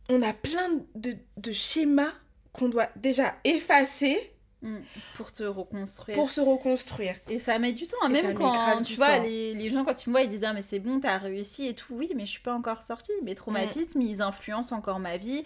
on 0.08 0.22
a 0.22 0.32
plein 0.32 0.68
de, 0.94 1.16
de 1.36 1.52
schémas 1.52 2.12
qu'on 2.52 2.68
doit 2.68 2.88
déjà 2.96 3.34
effacer 3.44 4.32
Mm. 4.60 4.78
Pour 5.14 5.30
te 5.30 5.44
reconstruire. 5.44 6.18
pour 6.18 6.32
se 6.32 6.40
reconstruire. 6.40 7.14
Et 7.28 7.38
ça 7.38 7.58
met 7.58 7.72
du 7.72 7.86
temps. 7.86 8.08
Et 8.08 8.12
même 8.12 8.34
quand, 8.34 8.82
tu 8.82 8.94
vois, 8.96 9.18
les, 9.18 9.54
les 9.54 9.70
gens, 9.70 9.84
quand 9.84 10.04
ils 10.04 10.08
me 10.08 10.14
voient, 10.14 10.22
ils 10.22 10.28
disent 10.28 10.44
«Ah, 10.44 10.52
mais 10.52 10.62
c'est 10.62 10.80
bon, 10.80 10.98
t'as 10.98 11.18
réussi 11.18 11.68
et 11.68 11.74
tout.» 11.74 11.86
Oui, 11.94 12.10
mais 12.16 12.26
je 12.26 12.32
suis 12.32 12.40
pas 12.40 12.54
encore 12.54 12.82
sortie. 12.82 13.12
Mes 13.22 13.36
traumatismes, 13.36 14.00
ils 14.00 14.20
influencent 14.20 14.74
encore 14.74 14.98
ma 14.98 15.16
vie. 15.16 15.44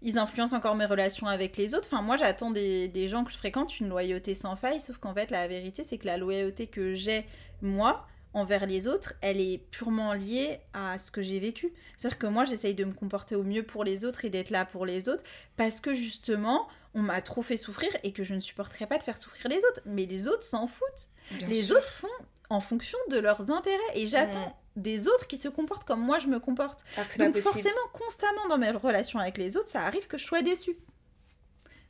Ils 0.00 0.18
influencent 0.18 0.56
encore 0.56 0.76
mes 0.76 0.86
relations 0.86 1.26
avec 1.26 1.56
les 1.56 1.74
autres. 1.74 1.88
Enfin, 1.92 2.02
moi, 2.02 2.16
j'attends 2.16 2.50
des, 2.50 2.88
des 2.88 3.06
gens 3.06 3.24
que 3.24 3.32
je 3.32 3.36
fréquente 3.36 3.80
une 3.80 3.88
loyauté 3.88 4.32
sans 4.32 4.56
faille. 4.56 4.80
Sauf 4.80 4.96
qu'en 4.96 5.12
fait, 5.12 5.30
la 5.30 5.46
vérité, 5.46 5.84
c'est 5.84 5.98
que 5.98 6.06
la 6.06 6.16
loyauté 6.16 6.66
que 6.66 6.94
j'ai, 6.94 7.26
moi, 7.60 8.06
envers 8.34 8.66
les 8.66 8.86
autres, 8.86 9.14
elle 9.20 9.40
est 9.40 9.58
purement 9.70 10.12
liée 10.12 10.60
à 10.72 10.98
ce 10.98 11.10
que 11.10 11.22
j'ai 11.22 11.38
vécu. 11.38 11.72
C'est-à-dire 11.96 12.18
que 12.18 12.26
moi, 12.26 12.44
j'essaye 12.44 12.74
de 12.74 12.84
me 12.84 12.92
comporter 12.92 13.36
au 13.36 13.44
mieux 13.44 13.62
pour 13.62 13.84
les 13.84 14.04
autres 14.04 14.24
et 14.24 14.30
d'être 14.30 14.50
là 14.50 14.64
pour 14.64 14.84
les 14.84 15.08
autres 15.08 15.24
parce 15.56 15.80
que 15.80 15.94
justement, 15.94 16.68
on 16.94 17.02
m'a 17.02 17.22
trop 17.22 17.42
fait 17.42 17.56
souffrir 17.56 17.90
et 18.02 18.12
que 18.12 18.22
je 18.22 18.34
ne 18.34 18.40
supporterais 18.40 18.86
pas 18.86 18.98
de 18.98 19.02
faire 19.02 19.16
souffrir 19.16 19.48
les 19.48 19.58
autres. 19.58 19.80
Mais 19.86 20.04
les 20.04 20.28
autres 20.28 20.42
s'en 20.42 20.66
foutent. 20.66 21.08
Bien 21.30 21.48
les 21.48 21.62
sûr. 21.62 21.76
autres 21.76 21.92
font 21.92 22.08
en 22.50 22.60
fonction 22.60 22.98
de 23.10 23.18
leurs 23.18 23.50
intérêts 23.50 23.78
et 23.94 24.06
j'attends 24.06 24.56
des 24.76 25.06
autres 25.06 25.26
qui 25.26 25.36
se 25.36 25.48
comportent 25.48 25.84
comme 25.84 26.00
moi 26.00 26.18
je 26.18 26.26
me 26.26 26.40
comporte. 26.40 26.84
Donc 27.18 27.36
forcément, 27.38 27.74
constamment 27.92 28.46
dans 28.48 28.58
mes 28.58 28.70
relations 28.70 29.18
avec 29.18 29.38
les 29.38 29.56
autres, 29.56 29.68
ça 29.68 29.82
arrive 29.82 30.06
que 30.08 30.18
je 30.18 30.24
sois 30.24 30.42
déçue. 30.42 30.76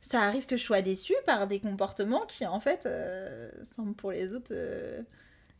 Ça 0.01 0.21
arrive 0.21 0.45
que 0.45 0.55
je 0.55 0.63
sois 0.63 0.83
déçue 0.83 1.15
par 1.25 1.47
des 1.47 1.59
comportements 1.59 2.27
qui, 2.27 2.45
en 2.45 2.59
fait, 2.59 2.85
euh, 2.85 3.49
semblent 3.63 3.95
pour 3.95 4.11
les 4.11 4.35
autres 4.35 4.51
euh, 4.51 5.01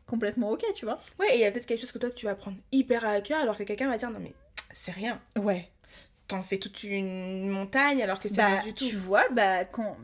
complètement 0.06 0.50
ok, 0.52 0.64
tu 0.76 0.86
vois. 0.86 1.00
Ouais, 1.20 1.34
et 1.34 1.36
il 1.36 1.42
y 1.42 1.46
a 1.46 1.52
peut-être 1.52 1.66
quelque 1.66 1.80
chose 1.82 1.92
que 1.92 1.98
toi 1.98 2.10
tu 2.12 2.26
vas 2.26 2.36
prendre 2.36 2.58
hyper 2.72 3.06
à 3.06 3.20
cœur 3.22 3.42
alors 3.42 3.58
que 3.58 3.64
quelqu'un 3.64 3.90
va 3.90 3.98
dire 3.98 4.10
non 4.12 4.20
mais 4.20 4.34
c'est 4.74 4.92
rien. 4.92 5.20
Ouais. 5.38 5.70
T'en 6.28 6.42
fais 6.42 6.58
toute 6.58 6.84
une 6.84 7.50
montagne 7.50 8.02
alors 8.02 8.20
que 8.20 8.28
c'est 8.30 8.38
Bah, 8.38 8.48
rien 8.48 8.62
du 8.64 8.74
tout. 8.74 8.86
tu 8.86 8.96
vois, 8.96 9.28
bah, 9.30 9.64
quand, 9.66 9.96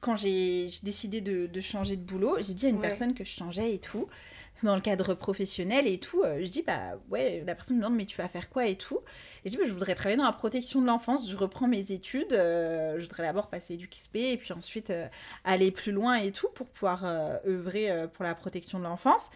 quand 0.00 0.16
j'ai 0.16 0.68
j'ai 0.68 0.80
décidé 0.82 1.20
de, 1.20 1.46
de 1.46 1.60
changer 1.62 1.96
de 1.96 2.02
boulot, 2.02 2.36
j'ai 2.40 2.54
dit 2.54 2.66
à 2.66 2.68
une 2.68 2.76
Ouais. 2.76 2.88
personne 2.88 3.14
que 3.14 3.24
je 3.24 3.30
changeais 3.30 3.72
et 3.74 3.78
tout, 3.78 4.06
dans 4.64 4.74
le 4.76 4.80
cadre 4.80 5.14
professionnel 5.14 5.86
et 5.86 5.98
tout, 5.98 6.22
euh, 6.22 6.38
je 6.42 6.48
dis, 6.50 6.62
bah 6.62 6.98
ouais, 7.10 7.42
la 7.46 7.54
personne 7.54 7.76
me 7.76 7.82
demande, 7.82 7.96
mais 7.96 8.06
tu 8.06 8.16
vas 8.18 8.28
faire 8.28 8.48
quoi 8.50 8.66
et 8.66 8.76
tout. 8.76 9.00
Et 9.44 9.48
je 9.48 9.50
dis, 9.50 9.56
bah, 9.56 9.64
je 9.66 9.72
voudrais 9.72 9.94
travailler 9.94 10.16
dans 10.16 10.24
la 10.24 10.32
protection 10.32 10.80
de 10.80 10.86
l'enfance, 10.86 11.30
je 11.30 11.36
reprends 11.36 11.66
mes 11.68 11.92
études, 11.92 12.32
euh, 12.32 12.96
je 12.98 13.02
voudrais 13.02 13.24
d'abord 13.24 13.48
passer 13.48 13.76
du 13.76 13.88
XP 13.88 14.16
et 14.16 14.36
puis 14.36 14.52
ensuite 14.52 14.90
euh, 14.90 15.06
aller 15.44 15.70
plus 15.70 15.92
loin 15.92 16.14
et 16.16 16.32
tout 16.32 16.48
pour 16.54 16.66
pouvoir 16.68 17.04
euh, 17.04 17.36
œuvrer 17.46 17.90
pour 18.14 18.24
la 18.24 18.34
protection 18.34 18.78
de 18.78 18.84
l'enfance. 18.84 19.30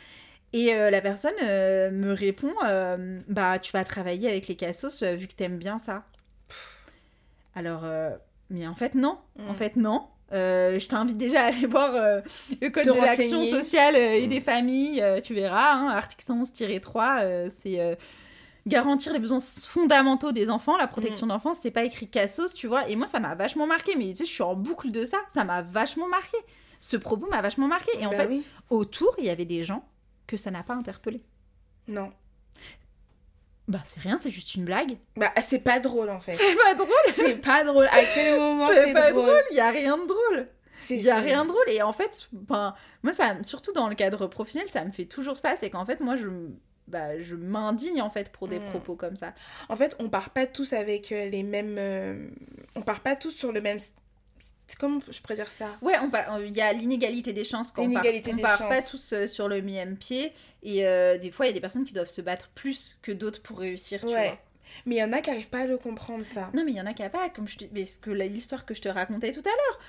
Et 0.52 0.72
la 0.72 1.00
personne 1.02 1.34
me 1.42 2.12
répond, 2.12 2.52
bah 3.28 3.58
tu 3.58 3.72
vas 3.72 3.84
travailler 3.84 4.28
avec 4.28 4.46
les 4.48 4.54
cassos 4.54 5.02
vu 5.02 5.26
que 5.26 5.34
t'aimes 5.34 5.58
bien 5.58 5.78
ça. 5.78 6.04
Alors, 7.54 7.82
mais 8.48 8.66
en 8.66 8.74
fait 8.74 8.94
non, 8.94 9.18
en 9.40 9.52
Mm. 9.52 9.56
fait 9.56 9.76
non. 9.76 10.06
Euh, 10.32 10.78
je 10.80 10.88
t'invite 10.88 11.16
déjà 11.16 11.42
à 11.42 11.44
aller 11.46 11.66
voir 11.66 11.94
euh, 11.94 12.20
le 12.60 12.68
code 12.70 12.84
Te 12.84 12.90
de 12.90 13.00
l'action 13.00 13.44
sociale 13.44 13.94
euh, 13.94 14.14
et 14.14 14.26
Mm. 14.26 14.30
des 14.30 14.40
familles, 14.40 15.00
euh, 15.02 15.20
tu 15.20 15.34
verras, 15.34 15.72
hein, 15.74 15.88
article 15.90 16.24
111-3, 16.24 17.20
euh, 17.22 17.48
c'est 17.62 17.78
euh, 17.80 17.94
garantir 18.66 19.12
les 19.12 19.20
besoins 19.20 19.38
fondamentaux 19.40 20.32
des 20.32 20.50
enfants, 20.50 20.76
la 20.76 20.88
protection 20.88 21.28
d'enfance, 21.28 21.58
c'est 21.62 21.70
pas 21.70 21.84
écrit 21.84 22.08
cassos, 22.08 22.52
tu 22.54 22.66
vois, 22.66 22.88
et 22.88 22.96
moi 22.96 23.06
ça 23.06 23.20
m'a 23.20 23.36
vachement 23.36 23.68
marqué, 23.68 23.94
mais 23.96 24.08
tu 24.10 24.16
sais, 24.16 24.24
je 24.26 24.32
suis 24.32 24.42
en 24.42 24.56
boucle 24.56 24.90
de 24.90 25.04
ça, 25.04 25.18
ça 25.32 25.44
m'a 25.44 25.62
vachement 25.62 26.08
marqué. 26.08 26.36
Ce 26.80 26.96
propos 26.96 27.26
m'a 27.30 27.40
vachement 27.40 27.68
marqué, 27.68 27.92
et 28.00 28.06
en 28.06 28.10
Bah 28.10 28.16
fait, 28.16 28.26
oui. 28.28 28.44
autour, 28.70 29.14
il 29.18 29.24
y 29.26 29.30
avait 29.30 29.44
des 29.44 29.62
gens 29.62 29.84
que 30.26 30.36
ça 30.36 30.50
n'a 30.50 30.64
pas 30.64 30.74
interpellé. 30.74 31.20
Non. 31.86 32.10
Bah 33.68 33.80
c'est 33.84 34.00
rien, 34.00 34.16
c'est 34.16 34.30
juste 34.30 34.54
une 34.54 34.64
blague. 34.64 34.96
Bah 35.16 35.32
c'est 35.42 35.58
pas 35.58 35.80
drôle 35.80 36.10
en 36.10 36.20
fait. 36.20 36.32
C'est 36.32 36.54
pas 36.54 36.74
drôle, 36.74 36.88
C'est 37.12 37.34
pas 37.40 37.64
drôle. 37.64 37.86
À 37.86 38.04
quel 38.14 38.38
moment 38.38 38.68
c'est 38.72 38.92
pas 38.92 39.12
drôle, 39.12 39.42
il 39.50 39.56
y 39.56 39.60
a 39.60 39.70
rien 39.70 39.96
de 39.98 40.06
drôle. 40.06 40.48
C'est 40.78 40.96
Il 40.96 41.02
y 41.02 41.10
a 41.10 41.16
rien 41.18 41.42
de 41.44 41.48
drôle 41.48 41.68
et 41.68 41.80
en 41.82 41.92
fait, 41.92 42.28
ben, 42.32 42.74
moi 43.02 43.12
ça, 43.12 43.34
surtout 43.42 43.72
dans 43.72 43.88
le 43.88 43.94
cadre 43.94 44.26
professionnel, 44.26 44.68
ça 44.70 44.84
me 44.84 44.92
fait 44.92 45.06
toujours 45.06 45.38
ça, 45.38 45.54
c'est 45.58 45.70
qu'en 45.70 45.86
fait 45.86 46.00
moi 46.00 46.16
je, 46.16 46.28
bah, 46.86 47.20
je 47.22 47.34
m'indigne 47.34 48.02
en 48.02 48.10
fait 48.10 48.30
pour 48.30 48.46
des 48.46 48.58
Mm. 48.60 48.70
propos 48.70 48.94
comme 48.94 49.16
ça. 49.16 49.32
En 49.68 49.74
fait, 49.76 49.96
on 49.98 50.08
part 50.10 50.30
pas 50.30 50.46
tous 50.46 50.72
avec 50.74 51.10
euh, 51.12 51.26
les 51.30 51.42
mêmes. 51.42 51.76
euh, 51.78 52.28
On 52.76 52.82
part 52.82 53.00
pas 53.00 53.16
tous 53.16 53.30
sur 53.30 53.50
le 53.52 53.60
même. 53.60 53.78
Comment 54.78 54.98
je 55.08 55.20
pourrais 55.22 55.36
dire 55.36 55.50
ça? 55.50 55.66
Ouais, 55.80 55.94
il 56.44 56.54
y 56.54 56.60
a 56.60 56.72
l'inégalité 56.72 57.32
des 57.32 57.44
chances 57.44 57.72
quand 57.72 57.82
on 57.82 57.84
part, 57.92 58.02
L'inégalité 58.02 58.32
on 58.32 58.36
des 58.36 58.42
part 58.42 58.68
pas 58.68 58.82
tous 58.82 59.12
euh, 59.12 59.26
sur 59.26 59.48
le 59.48 59.62
même 59.62 59.96
pied 59.96 60.32
et 60.66 60.86
euh, 60.86 61.16
des 61.16 61.30
fois 61.30 61.46
il 61.46 61.48
y 61.48 61.52
a 61.52 61.54
des 61.54 61.60
personnes 61.60 61.84
qui 61.84 61.94
doivent 61.94 62.10
se 62.10 62.20
battre 62.20 62.50
plus 62.54 62.98
que 63.00 63.12
d'autres 63.12 63.40
pour 63.40 63.58
réussir, 63.58 64.00
tu 64.00 64.06
Ouais. 64.08 64.26
vois. 64.28 64.38
Mais 64.84 64.96
il 64.96 64.98
y 64.98 65.02
en 65.04 65.12
a 65.12 65.20
qui 65.22 65.30
arrivent 65.30 65.48
pas 65.48 65.60
à 65.60 65.66
le 65.66 65.78
comprendre 65.78 66.24
ça. 66.26 66.50
Non 66.52 66.64
mais 66.64 66.72
il 66.72 66.76
y 66.76 66.80
en 66.80 66.86
a 66.86 66.92
qui 66.92 67.02
a 67.02 67.08
pas, 67.08 67.30
comme 67.30 67.46
je 67.48 67.56
te... 67.56 67.64
mais 67.72 67.84
ce 67.84 68.00
que 68.00 68.10
l'histoire 68.10 68.66
que 68.66 68.74
je 68.74 68.82
te 68.82 68.88
racontais 68.88 69.32
tout 69.32 69.40
à 69.40 69.48
l'heure. 69.50 69.80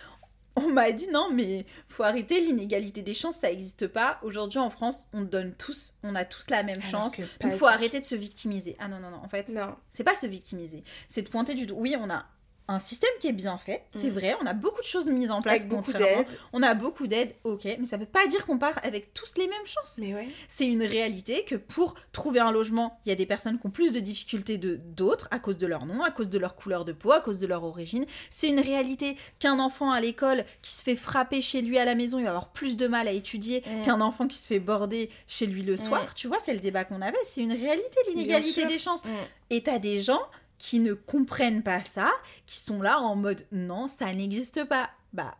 On 0.60 0.70
m'a 0.70 0.92
dit 0.92 1.08
non 1.10 1.30
mais 1.32 1.66
faut 1.88 2.02
arrêter 2.04 2.40
l'inégalité 2.42 3.02
des 3.04 3.14
chances, 3.14 3.38
ça 3.38 3.52
existe 3.52 3.88
pas. 3.88 4.20
Aujourd'hui 4.24 4.58
en 4.60 4.70
France, 4.72 5.08
on 5.14 5.22
donne 5.22 5.54
tous, 5.54 5.96
on 6.04 6.16
a 6.16 6.26
tous 6.26 6.50
la 6.50 6.64
même 6.64 6.78
Alors 6.78 6.90
chance. 6.90 7.18
Il 7.44 7.52
faut 7.52 7.68
arrêter 7.68 8.00
de 8.00 8.06
se 8.06 8.16
victimiser. 8.16 8.76
Ah 8.80 8.88
non 8.88 9.00
non 9.00 9.10
non, 9.12 9.18
en 9.18 9.30
fait, 9.30 9.50
Non. 9.50 9.76
c'est 9.92 10.04
pas 10.04 10.16
se 10.16 10.26
victimiser, 10.26 10.84
c'est 11.08 11.22
de 11.24 11.30
pointer 11.30 11.54
du 11.54 11.66
doigt. 11.68 11.80
Oui, 11.80 11.96
on 12.00 12.10
a 12.10 12.26
un 12.70 12.80
système 12.80 13.10
qui 13.22 13.28
est 13.28 13.32
bien 13.34 13.58
fait, 13.58 13.84
c'est 13.96 14.08
Mm. 14.10 14.14
vrai, 14.14 14.36
on 14.42 14.46
a 14.46 14.54
beaucoup 14.54 14.82
de 14.82 14.86
choses 14.88 15.08
mises 15.08 15.32
en 15.32 15.42
place 15.42 15.62
Avec 15.62 15.70
contrairement-. 15.72 16.26
On 16.52 16.62
a 16.64 16.74
beaucoup 16.74 17.08
d'aide, 17.08 17.34
ok, 17.46 17.64
mais 17.66 17.86
ça 17.86 17.96
veut 17.98 18.06
pas 18.06 18.28
dire 18.28 18.46
qu'on 18.46 18.58
part 18.58 18.78
avec 18.84 19.14
tous 19.14 19.36
les 19.38 19.48
mêmes 19.48 19.66
chances. 19.66 19.98
Mais 20.00 20.14
ouais. 20.14 20.28
C'est 20.50 20.66
une 20.68 20.84
réalité 20.84 21.46
que 21.46 21.56
pour 21.56 21.96
trouver 22.12 22.40
un 22.42 22.52
logement, 22.52 23.00
il 23.06 23.10
y 23.10 23.12
a 23.12 23.16
des 23.16 23.26
personnes 23.26 23.58
qui 23.60 23.66
ont 23.68 23.70
plus 23.70 23.94
de 23.94 24.00
difficultés 24.02 24.58
de 24.58 24.76
d'autres 24.76 25.28
à 25.32 25.40
cause 25.40 25.58
de 25.58 25.66
leur 25.66 25.86
nom, 25.86 26.04
à 26.04 26.12
cause 26.12 26.28
de 26.30 26.38
leur 26.38 26.56
couleur 26.56 26.84
de 26.84 26.92
peau, 26.92 27.12
à 27.14 27.22
cause 27.22 27.40
de 27.40 27.48
leur 27.48 27.64
origine. 27.64 28.06
C'est 28.30 28.50
une 28.50 28.60
réalité 28.60 29.16
qu'un 29.40 29.60
enfant 29.60 29.92
à 29.92 30.02
l'école 30.02 30.44
qui 30.62 30.74
se 30.74 30.84
fait 30.84 30.96
frapper 30.98 31.40
chez 31.42 31.62
lui 31.62 31.78
à 31.80 31.86
la 31.86 31.96
maison, 31.96 32.20
il 32.20 32.24
va 32.26 32.30
avoir 32.32 32.50
plus 32.50 32.76
de 32.76 32.88
mal 32.88 33.08
à 33.08 33.12
étudier 33.12 33.64
Mm. 33.66 33.84
qu'un 33.86 34.02
enfant 34.02 34.28
qui 34.28 34.38
se 34.38 34.48
fait 34.48 34.60
border 34.60 35.10
chez 35.28 35.46
lui 35.46 35.64
le 35.64 35.78
soir. 35.78 36.14
Tu 36.16 36.28
vois, 36.28 36.38
c'est 36.44 36.54
le 36.54 36.60
débat 36.60 36.84
qu'on 36.84 37.02
avait. 37.02 37.18
C'est 37.24 37.42
une 37.42 37.54
réalité, 37.54 37.98
l'inégalité 38.10 38.66
des 38.66 38.78
chances. 38.78 39.06
Mm. 39.06 39.10
Et 39.52 39.64
t'as 39.64 39.80
des 39.80 40.02
gens 40.02 40.22
qui 40.58 40.80
ne 40.80 40.94
comprennent 40.94 41.62
pas 41.64 41.84
ça, 41.84 42.12
qui 42.46 42.58
sont 42.60 42.82
là 42.82 43.00
en 43.00 43.16
mode 43.16 43.46
non, 43.52 43.88
ça 43.88 44.12
n'existe 44.14 44.64
pas. 44.66 44.90
Bah, 45.14 45.36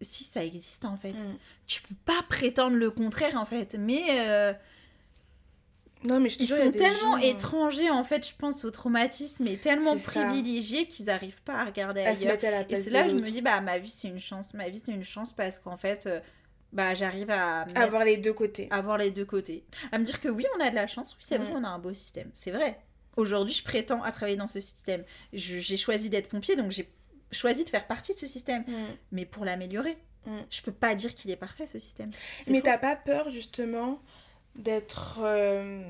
si 0.00 0.24
ça 0.24 0.44
existe 0.44 0.84
en 0.84 0.96
fait. 0.96 1.12
Mm. 1.12 1.38
Tu 1.66 1.82
peux 1.82 1.94
pas 2.04 2.22
prétendre 2.28 2.76
le 2.76 2.90
contraire 2.90 3.36
en 3.36 3.44
fait. 3.44 3.76
Mais 3.78 4.02
euh, 4.28 4.52
Non, 6.04 6.20
mais 6.20 6.28
je 6.28 6.38
te 6.38 6.42
ils 6.42 6.46
sont 6.48 6.70
tellement 6.70 7.16
gens- 7.16 7.22
étrangers 7.24 7.90
en 7.90 8.04
fait, 8.04 8.28
je 8.28 8.34
pense, 8.36 8.64
au 8.64 8.70
traumatisme 8.70 9.46
et 9.46 9.56
tellement 9.56 9.96
privilégiés 9.96 10.86
qu'ils 10.86 11.10
arrivent 11.10 11.42
pas 11.42 11.54
à 11.60 11.64
regarder 11.64 12.02
à 12.02 12.10
ailleurs. 12.10 12.36
à 12.44 12.60
Et 12.68 12.76
c'est 12.76 12.90
là 12.90 13.04
que 13.04 13.10
je 13.10 13.14
me 13.14 13.22
dis, 13.30 13.40
bah 13.40 13.60
ma 13.60 13.78
vie 13.78 13.90
c'est 13.90 14.08
une 14.08 14.20
chance. 14.20 14.52
Ma 14.54 14.68
vie 14.68 14.80
c'est 14.84 14.92
une 14.92 15.04
chance 15.04 15.32
parce 15.32 15.58
qu'en 15.58 15.76
fait, 15.78 16.06
euh, 16.06 16.20
bah 16.72 16.94
j'arrive 16.94 17.30
à 17.30 17.62
Avoir 17.74 18.04
les 18.04 18.18
deux 18.18 18.34
côtés. 18.34 18.68
avoir 18.70 18.98
les 18.98 19.10
deux 19.10 19.24
côtés. 19.24 19.64
À 19.92 19.98
me 19.98 20.04
dire 20.04 20.20
que 20.20 20.28
oui, 20.28 20.44
on 20.58 20.60
a 20.60 20.70
de 20.70 20.74
la 20.74 20.86
chance, 20.86 21.12
oui, 21.14 21.24
c'est 21.26 21.38
vrai, 21.38 21.50
Mm. 21.52 21.56
on 21.56 21.64
a 21.64 21.68
un 21.68 21.78
beau 21.78 21.94
système. 21.94 22.30
C'est 22.34 22.50
vrai. 22.50 22.78
Aujourd'hui, 23.16 23.54
je 23.54 23.64
prétends 23.64 24.02
à 24.02 24.12
travailler 24.12 24.36
dans 24.36 24.48
ce 24.48 24.60
système. 24.60 25.02
J'ai 25.32 25.76
choisi 25.76 26.10
d'être 26.10 26.28
pompier, 26.28 26.54
donc 26.56 26.70
j'ai 26.70 26.88
choisi 27.32 27.64
de 27.64 27.70
faire 27.70 27.86
partie 27.86 28.12
de 28.14 28.18
ce 28.18 28.26
système. 28.26 28.62
Mm. 28.68 28.74
Mais 29.12 29.24
pour 29.24 29.44
l'améliorer, 29.44 29.96
Mm. 30.26 30.40
je 30.50 30.60
peux 30.62 30.72
pas 30.72 30.94
dire 30.96 31.14
qu'il 31.14 31.30
est 31.30 31.36
parfait 31.36 31.66
ce 31.66 31.78
système. 31.78 32.10
Mais 32.48 32.60
t'as 32.60 32.78
pas 32.78 32.96
peur 32.96 33.30
justement 33.30 34.00
d'être 34.56 35.20
euh, 35.22 35.82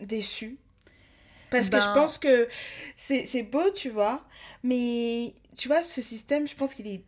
déçu? 0.00 0.56
Parce 1.50 1.66
que 1.68 1.72
Ben- 1.72 1.80
je 1.80 1.92
pense 1.94 2.18
que 2.18 2.48
c'est 2.96 3.42
beau, 3.42 3.70
tu 3.70 3.88
vois, 3.90 4.24
mais 4.62 5.34
tu 5.56 5.68
vois, 5.68 5.82
ce 5.82 6.00
système, 6.02 6.46
je 6.46 6.54
pense 6.54 6.74
qu'il 6.74 6.86
est 6.86 7.02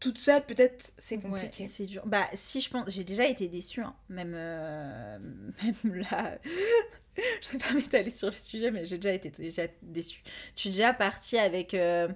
toute 0.00 0.18
seule, 0.18 0.44
peut-être 0.46 0.92
c'est 0.98 1.16
Ouais, 1.16 1.22
compliqué. 1.22 1.64
c'est 1.66 1.86
dur. 1.86 2.02
Bah, 2.06 2.26
si 2.34 2.60
je 2.60 2.70
pense, 2.70 2.90
j'ai 2.90 3.04
déjà 3.04 3.26
été 3.26 3.48
déçue, 3.48 3.82
hein. 3.82 3.94
même, 4.08 4.32
euh, 4.34 5.18
même 5.62 5.94
là. 6.10 6.38
je 7.42 7.48
vais 7.50 7.58
pas 7.58 7.72
m'étaler 7.74 8.10
sur 8.10 8.28
le 8.30 8.36
sujet, 8.36 8.70
mais 8.70 8.86
j'ai 8.86 8.96
déjà 8.98 9.12
été 9.14 9.30
déjà 9.30 9.62
déçue. 9.82 10.22
Je 10.54 10.60
suis 10.60 10.70
déjà 10.70 10.92
partie 10.92 11.38
avec. 11.38 11.74
euh, 11.74 12.08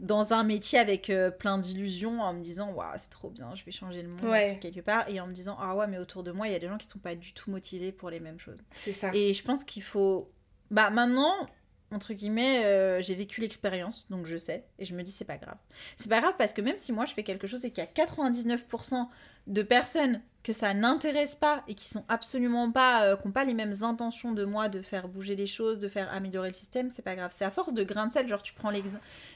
dans 0.00 0.32
un 0.32 0.42
métier 0.42 0.80
avec 0.80 1.10
euh, 1.10 1.30
plein 1.30 1.58
d'illusions 1.58 2.20
en 2.22 2.32
me 2.34 2.42
disant 2.42 2.72
waouh 2.72 2.90
c'est 2.96 3.10
trop 3.10 3.30
bien 3.30 3.54
je 3.54 3.64
vais 3.64 3.70
changer 3.70 4.02
le 4.02 4.08
monde 4.08 4.24
Ouais. 4.24 4.58
quelque 4.60 4.80
part 4.80 5.08
et 5.08 5.20
en 5.20 5.28
me 5.28 5.32
disant 5.32 5.56
ah 5.60 5.76
ouais 5.76 5.86
mais 5.86 5.98
autour 5.98 6.24
de 6.24 6.32
moi 6.32 6.48
il 6.48 6.52
y 6.52 6.56
a 6.56 6.58
des 6.58 6.66
gens 6.66 6.76
qui 6.78 6.88
sont 6.88 6.98
pas 6.98 7.14
du 7.14 7.32
tout 7.34 7.52
motivés 7.52 7.92
pour 7.92 8.10
les 8.10 8.18
mêmes 8.18 8.40
choses 8.40 8.64
C'est 8.74 8.90
ça. 8.92 9.12
et 9.14 9.32
je 9.32 9.44
pense 9.44 9.62
qu'il 9.62 9.82
faut. 9.84 10.28
Bah 10.72 10.90
maintenant, 10.90 11.46
entre 11.92 12.14
guillemets, 12.14 12.64
euh, 12.64 13.00
j'ai 13.02 13.14
vécu 13.14 13.40
l'expérience, 13.40 14.08
donc 14.10 14.26
je 14.26 14.36
sais. 14.36 14.64
Et 14.78 14.84
je 14.84 14.94
me 14.94 15.02
dis, 15.02 15.10
c'est 15.12 15.24
pas 15.24 15.36
grave. 15.38 15.56
C'est 15.96 16.08
pas 16.08 16.20
grave 16.20 16.34
parce 16.38 16.52
que 16.52 16.60
même 16.62 16.78
si 16.78 16.92
moi 16.92 17.04
je 17.06 17.14
fais 17.14 17.22
quelque 17.24 17.46
chose 17.46 17.64
et 17.64 17.70
qu'il 17.70 17.82
y 17.84 17.86
a 17.86 17.90
99% 17.90 19.08
de 19.48 19.62
personnes 19.62 20.20
que 20.44 20.52
ça 20.52 20.72
n'intéresse 20.74 21.34
pas 21.36 21.62
et 21.68 21.74
qui 21.74 21.88
sont 21.88 22.04
absolument 22.08 22.70
pas. 22.72 23.04
euh, 23.04 23.16
qui 23.16 23.26
n'ont 23.26 23.32
pas 23.32 23.44
les 23.44 23.54
mêmes 23.54 23.74
intentions 23.82 24.32
de 24.32 24.44
moi 24.44 24.68
de 24.68 24.82
faire 24.82 25.08
bouger 25.08 25.36
les 25.36 25.46
choses, 25.46 25.78
de 25.78 25.88
faire 25.88 26.12
améliorer 26.12 26.48
le 26.48 26.54
système, 26.54 26.90
c'est 26.90 27.02
pas 27.02 27.14
grave. 27.16 27.32
C'est 27.36 27.44
à 27.44 27.50
force 27.50 27.72
de 27.74 27.82
grain 27.84 28.06
de 28.06 28.12
sel, 28.12 28.28
genre 28.28 28.42
tu 28.42 28.52
prends 28.54 28.70
l'ex- 28.70 28.88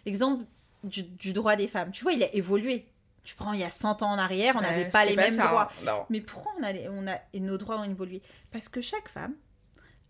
l'exemple 0.04 0.44
du, 0.84 1.02
du 1.02 1.32
droit 1.32 1.56
des 1.56 1.68
femmes. 1.68 1.90
Tu 1.92 2.02
vois, 2.02 2.12
il 2.12 2.22
a 2.22 2.34
évolué. 2.34 2.86
Tu 3.24 3.34
prends 3.34 3.52
il 3.52 3.58
y 3.60 3.64
a 3.64 3.70
100 3.70 4.02
ans 4.02 4.10
en 4.12 4.18
arrière, 4.18 4.54
on 4.56 4.60
n'avait 4.60 4.84
pas 4.90 5.04
les 5.04 5.16
mêmes 5.16 5.34
ça, 5.34 5.48
droits. 5.48 5.68
hein. 5.80 5.84
Non. 5.84 6.06
Mais 6.10 6.20
pourquoi 6.20 6.52
on 6.60 6.62
a, 6.62 6.72
les- 6.72 6.88
on 6.88 7.08
a 7.08 7.16
et 7.32 7.40
nos 7.40 7.58
droits 7.58 7.78
ont 7.80 7.84
évolué? 7.84 8.22
Parce 8.52 8.68
que 8.68 8.80
chaque 8.80 9.08
femme 9.08 9.34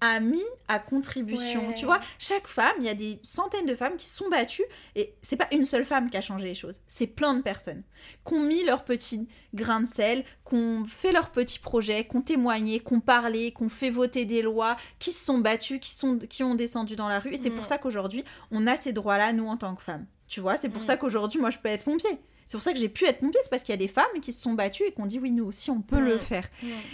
a 0.01 0.21
mis 0.21 0.43
à 0.69 0.79
contribution. 0.79 1.69
Ouais. 1.69 1.75
Tu 1.75 1.87
vois, 1.87 2.01
chaque 2.19 2.47
femme, 2.47 2.75
il 2.79 2.85
y 2.85 2.89
a 2.89 2.95
des 2.95 3.19
centaines 3.23 3.67
de 3.67 3.75
femmes 3.75 3.97
qui 3.97 4.07
se 4.07 4.17
sont 4.17 4.29
battues 4.29 4.65
et 4.95 5.15
c'est 5.23 5.37
pas 5.37 5.49
une 5.53 5.65
seule 5.65 5.85
femme 5.85 6.11
qui 6.11 6.17
a 6.17 6.21
changé 6.21 6.45
les 6.45 6.55
choses. 6.55 6.81
C'est 6.89 7.07
plein 7.07 7.35
de 7.35 7.43
personnes 7.43 7.83
qui 8.27 8.35
ont 8.35 8.43
mis 8.43 8.65
leur 8.65 8.85
petit 8.85 9.29
grain 9.55 9.81
de 9.81 9.87
sel, 9.87 10.25
qui 10.49 10.55
ont 10.55 10.85
fait 10.85 11.13
leurs 11.13 11.31
petits 11.31 11.59
projets, 11.59 12.07
qui 12.07 12.17
ont 12.17 12.23
témoigné, 12.23 12.81
qui 12.81 12.95
ont 12.95 13.01
parlé, 13.01 13.53
qui 13.53 13.63
ont 13.63 13.69
fait 13.69 13.91
voter 13.91 14.25
des 14.25 14.43
lois, 14.43 14.77
qui 14.99 15.13
se 15.13 15.25
sont 15.25 15.39
battues, 15.39 15.79
qui, 15.79 15.91
sont, 15.91 16.19
qui 16.19 16.43
ont 16.43 16.55
descendu 16.55 16.97
dans 16.97 17.09
la 17.09 17.19
rue. 17.19 17.33
Et 17.33 17.39
c'est 17.41 17.51
pour 17.51 17.67
ça 17.67 17.79
qu'aujourd'hui, 17.79 18.25
on 18.51 18.67
a 18.67 18.77
ces 18.77 18.93
droits-là, 18.93 19.33
nous, 19.33 19.47
en 19.47 19.57
tant 19.57 19.75
que 19.75 19.83
femmes. 19.83 20.07
Tu 20.29 20.41
vois, 20.41 20.57
c'est 20.57 20.69
pour 20.69 20.85
ça 20.85 20.97
qu'aujourd'hui, 20.97 21.41
moi, 21.41 21.51
je 21.51 21.59
peux 21.59 21.69
être 21.69 21.85
pompier. 21.85 22.19
C'est 22.47 22.57
pour 22.57 22.63
ça 22.63 22.73
que 22.73 22.79
j'ai 22.79 22.89
pu 22.89 23.07
être 23.07 23.19
pompier, 23.19 23.41
c'est 23.43 23.51
parce 23.51 23.63
qu'il 23.65 23.73
y 23.73 23.75
a 23.75 23.79
des 23.79 23.89
femmes 23.89 24.05
qui 24.23 24.33
se 24.33 24.41
sont 24.41 24.53
battues 24.53 24.85
et 24.85 24.93
qui 24.93 25.01
ont 25.01 25.07
dit 25.07 25.19
oui, 25.19 25.33
nous 25.33 25.45
aussi, 25.45 25.71
on 25.71 25.81
peut 25.81 26.01
le 26.01 26.17
faire. 26.19 26.49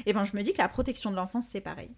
Et 0.06 0.12
ben, 0.12 0.24
je 0.24 0.34
me 0.34 0.42
dis 0.42 0.52
que 0.52 0.58
la 0.58 0.68
protection 0.68 1.10
de 1.10 1.16
l'enfance, 1.16 1.46
c'est 1.50 1.60
pareil. 1.60 1.90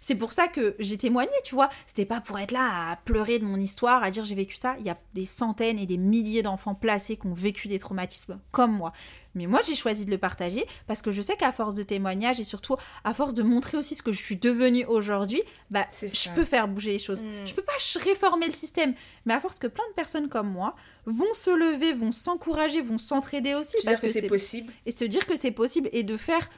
C'est 0.00 0.14
pour 0.14 0.32
ça 0.32 0.48
que 0.48 0.74
j'ai 0.78 0.98
témoigné, 0.98 1.32
tu 1.44 1.54
vois. 1.54 1.68
C'était 1.86 2.04
pas 2.04 2.20
pour 2.20 2.38
être 2.38 2.52
là 2.52 2.90
à 2.90 2.96
pleurer 2.96 3.38
de 3.38 3.44
mon 3.44 3.58
histoire, 3.58 4.02
à 4.02 4.10
dire 4.10 4.24
j'ai 4.24 4.34
vécu 4.34 4.56
ça. 4.56 4.76
Il 4.80 4.86
y 4.86 4.90
a 4.90 4.98
des 5.14 5.24
centaines 5.24 5.78
et 5.78 5.86
des 5.86 5.96
milliers 5.96 6.42
d'enfants 6.42 6.74
placés 6.74 7.16
qui 7.16 7.26
ont 7.26 7.34
vécu 7.34 7.68
des 7.68 7.78
traumatismes 7.78 8.38
comme 8.50 8.72
moi. 8.72 8.92
Mais 9.36 9.46
moi, 9.46 9.60
j'ai 9.64 9.74
choisi 9.74 10.06
de 10.06 10.10
le 10.10 10.18
partager 10.18 10.66
parce 10.86 11.02
que 11.02 11.10
je 11.10 11.20
sais 11.20 11.36
qu'à 11.36 11.52
force 11.52 11.74
de 11.74 11.82
témoignages 11.82 12.40
et 12.40 12.44
surtout 12.44 12.76
à 13.04 13.12
force 13.12 13.34
de 13.34 13.42
montrer 13.42 13.76
aussi 13.76 13.94
ce 13.94 14.02
que 14.02 14.10
je 14.10 14.22
suis 14.22 14.36
devenue 14.36 14.86
aujourd'hui, 14.86 15.42
bah, 15.70 15.86
je 15.92 16.30
peux 16.34 16.44
faire 16.44 16.66
bouger 16.66 16.92
les 16.92 16.98
choses. 16.98 17.22
Mm. 17.22 17.46
Je 17.46 17.54
peux 17.54 17.62
pas 17.62 17.74
réformer 18.02 18.46
le 18.46 18.52
système, 18.52 18.94
mais 19.26 19.34
à 19.34 19.40
force 19.40 19.58
que 19.58 19.66
plein 19.66 19.86
de 19.90 19.94
personnes 19.94 20.28
comme 20.28 20.50
moi 20.50 20.74
vont 21.04 21.32
se 21.34 21.50
lever, 21.50 21.92
vont 21.92 22.12
s'encourager, 22.12 22.80
vont 22.80 22.98
s'entraider 22.98 23.54
aussi. 23.54 23.76
Veux 23.84 23.90
dire 23.90 24.00
que 24.00 24.08
c'est 24.08 24.26
possible 24.26 24.72
et 24.86 24.90
se 24.90 25.04
dire 25.04 25.26
que 25.26 25.36
c'est 25.36 25.50
possible 25.50 25.90
et 25.92 26.02
de 26.02 26.16
faire 26.16 26.48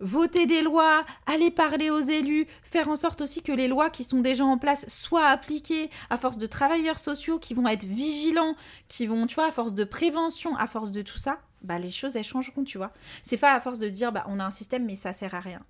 voter 0.00 0.46
des 0.46 0.62
lois, 0.62 1.04
aller 1.26 1.50
parler 1.50 1.90
aux 1.90 2.00
élus, 2.00 2.46
faire 2.62 2.88
en 2.88 2.96
sorte 2.96 3.20
aussi 3.20 3.42
que 3.42 3.52
les 3.52 3.68
lois 3.68 3.90
qui 3.90 4.04
sont 4.04 4.20
déjà 4.20 4.44
en 4.44 4.58
place 4.58 4.88
soient 4.88 5.26
appliquées 5.26 5.90
à 6.10 6.18
force 6.18 6.38
de 6.38 6.46
travailleurs 6.46 6.98
sociaux 6.98 7.38
qui 7.38 7.54
vont 7.54 7.68
être 7.68 7.84
vigilants, 7.84 8.56
qui 8.88 9.06
vont, 9.06 9.26
tu 9.26 9.36
vois, 9.36 9.48
à 9.48 9.52
force 9.52 9.74
de 9.74 9.84
prévention, 9.84 10.56
à 10.56 10.66
force 10.66 10.90
de 10.90 11.02
tout 11.02 11.18
ça, 11.18 11.40
bah 11.62 11.78
les 11.78 11.90
choses 11.90 12.16
elles 12.16 12.24
changeront, 12.24 12.64
tu 12.64 12.78
vois. 12.78 12.92
C'est 13.22 13.36
pas 13.36 13.54
à 13.54 13.60
force 13.60 13.78
de 13.78 13.88
se 13.88 13.94
dire 13.94 14.12
bah 14.12 14.24
on 14.28 14.40
a 14.40 14.44
un 14.44 14.50
système 14.50 14.84
mais 14.84 14.96
ça 14.96 15.12
sert 15.12 15.34
à 15.34 15.40
rien. 15.40 15.62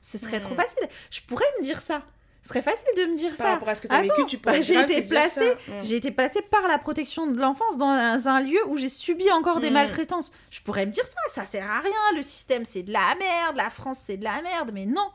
Ce 0.00 0.18
serait 0.18 0.40
trop 0.40 0.54
facile. 0.54 0.88
Je 1.10 1.20
pourrais 1.20 1.44
me 1.58 1.64
dire 1.64 1.80
ça. 1.80 2.02
Ce 2.42 2.48
serait 2.48 2.62
facile 2.62 2.88
de 2.96 3.04
me 3.04 3.16
dire 3.16 3.30
Par 3.36 3.46
ça. 3.46 3.52
rapport 3.52 3.68
à 3.68 3.74
ce 3.74 3.82
que 3.82 3.88
as 3.88 3.96
Attends, 3.96 4.14
vécu, 4.16 4.24
tu 4.26 4.38
pourrais 4.38 4.56
bah, 4.58 4.62
j'ai 4.62 4.80
été 4.80 5.02
placée. 5.02 5.52
Mm. 5.68 5.72
j'ai 5.82 5.96
été 5.96 6.10
placée 6.10 6.40
par 6.42 6.62
la 6.68 6.78
protection 6.78 7.26
de 7.26 7.38
l'enfance 7.38 7.76
dans 7.76 7.86
un, 7.88 8.24
un 8.26 8.40
lieu 8.40 8.58
où 8.68 8.76
j'ai 8.78 8.88
subi 8.88 9.30
encore 9.32 9.60
des 9.60 9.68
Mm. 9.70 9.74
maltraitances. 9.74 10.32
Je 10.50 10.60
pourrais 10.62 10.86
me 10.86 10.90
dire 10.90 11.04
ça, 11.06 11.42
ça 11.42 11.44
sert 11.44 11.68
à 11.70 11.80
rien, 11.80 12.16
le 12.16 12.22
système 12.22 12.64
c'est 12.64 12.82
de 12.82 12.92
la 12.92 13.14
merde, 13.18 13.56
la 13.56 13.68
France 13.70 13.98
c'est 14.06 14.16
de 14.16 14.24
la 14.24 14.40
merde, 14.42 14.70
mais 14.72 14.86
non. 14.86 15.08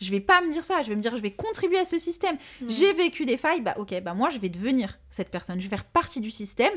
Je 0.00 0.12
vais 0.12 0.20
pas 0.20 0.40
me 0.42 0.52
dire 0.52 0.62
ça, 0.64 0.82
je 0.84 0.90
vais 0.90 0.94
me 0.94 1.02
dire 1.02 1.16
je 1.16 1.22
vais 1.22 1.32
contribuer 1.32 1.78
à 1.80 1.84
ce 1.84 1.98
système. 1.98 2.36
Mm. 2.60 2.68
J'ai 2.68 2.92
vécu 2.92 3.24
des 3.24 3.36
failles, 3.36 3.60
bah 3.60 3.74
ok, 3.78 4.00
bah 4.02 4.14
moi 4.14 4.30
je 4.30 4.38
vais 4.38 4.48
devenir 4.48 4.98
cette 5.10 5.30
personne, 5.30 5.58
je 5.60 5.64
vais 5.68 5.76
faire 5.76 5.84
partie 5.84 6.20
du 6.20 6.30
système 6.30 6.72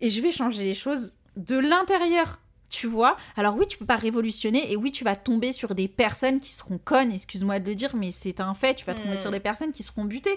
et 0.00 0.08
je 0.08 0.20
vais 0.22 0.32
changer 0.32 0.64
les 0.64 0.74
choses 0.74 1.16
de 1.36 1.58
l'intérieur. 1.58 2.40
Tu 2.70 2.86
vois 2.88 3.16
Alors 3.36 3.56
oui, 3.56 3.66
tu 3.68 3.78
peux 3.78 3.86
pas 3.86 3.96
révolutionner 3.96 4.72
et 4.72 4.76
oui, 4.76 4.90
tu 4.90 5.04
vas 5.04 5.14
tomber 5.16 5.52
sur 5.52 5.74
des 5.74 5.86
personnes 5.88 6.40
qui 6.40 6.52
seront 6.52 6.78
connes, 6.78 7.12
excuse-moi 7.12 7.60
de 7.60 7.68
le 7.68 7.74
dire, 7.74 7.94
mais 7.94 8.10
c'est 8.10 8.40
un 8.40 8.52
fait, 8.54 8.74
tu 8.74 8.84
vas 8.84 8.94
tomber 8.94 9.16
sur 9.16 9.30
des 9.30 9.40
personnes 9.40 9.72
qui 9.72 9.82
seront 9.82 10.04
butées. 10.04 10.36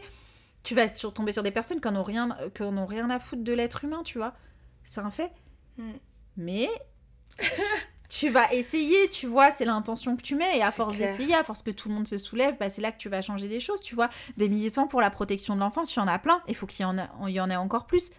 Tu 0.64 0.76
vas 0.76 0.94
sur- 0.94 1.14
tomber 1.14 1.32
sur 1.32 1.44
des 1.44 1.52
personnes 1.52 1.80
qui 1.82 1.88
n'ont 1.90 2.04
rien, 2.04 2.38
qui 2.54 2.62
en 2.64 2.78
ont 2.78 2.86
rien 2.86 3.10
à 3.10 3.20
foutre 3.20 3.44
de 3.44 3.54
l'être 3.54 3.84
humain, 3.86 4.02
tu 4.04 4.18
vois 4.18 4.34
C'est 4.84 5.00
un 5.02 5.10
fait. 5.12 5.32
Mm. 5.78 5.92
Mais 6.36 6.70
tu 8.10 8.30
vas 8.30 8.52
essayer, 8.54 9.10
tu 9.10 9.28
vois, 9.28 9.52
c'est 9.52 9.66
l'intention 9.66 10.16
que 10.16 10.22
tu 10.22 10.36
mets 10.36 10.58
et 10.58 10.62
à 10.64 10.72
force 10.72 10.96
d'essayer, 11.08 11.34
à 11.36 11.44
force 11.44 11.62
que 11.64 11.72
tout 11.72 11.90
le 11.90 11.96
monde 11.96 12.08
se 12.08 12.18
soulève, 12.18 12.56
bah, 12.60 12.70
c'est 12.70 12.82
là 12.82 12.92
que 12.92 12.98
tu 12.98 13.10
vas 13.10 13.22
changer 13.22 13.48
des 13.48 13.60
choses, 13.60 13.82
tu 13.82 13.96
vois. 13.96 14.10
Des 14.38 14.48
militants 14.50 14.88
pour 14.88 15.02
la 15.02 15.10
protection 15.10 15.56
de 15.56 15.60
l'enfance, 15.60 15.94
il 15.96 16.00
y 16.00 16.02
en 16.02 16.08
a 16.08 16.20
plein, 16.20 16.42
il 16.48 16.56
faut 16.56 16.68
qu'il 16.68 16.84
y 16.84 16.86
en, 16.86 16.98
a- 16.98 17.10
il 17.28 17.34
y 17.34 17.40
en 17.40 17.50
ait 17.50 17.56
encore 17.56 17.86
plus. 17.88 18.12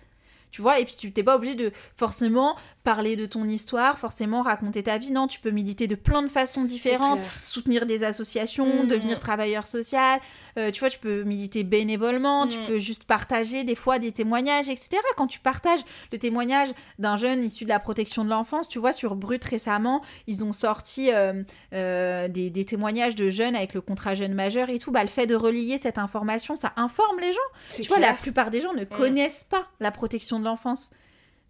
Tu 0.50 0.62
vois, 0.62 0.78
et 0.78 0.84
puis 0.84 0.94
tu 0.96 1.12
t'es 1.12 1.22
pas 1.22 1.36
obligé 1.36 1.54
de 1.54 1.72
forcément 1.96 2.56
parler 2.84 3.16
de 3.16 3.26
ton 3.26 3.44
histoire, 3.44 3.98
forcément 3.98 4.40
raconter 4.42 4.82
ta 4.82 4.96
vie. 4.98 5.10
Non, 5.10 5.26
tu 5.26 5.40
peux 5.40 5.50
militer 5.50 5.86
de 5.86 5.94
plein 5.94 6.22
de 6.22 6.28
façons 6.28 6.64
différentes, 6.64 7.20
soutenir 7.42 7.84
des 7.86 8.02
associations, 8.02 8.82
Mhm. 8.84 8.88
devenir 8.88 9.20
travailleur 9.20 9.66
social. 9.66 10.20
Euh, 10.58 10.70
tu 10.70 10.80
vois, 10.80 10.88
tu 10.90 10.98
peux 10.98 11.22
militer 11.24 11.64
bénévolement, 11.64 12.46
tu 12.46 12.58
Mhm. 12.58 12.66
peux 12.66 12.78
juste 12.78 13.04
partager 13.04 13.64
des 13.64 13.74
fois 13.74 13.98
des 13.98 14.12
témoignages, 14.12 14.68
etc. 14.68 14.88
Quand 15.16 15.26
tu 15.26 15.40
partages 15.40 15.80
le 16.12 16.18
témoignage 16.18 16.68
d'un 16.98 17.16
jeune 17.16 17.44
issu 17.44 17.64
de 17.64 17.68
la 17.68 17.78
protection 17.78 18.24
de 18.24 18.30
l'enfance, 18.30 18.68
tu 18.68 18.78
vois, 18.78 18.92
sur 18.94 19.16
Brut 19.16 19.44
récemment, 19.44 20.02
ils 20.26 20.42
ont 20.44 20.52
sorti 20.54 21.10
euh, 21.12 21.42
euh, 21.74 22.28
des, 22.28 22.48
des 22.50 22.64
témoignages 22.64 23.14
de 23.14 23.28
jeunes 23.30 23.54
avec 23.56 23.74
le 23.74 23.80
contrat 23.80 24.14
jeune 24.14 24.32
majeur 24.34 24.70
et 24.70 24.78
tout. 24.78 24.90
Bah, 24.90 25.02
le 25.02 25.08
fait 25.08 25.26
de 25.26 25.34
relier 25.34 25.78
cette 25.78 25.98
information, 25.98 26.54
ça 26.54 26.72
informe 26.76 27.20
les 27.20 27.32
gens. 27.32 27.38
Tu 27.74 27.82
vois, 27.82 27.98
la 27.98 28.12
plupart 28.14 28.50
des 28.50 28.60
gens 28.60 28.72
ne 28.72 28.84
connaissent 28.84 29.44
pas 29.48 29.66
la 29.80 29.90
protection 29.90 30.38
de 30.38 30.44
l'enfance. 30.44 30.47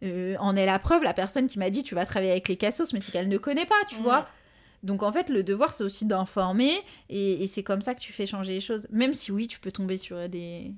Euh, 0.04 0.36
en 0.38 0.54
est 0.54 0.64
la 0.66 0.78
preuve, 0.78 1.02
la 1.02 1.12
personne 1.12 1.48
qui 1.48 1.58
m'a 1.58 1.70
dit 1.70 1.82
tu 1.82 1.96
vas 1.96 2.06
travailler 2.06 2.30
avec 2.30 2.46
les 2.48 2.56
cassos, 2.56 2.92
mais 2.92 3.00
c'est 3.00 3.10
qu'elle 3.10 3.28
ne 3.28 3.36
connaît 3.38 3.66
pas, 3.66 3.74
tu 3.88 3.96
vois. 3.96 4.28
Donc 4.84 5.02
en 5.02 5.10
fait, 5.10 5.28
le 5.28 5.42
devoir, 5.42 5.74
c'est 5.74 5.82
aussi 5.82 6.06
d'informer, 6.06 6.72
et, 7.08 7.42
et 7.42 7.46
c'est 7.48 7.64
comme 7.64 7.80
ça 7.82 7.96
que 7.96 8.00
tu 8.00 8.12
fais 8.12 8.26
changer 8.26 8.52
les 8.52 8.60
choses. 8.60 8.86
Même 8.90 9.12
si 9.12 9.32
oui, 9.32 9.48
tu 9.48 9.58
peux 9.58 9.72
tomber 9.72 9.96
sur 9.96 10.28
des, 10.28 10.70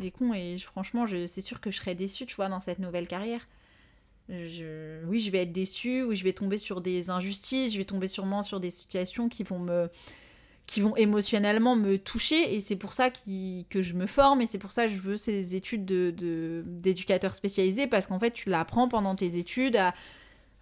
des 0.00 0.10
cons, 0.10 0.32
et 0.32 0.56
je- 0.56 0.64
franchement, 0.64 1.04
je, 1.06 1.26
c'est 1.26 1.42
sûr 1.42 1.60
que 1.60 1.70
je 1.70 1.76
serais 1.76 1.94
déçue, 1.94 2.24
tu 2.24 2.34
vois, 2.34 2.48
dans 2.48 2.60
cette 2.60 2.78
nouvelle 2.78 3.06
carrière. 3.06 3.46
Je, 4.30 5.04
oui, 5.04 5.20
je 5.20 5.30
vais 5.30 5.42
être 5.42 5.52
déçue, 5.52 6.02
oui, 6.04 6.16
je 6.16 6.24
vais 6.24 6.32
tomber 6.32 6.56
sur 6.56 6.80
des 6.80 7.10
injustices, 7.10 7.72
je 7.74 7.78
vais 7.78 7.84
tomber 7.84 8.06
sûrement 8.06 8.42
sur 8.42 8.58
des 8.60 8.70
situations 8.70 9.28
qui 9.28 9.42
vont 9.42 9.58
me 9.58 9.90
qui 10.66 10.80
vont 10.80 10.96
émotionnellement 10.96 11.76
me 11.76 11.98
toucher 11.98 12.54
et 12.54 12.60
c'est 12.60 12.76
pour 12.76 12.94
ça 12.94 13.10
que 13.10 13.82
je 13.82 13.94
me 13.94 14.06
forme 14.06 14.40
et 14.40 14.46
c'est 14.46 14.58
pour 14.58 14.72
ça 14.72 14.86
que 14.86 14.92
je 14.92 15.00
veux 15.00 15.16
ces 15.16 15.54
études 15.54 15.84
de, 15.84 16.12
de- 16.16 16.62
d'éducateur 16.66 17.34
spécialisé 17.34 17.86
parce 17.86 18.06
qu'en 18.06 18.18
fait 18.18 18.30
tu 18.30 18.48
l'apprends 18.48 18.88
pendant 18.88 19.14
tes 19.14 19.36
études 19.36 19.76
à, 19.76 19.92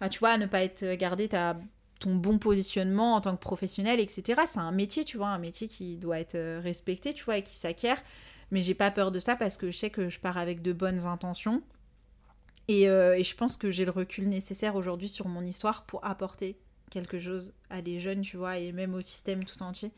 à, 0.01 0.09
tu 0.09 0.19
vois 0.19 0.29
à 0.31 0.37
ne 0.37 0.45
pas 0.47 0.63
être 0.63 0.95
garder 0.95 1.29
ta 1.29 1.57
ton 1.99 2.15
bon 2.15 2.39
positionnement 2.39 3.15
en 3.15 3.21
tant 3.21 3.35
que 3.35 3.41
professionnel 3.41 3.99
etc 3.99 4.41
c'est 4.47 4.59
un 4.59 4.71
métier 4.71 5.05
tu 5.05 5.17
vois 5.17 5.29
un 5.29 5.37
métier 5.37 5.67
qui 5.67 5.97
doit 5.97 6.19
être 6.19 6.35
euh, 6.35 6.59
respecté 6.63 7.13
tu 7.13 7.23
vois 7.23 7.37
et 7.37 7.43
qui 7.43 7.55
s'acquiert. 7.57 8.01
Mais 8.51 8.61
j'ai 8.61 8.73
pas 8.73 8.91
peur 8.91 9.11
de 9.11 9.19
ça 9.19 9.35
parce 9.37 9.55
que 9.55 9.71
je 9.71 9.77
sais 9.77 9.89
que 9.89 10.09
je 10.09 10.19
pars 10.19 10.37
avec 10.37 10.61
de 10.61 10.73
bonnes 10.73 11.07
intentions. 11.07 11.63
Et, 12.67 12.87
euh, 12.89 13.15
et 13.17 13.23
je 13.23 13.35
pense 13.35 13.57
que 13.57 13.69
j'ai 13.71 13.85
le 13.85 13.91
recul 13.91 14.29
nécessaire 14.29 14.75
aujourd'hui 14.75 15.09
sur 15.09 15.27
mon 15.27 15.43
histoire 15.43 15.85
pour 15.85 16.03
apporter 16.05 16.57
quelque 16.91 17.17
chose 17.19 17.55
à 17.71 17.81
des 17.81 17.99
jeunes, 17.99 18.21
tu 18.21 18.37
vois, 18.37 18.57
et 18.59 18.71
même 18.71 18.93
au 18.93 19.01
système 19.01 19.43
tout 19.45 19.63
entier. 19.63 19.91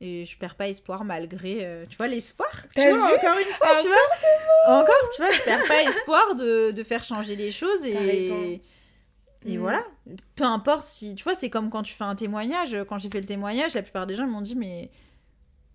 Et 0.00 0.24
je 0.24 0.36
perds 0.36 0.54
pas 0.56 0.68
espoir 0.68 1.04
malgré, 1.04 1.64
euh, 1.64 1.84
tu 1.88 1.96
vois, 1.96 2.08
l'espoir. 2.08 2.48
Tu 2.74 2.80
vois, 2.82 2.92
vu 3.08 3.14
encore 3.16 3.38
une 3.38 3.52
fois, 3.52 3.68
tu 3.80 3.86
vois. 3.88 4.76
Encore, 4.80 5.10
tu 5.14 5.22
vois, 5.22 5.30
je 5.32 5.42
perds 5.42 5.66
pas 5.66 5.82
espoir 5.82 6.34
de, 6.34 6.70
de 6.72 6.82
faire 6.82 7.02
changer 7.04 7.34
les 7.36 7.50
choses. 7.50 7.84
Et, 7.84 8.60
et 9.46 9.56
Mm. 9.56 9.60
voilà. 9.60 9.84
Peu 10.36 10.44
importe 10.44 10.86
si, 10.86 11.14
tu 11.16 11.24
vois, 11.24 11.34
c'est 11.34 11.50
comme 11.50 11.68
quand 11.70 11.82
tu 11.82 11.94
fais 11.94 12.04
un 12.04 12.14
témoignage. 12.14 12.76
Quand 12.88 12.98
j'ai 13.00 13.10
fait 13.10 13.20
le 13.20 13.26
témoignage, 13.26 13.74
la 13.74 13.82
plupart 13.82 14.06
des 14.06 14.14
gens 14.14 14.26
m'ont 14.26 14.40
dit, 14.40 14.54
mais 14.56 14.90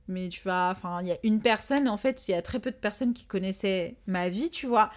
mais 0.10 0.30
tu 0.30 0.42
vas 0.46 0.70
enfin 0.72 1.02
il 1.02 1.10
y 1.10 1.12
a 1.12 1.18
une 1.24 1.42
personne 1.42 1.90
en 1.90 1.98
fait 1.98 2.30
il 2.30 2.32
y 2.32 2.34
a 2.34 2.42
très 2.42 2.60
peu 2.60 2.72
de 2.72 2.78
personnes 2.78 3.14
qui 3.14 3.26
connaissaient 3.26 3.98
ma 4.08 4.30
vie 4.30 4.50
tu 4.50 4.66
vois 4.66 4.90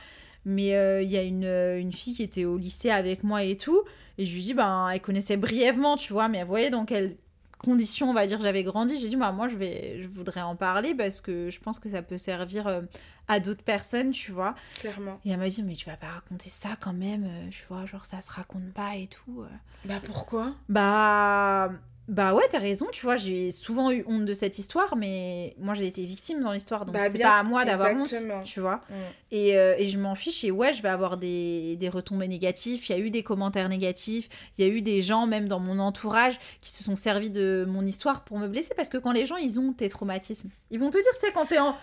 mais 0.45 0.77
euh, 0.77 1.03
il 1.03 1.11
y 1.11 1.17
a 1.17 1.23
une, 1.23 1.43
une 1.47 1.93
fille 1.93 2.15
qui 2.15 2.23
était 2.23 2.45
au 2.45 2.57
lycée 2.57 2.91
avec 2.91 3.25
moi 3.25 3.43
et 3.43 3.57
tout 3.57 3.83
et 4.21 4.27
je 4.27 4.35
lui 4.35 4.43
dis 4.43 4.55
ben 4.55 4.89
elle 4.93 5.01
connaissait 5.01 5.37
brièvement 5.37 5.97
tu 5.97 6.13
vois 6.13 6.29
mais 6.29 6.39
elle 6.39 6.47
voyait 6.47 6.71
dans 6.71 6.85
quelles 6.85 7.17
conditions 7.59 8.09
on 8.11 8.15
va 8.15 8.27
dire 8.27 8.41
j'avais 8.41 8.63
grandi 8.65 8.99
j'ai 8.99 9.09
dit 9.09 9.17
bah 9.17 9.33
moi 9.33 9.49
je 9.49 9.57
vais 9.57 10.01
je 10.01 10.09
voudrais 10.09 10.41
en 10.43 10.57
parler 10.57 10.95
parce 10.95 11.21
que 11.21 11.51
je 11.51 11.61
pense 11.61 11.79
que 11.79 11.89
ça 11.91 12.01
peut 12.03 12.17
servir 12.19 12.67
euh, 12.67 12.81
à 13.29 13.39
d'autres 13.41 13.63
personnes 13.63 14.13
tu 14.13 14.33
vois 14.33 14.55
Clairement. 14.79 15.21
et 15.25 15.31
elle 15.31 15.39
m'a 15.39 15.49
dit 15.49 15.63
mais 15.63 15.75
tu 15.75 15.85
vas 15.87 15.97
pas 15.97 16.09
raconter 16.09 16.49
ça 16.49 16.71
quand 16.81 16.93
même 16.95 17.25
euh, 17.25 17.49
tu 17.51 17.65
vois 17.69 17.85
genre 17.87 18.07
ça 18.07 18.21
se 18.23 18.31
raconte 18.31 18.73
pas 18.73 18.97
et 18.97 19.07
tout 19.09 19.43
euh. 19.43 19.47
Bah 19.85 20.01
pourquoi? 20.05 20.53
Bah, 20.69 21.71
bah 22.11 22.35
ouais, 22.35 22.43
t'as 22.51 22.59
raison, 22.59 22.89
tu 22.91 23.07
vois, 23.07 23.17
j'ai 23.17 23.53
souvent 23.53 23.93
eu 23.93 24.05
honte 24.09 24.25
de 24.25 24.35
cette 24.35 24.59
histoire, 24.59 24.97
mais 24.97 25.55
moi 25.59 25.75
j'ai 25.75 25.87
été 25.87 26.05
victime 26.05 26.43
dans 26.43 26.51
l'histoire, 26.51 26.85
donc 26.85 26.93
Bah, 26.93 27.09
c'est 27.09 27.19
pas 27.19 27.39
à 27.39 27.45
moi 27.45 27.65
d'avoir 27.65 27.93
honte, 27.95 28.13
tu 28.45 28.59
vois. 28.59 28.83
Mm. 28.91 28.95
Et, 29.31 29.57
euh, 29.57 29.77
et 29.79 29.87
je 29.87 29.97
m'en 29.97 30.17
fiche, 30.17 30.43
et 30.43 30.51
ouais, 30.51 30.73
je 30.73 30.83
vais 30.83 30.89
avoir 30.89 31.19
des, 31.19 31.77
des 31.77 31.89
retombées 31.89 32.27
négatifs, 32.27 32.89
il 32.89 32.93
y 32.93 32.95
a 32.97 32.99
eu 32.99 33.11
des 33.11 33.23
commentaires 33.23 33.69
négatifs, 33.69 34.29
il 34.59 34.67
y 34.67 34.69
a 34.69 34.73
eu 34.73 34.83
des 34.83 35.03
gens, 35.03 35.29
même 35.29 35.47
dans 35.47 35.61
mon 35.61 35.79
entourage, 35.79 36.41
qui 36.61 36.73
se 36.73 36.83
sont 36.83 36.97
servis 36.97 37.31
de 37.31 37.65
mon 37.69 37.87
histoire 37.87 38.25
pour 38.25 38.41
me 38.41 38.49
blesser, 38.49 38.75
parce 38.75 38.89
que 38.89 38.99
quand 38.99 39.13
les 39.13 39.25
gens, 39.25 39.37
ils 39.37 39.61
ont 39.61 39.73
tes 39.73 39.89
traumatismes, 39.89 40.51
ils 40.73 40.81
vont 40.81 40.91
te 40.91 40.99
dire, 40.99 41.13
tu 41.15 41.21
sais, 41.21 41.33
quand 41.33 41.47
t'es 41.47 41.61
en... 41.61 41.77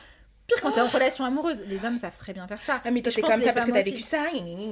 Pire 0.47 0.61
quand 0.61 0.71
t'es 0.71 0.79
en 0.79 0.87
relation 0.87 1.25
amoureuse, 1.25 1.61
les 1.67 1.83
hommes 1.83 1.97
savent 1.97 2.17
très 2.17 2.31
bien 2.31 2.47
faire 2.47 2.61
ça. 2.61 2.81
Ah 2.85 2.91
mais 2.91 3.01
toi 3.01 3.11
t'es 3.11 3.21
comme 3.21 3.41
ça 3.41 3.51
parce 3.51 3.65
que 3.65 3.71
t'as 3.71 3.81
vécu 3.81 4.01
ça. 4.01 4.23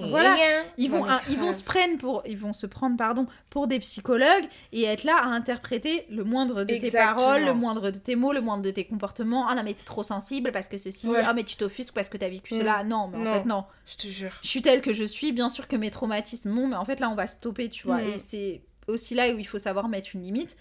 Voilà. 0.10 0.34
Ils 0.78 0.90
vont, 0.90 1.06
un- 1.06 1.20
ils 1.30 1.38
vont 1.38 1.52
se 1.52 1.64
prendre 1.64 1.98
pour, 1.98 2.24
ils 2.26 2.38
vont 2.38 2.54
se 2.54 2.66
prendre 2.66 2.96
pardon 2.96 3.28
pour 3.50 3.68
des 3.68 3.80
psychologues 3.80 4.46
et 4.72 4.84
être 4.84 5.04
là 5.04 5.18
à 5.18 5.26
interpréter 5.28 6.06
le 6.10 6.24
moindre 6.24 6.64
de 6.64 6.76
tes 6.78 6.92
paroles, 6.92 7.44
le 7.44 7.54
moindre 7.54 7.92
de 7.92 8.00
tes 8.00 8.16
mots, 8.16 8.32
le 8.32 8.40
moindre 8.40 8.64
de 8.64 8.72
tes 8.72 8.86
comportements. 8.86 9.48
Ah 9.50 9.56
non 9.56 9.64
mais 9.66 9.74
t'es 9.74 9.84
trop 9.84 10.04
sensible 10.04 10.52
parce 10.54 10.70
que 10.70 10.78
ceci. 10.78 11.10
Ouais. 11.10 11.20
Ah 11.26 11.34
mais 11.34 11.44
tu 11.44 11.58
t'offusques 11.58 11.94
parce 11.94 12.08
que 12.08 12.16
t'as 12.18 12.30
vécu 12.30 12.54
Mm. 12.56 12.60
cela. 12.60 12.84
Non 12.86 13.10
mais 13.10 13.18
en 13.18 13.22
Non. 13.24 13.34
fait 13.34 13.46
non. 13.46 13.66
Je 13.86 13.96
te 13.98 14.08
jure. 14.08 14.32
Je 14.44 14.48
suis 14.48 14.62
telle 14.62 14.82
que 14.82 14.94
je 14.94 15.04
suis. 15.04 15.34
Bien 15.34 15.50
sûr 15.50 15.68
que 15.68 15.76
mes 15.76 15.92
traumatismes 15.92 16.54
bon 16.56 16.68
mais 16.68 16.76
en 16.78 16.86
fait 16.86 17.02
là 17.02 17.10
on 17.10 17.16
va 17.16 17.28
stopper 17.28 17.68
tu 17.68 17.86
vois 17.88 17.98
Mm. 17.98 18.08
et 18.10 18.18
c'est 18.26 18.62
aussi 18.88 19.14
là 19.16 19.28
où 19.34 19.40
il 19.40 19.48
faut 19.48 19.58
savoir 19.60 19.90
mettre 19.90 20.10
une 20.14 20.22
limite. 20.22 20.56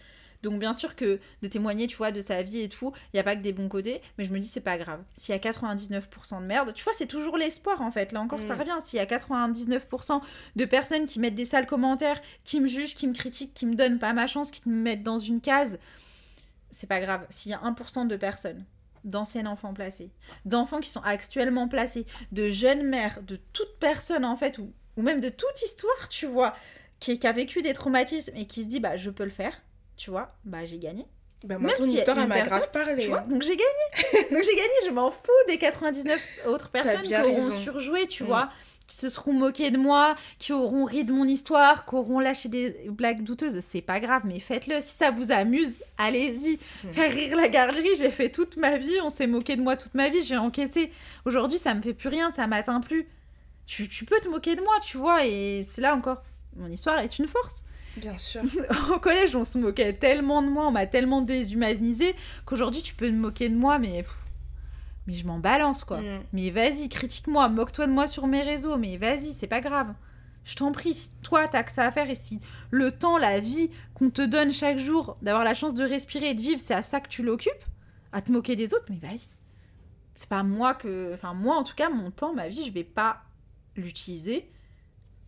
Donc 0.44 0.60
bien 0.60 0.72
sûr 0.72 0.94
que 0.94 1.18
de 1.42 1.48
témoigner, 1.48 1.86
tu 1.88 1.96
vois, 1.96 2.12
de 2.12 2.20
sa 2.20 2.42
vie 2.42 2.60
et 2.60 2.68
tout, 2.68 2.92
il 3.12 3.16
n'y 3.16 3.20
a 3.20 3.24
pas 3.24 3.34
que 3.34 3.42
des 3.42 3.52
bons 3.52 3.68
côtés, 3.68 4.00
mais 4.18 4.24
je 4.24 4.30
me 4.32 4.38
dis 4.38 4.46
c'est 4.46 4.60
pas 4.60 4.78
grave. 4.78 5.02
S'il 5.14 5.34
y 5.34 5.36
a 5.36 5.40
99% 5.40 6.40
de 6.40 6.46
merde, 6.46 6.72
tu 6.74 6.84
vois, 6.84 6.92
c'est 6.96 7.06
toujours 7.06 7.36
l'espoir 7.36 7.80
en 7.82 7.90
fait. 7.90 8.12
Là 8.12 8.20
encore, 8.20 8.40
ça 8.42 8.54
Mm. 8.54 8.58
revient. 8.60 8.76
S'il 8.84 8.98
y 8.98 9.00
a 9.00 9.06
99% 9.06 10.20
de 10.54 10.64
personnes 10.64 11.06
qui 11.06 11.18
mettent 11.18 11.34
des 11.34 11.44
sales 11.44 11.66
commentaires, 11.66 12.20
qui 12.44 12.60
me 12.60 12.66
jugent, 12.68 12.94
qui 12.94 13.06
me 13.08 13.14
critiquent, 13.14 13.54
qui 13.54 13.66
me 13.66 13.74
donnent 13.74 13.98
pas 13.98 14.12
ma 14.12 14.26
chance, 14.26 14.50
qui 14.50 14.68
me 14.68 14.74
mettent 14.76 15.02
dans 15.02 15.18
une 15.18 15.40
case, 15.40 15.78
c'est 16.70 16.86
pas 16.86 17.00
grave. 17.00 17.26
S'il 17.30 17.50
y 17.50 17.54
a 17.54 17.58
1% 17.60 18.04
de 18.06 18.16
personnes 18.16 18.64
d'anciens 19.04 19.46
enfants 19.46 19.74
placés, 19.74 20.10
d'enfants 20.44 20.80
qui 20.80 20.90
sont 20.90 21.02
actuellement 21.02 21.68
placés, 21.68 22.06
de 22.32 22.48
jeunes 22.48 22.84
mères, 22.84 23.20
de 23.22 23.36
toute 23.52 23.78
personne 23.80 24.24
en 24.24 24.36
fait, 24.36 24.58
ou 24.58 24.72
ou 24.96 25.02
même 25.02 25.18
de 25.20 25.28
toute 25.28 25.60
histoire, 25.62 26.08
tu 26.08 26.26
vois, 26.26 26.54
qui, 27.00 27.18
qui 27.18 27.26
a 27.26 27.32
vécu 27.32 27.62
des 27.62 27.72
traumatismes 27.72 28.32
et 28.36 28.46
qui 28.46 28.62
se 28.62 28.68
dit, 28.68 28.78
bah, 28.78 28.96
je 28.96 29.10
peux 29.10 29.24
le 29.24 29.30
faire, 29.30 29.60
tu 29.96 30.10
vois, 30.10 30.34
bah, 30.44 30.64
j'ai 30.64 30.78
gagné. 30.78 31.06
Bah, 31.44 31.58
moi, 31.58 31.68
Même 31.68 31.76
ton 31.76 31.84
a 31.84 31.86
histoire, 31.88 32.18
elle 32.18 32.26
m'a 32.28 32.40
grave 32.40 32.70
parlé. 32.70 33.02
Tu 33.02 33.08
vois, 33.08 33.20
hein. 33.20 33.26
donc 33.28 33.42
j'ai 33.42 33.56
gagné. 33.56 34.28
donc 34.30 34.42
j'ai 34.42 34.54
gagné, 34.56 34.72
je 34.86 34.90
m'en 34.90 35.10
fous 35.10 35.20
des 35.46 35.58
99 35.58 36.20
autres 36.46 36.70
personnes 36.70 37.02
qui 37.02 37.14
auront 37.16 37.34
raison. 37.34 37.52
surjoué, 37.58 38.06
tu 38.06 38.22
Mm. 38.22 38.26
vois, 38.26 38.48
qui 38.86 38.96
se 38.96 39.08
seront 39.10 39.32
moquées 39.34 39.70
de 39.70 39.76
moi, 39.78 40.14
qui 40.38 40.52
auront 40.54 40.84
ri 40.84 41.04
de 41.04 41.12
mon 41.12 41.26
histoire, 41.26 41.84
qui 41.86 41.94
auront 41.94 42.18
lâché 42.18 42.48
des 42.48 42.70
blagues 42.88 43.22
douteuses. 43.22 43.60
C'est 43.60 43.82
pas 43.82 44.00
grave, 44.00 44.22
mais 44.24 44.40
faites-le. 44.40 44.80
Si 44.80 44.94
ça 44.96 45.10
vous 45.10 45.32
amuse, 45.32 45.82
allez-y. 45.98 46.58
Mm. 46.84 46.92
Faire 46.92 47.12
rire 47.12 47.36
la 47.36 47.48
galerie, 47.48 47.94
j'ai 47.98 48.10
fait 48.10 48.30
toute 48.30 48.56
ma 48.56 48.78
vie, 48.78 48.98
on 49.02 49.10
s'est 49.10 49.26
moqué 49.26 49.56
de 49.56 49.62
moi 49.62 49.76
toute 49.76 49.94
ma 49.94 50.08
vie, 50.08 50.22
j'ai 50.22 50.36
encaissé. 50.38 50.90
Aujourd'hui, 51.26 51.58
ça 51.58 51.74
me 51.74 51.82
fait 51.82 51.94
plus 51.94 52.08
rien, 52.08 52.30
ça 52.30 52.46
m'atteint 52.46 52.80
plus. 52.80 53.06
Tu, 53.66 53.86
tu 53.88 54.04
peux 54.06 54.20
te 54.20 54.28
moquer 54.28 54.56
de 54.56 54.60
moi, 54.62 54.74
tu 54.82 54.96
vois, 54.96 55.26
et 55.26 55.66
c'est 55.70 55.80
là 55.82 55.94
encore. 55.94 56.22
Mon 56.56 56.68
histoire 56.68 56.98
est 57.00 57.18
une 57.18 57.26
force. 57.26 57.64
Bien 57.96 58.18
sûr. 58.18 58.42
Au 58.94 58.98
collège, 58.98 59.34
on 59.36 59.44
se 59.44 59.58
moquait 59.58 59.92
tellement 59.92 60.42
de 60.42 60.48
moi, 60.48 60.66
on 60.66 60.70
m'a 60.70 60.86
tellement 60.86 61.22
déshumanisé 61.22 62.14
qu'aujourd'hui, 62.44 62.82
tu 62.82 62.94
peux 62.94 63.08
te 63.08 63.14
moquer 63.14 63.48
de 63.48 63.56
moi, 63.56 63.78
mais. 63.78 64.04
Mais 65.06 65.12
je 65.12 65.26
m'en 65.26 65.38
balance, 65.38 65.84
quoi. 65.84 66.00
Mm. 66.00 66.22
Mais 66.32 66.50
vas-y, 66.50 66.88
critique-moi, 66.88 67.48
moque-toi 67.48 67.86
de 67.86 67.92
moi 67.92 68.06
sur 68.06 68.26
mes 68.26 68.42
réseaux, 68.42 68.76
mais 68.76 68.96
vas-y, 68.96 69.34
c'est 69.34 69.46
pas 69.46 69.60
grave. 69.60 69.94
Je 70.44 70.56
t'en 70.56 70.72
prie, 70.72 70.94
si 70.94 71.10
toi, 71.22 71.48
t'as 71.48 71.62
que 71.62 71.72
ça 71.72 71.84
à 71.84 71.90
faire 71.90 72.08
et 72.10 72.14
si 72.14 72.40
le 72.70 72.90
temps, 72.92 73.18
la 73.18 73.40
vie 73.40 73.70
qu'on 73.94 74.10
te 74.10 74.22
donne 74.22 74.52
chaque 74.52 74.78
jour, 74.78 75.16
d'avoir 75.22 75.44
la 75.44 75.54
chance 75.54 75.74
de 75.74 75.84
respirer 75.84 76.30
et 76.30 76.34
de 76.34 76.40
vivre, 76.40 76.60
c'est 76.60 76.74
à 76.74 76.82
ça 76.82 77.00
que 77.00 77.08
tu 77.08 77.22
l'occupes, 77.22 77.52
à 78.12 78.20
te 78.20 78.30
moquer 78.30 78.56
des 78.56 78.74
autres, 78.74 78.86
mais 78.90 78.98
vas-y. 78.98 79.28
C'est 80.14 80.28
pas 80.28 80.42
moi 80.42 80.74
que. 80.74 81.12
Enfin, 81.14 81.34
moi, 81.34 81.56
en 81.56 81.64
tout 81.64 81.74
cas, 81.74 81.88
mon 81.88 82.10
temps, 82.10 82.34
ma 82.34 82.48
vie, 82.48 82.64
je 82.64 82.72
vais 82.72 82.84
pas 82.84 83.22
l'utiliser 83.76 84.48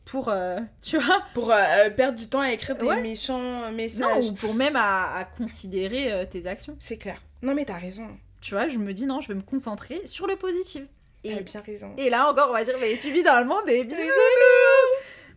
pour. 0.07 0.31
euh, 0.31 0.59
tu 0.83 0.97
vois 0.99 1.23
Pour 1.35 1.53
euh, 1.53 1.91
perdre 1.91 2.19
du 2.19 2.27
temps 2.29 2.41
à 2.41 2.51
écrire 2.53 2.77
des 2.77 2.87
Ouais. 2.87 3.03
méchants 3.03 3.39
Non, 3.39 3.73
messages. 3.73 4.31
ou 4.31 4.35
pour 4.35 4.55
même 4.55 4.77
à, 4.77 5.17
à 5.19 5.25
considérer 5.27 6.11
euh, 6.13 6.25
tes 6.25 6.47
actions. 6.47 6.77
C'est 6.81 6.97
clair. 6.97 7.21
Non, 7.43 7.53
mais 7.55 7.67
t'as 7.67 7.79
raison. 7.79 8.09
Tu 8.41 8.55
vois, 8.55 8.69
je 8.69 8.79
me 8.79 8.95
dis 8.95 9.05
non, 9.07 9.21
je 9.21 9.29
vais 9.29 9.35
me 9.35 9.43
concentrer 9.43 10.01
sur 10.07 10.27
le 10.27 10.37
positif. 10.37 10.85
T'as 11.23 11.31
Et, 11.33 11.43
bien 11.43 11.61
raison. 11.61 11.93
et 11.99 12.09
là 12.09 12.31
encore, 12.31 12.51
on 12.51 12.53
va 12.53 12.65
dire, 12.65 12.77
mais 12.81 12.97
tu 12.99 13.11
vis 13.11 13.23
dans 13.25 13.39
le 13.41 13.47
monde 13.47 13.65
des 13.67 13.83
bisounours 13.85 14.13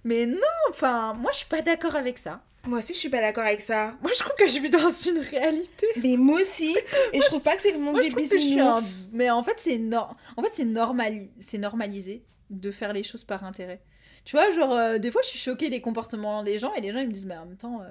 Mais 0.03 0.25
non, 0.25 0.37
enfin, 0.69 1.13
moi 1.15 1.31
je 1.31 1.37
suis 1.39 1.47
pas 1.47 1.61
d'accord 1.61 1.95
avec 1.95 2.17
ça. 2.17 2.41
Moi 2.67 2.79
aussi, 2.79 2.93
je 2.93 2.99
suis 2.99 3.09
pas 3.09 3.21
d'accord 3.21 3.45
avec 3.45 3.61
ça. 3.61 3.95
Moi 4.01 4.11
je 4.13 4.19
trouve 4.19 4.33
que 4.37 4.47
je 4.47 4.59
vis 4.59 4.69
dans 4.69 4.91
une 4.91 5.19
réalité. 5.19 5.87
Mais 6.03 6.15
moi 6.17 6.39
aussi. 6.39 6.75
Et 7.13 7.21
je 7.21 7.25
trouve 7.25 7.41
pas 7.41 7.55
que 7.55 7.61
c'est 7.61 7.71
le 7.71 7.79
monde 7.79 7.93
Moi 7.95 8.01
des 8.03 8.11
un... 8.11 8.15
bisounours. 8.15 9.07
Mais 9.13 9.29
en 9.31 9.41
fait, 9.41 9.55
c'est 9.57 9.77
nor... 9.77 10.15
en 10.37 10.43
fait, 10.43 10.49
c'est 10.53 10.65
normali... 10.65 11.31
c'est 11.39 11.57
normalisé 11.57 12.21
de 12.49 12.69
faire 12.69 12.93
les 12.93 13.03
choses 13.03 13.23
par 13.23 13.43
intérêt. 13.43 13.81
Tu 14.29 14.35
vois, 14.35 14.51
genre, 14.51 14.73
euh, 14.73 14.99
des 14.99 15.09
fois 15.09 15.23
je 15.23 15.29
suis 15.29 15.39
choquée 15.39 15.71
des 15.71 15.81
comportements 15.81 16.43
des 16.43 16.59
gens 16.59 16.71
et 16.75 16.81
les 16.81 16.91
gens 16.91 16.99
ils 16.99 17.07
me 17.07 17.11
disent, 17.11 17.25
mais 17.25 17.35
en 17.35 17.47
même 17.47 17.57
temps, 17.57 17.81
euh, 17.81 17.89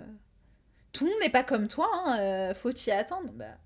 tout 0.93 1.05
le 1.05 1.11
monde 1.11 1.19
n'est 1.21 1.31
pas 1.31 1.43
comme 1.43 1.67
toi, 1.67 1.91
hein, 1.93 2.17
euh, 2.21 2.55
faut 2.55 2.71
t'y 2.71 2.93
attendre. 2.93 3.33
Bah, 3.33 3.57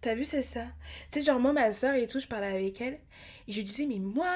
T'as 0.00 0.14
vu, 0.14 0.24
c'est 0.24 0.42
ça. 0.42 0.64
Tu 1.12 1.18
sais, 1.18 1.26
genre, 1.26 1.40
moi, 1.40 1.52
ma 1.52 1.74
soeur 1.74 1.94
et 1.94 2.06
tout, 2.06 2.20
je 2.20 2.26
parlais 2.26 2.46
avec 2.46 2.80
elle. 2.80 2.98
Et 3.48 3.52
je 3.52 3.60
disais, 3.60 3.84
mais 3.84 3.98
moi, 3.98 4.30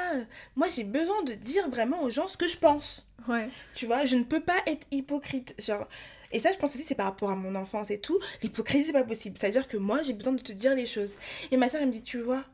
moi, 0.55 0.69
j'ai 0.69 0.85
besoin 0.85 1.23
de 1.23 1.33
dire 1.33 1.71
vraiment 1.71 2.03
aux 2.03 2.11
gens 2.11 2.29
ce 2.29 2.37
que 2.37 2.47
je 2.47 2.59
pense. 2.59 3.09
ouais. 3.29 3.49
Tu 3.75 3.87
vois, 3.87 4.05
je 4.05 4.17
ne 4.17 4.25
peux 4.25 4.41
pas 4.43 4.59
être 4.67 4.87
hypocrite. 4.91 5.55
Genre, 5.59 5.89
et 6.33 6.39
ça, 6.39 6.53
je 6.53 6.59
pense 6.59 6.75
aussi, 6.75 6.85
c'est 6.85 6.95
par 6.95 7.07
rapport 7.07 7.31
à 7.31 7.35
mon 7.35 7.55
enfance 7.55 7.91
et 7.91 7.99
tout. 7.99 8.21
L'hypocrisie, 8.43 8.85
c'est 8.85 8.93
pas 8.93 9.05
possible. 9.05 9.39
C'est-à-dire 9.39 9.67
que 9.67 9.79
moi, 9.79 10.03
j'ai 10.03 10.13
besoin 10.13 10.35
de 10.35 10.43
te 10.43 10.53
dire 10.53 10.75
les 10.75 10.85
choses. 10.85 11.17
Et 11.51 11.57
ma 11.57 11.71
soeur, 11.71 11.81
elle 11.81 11.87
me 11.87 11.93
dit, 11.93 12.03
tu 12.03 12.19
vois, 12.19 12.45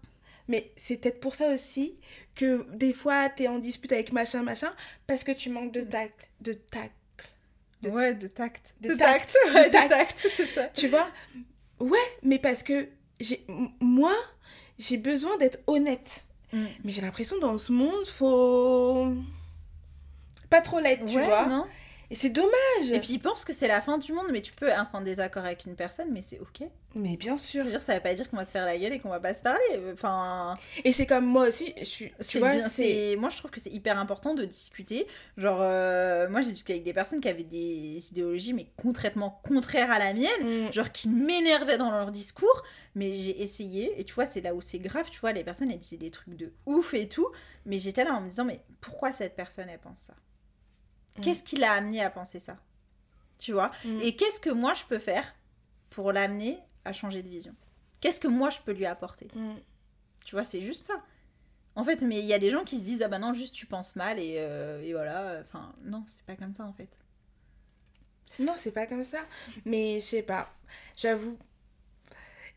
mais 0.49 0.73
c'est 0.77 1.01
peut-être 1.01 1.21
pour 1.21 1.35
ça 1.35 1.53
aussi 1.53 1.97
que 2.39 2.65
des 2.75 2.93
fois, 2.93 3.29
t'es 3.29 3.49
en 3.49 3.59
dispute 3.59 3.93
avec 3.93 4.13
machin, 4.13 4.43
machin, 4.43 4.73
parce 5.07 5.25
que 5.25 5.33
tu 5.33 5.51
manques 5.51 5.73
de 5.73 5.83
tact. 5.83 6.31
De 6.41 6.53
tact. 6.55 6.93
De- 7.83 7.91
Ouais, 7.91 8.15
de 8.15 8.27
tact. 8.29 8.75
de 8.81 8.89
De, 8.91 8.95
tact. 8.95 9.33
tact. 9.33 9.37
Ouais, 9.55 9.67
De 9.67 9.73
tact. 9.73 9.89
tact, 9.91 10.19
c'est 10.31 10.47
ça. 10.47 10.65
Tu 10.69 10.89
vois? 10.89 11.09
Ouais, 11.81 11.99
mais 12.23 12.39
parce 12.39 12.63
que 12.63 12.89
j'ai 13.21 13.45
moi, 13.81 14.15
j'ai 14.79 14.97
besoin 14.97 15.37
d'être 15.37 15.59
honnête. 15.67 16.25
Mm. 16.53 16.65
Mais 16.85 16.93
j'ai 16.93 17.03
l'impression 17.03 17.39
dans 17.39 17.59
ce 17.59 17.73
monde, 17.73 18.07
faut 18.07 19.13
pas 20.51 20.61
trop 20.61 20.81
l'être, 20.81 21.05
tu 21.05 21.17
Ouais, 21.17 21.25
vois? 21.25 21.47
non 21.47 21.67
Et 22.11 22.15
c'est 22.15 22.31
dommage. 22.31 22.91
Et 22.91 23.01
puis 23.01 23.15
ils 23.15 23.19
pensent 23.19 23.45
que 23.45 23.53
c'est 23.53 23.69
la 23.69 23.81
fin 23.83 23.99
du 23.99 24.13
monde, 24.13 24.27
mais 24.31 24.41
tu 24.41 24.53
peux 24.53 24.69
être 24.69 24.95
en 24.95 25.03
désaccord 25.03 25.45
avec 25.45 25.67
une 25.67 25.77
personne, 25.77 26.09
mais 26.11 26.23
c'est 26.23 26.41
ok. 26.41 26.63
Mais 26.95 27.17
bien 27.19 27.37
Je 27.37 27.43
sûr. 27.43 27.65
veux 27.65 27.71
dire, 27.71 27.83
ça 27.83 27.95
veut 27.95 28.01
pas 28.01 28.15
dire 28.15 28.31
qu'on 28.31 28.39
va 28.39 28.47
se 28.47 28.51
faire 28.51 28.65
la 28.65 28.79
gueule 28.79 28.95
et 28.95 28.99
qu'on 28.99 29.11
va 29.11 29.21
pas 29.21 29.35
se 29.35 29.43
parler. 29.43 29.63
Enfin, 29.93 30.55
Et 30.85 30.93
c'est 30.93 31.05
comme 31.07 31.27
moi 31.27 31.47
aussi, 31.49 31.75
je 31.79 31.85
suis 31.85 32.07
tu 32.07 32.15
c'est 32.21 32.39
vois, 32.39 32.59
C'est 32.61 33.15
moi, 33.19 33.29
je 33.29 33.37
trouve 33.37 33.51
que 33.51 33.61
c'est 33.61 33.71
hyper 33.71 33.99
important 33.99 34.33
de 34.35 34.45
discuter. 34.47 35.07
Genre, 35.37 35.59
euh, 35.61 36.29
moi, 36.31 36.41
j'ai 36.41 36.49
discuté 36.51 36.73
avec 36.75 36.85
des 36.85 36.95
personnes 36.95 37.21
qui 37.21 37.29
avaient 37.29 37.45
des 37.45 38.09
idéologies, 38.11 38.55
mais 38.55 38.69
concrètement 38.79 39.41
contraires 39.45 39.91
à 39.91 39.99
la 39.99 40.15
mienne. 40.15 40.69
Mm. 40.69 40.73
genre 40.73 40.91
qui 40.91 41.09
m'énervaient 41.11 41.77
dans 41.79 41.91
leur 41.91 42.11
discours, 42.11 42.63
mais 42.95 43.13
j'ai 43.13 43.43
essayé, 43.43 44.01
et 44.01 44.05
tu 44.05 44.15
vois, 44.15 44.25
c'est 44.27 44.41
là 44.41 44.55
où 44.55 44.63
c'est 44.63 44.79
grave, 44.79 45.09
tu 45.11 45.21
vois, 45.21 45.33
les 45.33 45.45
personnes, 45.45 45.71
elles 45.71 45.79
disaient 45.79 45.99
des 45.99 46.11
trucs 46.11 46.37
de 46.37 46.53
ouf 46.65 46.95
et 46.95 47.07
tout, 47.09 47.29
mais 47.67 47.79
j'étais 47.79 48.03
là 48.05 48.15
en 48.15 48.23
me 48.23 48.29
disant, 48.31 48.47
mais 48.47 48.61
pourquoi 48.81 49.13
cette 49.13 49.37
personne, 49.37 49.69
elle 49.69 49.79
pense 49.79 49.99
ça? 49.99 50.15
Mm. 51.19 51.23
Qu'est-ce 51.23 51.43
qui 51.43 51.57
l'a 51.57 51.73
amené 51.73 52.03
à 52.03 52.11
penser 52.11 52.41
ça? 52.41 52.57
Tu 53.39 53.53
vois? 53.53 53.71
Mm. 53.85 54.01
Et 54.03 54.17
qu'est-ce 54.17 54.41
que 54.41 54.51
moi, 54.51 54.75
je 54.75 54.85
peux 54.85 54.99
faire 54.99 55.35
pour 55.91 56.13
l'amener 56.13 56.59
à 56.85 56.93
changer 56.93 57.23
de 57.23 57.29
vision? 57.29 57.55
Qu'est-ce 58.01 58.21
que 58.21 58.29
moi, 58.29 58.51
je 58.51 58.59
peux 58.65 58.73
lui 58.73 58.87
apporter? 58.87 59.29
Mm. 59.35 59.55
Tu 60.25 60.35
vois, 60.35 60.45
c'est 60.45 60.63
juste 60.63 60.87
ça. 60.89 61.03
En 61.75 61.85
fait, 61.85 62.03
mais 62.03 62.19
il 62.19 62.27
y 62.27 62.35
a 62.35 62.39
des 62.41 62.51
gens 62.51 62.65
qui 62.65 62.79
se 62.79 62.85
disent, 62.85 63.03
ah 63.03 63.09
bah 63.09 63.19
non, 63.21 63.33
juste 63.33 63.55
tu 63.55 63.67
penses 63.67 63.95
mal, 63.95 64.19
et, 64.19 64.35
euh, 64.39 64.81
et 64.83 64.93
voilà, 64.93 65.39
enfin, 65.41 65.73
non, 65.85 66.03
c'est 66.07 66.23
pas 66.25 66.35
comme 66.35 66.55
ça, 66.55 66.65
en 66.65 66.73
fait. 66.73 66.89
Non, 68.41 68.55
c'est 68.57 68.73
pas 68.73 68.87
comme 68.87 69.05
ça. 69.05 69.21
Mais 69.65 70.01
je 70.01 70.05
sais 70.05 70.23
pas, 70.23 70.53
j'avoue. 70.97 71.39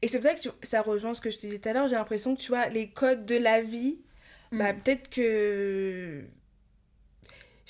Et 0.01 0.07
c'est 0.07 0.18
pour 0.20 0.28
ça 0.30 0.34
que 0.36 0.41
tu- 0.41 0.49
ça 0.68 0.82
rejoint 0.82 1.14
ce 1.14 1.22
que 1.22 1.30
je 1.30 1.38
te 1.38 1.41
disais 1.41 1.59
tout 1.59 1.70
à 1.70 1.74
l'heure. 1.74 1.88
J'ai 1.88 1.95
l'impression 1.95 2.36
que 2.36 2.41
tu 2.41 2.47
vois, 2.49 2.68
les 2.70 2.89
codes 2.89 3.26
de 3.26 3.36
la 3.38 3.62
vie, 3.62 3.99
bah 4.51 4.74
Mm. 4.74 4.80
peut-être 4.82 5.09
que. 5.09 6.26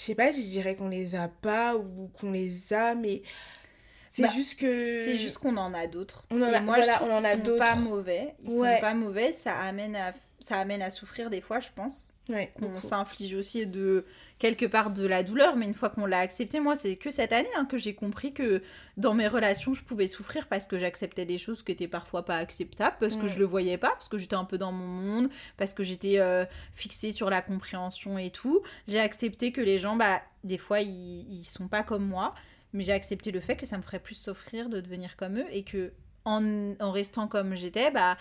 Je 0.01 0.07
sais 0.07 0.15
pas 0.15 0.33
si 0.33 0.41
je 0.43 0.49
dirais 0.49 0.75
qu'on 0.75 0.89
les 0.89 1.13
a 1.13 1.27
pas 1.27 1.75
ou 1.77 2.09
qu'on 2.19 2.31
les 2.31 2.73
a, 2.73 2.95
mais 2.95 3.21
c'est 4.09 4.23
Bah, 4.23 4.29
juste 4.33 4.59
que. 4.59 4.65
C'est 5.05 5.19
juste 5.19 5.37
qu'on 5.37 5.57
en 5.57 5.75
a 5.75 5.85
d'autres. 5.85 6.25
On 6.31 6.41
en 6.41 6.47
Et 6.47 6.55
a- 6.55 6.59
moi, 6.61 6.77
voilà, 6.77 6.91
je 6.93 6.97
trouve 6.97 7.09
on 7.09 7.13
en 7.13 7.23
a 7.23 7.31
sont 7.45 7.57
pas 7.59 7.75
mauvais. 7.75 8.33
Ils 8.43 8.49
Ouais. 8.49 8.75
sont 8.77 8.81
pas 8.81 8.93
mauvais. 8.95 9.31
Ça 9.33 9.55
amène 9.59 9.95
à, 9.95 10.11
ça 10.39 10.57
amène 10.57 10.81
à 10.81 10.89
souffrir 10.89 11.29
des 11.29 11.39
fois, 11.39 11.59
je 11.59 11.69
pense. 11.75 12.10
Ouais, 12.29 12.51
Qu'on 12.55 12.67
beaucoup. 12.67 12.87
s'inflige 12.87 13.33
aussi 13.33 13.65
de 13.65 14.05
quelque 14.39 14.65
part 14.65 14.91
de 14.91 15.05
la 15.05 15.23
douleur. 15.23 15.55
Mais 15.55 15.65
une 15.65 15.73
fois 15.73 15.89
qu'on 15.89 16.05
l'a 16.05 16.19
accepté, 16.19 16.59
moi, 16.59 16.75
c'est 16.75 16.95
que 16.95 17.09
cette 17.09 17.33
année 17.33 17.49
hein, 17.57 17.65
que 17.65 17.77
j'ai 17.77 17.93
compris 17.95 18.31
que 18.31 18.61
dans 18.95 19.13
mes 19.13 19.27
relations, 19.27 19.73
je 19.73 19.83
pouvais 19.83 20.07
souffrir 20.07 20.47
parce 20.47 20.65
que 20.67 20.77
j'acceptais 20.79 21.25
des 21.25 21.37
choses 21.37 21.63
qui 21.63 21.71
étaient 21.71 21.87
parfois 21.87 22.23
pas 22.23 22.37
acceptables, 22.37 22.95
parce 22.99 23.15
que 23.15 23.27
je 23.27 23.39
le 23.39 23.45
voyais 23.45 23.77
pas, 23.77 23.89
parce 23.89 24.07
que 24.07 24.17
j'étais 24.17 24.35
un 24.35 24.45
peu 24.45 24.57
dans 24.57 24.71
mon 24.71 24.85
monde, 24.87 25.29
parce 25.57 25.73
que 25.73 25.83
j'étais 25.83 26.19
euh, 26.19 26.45
fixée 26.73 27.11
sur 27.11 27.29
la 27.29 27.41
compréhension 27.41 28.17
et 28.17 28.29
tout. 28.29 28.61
J'ai 28.87 28.99
accepté 28.99 29.51
que 29.51 29.59
les 29.61 29.79
gens, 29.79 29.95
bah, 29.95 30.21
des 30.43 30.57
fois, 30.59 30.79
ils, 30.81 31.27
ils 31.39 31.43
sont 31.45 31.67
pas 31.67 31.83
comme 31.83 32.05
moi. 32.05 32.33
Mais 32.73 32.85
j'ai 32.85 32.93
accepté 32.93 33.31
le 33.31 33.41
fait 33.41 33.57
que 33.57 33.65
ça 33.65 33.77
me 33.77 33.81
ferait 33.81 33.99
plus 33.99 34.15
souffrir 34.15 34.69
de 34.69 34.79
devenir 34.79 35.17
comme 35.17 35.39
eux 35.39 35.47
et 35.51 35.63
que 35.63 35.91
en, 36.23 36.73
en 36.79 36.91
restant 36.91 37.27
comme 37.27 37.55
j'étais, 37.55 37.91
bah, 37.91 38.15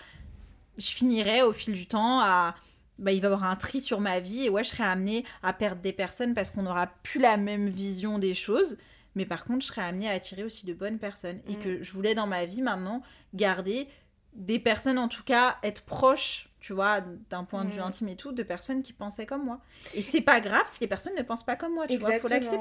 je 0.77 0.87
finirais 0.89 1.43
au 1.43 1.53
fil 1.53 1.73
du 1.73 1.85
temps 1.87 2.19
à. 2.19 2.55
Bah, 3.01 3.11
il 3.11 3.19
va 3.21 3.29
y 3.29 3.31
avoir 3.33 3.43
un 3.49 3.55
tri 3.55 3.81
sur 3.81 3.99
ma 3.99 4.19
vie 4.19 4.45
et 4.45 4.49
ouais, 4.49 4.63
je 4.63 4.69
serais 4.69 4.83
amenée 4.83 5.25
à 5.43 5.51
perdre 5.53 5.81
des 5.81 5.91
personnes 5.93 6.33
parce 6.33 6.49
qu'on 6.51 6.61
n'aura 6.63 6.87
plus 7.03 7.19
la 7.19 7.35
même 7.35 7.67
vision 7.67 8.19
des 8.19 8.33
choses. 8.33 8.77
Mais 9.15 9.25
par 9.25 9.43
contre, 9.43 9.61
je 9.61 9.67
serais 9.67 9.81
amenée 9.81 10.09
à 10.09 10.13
attirer 10.13 10.43
aussi 10.43 10.65
de 10.65 10.73
bonnes 10.73 10.99
personnes. 10.99 11.41
Et 11.49 11.53
Mm. 11.55 11.59
que 11.59 11.83
je 11.83 11.91
voulais 11.91 12.15
dans 12.15 12.27
ma 12.27 12.45
vie 12.45 12.61
maintenant 12.61 13.01
garder 13.33 13.87
des 14.33 14.59
personnes, 14.59 14.97
en 14.97 15.09
tout 15.09 15.23
cas, 15.23 15.57
être 15.63 15.81
proche, 15.81 16.47
tu 16.61 16.71
vois, 16.71 17.01
d'un 17.29 17.43
point 17.43 17.65
de 17.65 17.71
vue 17.71 17.79
Mm. 17.79 17.83
intime 17.83 18.07
et 18.09 18.15
tout, 18.15 18.31
de 18.31 18.43
personnes 18.43 18.81
qui 18.83 18.93
pensaient 18.93 19.25
comme 19.25 19.43
moi. 19.43 19.59
Et 19.93 20.01
c'est 20.01 20.21
pas 20.21 20.39
grave 20.39 20.63
si 20.67 20.79
les 20.79 20.87
personnes 20.87 21.15
ne 21.17 21.23
pensent 21.23 21.43
pas 21.45 21.57
comme 21.57 21.73
moi, 21.73 21.87
tu 21.87 21.97
vois, 21.97 22.11
faut 22.19 22.27
Exactement. 22.27 22.51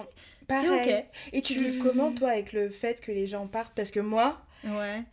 l'accepter. 0.48 0.86
C'est 0.88 0.98
ok. 0.98 1.06
Et 1.34 1.42
tu 1.42 1.52
Tu- 1.54 1.60
vis 1.70 1.78
comment, 1.78 2.10
toi, 2.12 2.30
avec 2.30 2.52
le 2.52 2.70
fait 2.70 3.00
que 3.00 3.12
les 3.12 3.26
gens 3.28 3.46
partent? 3.46 3.72
Parce 3.76 3.90
que 3.92 4.00
moi, 4.00 4.42
Ouais. 4.64 5.04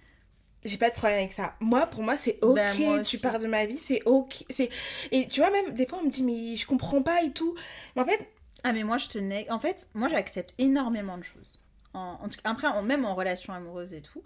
J'ai 0.66 0.78
pas 0.78 0.90
de 0.90 0.96
problème 0.96 1.20
avec 1.20 1.34
ça. 1.34 1.56
Moi, 1.60 1.86
pour 1.88 2.04
moi, 2.04 2.18
c'est 2.18 2.40
ok. 2.42 2.56
Ben, 2.56 2.78
moi 2.78 3.00
tu 3.02 3.20
pars 3.20 3.40
de 3.40 3.48
ma 3.48 3.66
vie, 3.66 3.78
c'est 3.78 4.02
ok. 4.06 4.44
C'est... 4.50 4.70
Et 5.12 5.28
tu 5.28 5.40
vois, 5.42 5.52
même 5.52 5.74
des 5.74 5.86
fois, 5.88 6.00
on 6.02 6.06
me 6.06 6.10
dit, 6.10 6.24
mais 6.24 6.56
je 6.56 6.66
comprends 6.66 7.02
pas 7.02 7.24
et 7.24 7.32
tout. 7.32 7.56
Mais 7.96 8.02
en 8.02 8.06
fait, 8.06 8.28
Ah 8.64 8.74
mais 8.74 8.84
moi 8.84 8.98
je 8.98 9.08
tenais... 9.08 9.50
En 9.52 9.60
fait, 9.60 9.88
moi 9.94 10.10
j'accepte 10.10 10.54
énormément 10.58 11.18
de 11.18 11.24
choses. 11.24 11.60
En, 11.94 12.20
en 12.22 12.28
tout 12.30 12.36
cas, 12.44 12.50
après, 12.52 12.68
en- 12.68 12.84
même 12.84 13.06
en 13.06 13.16
relation 13.16 13.54
amoureuse 13.54 13.94
et 13.94 14.02
tout, 14.02 14.24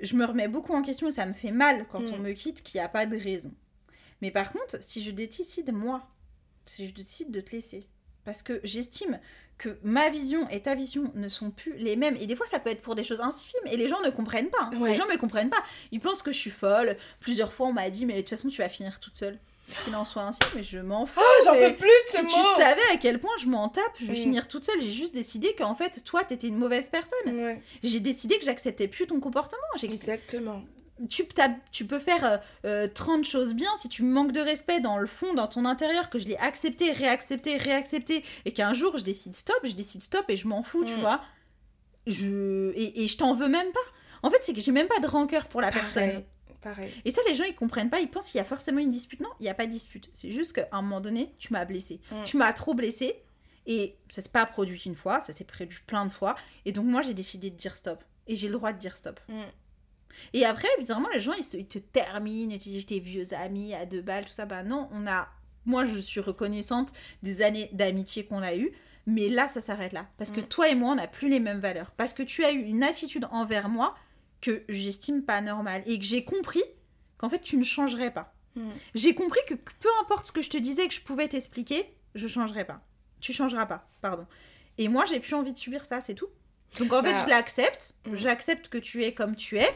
je 0.00 0.14
me 0.14 0.24
remets 0.26 0.48
beaucoup 0.48 0.74
en 0.74 0.82
question 0.82 1.08
et 1.08 1.12
ça 1.12 1.26
me 1.26 1.32
fait 1.32 1.52
mal 1.52 1.86
quand 1.90 2.00
Mm. 2.10 2.14
on 2.14 2.18
me 2.18 2.32
quitte 2.32 2.62
qu'il 2.62 2.78
n'y 2.80 2.84
a 2.84 2.88
pas 2.88 3.06
de 3.06 3.16
raison. 3.16 3.52
Mais 4.20 4.30
par 4.30 4.50
contre, 4.52 4.82
si 4.82 5.02
je 5.02 5.10
décide 5.10 5.72
moi, 5.72 6.06
si 6.66 6.86
je 6.86 6.94
décide 6.94 7.30
de 7.30 7.40
te 7.40 7.52
laisser, 7.52 7.86
parce 8.24 8.42
que 8.42 8.60
j'estime 8.64 9.20
que 9.58 9.78
ma 9.82 10.10
vision 10.10 10.48
et 10.50 10.60
ta 10.60 10.74
vision 10.74 11.10
ne 11.14 11.28
sont 11.28 11.50
plus 11.50 11.74
les 11.76 11.96
mêmes. 11.96 12.16
Et 12.20 12.26
des 12.26 12.36
fois, 12.36 12.46
ça 12.46 12.58
peut 12.58 12.70
être 12.70 12.82
pour 12.82 12.94
des 12.94 13.02
choses 13.04 13.20
infimes 13.20 13.60
et 13.66 13.76
les 13.76 13.88
gens 13.88 14.00
ne 14.02 14.10
comprennent 14.10 14.50
pas. 14.50 14.70
hein. 14.72 14.76
Ouais. 14.78 14.90
Les 14.90 14.96
gens 14.96 15.06
ne 15.06 15.12
me 15.12 15.16
comprennent 15.18 15.50
pas. 15.50 15.62
Ils 15.92 16.00
pensent 16.00 16.22
que 16.22 16.32
je 16.32 16.38
suis 16.38 16.50
folle. 16.50 16.96
Plusieurs 17.20 17.52
fois, 17.52 17.68
on 17.68 17.72
m'a 17.72 17.88
dit, 17.90 18.04
mais 18.06 18.14
de 18.14 18.20
toute 18.20 18.30
façon, 18.30 18.48
tu 18.48 18.60
vas 18.62 18.68
finir 18.68 19.00
toute 19.00 19.16
seule. 19.16 19.38
qu'il 19.84 19.94
en 19.96 20.04
soit 20.04 20.22
ainsi, 20.22 20.38
mais 20.54 20.62
je 20.62 20.78
m'en 20.78 21.06
fous. 21.06 21.20
Oh, 21.22 21.42
j'en 21.44 21.52
peux 21.54 21.74
plus 21.74 21.88
de 21.88 22.10
ce 22.10 22.16
si 22.18 22.22
mot 22.24 22.28
tu 22.30 22.62
savais 22.62 22.82
à 22.92 22.96
quel 22.98 23.18
point 23.18 23.32
je 23.40 23.46
m'en 23.46 23.68
tape, 23.68 23.82
je 24.00 24.06
vais 24.06 24.14
finir 24.14 24.46
toute 24.46 24.64
seule. 24.64 24.80
J'ai 24.80 24.90
juste 24.90 25.14
décidé 25.14 25.54
qu'en 25.58 25.74
fait, 25.74 26.04
toi, 26.04 26.22
t'étais 26.22 26.46
une 26.48 26.56
mauvaise 26.58 26.88
personne. 26.88 27.34
Ouais, 27.34 27.60
J'ai 27.82 27.98
décidé 28.00 28.38
que 28.38 28.44
j'acceptais 28.44 28.86
plus 28.88 29.06
ton 29.08 29.18
comportement. 29.20 29.62
Exactement. 29.82 30.62
Tu, 31.10 31.84
peux 31.86 31.98
faire 31.98 32.24
euh, 32.24 32.36
euh, 32.64 32.88
30 32.88 33.24
choses 33.24 33.52
bien 33.52 33.68
si 33.76 33.88
tu 33.90 34.02
manques 34.02 34.32
de 34.32 34.40
respect 34.40 34.80
dans 34.80 34.96
le 34.96 35.06
fond, 35.06 35.34
dans 35.34 35.46
ton 35.46 35.64
intérieur, 35.66 36.08
que 36.08 36.18
je 36.18 36.26
l'ai 36.26 36.36
accepté, 36.38 36.90
réaccepté, 36.92 37.58
réaccepté, 37.58 38.24
et 38.46 38.52
qu'un 38.52 38.72
jour 38.72 38.96
je 38.96 39.04
décide 39.04 39.36
stop, 39.36 39.58
je 39.64 39.72
décide 39.72 40.00
stop 40.00 40.24
et 40.30 40.36
je 40.36 40.48
m'en 40.48 40.62
fous, 40.62 40.84
tu 40.84 40.94
Mm. 40.94 41.00
vois. 41.00 41.20
Je... 42.06 42.72
Et, 42.74 43.02
et 43.04 43.08
je 43.08 43.16
t'en 43.18 43.34
veux 43.34 43.48
même 43.48 43.70
pas. 43.72 43.80
En 44.22 44.30
fait, 44.30 44.38
c'est 44.42 44.54
que 44.54 44.60
j'ai 44.60 44.72
même 44.72 44.88
pas 44.88 45.00
de 45.00 45.06
rancœur 45.06 45.48
pour 45.48 45.60
la 45.60 45.70
personne. 45.70 46.08
Pareil, 46.08 46.24
pareil. 46.62 46.92
Et 47.04 47.10
ça, 47.10 47.20
les 47.28 47.34
gens, 47.34 47.44
ils 47.44 47.54
comprennent 47.54 47.90
pas. 47.90 48.00
Ils 48.00 48.08
pensent 48.10 48.30
qu'il 48.30 48.38
y 48.38 48.40
a 48.40 48.44
forcément 48.44 48.78
une 48.78 48.90
dispute. 48.90 49.20
Non, 49.20 49.28
il 49.40 49.42
n'y 49.44 49.48
a 49.48 49.54
pas 49.54 49.66
de 49.66 49.70
dispute. 49.72 50.08
C'est 50.14 50.30
juste 50.30 50.52
qu'à 50.54 50.68
un 50.72 50.82
moment 50.82 51.00
donné, 51.00 51.34
tu 51.38 51.52
m'as 51.52 51.64
blessé. 51.64 52.00
Mm. 52.10 52.24
Tu 52.24 52.36
m'as 52.36 52.52
trop 52.52 52.74
blessé. 52.74 53.22
Et 53.66 53.96
ça 54.08 54.22
s'est 54.22 54.28
pas 54.28 54.46
produit 54.46 54.80
une 54.86 54.94
fois, 54.94 55.20
ça 55.20 55.32
s'est 55.32 55.42
produit 55.44 55.80
plein 55.86 56.06
de 56.06 56.10
fois. 56.12 56.36
Et 56.64 56.72
donc, 56.72 56.86
moi, 56.86 57.02
j'ai 57.02 57.14
décidé 57.14 57.50
de 57.50 57.56
dire 57.56 57.76
stop. 57.76 58.02
Et 58.28 58.36
j'ai 58.36 58.46
le 58.48 58.54
droit 58.54 58.72
de 58.72 58.78
dire 58.78 58.96
stop. 58.96 59.20
Mm. 59.28 59.42
Et 60.32 60.44
après, 60.44 60.68
bizarrement, 60.78 61.08
les 61.12 61.18
gens, 61.20 61.32
ils, 61.34 61.44
se- 61.44 61.56
ils 61.56 61.66
te 61.66 61.78
terminent, 61.78 62.52
ils 62.52 62.58
te 62.58 62.64
disent 62.64 62.86
tes 62.86 63.00
vieux 63.00 63.32
amis 63.34 63.74
à 63.74 63.86
deux 63.86 64.02
balles, 64.02 64.24
tout 64.24 64.32
ça. 64.32 64.46
Bah 64.46 64.62
non, 64.62 64.88
on 64.92 65.06
a. 65.06 65.28
Moi, 65.64 65.84
je 65.84 65.98
suis 65.98 66.20
reconnaissante 66.20 66.92
des 67.22 67.42
années 67.42 67.68
d'amitié 67.72 68.24
qu'on 68.24 68.42
a 68.42 68.54
eues. 68.54 68.72
Mais 69.08 69.28
là, 69.28 69.46
ça 69.46 69.60
s'arrête 69.60 69.92
là. 69.92 70.06
Parce 70.18 70.30
que 70.32 70.40
toi 70.40 70.68
et 70.68 70.74
moi, 70.74 70.90
on 70.92 70.94
n'a 70.96 71.06
plus 71.06 71.28
les 71.28 71.38
mêmes 71.40 71.60
valeurs. 71.60 71.92
Parce 71.92 72.12
que 72.12 72.22
tu 72.24 72.44
as 72.44 72.50
eu 72.52 72.60
une 72.60 72.82
attitude 72.82 73.26
envers 73.30 73.68
moi 73.68 73.94
que 74.40 74.64
j'estime 74.68 75.22
pas 75.22 75.40
normale. 75.40 75.82
Et 75.86 75.98
que 75.98 76.04
j'ai 76.04 76.24
compris 76.24 76.62
qu'en 77.16 77.28
fait, 77.28 77.40
tu 77.40 77.56
ne 77.56 77.62
changerais 77.64 78.12
pas. 78.12 78.32
J'ai 78.94 79.14
compris 79.14 79.40
que 79.46 79.54
peu 79.54 79.88
importe 80.02 80.26
ce 80.26 80.32
que 80.32 80.40
je 80.42 80.50
te 80.50 80.56
disais 80.56 80.88
que 80.88 80.94
je 80.94 81.00
pouvais 81.02 81.28
t'expliquer, 81.28 81.84
je 82.14 82.26
changerais 82.26 82.64
pas. 82.64 82.80
Tu 83.20 83.32
changeras 83.32 83.66
pas, 83.66 83.86
pardon. 84.00 84.26
Et 84.78 84.88
moi, 84.88 85.04
j'ai 85.04 85.20
plus 85.20 85.34
envie 85.34 85.52
de 85.52 85.58
subir 85.58 85.84
ça, 85.84 86.00
c'est 86.00 86.14
tout. 86.14 86.28
Donc 86.78 86.92
en 86.92 87.02
fait, 87.02 87.12
Bah, 87.12 87.22
je 87.24 87.28
l'accepte. 87.30 87.94
J'accepte 88.12 88.68
que 88.68 88.78
tu 88.78 89.04
es 89.04 89.12
comme 89.14 89.36
tu 89.36 89.58
es. 89.58 89.68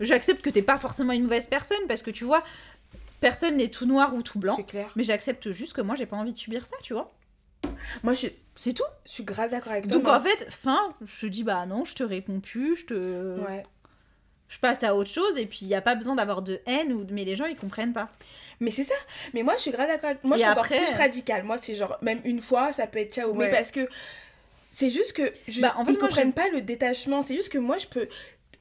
J'accepte 0.00 0.42
que 0.42 0.50
t'es 0.50 0.62
pas 0.62 0.78
forcément 0.78 1.12
une 1.12 1.22
mauvaise 1.24 1.46
personne 1.46 1.86
parce 1.88 2.02
que 2.02 2.10
tu 2.10 2.24
vois, 2.24 2.42
personne 3.20 3.56
n'est 3.56 3.68
tout 3.68 3.86
noir 3.86 4.14
ou 4.14 4.22
tout 4.22 4.38
blanc. 4.38 4.54
C'est 4.56 4.64
clair. 4.66 4.90
Mais 4.96 5.02
j'accepte 5.02 5.50
juste 5.50 5.72
que 5.72 5.80
moi, 5.80 5.94
j'ai 5.96 6.06
pas 6.06 6.16
envie 6.16 6.32
de 6.32 6.38
subir 6.38 6.66
ça, 6.66 6.76
tu 6.82 6.92
vois. 6.94 7.12
Moi, 8.02 8.14
je, 8.14 8.26
C'est 8.54 8.72
tout. 8.72 8.82
je 9.06 9.10
suis 9.12 9.24
grave 9.24 9.50
d'accord 9.50 9.72
avec 9.72 9.84
toi. 9.84 9.92
Donc 9.94 10.04
moi. 10.04 10.16
en 10.18 10.20
fait, 10.20 10.46
fin, 10.50 10.94
je 11.04 11.20
te 11.20 11.26
dis 11.26 11.44
bah 11.44 11.64
non, 11.66 11.84
je 11.84 11.94
te 11.94 12.02
réponds 12.02 12.40
plus, 12.40 12.76
je 12.76 12.86
te, 12.86 13.38
Ouais. 13.40 13.64
je 14.48 14.58
passe 14.58 14.82
à 14.84 14.94
autre 14.94 15.10
chose 15.10 15.36
et 15.38 15.46
puis 15.46 15.60
il 15.62 15.68
y 15.68 15.74
a 15.74 15.80
pas 15.80 15.94
besoin 15.94 16.14
d'avoir 16.14 16.42
de 16.42 16.60
haine 16.66 16.92
ou 16.92 17.06
mais 17.10 17.24
les 17.24 17.36
gens 17.36 17.46
ils 17.46 17.56
comprennent 17.56 17.92
pas. 17.94 18.10
Mais 18.60 18.70
c'est 18.70 18.84
ça. 18.84 18.94
Mais 19.32 19.42
moi, 19.42 19.54
je 19.56 19.62
suis 19.62 19.70
grave 19.72 19.88
d'accord 19.88 20.10
avec 20.10 20.22
Moi, 20.24 20.36
Et 20.36 20.40
je 20.40 20.44
suis 20.44 20.52
après- 20.52 20.76
encore 20.76 20.88
plus 20.88 20.96
radicale. 20.98 21.42
Moi, 21.44 21.58
c'est 21.58 21.74
genre, 21.74 21.98
même 22.02 22.20
une 22.24 22.40
fois, 22.40 22.72
ça 22.72 22.86
peut 22.86 23.00
être 23.00 23.12
ciao. 23.14 23.30
Ouais. 23.32 23.46
Mais 23.46 23.50
parce 23.50 23.70
que 23.72 23.80
c'est 24.70 24.90
juste 24.90 25.12
que. 25.14 25.22
Je, 25.48 25.60
Bah, 25.60 25.74
en 25.76 25.84
fait, 25.84 25.92
ils 25.92 25.98
moi, 25.98 26.06
comprennent 26.08 26.32
pas 26.32 26.48
le 26.50 26.60
détachement. 26.60 27.22
C'est 27.24 27.34
juste 27.34 27.50
que 27.50 27.58
moi, 27.58 27.78
je 27.78 27.86
peux 27.86 28.08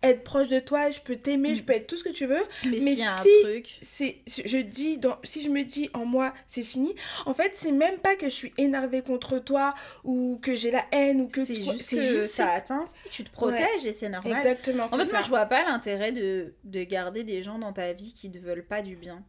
être 0.03 0.23
proche 0.23 0.49
de 0.49 0.59
toi, 0.59 0.89
je 0.89 0.99
peux 0.99 1.15
t'aimer, 1.15 1.51
Mm. 1.51 1.55
je 1.55 1.63
peux 1.63 1.73
être 1.73 1.87
tout 1.87 1.97
ce 1.97 2.03
que 2.03 2.09
tu 2.09 2.25
veux. 2.25 2.39
Mais, 2.65 2.71
Mais 2.71 2.79
s'il 2.79 2.99
y 2.99 3.03
a 3.03 3.13
un 3.13 3.23
si- 3.23 3.41
truc, 3.41 3.79
c'est 3.81 4.17
je 4.27 4.57
dis 4.59 4.97
dans 4.97 5.17
si 5.23 5.41
je 5.41 5.49
me 5.49 5.63
dis 5.63 5.89
en 5.93 6.05
moi 6.05 6.33
c'est 6.47 6.63
fini 6.63 6.93
en 7.25 7.33
fait 7.33 7.51
c'est 7.55 7.71
même 7.71 7.97
pas 7.97 8.15
que 8.15 8.25
je 8.27 8.33
suis 8.35 8.51
énervée 8.57 9.01
contre 9.01 9.39
toi 9.39 9.73
ou 10.03 10.39
que 10.41 10.53
j'ai 10.55 10.71
la 10.71 10.83
haine 10.91 11.21
ou 11.21 11.27
que 11.27 11.43
c'est 11.43 11.53
tu- 11.53 11.63
juste 11.63 11.81
c'est 11.81 11.95
que 11.95 12.01
juste 12.03 12.33
ça 12.35 12.51
atteint, 12.51 12.85
tu 13.09 13.23
te 13.23 13.31
protèges 13.31 13.85
et 13.85 13.91
c'est 13.93 14.09
normal. 14.09 14.37
exactement 14.37 14.83
En 14.83 14.87
c'est 14.87 14.97
fait, 14.97 15.05
ça 15.05 15.11
moi, 15.13 15.21
je 15.23 15.29
vois 15.29 15.45
pas 15.45 15.63
l'intérêt 15.63 16.11
de, 16.11 16.53
de 16.63 16.83
garder 16.83 17.23
des 17.23 17.41
gens 17.41 17.57
dans 17.57 17.73
ta 17.73 17.93
vie 17.93 18.13
qui 18.13 18.29
te 18.31 18.37
veulent 18.37 18.65
pas 18.65 18.81
du 18.81 18.95
bien. 18.95 19.23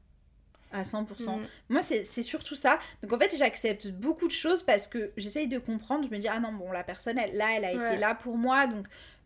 À 0.73 0.83
100%. 0.83 1.37
Mm. 1.39 1.47
Moi, 1.69 1.83
c'est 1.83 2.03
c'est 2.03 2.23
surtout 2.23 2.57
ça. 2.57 2.81
Donc, 3.01 3.13
en 3.13 3.19
fait, 3.21 3.33
j'accepte 3.39 3.87
beaucoup 3.93 4.27
de 4.27 4.33
choses 4.33 4.65
parce 4.65 4.89
que 4.89 5.13
j'essaye 5.17 5.47
de 5.47 5.59
comprendre. 5.61 6.05
Je 6.05 6.11
me 6.13 6.19
dis, 6.19 6.27
ah 6.27 6.41
non, 6.41 6.53
bon, 6.53 6.73
la 6.73 6.83
personne, 6.83 7.17
elle, 7.17 7.37
là, 7.37 7.47
elle 7.57 7.65
a 7.65 7.75
Ouais. 7.77 7.87
été 7.93 8.01
là 8.01 8.17
pour 8.17 8.37
moi. 8.37 8.67
Donc, 8.67 8.85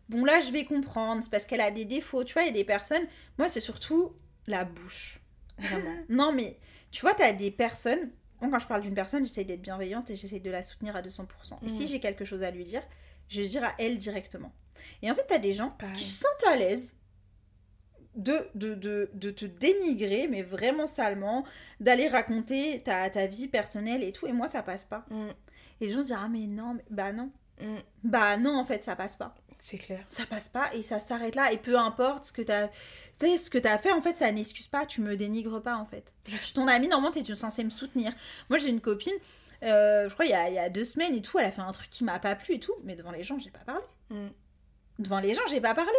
bon, 0.09 0.25
là, 0.25 0.39
je 0.41 0.51
vais 0.51 0.65
comprendre. 0.65 1.23
C'est 1.23 1.29
parce 1.31 1.45
qu'elle 1.45 1.61
a 1.61 1.71
des 1.71 1.85
défauts. 1.85 2.23
Tu 2.23 2.33
vois, 2.33 2.43
il 2.43 2.47
y 2.47 2.49
a 2.49 2.53
des 2.53 2.63
personnes. 2.65 3.03
Moi, 3.37 3.47
c'est 3.49 3.59
surtout 3.61 4.13
la 4.47 4.65
bouche. 4.65 5.19
Vraiment. 5.57 5.95
non, 6.09 6.31
mais 6.33 6.57
tu 6.91 7.01
vois, 7.01 7.13
t'as 7.13 7.31
des 7.33 7.51
personnes. 7.51 8.09
Moi, 8.41 8.49
quand 8.51 8.59
je 8.59 8.67
parle 8.67 8.81
d'une 8.81 8.93
personne, 8.93 9.25
j'essaye 9.25 9.45
d'être 9.45 9.61
bienveillante 9.61 10.09
et 10.09 10.15
j'essaye 10.15 10.39
de 10.41 10.49
la 10.51 10.61
soutenir 10.63 10.95
à 10.95 11.01
200%. 11.01 11.59
Et 11.63 11.67
si 11.67 11.83
Mm. 11.83 11.87
j'ai 11.87 11.99
quelque 11.99 12.23
chose 12.25 12.41
à 12.43 12.51
lui 12.51 12.63
dire, 12.63 12.81
je 13.27 13.41
dire 13.41 13.63
à 13.63 13.73
elle 13.79 13.97
directement. 13.97 14.51
Et 15.01 15.11
en 15.11 15.15
fait, 15.15 15.25
t'as 15.27 15.37
des 15.39 15.53
gens 15.53 15.71
Pareil. 15.71 15.95
qui 15.95 16.03
se 16.05 16.21
sentent 16.21 16.47
à 16.47 16.55
l'aise 16.55 16.95
de, 18.15 18.33
de, 18.55 18.73
de, 18.75 19.09
de 19.13 19.29
te 19.29 19.45
dénigrer, 19.45 20.27
mais 20.27 20.41
vraiment 20.41 20.87
salement, 20.87 21.45
d'aller 21.79 22.07
raconter 22.07 22.81
ta, 22.81 23.09
ta 23.09 23.27
vie 23.27 23.47
personnelle 23.47 24.03
et 24.03 24.11
tout. 24.11 24.25
Et 24.27 24.31
moi, 24.33 24.47
ça 24.47 24.63
passe 24.63 24.85
pas. 24.85 25.05
Mm, 25.09 25.29
Et 25.81 25.87
les 25.87 25.91
gens 25.93 26.01
se 26.01 26.07
disent, 26.07 26.17
ah 26.17 26.27
mais 26.29 26.47
non, 26.47 26.73
mais- 26.75 26.85
bah 26.89 27.11
non. 27.13 27.31
mm, 27.61 27.75
Bah 28.03 28.37
non, 28.37 28.57
en 28.57 28.63
fait, 28.63 28.83
ça 28.83 28.95
passe 28.95 29.15
pas. 29.17 29.35
C'est 29.61 29.77
clair 29.77 30.03
Ça 30.07 30.25
passe 30.25 30.49
pas 30.49 30.73
et 30.73 30.83
ça 30.83 30.99
s'arrête 30.99 31.35
là. 31.35 31.51
Et 31.51 31.57
peu 31.57 31.77
importe 31.77 32.25
ce 32.25 32.31
que 32.31 32.41
tu 32.41 32.51
sais, 33.19 33.37
ce 33.37 33.49
que 33.49 33.59
fait, 33.59 33.91
en 33.91 34.01
fait, 34.01 34.17
ça 34.17 34.31
n'excuse 34.31 34.67
pas. 34.67 34.85
Tu 34.85 35.01
me 35.01 35.15
dénigres 35.15 35.61
pas, 35.61 35.75
en 35.75 35.85
fait. 35.85 36.13
Je 36.27 36.37
suis 36.37 36.53
ton 36.53 36.67
amie, 36.67 36.87
normalement, 36.87 37.11
t'es 37.11 37.35
censée 37.35 37.63
me 37.63 37.69
soutenir. 37.69 38.11
Moi, 38.49 38.57
j'ai 38.57 38.69
une 38.69 38.81
copine, 38.81 39.13
euh, 39.63 40.07
je 40.07 40.13
crois, 40.13 40.25
il 40.25 40.31
y, 40.31 40.33
a, 40.33 40.49
il 40.49 40.55
y 40.55 40.59
a 40.59 40.69
deux 40.69 40.83
semaines 40.85 41.13
et 41.13 41.21
tout, 41.21 41.37
elle 41.39 41.45
a 41.45 41.51
fait 41.51 41.61
un 41.61 41.71
truc 41.71 41.89
qui 41.89 42.03
m'a 42.03 42.19
pas 42.19 42.35
plu 42.35 42.55
et 42.55 42.59
tout, 42.59 42.75
mais 42.83 42.95
devant 42.95 43.11
les 43.11 43.23
gens, 43.23 43.37
j'ai 43.39 43.51
pas 43.51 43.59
parlé. 43.59 43.83
Mm. 44.09 44.27
Devant 44.99 45.19
les 45.19 45.33
gens, 45.33 45.41
j'ai 45.49 45.61
pas 45.61 45.73
parlé. 45.73 45.91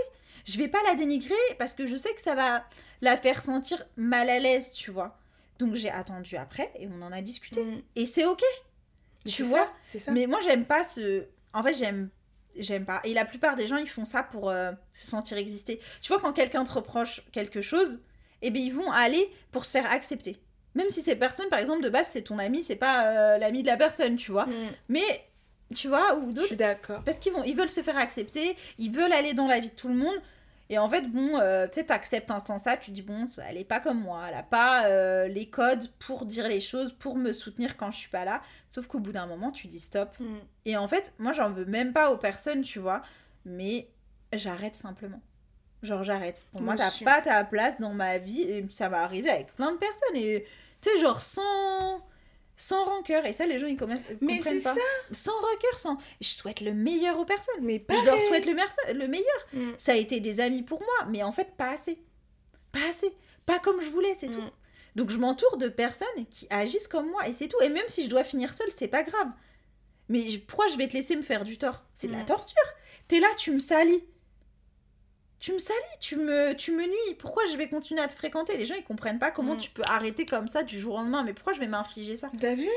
Je 0.45 0.57
vais 0.59 0.69
pas 0.69 0.83
la 0.87 0.95
dénigrer 0.95 1.35
parce 1.59 1.75
que 1.75 1.87
je 1.87 1.97
sais 1.97 2.15
que 2.15 2.21
ça 2.21 2.35
va 2.35 2.65
la 3.03 3.17
faire 3.17 3.43
sentir 3.43 3.85
mal 3.97 4.31
à 4.31 4.39
l'aise, 4.39 4.73
tu 4.73 4.91
vois. 4.91 5.19
Donc 5.59 5.75
j'ai 5.75 5.91
attendu 5.91 6.37
après 6.37 6.73
et 6.79 6.89
on 6.89 7.03
en 7.03 7.13
a 7.13 7.21
discuté. 7.21 7.63
Mm. 7.63 7.83
Et 7.97 8.07
c'est 8.07 8.25
ok. 8.25 8.43
Mais 9.25 9.31
Tu 9.31 9.43
vois 9.43 9.71
ça 9.83 10.11
Mais 10.13 10.27
moi, 10.27 10.41
j'aime 10.43 10.65
pas 10.65 10.85
ce. 10.85 11.27
En 11.53 11.63
fait, 11.63 11.75
j'aime. 11.75 12.09
J'aime 12.57 12.85
pas. 12.85 13.01
Et 13.05 13.15
la 13.15 13.25
plupart 13.25 13.57
des 13.57 13.67
gens, 13.69 13.77
ils 13.77 13.89
font 13.89 14.05
ça 14.05 14.23
pour 14.23 14.51
euh, 14.51 14.73
se 14.93 15.07
sentir 15.07 15.39
exister. 15.39 15.81
Tu 16.03 16.09
vois, 16.13 16.21
quand 16.21 16.33
quelqu'un 16.33 16.65
te 16.65 16.73
reproche 16.73 17.23
quelque 17.33 17.61
chose, 17.61 18.01
eh 18.43 18.51
bien, 18.51 18.63
ils 18.65 18.75
vont 18.75 18.91
aller 18.91 19.31
pour 19.53 19.65
se 19.65 19.71
faire 19.73 19.91
accepter. 19.91 20.37
Même 20.75 20.89
si 20.91 21.03
ces 21.03 21.17
personnes, 21.17 21.49
par 21.49 21.59
exemple, 21.59 21.83
de 21.83 21.89
base, 21.91 22.09
c'est 22.11 22.23
ton 22.23 22.39
ami, 22.39 22.63
c'est 22.63 22.77
pas 22.77 23.07
euh, 23.07 23.39
l'ami 23.39 23.63
de 23.63 23.67
la 23.69 23.77
personne, 23.77 24.17
tu 24.17 24.31
vois. 24.33 24.47
Mm, 24.47 24.71
Mais, 24.89 25.25
tu 25.75 25.89
vois, 25.89 26.17
ou 26.17 26.29
je 26.31 26.35
d'autres. 26.35 26.47
suis 26.49 26.57
d'accord 26.57 27.03
Parce 27.05 27.19
qu'ils 27.19 27.33
vont, 27.33 27.43
ils 27.45 27.57
veulent 27.57 27.71
se 27.71 27.83
faire 27.83 27.97
accepter, 27.99 28.57
ils 28.79 28.91
veulent 28.91 29.13
aller 29.13 29.35
dans 29.35 29.47
la 29.47 29.59
vie 29.61 29.71
de 29.71 29.75
tout 29.75 29.89
le 29.89 29.95
monde. 29.95 30.17
Et 30.71 30.79
en 30.79 30.89
fait, 30.89 31.11
bon, 31.11 31.37
euh, 31.37 31.67
tu 31.67 31.75
sais, 31.75 31.85
t'acceptes 31.85 32.31
un 32.31 32.39
sens 32.39 32.63
ça, 32.63 32.77
tu 32.77 32.93
dis, 32.93 33.03
bon, 33.03 33.25
elle 33.45 33.59
est 33.59 33.65
pas 33.65 33.81
comme 33.81 34.01
moi, 34.01 34.27
elle 34.29 34.37
a 34.37 34.45
pas 34.45 34.87
euh, 34.87 35.27
les 35.27 35.51
codes 35.51 35.91
pour 35.99 36.25
dire 36.25 36.47
les 36.47 36.61
choses, 36.61 36.93
pour 36.93 37.17
me 37.17 37.33
soutenir 37.33 37.77
quand 37.77 37.91
je 37.91 37.99
suis 37.99 38.09
pas 38.09 38.25
là. 38.25 38.41
Sauf 38.71 38.87
qu'au 38.87 39.01
bout 39.01 39.11
d'un 39.11 39.27
moment, 39.27 39.51
tu 39.51 39.67
dis 39.67 39.81
stop. 39.81 40.11
Mm. 40.21 40.37
Et 40.67 40.77
en 40.77 40.87
fait, 40.87 41.13
moi, 41.19 41.33
j'en 41.33 41.51
veux 41.51 41.65
même 41.65 41.93
pas 41.93 42.13
aux 42.13 42.17
personnes, 42.17 42.63
tu 42.63 42.79
vois, 42.79 43.03
mais 43.45 43.91
j'arrête 44.33 44.77
simplement. 44.77 45.21
Genre, 45.83 46.05
j'arrête. 46.05 46.47
Pour 46.53 46.63
moi, 46.63 46.77
t'as 46.77 47.05
pas 47.05 47.21
ta 47.21 47.43
place 47.43 47.81
dans 47.81 47.93
ma 47.93 48.19
vie, 48.19 48.43
et 48.43 48.65
ça 48.71 48.89
va 48.89 49.03
arriver 49.03 49.29
avec 49.29 49.53
plein 49.57 49.73
de 49.73 49.79
personnes. 49.79 50.17
Et 50.17 50.47
tu 50.81 50.89
sais, 50.89 50.99
genre, 51.01 51.21
sans, 51.21 52.01
sans 52.63 52.85
rancœur. 52.85 53.25
Et 53.25 53.33
ça, 53.33 53.47
les 53.47 53.59
gens, 53.59 53.67
ils 53.67 53.77
commencent, 53.77 54.01
ils 54.11 54.19
Mais 54.21 54.37
comprennent 54.37 54.59
c'est 54.59 54.63
pas. 54.65 54.75
ça. 54.75 54.81
Sans 55.13 55.33
rancœur, 55.33 55.79
sans. 55.79 55.97
Je 56.21 56.29
souhaite 56.29 56.61
le 56.61 56.75
meilleur 56.75 57.19
aux 57.19 57.25
personnes. 57.25 57.63
mais 57.63 57.83
Je 57.89 57.95
leur 57.95 58.05
pareil. 58.05 58.27
souhaite 58.27 58.47
le, 58.47 58.53
merce- 58.55 58.77
le 58.95 59.07
meilleur. 59.09 59.47
Mm. 59.55 59.71
Ça 59.79 59.93
a 59.93 59.97
été 59.97 60.21
des 60.21 60.41
amis 60.41 60.63
pour 60.63 60.81
moi, 60.81 61.09
mais 61.09 61.23
en 61.23 61.33
fait, 61.33 61.57
pas 61.57 61.71
assez. 61.71 61.99
Pas 62.73 62.87
assez. 62.91 63.11
Pas 63.47 63.59
comme 63.59 63.81
je 63.81 63.89
voulais, 63.89 64.15
c'est 64.19 64.29
tout. 64.29 64.41
Mm. 64.43 64.51
Donc 64.97 65.11
je 65.11 65.17
m'entoure 65.19 65.57
de 65.57 65.69
personnes 65.69 66.27
qui 66.31 66.47
agissent 66.51 66.89
comme 66.89 67.09
moi 67.11 67.27
et 67.29 67.33
c'est 67.33 67.49
tout. 67.49 67.61
Et 67.63 67.69
même 67.69 67.89
si 67.89 68.05
je 68.05 68.11
dois 68.11 68.25
finir 68.25 68.53
seule, 68.55 68.71
c'est 68.77 68.89
pas 68.89 69.03
grave. 69.05 69.29
Mais 70.09 70.23
pourquoi 70.47 70.69
je 70.69 70.77
vais 70.77 70.89
te 70.89 70.95
laisser 70.95 71.15
me 71.17 71.23
faire 71.23 71.45
du 71.45 71.57
tort? 71.59 71.85
C'est 71.95 72.09
de 72.09 72.13
la 72.13 72.23
Mm. 72.23 72.27
torture. 72.27 72.57
T'es 73.09 73.21
là, 73.21 73.29
tu 73.39 73.53
me 73.53 73.61
salis. 73.61 74.05
Tu 75.41 75.55
me 75.55 75.59
salis, 75.59 75.79
tu 76.01 76.17
me, 76.17 76.53
tu 76.53 76.73
me 76.73 76.85
nuis. 76.87 77.15
Pourquoi 77.19 77.43
je 77.51 77.57
vais 77.57 77.67
continuer 77.67 78.03
à 78.03 78.09
te 78.09 78.13
fréquenter? 78.13 78.59
Les 78.59 78.67
gens, 78.67 78.75
ils 78.77 78.85
comprennent 78.85 79.19
pas 79.19 79.31
comment 79.31 79.55
Mm. 79.55 79.59
tu 79.59 79.71
peux 79.71 79.83
arrêter 79.87 80.27
comme 80.27 80.49
ça 80.49 80.63
du 80.63 80.79
jour 80.79 80.95
au 80.95 80.99
lendemain. 80.99 81.23
Mais 81.23 81.33
pourquoi 81.33 81.55
je 81.55 81.61
vais 81.61 81.67
m'infliger 81.67 82.15
ça? 82.17 82.31
T'as 82.39 82.55
vu? 82.55 82.69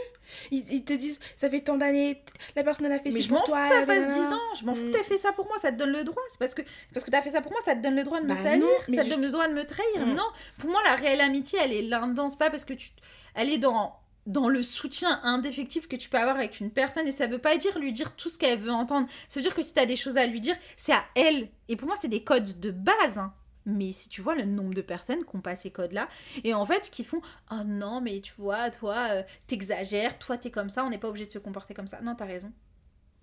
Ils, 0.49 0.63
ils 0.71 0.85
te 0.85 0.93
disent, 0.93 1.19
ça 1.35 1.49
fait 1.49 1.59
tant 1.59 1.75
d'années, 1.77 2.23
la 2.55 2.63
personne 2.63 2.85
elle 2.85 2.93
a 2.93 2.99
fait 2.99 3.11
Mais 3.11 3.19
ci 3.21 3.27
je 3.27 3.33
m'en 3.33 3.39
pour 3.39 3.47
fous 3.47 3.51
toi. 3.51 3.67
que 3.67 3.75
ça 3.75 3.85
fasse 3.85 3.99
nanana. 3.99 4.27
10 4.29 4.33
ans. 4.33 4.55
Je 4.57 4.65
m'en 4.65 4.73
fous 4.73 4.85
Mm. 4.85 4.91
que 4.91 4.97
t'aies 4.97 5.03
fait 5.03 5.17
ça 5.17 5.33
pour 5.33 5.45
moi. 5.45 5.57
Ça 5.61 5.73
te 5.73 5.77
donne 5.77 5.91
le 5.91 6.05
droit. 6.05 6.23
C'est 6.31 6.39
parce 6.39 6.53
que, 6.53 6.61
parce 6.93 7.05
que 7.05 7.11
t'as 7.11 7.21
fait 7.21 7.31
ça 7.31 7.41
pour 7.41 7.51
moi, 7.51 7.59
ça 7.65 7.75
te 7.75 7.81
donne 7.81 7.95
le 7.97 8.03
droit 8.03 8.19
de 8.21 8.23
me 8.25 8.29
Bah 8.29 8.35
salir. 8.41 8.65
non, 8.65 8.71
mais 8.87 8.95
ça 8.97 9.03
te 9.03 9.09
donne 9.09 9.21
le 9.23 9.29
droit 9.29 9.47
de 9.49 9.53
me 9.53 9.65
trahir. 9.65 10.07
Mm. 10.07 10.13
Non. 10.13 10.23
Pour 10.57 10.69
moi, 10.69 10.79
la 10.85 10.95
réelle 10.95 11.19
amitié, 11.21 11.59
elle 11.61 11.73
est 11.73 11.81
là-dedans. 11.81 12.29
C'est 12.29 12.39
pas 12.39 12.49
parce 12.49 12.63
que 12.65 12.73
tu. 12.73 12.91
Elle 13.35 13.49
est 13.49 13.57
dans 13.57 13.93
dans 14.25 14.47
le 14.47 14.63
soutien 14.63 15.19
indéfectible 15.23 15.87
que 15.87 15.95
tu 15.97 16.09
peux 16.09 16.17
avoir 16.17 16.35
avec 16.37 16.59
une 16.59 16.71
personne 16.71 17.07
et 17.07 17.11
ça 17.11 17.27
veut 17.27 17.39
pas 17.39 17.57
dire 17.57 17.77
lui 17.79 17.91
dire 17.91 18.15
tout 18.15 18.29
ce 18.29 18.37
qu'elle 18.37 18.57
veut 18.59 18.71
entendre. 18.71 19.07
Ça 19.29 19.39
veut 19.39 19.43
dire 19.43 19.53
que 19.55 19.61
si 19.61 19.73
t'as 19.73 19.85
des 19.85 19.95
choses 19.97 20.17
à 20.17 20.25
lui 20.25 20.39
dire, 20.39 20.55
c'est 20.77 20.93
à 20.93 21.03
elle. 21.15 21.49
Et 21.67 21.75
pour 21.75 21.87
moi, 21.87 21.97
c'est 21.97 22.07
des 22.07 22.23
codes 22.23 22.59
de 22.59 22.71
base. 22.71 23.17
hein. 23.17 23.33
Mais 23.65 23.91
si 23.93 24.09
tu 24.09 24.21
vois 24.21 24.35
le 24.35 24.43
nombre 24.43 24.73
de 24.73 24.81
personnes 24.81 25.23
qui 25.25 25.35
ont 25.35 25.41
pas 25.41 25.55
ces 25.55 25.71
codes-là, 25.71 26.07
et 26.43 26.53
en 26.53 26.65
fait, 26.65 26.89
qui 26.89 27.03
font 27.05 27.21
Oh 27.51 27.63
non, 27.65 28.01
mais 28.01 28.19
tu 28.21 28.33
vois, 28.33 28.69
toi, 28.71 29.07
euh, 29.11 29.23
t'exagères, 29.47 30.19
toi, 30.19 30.37
t'es 30.37 30.51
comme 30.51 30.69
ça, 30.69 30.83
on 30.83 30.89
n'est 30.89 30.97
pas 30.97 31.07
obligé 31.07 31.25
de 31.25 31.31
se 31.31 31.39
comporter 31.39 31.73
comme 31.73 31.87
ça. 31.87 32.01
Non, 32.01 32.13
t'as 32.15 32.25
raison. 32.25 32.51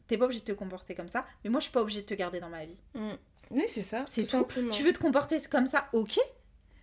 T'es 0.07 0.17
pas 0.19 0.25
obligé 0.25 0.41
de 0.41 0.47
te 0.47 0.53
comporter 0.53 0.95
comme 0.95 1.09
ça, 1.11 1.27
mais 1.45 1.51
moi, 1.51 1.61
je 1.61 1.65
suis 1.65 1.73
pas 1.73 1.83
obligée 1.83 2.01
de 2.01 2.07
te 2.07 2.15
garder 2.15 2.41
dans 2.41 2.49
ma 2.49 2.65
vie. 2.65 2.79
Mm. 2.95 3.11
Oui, 3.51 3.65
c'est 3.67 3.83
ça. 3.83 4.05
C'est 4.07 4.23
tout 4.23 4.29
simplement. 4.29 4.71
Tu 4.71 4.83
veux 4.83 4.93
te 4.93 4.99
comporter 4.99 5.37
comme 5.51 5.67
ça, 5.67 5.89
ok. 5.93 6.19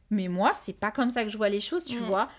Mais 0.10 0.28
moi, 0.28 0.54
c'est 0.54 0.74
pas 0.80 0.92
comme 0.92 1.10
ça 1.12 1.24
que 1.24 1.30
je 1.30 1.38
vois 1.38 1.50
les 1.50 1.60
choses, 1.60 1.84
tu 1.86 2.00
Mm. 2.00 2.04
vois. 2.04 2.30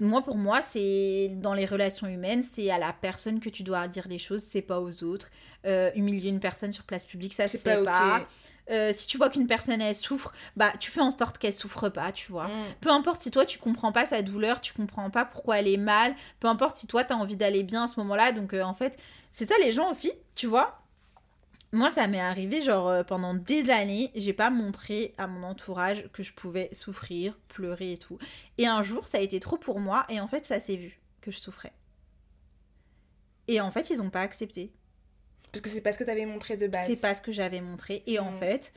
Moi, 0.00 0.22
pour 0.22 0.36
moi, 0.36 0.62
c'est 0.62 1.30
dans 1.36 1.54
les 1.54 1.66
relations 1.66 2.06
humaines, 2.06 2.42
c'est 2.42 2.70
à 2.70 2.78
la 2.78 2.92
personne 2.92 3.40
que 3.40 3.48
tu 3.48 3.62
dois 3.62 3.88
dire 3.88 4.06
les 4.08 4.18
choses, 4.18 4.42
c'est 4.42 4.62
pas 4.62 4.80
aux 4.80 5.04
autres. 5.04 5.30
Euh, 5.66 5.90
humilier 5.94 6.30
une 6.30 6.40
personne 6.40 6.72
sur 6.72 6.84
place 6.84 7.04
publique, 7.04 7.34
ça 7.34 7.46
se 7.46 7.58
fait 7.58 7.84
pas. 7.84 8.26
Euh, 8.70 8.92
si 8.92 9.08
tu 9.08 9.16
vois 9.16 9.30
qu'une 9.30 9.46
personne 9.46 9.80
elle 9.80 9.94
souffre, 9.94 10.32
bah 10.56 10.72
tu 10.78 10.90
fais 10.90 11.00
en 11.00 11.10
sorte 11.10 11.38
qu'elle 11.38 11.52
souffre 11.52 11.88
pas, 11.88 12.12
tu 12.12 12.30
vois. 12.30 12.46
Mm. 12.46 12.74
Peu 12.80 12.90
importe 12.90 13.20
si 13.20 13.30
toi 13.30 13.44
tu 13.44 13.58
comprends 13.58 13.90
pas 13.90 14.06
sa 14.06 14.22
douleur, 14.22 14.60
tu 14.60 14.72
comprends 14.72 15.10
pas 15.10 15.24
pourquoi 15.24 15.58
elle 15.58 15.68
est 15.68 15.76
mal, 15.76 16.14
peu 16.38 16.46
importe 16.46 16.76
si 16.76 16.86
toi 16.86 17.02
t'as 17.02 17.16
envie 17.16 17.36
d'aller 17.36 17.62
bien 17.64 17.84
à 17.84 17.88
ce 17.88 17.98
moment-là. 18.00 18.32
Donc 18.32 18.54
euh, 18.54 18.62
en 18.62 18.74
fait, 18.74 18.96
c'est 19.30 19.44
ça 19.44 19.54
les 19.60 19.72
gens 19.72 19.90
aussi, 19.90 20.12
tu 20.36 20.46
vois. 20.46 20.79
Moi, 21.72 21.90
ça 21.90 22.08
m'est 22.08 22.20
arrivé, 22.20 22.60
genre, 22.60 22.88
euh, 22.88 23.02
pendant 23.04 23.32
des 23.34 23.70
années, 23.70 24.10
j'ai 24.16 24.32
pas 24.32 24.50
montré 24.50 25.14
à 25.18 25.28
mon 25.28 25.44
entourage 25.44 26.08
que 26.12 26.22
je 26.24 26.32
pouvais 26.32 26.68
souffrir, 26.72 27.38
pleurer 27.46 27.92
et 27.92 27.98
tout. 27.98 28.18
Et 28.58 28.66
un 28.66 28.82
jour, 28.82 29.06
ça 29.06 29.18
a 29.18 29.20
été 29.20 29.38
trop 29.38 29.56
pour 29.56 29.78
moi, 29.78 30.04
et 30.08 30.20
en 30.20 30.26
fait, 30.26 30.44
ça 30.44 30.58
s'est 30.58 30.76
vu 30.76 30.98
que 31.20 31.30
je 31.30 31.38
souffrais. 31.38 31.72
Et 33.46 33.60
en 33.60 33.70
fait, 33.70 33.90
ils 33.90 34.02
ont 34.02 34.10
pas 34.10 34.22
accepté. 34.22 34.72
Parce 35.52 35.62
que 35.62 35.68
c'est 35.68 35.80
parce 35.80 35.96
que 35.96 36.04
t'avais 36.04 36.26
montré 36.26 36.56
de 36.56 36.66
base. 36.66 36.86
C'est 36.86 36.96
pas 37.00 37.14
ce 37.14 37.20
que 37.20 37.32
j'avais 37.32 37.60
montré. 37.60 38.02
Et 38.06 38.18
en 38.18 38.30
Mm. 38.32 38.38
fait, 38.38 38.72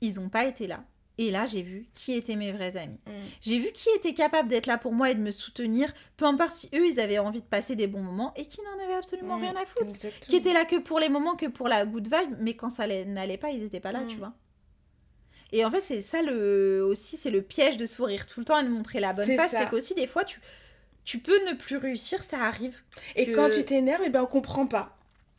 ils 0.00 0.18
ont 0.20 0.28
pas 0.28 0.46
été 0.46 0.66
là. 0.66 0.84
Et 1.24 1.30
là, 1.30 1.46
j'ai 1.46 1.62
vu 1.62 1.86
qui 1.94 2.14
étaient 2.14 2.36
mes 2.36 2.50
vrais 2.52 2.76
amis. 2.76 2.98
Mm. 3.06 3.10
J'ai 3.40 3.58
vu 3.58 3.70
qui 3.72 3.88
était 3.96 4.12
capable 4.14 4.48
d'être 4.48 4.66
là 4.66 4.76
pour 4.78 4.92
moi 4.92 5.10
et 5.10 5.14
de 5.14 5.20
me 5.20 5.30
soutenir, 5.30 5.92
peu 6.16 6.24
importe 6.24 6.52
si 6.52 6.68
eux, 6.74 6.86
ils 6.86 6.98
avaient 6.98 7.18
envie 7.18 7.40
de 7.40 7.46
passer 7.46 7.76
des 7.76 7.86
bons 7.86 8.02
moments 8.02 8.32
et 8.34 8.44
qui 8.46 8.60
n'en 8.62 8.84
avaient 8.84 8.94
absolument 8.94 9.38
Mm. 9.38 9.42
rien 9.42 9.54
à 9.56 9.64
foutre. 9.66 9.82
Exactement. 9.90 10.26
Qui 10.28 10.36
étaient 10.36 10.52
là 10.52 10.64
que 10.64 10.76
pour 10.76 10.98
les 10.98 11.08
moments, 11.08 11.36
que 11.36 11.46
pour 11.46 11.68
la 11.68 11.86
good 11.86 12.04
vibe, 12.12 12.36
mais 12.40 12.54
quand 12.56 12.70
ça 12.70 12.82
allait- 12.84 13.04
n'allait 13.04 13.38
pas, 13.38 13.50
ils 13.50 13.62
étaient 13.62 13.80
pas 13.80 13.92
là, 13.92 14.00
Mm. 14.00 14.06
tu 14.08 14.16
vois. 14.16 14.32
Et 15.52 15.64
en 15.64 15.70
fait, 15.70 15.82
c'est 15.82 16.00
ça 16.00 16.22
le 16.22 16.82
aussi, 16.84 17.16
c'est 17.16 17.30
le 17.30 17.42
piège 17.42 17.76
de 17.76 17.84
sourire 17.86 18.26
tout 18.26 18.40
le 18.40 18.46
temps 18.46 18.58
et 18.58 18.64
de 18.64 18.68
montrer 18.70 19.00
la 19.00 19.12
bonne 19.12 19.26
face. 19.36 19.50
C'est 19.50 19.68
qu'aussi, 19.68 19.94
des 19.94 20.06
fois, 20.06 20.24
tu, 20.24 20.40
tu 21.04 21.18
peux 21.18 21.38
ne 21.46 21.52
plus 21.52 21.76
réussir, 21.76 22.22
ça 22.22 22.38
arrive. 22.42 22.80
Et 23.16 23.26
que- 23.26 23.34
quand 23.34 23.50
tu 23.50 23.62
t'énerves, 23.64 24.02
eh 24.04 24.08
ben 24.08 24.22
on 24.22 24.26
comprend 24.26 24.66
pas. 24.66 24.98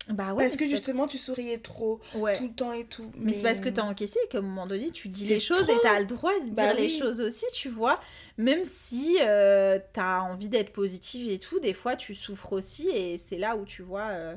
Bah 0.09 0.33
ouais, 0.33 0.43
parce 0.43 0.57
que 0.57 0.67
justement, 0.67 1.07
tu 1.07 1.17
souriais 1.17 1.59
trop 1.59 2.01
ouais. 2.15 2.37
tout 2.37 2.47
le 2.47 2.53
temps 2.53 2.73
et 2.73 2.83
tout. 2.85 3.09
Mais 3.15 3.31
c'est 3.31 3.41
parce 3.41 3.61
que 3.61 3.69
t'as 3.69 3.83
enquissé 3.83 4.19
et 4.25 4.27
qu'à 4.27 4.39
un 4.39 4.41
moment 4.41 4.67
donné, 4.67 4.91
tu 4.91 5.07
dis 5.07 5.25
les 5.25 5.39
choses 5.39 5.61
trop. 5.61 5.71
et 5.73 5.79
t'as 5.81 5.99
le 5.99 6.05
droit 6.05 6.33
de 6.39 6.45
dire 6.45 6.53
Bah 6.55 6.73
les 6.73 6.83
oui. 6.83 6.89
choses 6.89 7.21
aussi, 7.21 7.45
tu 7.53 7.69
vois. 7.69 7.99
Même 8.37 8.65
si 8.65 9.17
euh, 9.21 9.79
t'as 9.93 10.19
envie 10.21 10.49
d'être 10.49 10.73
positive 10.73 11.31
et 11.31 11.39
tout, 11.39 11.59
des 11.59 11.73
fois 11.73 11.95
tu 11.95 12.15
souffres 12.15 12.53
aussi 12.53 12.89
et 12.89 13.17
c'est 13.17 13.37
là 13.37 13.55
où 13.55 13.63
tu 13.63 13.81
vois 13.81 14.07
euh, 14.09 14.35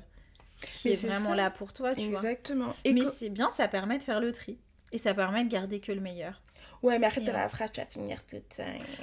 qui 0.60 0.88
Mais 0.88 0.94
est 0.94 0.96
c'est 0.96 1.08
vraiment 1.08 1.30
ça. 1.30 1.36
là 1.36 1.50
pour 1.50 1.72
toi, 1.72 1.94
tu 1.94 2.02
Exactement. 2.02 2.64
vois. 2.66 2.76
Et 2.84 2.92
Mais 2.92 3.04
c'est 3.04 3.28
bien, 3.30 3.50
ça 3.52 3.66
permet 3.68 3.98
de 3.98 4.02
faire 4.04 4.20
le 4.20 4.32
tri. 4.32 4.58
Et 4.92 4.98
ça 4.98 5.14
permet 5.14 5.44
de 5.44 5.50
garder 5.50 5.80
que 5.80 5.90
le 5.92 6.00
meilleur. 6.00 6.40
Ouais, 6.86 6.98
mais 6.98 7.06
après, 7.06 7.20
t'as 7.20 7.32
la 7.32 7.48
phrase, 7.48 7.70
tu 7.72 7.80
vas 7.80 7.86
finir 7.86 8.24
toute. 8.26 8.60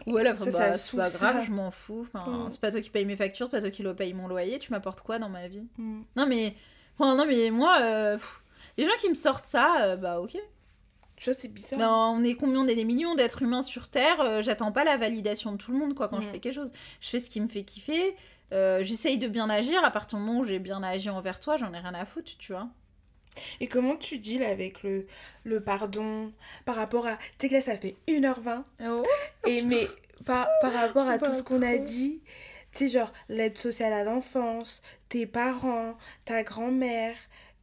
Ouais, 0.08 0.24
là, 0.24 0.36
Ça, 0.36 0.46
bah, 0.46 0.52
ça 0.52 0.78
c'est 0.78 0.98
pas 0.98 1.10
grave, 1.10 1.44
je 1.46 1.52
m'en 1.52 1.70
fous. 1.72 2.02
Enfin, 2.14 2.46
Mm. 2.46 2.50
C'est 2.50 2.62
pas 2.62 2.72
toi 2.72 2.82
qui 2.82 2.90
paye 2.90 3.06
mes 3.06 3.16
factures, 3.16 3.48
c'est 3.48 3.58
pas 3.58 3.62
toi 3.62 3.70
qui 3.72 3.84
paye 3.96 4.14
mon 4.14 4.28
loyer, 4.28 4.60
tu 4.60 4.72
m'apportes 4.72 5.02
quoi 5.02 5.20
dans 5.20 5.30
ma 5.30 5.48
vie? 5.48 5.68
Mm. 5.78 6.02
Non, 6.16 6.26
mais. 6.28 6.56
enfin, 6.98 7.16
non, 7.16 7.26
mais 7.26 7.50
moi, 7.52 7.78
euh, 7.82 8.14
pff, 8.18 8.42
les 8.78 8.86
gens 8.86 8.96
qui 9.00 9.10
me 9.10 9.16
sortent 9.16 9.46
ça, 9.46 9.82
euh, 9.82 9.96
bah 9.98 10.20
ok. 10.22 10.38
Tu 11.16 11.26
vois, 11.30 11.34
c'est 11.40 11.48
bizarre. 11.48 11.80
Non, 11.80 12.20
on 12.20 12.24
est 12.24 12.36
combien? 12.36 12.60
On 12.62 12.68
est 12.68 12.76
des 12.76 12.86
millions 12.86 13.16
d'êtres 13.16 13.42
humains 13.44 13.62
sur 13.62 13.88
Terre. 13.88 14.20
euh, 14.22 14.42
J'attends 14.42 14.72
pas 14.72 14.84
la 14.84 14.98
validation 14.98 15.52
de 15.52 15.58
tout 15.58 15.72
le 15.72 15.78
monde 15.78 15.94
quoi 15.94 16.08
quand 16.10 16.20
je 16.22 16.28
Mm. 16.28 16.32
fais 16.32 16.40
quelque 16.40 16.54
chose. 16.56 16.72
Je 17.02 17.10
fais 17.10 17.20
ce 17.20 17.30
qui 17.30 17.40
me 17.42 17.48
fait 17.48 17.64
kiffer. 17.64 18.16
J'essaye 18.52 19.18
de 19.18 19.28
bien 19.28 19.50
agir. 19.50 19.84
À 19.84 19.90
partir 19.92 20.20
du 20.20 20.26
moment 20.26 20.40
où 20.42 20.44
j'ai 20.44 20.60
bien 20.60 20.84
agi 20.84 21.10
envers 21.10 21.40
toi, 21.40 21.58
j'en 21.58 21.74
ai 21.74 21.80
rien 21.80 21.94
à 21.96 22.06
foutre, 22.06 22.32
tu 22.38 22.52
vois. 22.54 22.68
Et 23.60 23.68
comment 23.68 23.96
tu 23.96 24.20
deals 24.20 24.44
avec 24.44 24.84
le, 24.84 25.08
le 25.44 25.64
pardon 25.64 26.34
par 26.66 26.76
rapport 26.76 27.08
à. 27.08 27.18
Tu 27.18 27.24
sais 27.42 27.50
que 27.50 27.54
là, 27.56 27.62
ça 27.62 27.78
fait 27.78 27.96
1h20. 28.08 28.64
Et 29.48 29.62
mais 29.64 29.88
par, 30.26 30.48
par 30.62 30.74
rapport 30.74 31.08
à 31.08 31.18
tout 31.18 31.34
ce 31.34 31.44
qu'on 31.44 31.62
a 31.62 31.78
dit, 31.78 32.22
tu 32.72 32.90
sais, 32.90 32.90
genre 32.90 33.12
l'aide 33.30 33.58
sociale 33.58 33.94
à 33.94 34.04
l'enfance, 34.04 34.82
tes 35.10 35.26
parents, 35.26 35.98
ta 36.26 36.44
grand-mère, 36.44 37.16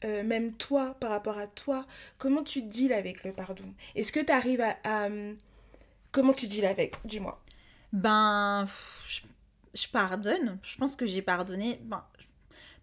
euh, 0.04 0.22
même 0.22 0.52
toi, 0.54 0.96
par 1.00 1.10
rapport 1.10 1.38
à 1.38 1.46
toi, 1.46 1.86
comment 2.18 2.42
tu 2.42 2.62
deals 2.62 2.92
avec 2.92 3.24
le 3.24 3.32
pardon? 3.32 3.74
Est-ce 3.94 4.12
que 4.12 4.20
tu 4.20 4.32
arrives 4.32 4.60
à, 4.60 4.76
à, 4.84 5.06
hum, 5.06 5.36
Comment 6.12 6.32
tu 6.32 6.46
deals 6.46 6.66
avec 6.66 6.96
Dis-moi? 7.04 7.40
Ben, 7.92 8.66
je, 9.06 9.20
je 9.74 9.88
pardonne. 9.88 10.58
Je 10.62 10.76
pense 10.76 10.96
que 10.96 11.06
j'ai 11.06 11.22
pardonné. 11.22 11.78
Ben, 11.84 12.04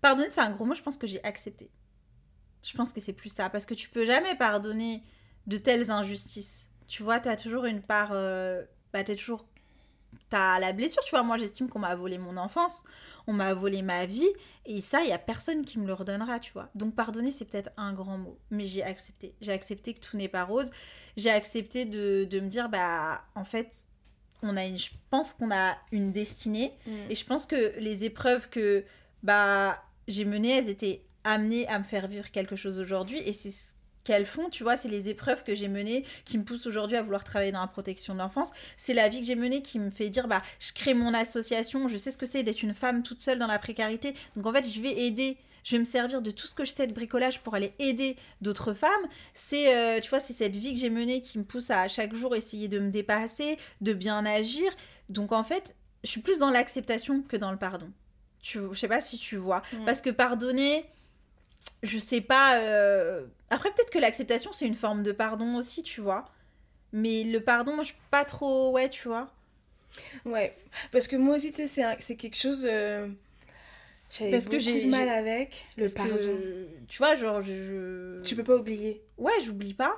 pardonner, 0.01 0.29
c'est 0.29 0.41
un 0.41 0.51
gros 0.51 0.65
mot. 0.65 0.73
Je 0.73 0.81
pense 0.81 0.97
que 0.97 1.07
j'ai 1.07 1.23
accepté. 1.23 1.69
Je 2.67 2.75
pense 2.75 2.91
que 2.91 2.99
c'est 2.99 3.13
plus 3.13 3.33
ça. 3.33 3.49
Parce 3.49 3.65
que 3.65 3.73
tu 3.73 3.89
peux 3.89 4.05
jamais 4.05 4.35
pardonner 4.35 5.01
de 5.45 5.57
telles 5.57 5.89
injustices. 5.89 6.67
Tu 6.87 7.03
vois, 7.03 7.19
t'as 7.19 7.37
toujours 7.37 7.65
une 7.65 7.81
part. 7.81 8.09
Euh, 8.11 8.63
bah, 8.91 9.03
t'es 9.03 9.15
toujours. 9.15 9.45
T'as 10.29 10.59
la 10.59 10.73
blessure, 10.73 11.01
tu 11.03 11.11
vois. 11.11 11.23
Moi, 11.23 11.37
j'estime 11.37 11.69
qu'on 11.69 11.79
m'a 11.79 11.95
volé 11.95 12.17
mon 12.17 12.35
enfance. 12.35 12.83
On 13.25 13.33
m'a 13.33 13.53
volé 13.53 13.81
ma 13.81 14.05
vie. 14.05 14.27
Et 14.65 14.81
ça, 14.81 15.01
il 15.03 15.09
y 15.09 15.13
a 15.13 15.17
personne 15.17 15.63
qui 15.63 15.79
me 15.79 15.87
le 15.87 15.93
redonnera, 15.93 16.39
tu 16.39 16.51
vois. 16.51 16.69
Donc, 16.75 16.95
pardonner, 16.95 17.31
c'est 17.31 17.45
peut-être 17.45 17.71
un 17.77 17.93
grand 17.93 18.17
mot. 18.17 18.37
Mais 18.51 18.65
j'ai 18.65 18.83
accepté. 18.83 19.33
J'ai 19.39 19.53
accepté 19.53 19.93
que 19.93 19.99
tout 20.01 20.17
n'est 20.17 20.27
pas 20.27 20.43
rose. 20.43 20.71
J'ai 21.15 21.29
accepté 21.29 21.85
de, 21.85 22.25
de 22.25 22.39
me 22.41 22.47
dire, 22.47 22.67
bah, 22.67 23.23
en 23.35 23.45
fait, 23.45 23.87
on 24.43 24.57
a 24.57 24.65
une, 24.65 24.77
je 24.77 24.91
pense 25.09 25.33
qu'on 25.33 25.51
a 25.51 25.77
une 25.91 26.11
destinée 26.11 26.71
et 27.09 27.15
je 27.15 27.25
pense 27.25 27.45
que 27.45 27.77
les 27.79 28.03
épreuves 28.03 28.49
que 28.49 28.85
bah 29.23 29.83
j'ai 30.07 30.25
menées 30.25 30.57
elles 30.57 30.69
étaient 30.69 31.06
amenées 31.27 31.67
à 31.67 31.79
me 31.79 31.83
faire 31.83 32.07
vivre 32.07 32.31
quelque 32.31 32.55
chose 32.55 32.79
aujourd'hui 32.79 33.19
et 33.19 33.33
c'est 33.33 33.51
ce 33.51 33.71
qu'elles 34.03 34.25
font 34.25 34.49
tu 34.49 34.63
vois 34.63 34.77
c'est 34.77 34.87
les 34.87 35.09
épreuves 35.09 35.43
que 35.43 35.53
j'ai 35.53 35.67
menées 35.67 36.05
qui 36.23 36.37
me 36.37 36.43
poussent 36.43 36.65
aujourd'hui 36.65 36.95
à 36.95 37.01
vouloir 37.01 37.25
travailler 37.25 37.51
dans 37.51 37.59
la 37.59 37.67
protection 37.67 38.13
de 38.13 38.19
l'enfance 38.19 38.51
c'est 38.77 38.93
la 38.93 39.09
vie 39.09 39.19
que 39.19 39.25
j'ai 39.25 39.35
menée 39.35 39.61
qui 39.61 39.79
me 39.79 39.89
fait 39.89 40.07
dire 40.07 40.29
bah 40.29 40.41
je 40.59 40.71
crée 40.71 40.93
mon 40.93 41.13
association 41.13 41.89
je 41.89 41.97
sais 41.97 42.11
ce 42.11 42.17
que 42.17 42.25
c'est 42.25 42.43
d'être 42.43 42.63
une 42.63 42.73
femme 42.73 43.03
toute 43.03 43.19
seule 43.19 43.37
dans 43.37 43.47
la 43.47 43.59
précarité 43.59 44.13
donc 44.37 44.45
en 44.45 44.53
fait 44.53 44.65
je 44.67 44.81
vais 44.81 44.97
aider 44.97 45.37
je 45.67 45.75
vais 45.75 45.79
me 45.79 45.85
servir 45.85 46.21
de 46.21 46.31
tout 46.31 46.47
ce 46.47 46.55
que 46.55 46.63
je 46.63 46.71
sais 46.71 46.87
de 46.87 46.93
bricolage 46.93 47.41
pour 47.41 47.53
aller 47.53 47.73
aider 47.77 48.15
d'autres 48.39 48.71
femmes. 48.71 48.89
C'est, 49.33 49.75
euh, 49.75 49.99
tu 49.99 50.09
vois, 50.09 50.21
c'est 50.21 50.31
cette 50.31 50.55
vie 50.55 50.71
que 50.71 50.79
j'ai 50.79 50.89
menée 50.89 51.21
qui 51.21 51.37
me 51.37 51.43
pousse 51.43 51.69
à 51.71 51.89
chaque 51.89 52.13
jour 52.13 52.37
essayer 52.37 52.69
de 52.69 52.79
me 52.79 52.89
dépasser, 52.89 53.57
de 53.81 53.91
bien 53.91 54.25
agir. 54.25 54.71
Donc 55.09 55.33
en 55.33 55.43
fait, 55.43 55.75
je 56.05 56.09
suis 56.09 56.21
plus 56.21 56.39
dans 56.39 56.51
l'acceptation 56.51 57.21
que 57.21 57.35
dans 57.35 57.51
le 57.51 57.57
pardon. 57.57 57.91
Tu, 58.39 58.59
je 58.71 58.79
sais 58.79 58.87
pas 58.87 59.01
si 59.01 59.17
tu 59.17 59.35
vois. 59.35 59.61
Mm. 59.73 59.83
Parce 59.83 59.99
que 59.99 60.09
pardonner, 60.09 60.85
je 61.83 61.97
sais 61.99 62.21
pas. 62.21 62.57
euh, 62.59 63.25
Après, 63.49 63.69
peut-être 63.71 63.91
que 63.91 63.99
l'acceptation, 63.99 64.51
c'est 64.53 64.65
une 64.65 64.75
forme 64.75 65.03
de 65.03 65.11
pardon 65.11 65.55
aussi, 65.55 65.83
tu 65.83 66.01
vois. 66.01 66.25
Mais 66.93 67.23
le 67.23 67.39
pardon, 67.41 67.75
moi, 67.75 67.83
je 67.83 67.89
suis 67.89 67.97
pas 68.11 68.25
trop. 68.25 68.71
Ouais, 68.71 68.89
tu 68.89 69.07
vois. 69.07 69.29
Ouais, 70.25 70.55
parce 70.91 71.07
que 71.07 71.15
moi 71.15 71.35
aussi, 71.35 71.51
tu 71.51 71.65
sais, 71.67 71.95
c'est 71.99 72.15
quelque 72.15 72.37
chose. 72.37 72.65
euh, 72.65 73.07
J'avais 74.09 74.31
Parce 74.31 74.47
que 74.47 74.57
j'ai- 74.57 74.85
de 74.85 74.89
mal 74.89 75.09
avec 75.09 75.65
le 75.75 75.89
pardon. 75.89 76.13
que, 76.15 76.67
tu 76.87 76.97
vois, 76.99 77.15
genre, 77.17 77.41
je. 77.41 77.51
je- 77.51 78.21
Tu 78.21 78.35
peux 78.37 78.43
pas 78.43 78.55
oublier. 78.55 79.01
Ouais, 79.17 79.33
j'oublie 79.43 79.73
pas. 79.73 79.93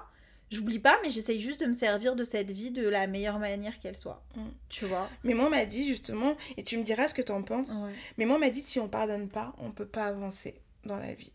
J'oublie 0.49 0.79
pas, 0.79 0.97
mais 1.03 1.11
j'essaye 1.11 1.39
juste 1.39 1.59
de 1.61 1.67
me 1.67 1.73
servir 1.73 2.15
de 2.15 2.23
cette 2.23 2.49
vie 2.49 2.71
de 2.71 2.87
la 2.87 3.05
meilleure 3.05 3.37
manière 3.37 3.79
qu'elle 3.79 3.95
soit. 3.95 4.23
Mm. 4.35 4.47
Tu 4.67 4.85
vois 4.85 5.07
Mais 5.23 5.35
moi, 5.35 5.45
on 5.45 5.49
m'a 5.51 5.65
dit 5.65 5.87
justement, 5.87 6.35
et 6.57 6.63
tu 6.63 6.79
me 6.79 6.83
diras 6.83 7.07
ce 7.07 7.13
que 7.13 7.21
t'en 7.21 7.43
penses, 7.43 7.69
Ouais. 7.69 7.91
mais 8.17 8.25
moi, 8.25 8.37
on 8.37 8.39
m'a 8.39 8.49
dit 8.49 8.63
si 8.63 8.79
on 8.79 8.87
pardonne 8.89 9.29
pas, 9.29 9.53
on 9.59 9.69
peut 9.69 9.85
pas 9.85 10.05
avancer 10.05 10.55
dans 10.85 10.97
la 10.97 11.13
vie. 11.13 11.31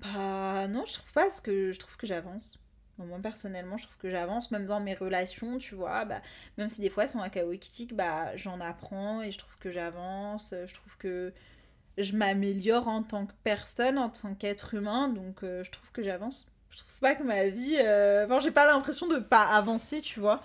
Bah 0.00 0.68
non, 0.68 0.84
je 0.86 0.94
trouve 0.94 1.12
pas, 1.12 1.22
parce 1.22 1.40
que 1.40 1.72
je 1.72 1.78
trouve 1.78 1.96
que 1.96 2.06
j'avance. 2.06 2.58
Moi 2.98 3.18
personnellement, 3.22 3.76
je 3.76 3.84
trouve 3.84 3.98
que 3.98 4.10
j'avance, 4.10 4.50
même 4.50 4.66
dans 4.66 4.80
mes 4.80 4.94
relations, 4.94 5.58
tu 5.58 5.74
vois, 5.76 6.04
bah, 6.04 6.20
même 6.56 6.68
si 6.68 6.80
des 6.80 6.90
fois 6.90 7.04
elles 7.04 7.08
sont 7.08 7.28
chaotiques, 7.30 7.94
bah 7.94 8.36
j'en 8.36 8.60
apprends 8.60 9.22
et 9.22 9.30
je 9.30 9.38
trouve 9.38 9.56
que 9.58 9.70
j'avance, 9.70 10.52
je 10.66 10.74
trouve 10.74 10.96
que 10.96 11.32
je 11.98 12.16
m'améliore 12.16 12.88
en 12.88 13.02
tant 13.04 13.26
que 13.26 13.32
personne, 13.44 13.98
en 13.98 14.10
tant 14.10 14.34
qu'être 14.34 14.74
humain, 14.74 15.08
donc 15.08 15.44
euh, 15.44 15.64
je 15.64 15.70
trouve 15.72 15.92
que 15.92 16.02
j'avance. 16.02 16.46
Je 16.70 16.78
trouve 16.78 17.00
pas 17.00 17.14
que 17.16 17.22
ma 17.24 17.48
vie... 17.48 17.76
euh, 17.80 18.26
Enfin, 18.26 18.40
j'ai 18.40 18.50
pas 18.52 18.66
l'impression 18.66 19.08
de 19.08 19.18
pas 19.18 19.44
avancer, 19.46 20.00
tu 20.02 20.20
vois. 20.20 20.42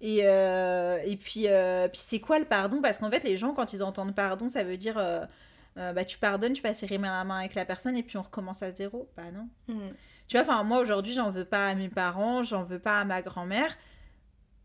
Et, 0.00 0.20
euh, 0.24 0.98
et 1.04 1.16
puis, 1.16 1.48
euh, 1.48 1.88
puis 1.88 2.00
c'est 2.00 2.20
quoi 2.20 2.38
le 2.38 2.46
pardon? 2.46 2.80
Parce 2.82 2.98
qu'en 2.98 3.10
fait, 3.10 3.24
les 3.24 3.36
gens, 3.36 3.54
quand 3.54 3.72
ils 3.72 3.82
entendent 3.84 4.14
pardon, 4.14 4.48
ça 4.48 4.64
veut 4.64 4.76
dire... 4.78 4.98
euh, 5.78 5.90
euh, 5.90 5.92
bah, 5.92 6.04
tu 6.04 6.18
pardonnes, 6.18 6.52
tu 6.52 6.62
vas 6.62 6.74
serrer 6.74 6.98
la 6.98 7.24
main 7.24 7.38
avec 7.38 7.54
la 7.54 7.64
personne 7.64 7.96
et 7.96 8.02
puis 8.02 8.16
on 8.16 8.22
recommence 8.22 8.62
à 8.62 8.70
zéro. 8.70 9.08
Bah 9.16 9.30
non. 9.32 9.48
Mm. 9.68 9.88
Tu 10.26 10.36
vois, 10.36 10.42
enfin, 10.42 10.62
moi 10.62 10.80
aujourd'hui, 10.80 11.14
j'en 11.14 11.30
veux 11.30 11.44
pas 11.44 11.68
à 11.68 11.74
mes 11.74 11.88
parents, 11.88 12.42
j'en 12.42 12.62
veux 12.62 12.78
pas 12.78 13.00
à 13.00 13.04
ma 13.04 13.22
grand-mère, 13.22 13.76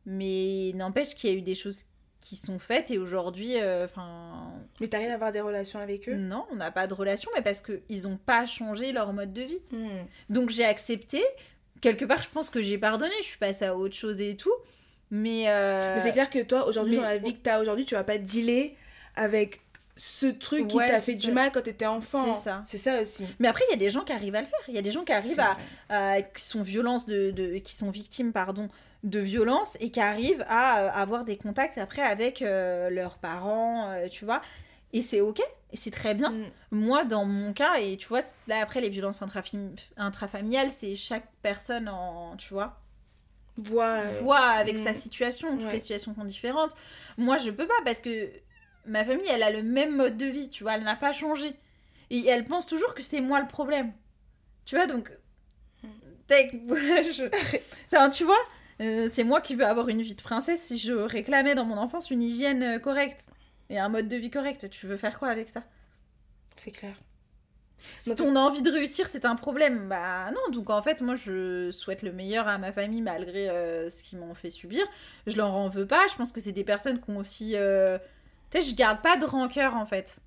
mais 0.05 0.71
n'empêche 0.75 1.15
qu'il 1.15 1.29
y 1.29 1.33
a 1.33 1.35
eu 1.37 1.41
des 1.41 1.55
choses 1.55 1.85
qui 2.19 2.35
sont 2.35 2.57
faites 2.59 2.89
et 2.89 2.97
aujourd'hui, 2.97 3.59
euh, 3.61 3.85
enfin, 3.85 4.53
Mais 4.79 4.87
t'arrives 4.87 5.09
à 5.11 5.15
avoir 5.15 5.31
des 5.31 5.41
relations 5.41 5.79
avec 5.79 6.07
eux? 6.07 6.15
Non, 6.15 6.45
on 6.51 6.55
n'a 6.55 6.71
pas 6.71 6.87
de 6.87 6.93
relation, 6.93 7.29
mais 7.35 7.41
parce 7.41 7.61
qu'ils 7.61 8.07
ont 8.07 8.17
pas 8.17 8.45
changé 8.45 8.91
leur 8.91 9.11
mode 9.13 9.33
de 9.33 9.41
vie. 9.41 9.59
Mm. 9.71 9.87
Donc 10.29 10.49
j'ai 10.49 10.65
accepté. 10.65 11.21
Quelque 11.81 12.05
part, 12.05 12.21
je 12.21 12.29
pense 12.29 12.49
que 12.49 12.61
j'ai 12.61 12.77
pardonné, 12.77 13.11
je 13.19 13.25
suis 13.25 13.37
passée 13.37 13.65
à 13.65 13.75
autre 13.75 13.95
chose 13.95 14.21
et 14.21 14.37
tout, 14.37 14.53
mais. 15.11 15.45
euh, 15.47 15.95
Mais 15.95 16.01
c'est 16.01 16.13
clair 16.13 16.29
que 16.29 16.41
toi, 16.41 16.65
aujourd'hui, 16.65 16.95
dans 16.95 17.03
la 17.03 17.17
vie 17.17 17.33
que 17.33 17.41
t'as 17.41 17.59
aujourd'hui, 17.61 17.83
tu 17.83 17.95
vas 17.95 18.05
pas 18.05 18.17
dealer 18.17 18.77
avec 19.15 19.62
ce 19.95 20.25
truc 20.25 20.67
qui 20.67 20.75
Ouais, 20.75 20.87
t'a 20.87 21.01
fait 21.01 21.15
du 21.15 21.31
mal 21.31 21.51
quand 21.51 21.61
t'étais 21.61 21.85
enfant. 21.85 22.33
C'est 22.33 22.39
ça. 22.41 22.63
C'est 22.65 22.77
ça 22.77 23.01
aussi. 23.01 23.25
Mais 23.39 23.47
après, 23.47 23.63
il 23.69 23.71
y 23.71 23.75
a 23.75 23.77
des 23.77 23.91
gens 23.91 24.01
qui 24.03 24.11
arrivent 24.13 24.35
à 24.35 24.41
le 24.41 24.47
faire. 24.47 24.59
Il 24.67 24.73
y 24.73 24.77
a 24.79 24.81
des 24.81 24.91
gens 24.91 25.03
qui 25.03 25.11
arrivent 25.13 25.43
à, 25.89 26.21
qui 26.21 26.43
sont 26.43 26.61
violences 26.63 27.05
de, 27.05 27.31
de- 27.31 27.57
qui 27.57 27.75
sont 27.75 27.91
victimes 27.91 28.31
pardon 28.33 28.69
de 29.03 29.19
violences 29.19 29.77
et 29.81 29.91
qui 29.91 29.99
arrivent 29.99 30.45
à 30.47 30.79
euh, 30.79 30.89
avoir 30.93 31.25
des 31.25 31.37
contacts 31.37 31.77
après 31.77 32.01
avec 32.01 32.41
euh, 32.41 32.89
leurs 32.89 33.17
parents, 33.17 33.91
euh, 33.91 34.07
tu 34.07 34.23
vois. 34.25 34.41
Et 34.93 35.01
c'est 35.01 35.19
ok, 35.21 35.41
et 35.71 35.77
c'est 35.77 35.91
très 35.91 36.13
bien. 36.15 36.29
Mm. 36.31 36.45
Moi, 36.71 37.03
dans 37.03 37.25
mon 37.25 37.51
cas, 37.51 37.75
et 37.81 37.97
tu 37.97 38.07
vois, 38.07 38.21
là 38.47 38.61
après 38.61 38.79
les 38.79 38.89
violences 38.89 39.21
intrafam- 39.21 39.75
intrafamiliales, 39.97 40.69
c'est 40.71 40.95
chaque 40.95 41.27
personne 41.41 41.89
en, 41.89 42.35
tu 42.37 42.53
vois, 42.53 42.77
euh, 43.59 44.19
voit 44.21 44.39
avec 44.39 44.75
mm. 44.79 44.83
sa 44.83 44.95
situation. 44.95 45.57
Toutes 45.57 45.67
Ouais. 45.67 45.73
les 45.73 45.79
situations 45.79 46.15
sont 46.15 46.23
différentes. 46.25 46.71
Moi, 47.17 47.37
je 47.37 47.51
peux 47.51 47.67
pas 47.67 47.73
parce 47.85 47.99
que 47.99 48.29
ma 48.85 49.03
famille, 49.05 49.27
elle 49.29 49.43
a 49.43 49.49
le 49.51 49.63
même 49.63 49.95
mode 49.95 50.17
de 50.17 50.25
vie, 50.25 50.49
tu 50.49 50.63
vois, 50.63 50.75
elle 50.75 50.83
n'a 50.83 50.95
pas 50.95 51.13
changé. 51.13 51.55
Et 52.09 52.25
elle 52.27 52.43
pense 52.45 52.67
toujours 52.67 52.93
que 52.95 53.01
c'est 53.01 53.21
moi 53.21 53.39
le 53.41 53.47
problème. 53.47 53.93
Tu 54.65 54.75
vois, 54.75 54.85
donc. 54.87 55.11
Tac, 56.27 56.51
je- 56.69 57.29
Enfin, 57.91 58.09
tu 58.09 58.23
vois, 58.23 58.37
euh, 58.81 59.09
c'est 59.11 59.23
moi 59.23 59.41
qui 59.41 59.55
veux 59.55 59.65
avoir 59.65 59.89
une 59.89 60.01
vie 60.01 60.15
de 60.15 60.21
princesse 60.21 60.61
si 60.61 60.77
je 60.77 60.93
réclamais 60.93 61.55
dans 61.55 61.65
mon 61.65 61.77
enfance 61.77 62.11
une 62.11 62.21
hygiène 62.21 62.63
euh, 62.63 62.79
correcte 62.79 63.25
et 63.69 63.79
un 63.79 63.89
mode 63.89 64.07
de 64.07 64.15
vie 64.15 64.29
correct. 64.29 64.69
Tu 64.69 64.87
veux 64.87 64.97
faire 64.97 65.19
quoi 65.19 65.29
avec 65.29 65.49
ça? 65.49 65.63
C'est 66.55 66.71
clair. 66.71 66.95
Si 67.99 68.09
Donc- 68.09 68.19
ton 68.19 68.35
envie 68.37 68.61
de 68.61 68.71
réussir, 68.71 69.07
c'est 69.07 69.25
un 69.25 69.35
problème, 69.35 69.89
bah 69.89 70.31
non. 70.31 70.51
Donc 70.53 70.69
en 70.69 70.81
fait, 70.81 71.01
moi, 71.01 71.15
je 71.15 71.69
souhaite 71.71 72.01
le 72.01 72.13
meilleur 72.13 72.47
à 72.47 72.57
ma 72.57 72.71
famille 72.71 73.01
malgré 73.01 73.49
euh, 73.49 73.89
ce 73.89 74.03
qu'ils 74.03 74.19
m'ont 74.19 74.33
fait 74.33 74.51
subir. 74.51 74.85
Je 75.27 75.35
leur 75.35 75.51
en 75.53 75.67
veux 75.67 75.85
pas. 75.87 76.07
Je 76.09 76.15
pense 76.15 76.31
que 76.31 76.39
c'est 76.39 76.53
des 76.53 76.63
personnes 76.63 77.01
qui 77.01 77.09
ont 77.11 77.17
aussi. 77.17 77.53
euh, 77.57 77.97
Tu 78.53 78.61
sais, 78.61 78.69
je 78.69 78.75
garde 78.75 79.01
pas 79.01 79.17
de 79.17 79.25
rancœur 79.25 79.75
en 79.75 79.85
fait. 79.85 80.21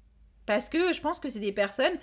Parce 0.47 0.69
que 0.69 0.93
je 0.93 1.01
pense 1.01 1.21
que 1.21 1.29
c'est 1.29 1.41
des 1.41 1.53
personnes. 1.53 1.95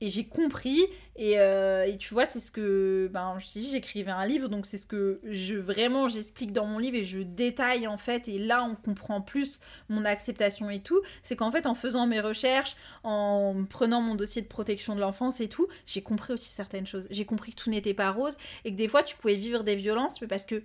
Et 0.00 0.08
j'ai 0.08 0.28
compris. 0.28 0.86
Et, 1.16 1.40
euh, 1.40 1.84
et 1.84 1.96
tu 1.96 2.14
vois, 2.14 2.24
c'est 2.24 2.38
ce 2.38 2.52
que. 2.52 3.10
Ben, 3.12 3.36
je 3.40 3.60
j'écrivais 3.60 4.12
un 4.12 4.26
livre, 4.26 4.48
donc 4.48 4.64
c'est 4.64 4.78
ce 4.78 4.86
que 4.86 5.20
je 5.24 5.56
vraiment 5.56 6.06
j'explique 6.06 6.52
dans 6.52 6.66
mon 6.66 6.78
livre 6.78 6.96
et 6.96 7.02
je 7.02 7.18
détaille 7.18 7.88
en 7.88 7.96
fait. 7.96 8.28
Et 8.28 8.38
là, 8.38 8.62
on 8.62 8.76
comprend 8.76 9.20
plus 9.20 9.60
mon 9.88 10.04
acceptation 10.04 10.70
et 10.70 10.80
tout. 10.80 11.00
C'est 11.24 11.34
qu'en 11.34 11.50
fait, 11.50 11.66
en 11.66 11.74
faisant 11.74 12.06
mes 12.06 12.20
recherches, 12.20 12.76
en 13.02 13.64
prenant 13.68 14.00
mon 14.00 14.14
dossier 14.14 14.40
de 14.42 14.46
protection 14.46 14.94
de 14.94 15.00
l'enfance 15.00 15.40
et 15.40 15.48
tout, 15.48 15.66
j'ai 15.86 16.02
compris 16.02 16.32
aussi 16.32 16.48
certaines 16.48 16.86
choses. 16.86 17.08
J'ai 17.10 17.24
compris 17.24 17.52
que 17.52 17.62
tout 17.62 17.70
n'était 17.70 17.94
pas 17.94 18.12
rose 18.12 18.36
et 18.64 18.70
que 18.70 18.76
des 18.76 18.88
fois 18.88 19.02
tu 19.02 19.16
pouvais 19.16 19.34
vivre 19.34 19.64
des 19.64 19.74
violences, 19.74 20.20
mais 20.20 20.28
parce 20.28 20.46
que 20.46 20.62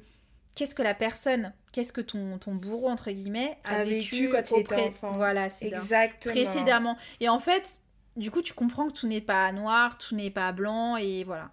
qu'est-ce 0.56 0.76
que 0.76 0.82
la 0.82 0.94
personne, 0.94 1.54
qu'est-ce 1.72 1.94
que 1.94 2.02
ton, 2.02 2.38
ton 2.38 2.56
bourreau, 2.56 2.90
entre 2.90 3.12
guillemets, 3.12 3.58
a, 3.64 3.78
A 3.78 3.84
vécu, 3.84 4.16
vécu 4.16 4.30
quand 4.30 4.52
il 4.52 4.62
était 4.62 4.90
enfant. 4.90 5.12
Voilà, 5.14 5.50
c'est. 5.50 5.68
Exactement. 5.68 6.34
Précédemment. 6.34 6.98
Et 7.20 7.30
en 7.30 7.40
fait, 7.40 7.82
du 8.16 8.32
coup, 8.32 8.42
tu 8.42 8.54
comprends 8.54 8.88
que 8.88 8.94
tout 8.94 9.08
n'est 9.08 9.22
pas 9.22 9.52
noir, 9.52 9.98
tout 9.98 10.16
n'est 10.16 10.32
pas 10.32 10.52
blanc 10.52 10.98
et 10.98 11.24
voilà. 11.24 11.52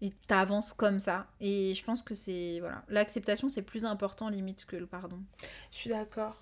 Et 0.00 0.10
t'avances 0.26 0.72
comme 0.72 0.98
ça. 0.98 1.28
Et 1.40 1.74
je 1.74 1.84
pense 1.84 2.02
que 2.02 2.14
c'est. 2.14 2.58
Voilà. 2.60 2.82
L'acceptation, 2.88 3.48
c'est 3.48 3.62
plus 3.62 3.84
important 3.84 4.28
limite 4.28 4.64
que 4.64 4.76
le 4.76 4.86
pardon. 4.86 5.20
Je 5.70 5.78
suis 5.78 5.90
d'accord. 5.90 6.36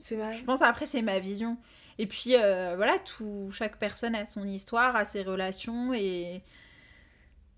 C'est 0.00 0.16
vrai. 0.16 0.36
Je 0.36 0.44
pense 0.44 0.62
après 0.62 0.86
c'est 0.86 1.02
ma 1.02 1.18
vision. 1.18 1.56
Et 1.98 2.06
puis 2.06 2.36
euh, 2.36 2.74
voilà, 2.76 2.98
tout, 2.98 3.50
chaque 3.50 3.78
personne 3.78 4.14
a 4.14 4.26
son 4.26 4.44
histoire, 4.44 4.96
a 4.96 5.04
ses 5.04 5.22
relations 5.22 5.94
et 5.94 6.42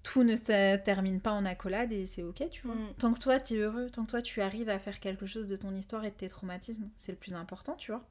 tout 0.09 0.23
ne 0.23 0.37
se 0.37 0.77
termine 0.77 1.21
pas 1.21 1.33
en 1.33 1.45
accolade 1.45 1.93
et 1.93 2.07
c'est 2.07 2.23
ok, 2.23 2.49
tu 2.51 2.63
vois. 2.67 2.75
Mm. 2.75 2.95
Tant 2.99 3.13
que 3.13 3.19
toi 3.19 3.39
tu 3.39 3.55
es 3.55 3.59
heureux, 3.59 3.91
tant 3.91 4.07
que 4.07 4.11
toi 4.11 4.23
tu 4.23 4.41
arrives 4.41 4.71
à 4.71 4.79
faire 4.79 5.01
quelque 5.01 5.27
chose 5.27 5.47
de 5.49 5.57
ton 5.57 5.75
histoire 5.75 6.03
et 6.07 6.11
de 6.11 6.15
tes 6.15 6.29
traumatismes, 6.29 6.89
c'est 6.97 7.13
le 7.13 7.19
plus 7.19 7.35
important, 7.35 7.75
tu 7.75 7.93
vois. 7.93 8.03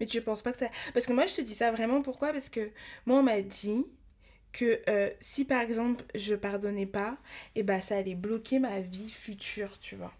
Mais 0.00 0.06
tu 0.06 0.20
penses 0.20 0.42
pas 0.42 0.50
que 0.50 0.58
ça. 0.58 0.68
Parce 0.94 1.06
que 1.06 1.12
moi, 1.12 1.26
je 1.26 1.36
te 1.36 1.40
dis 1.42 1.54
ça 1.54 1.70
vraiment 1.70 2.02
pourquoi? 2.02 2.32
Parce 2.32 2.48
que 2.48 2.72
moi, 3.06 3.18
on 3.18 3.22
m'a 3.22 3.40
dit 3.42 3.86
que 4.50 4.80
euh, 4.88 5.10
si 5.20 5.44
par 5.44 5.60
exemple 5.60 6.04
je 6.14 6.34
pardonnais 6.34 6.86
pas, 6.86 7.18
et 7.54 7.62
ben 7.62 7.80
ça 7.80 7.96
allait 7.96 8.16
bloquer 8.16 8.58
ma 8.58 8.80
vie 8.80 9.10
future, 9.10 9.78
tu 9.78 9.94
vois. 9.94 10.12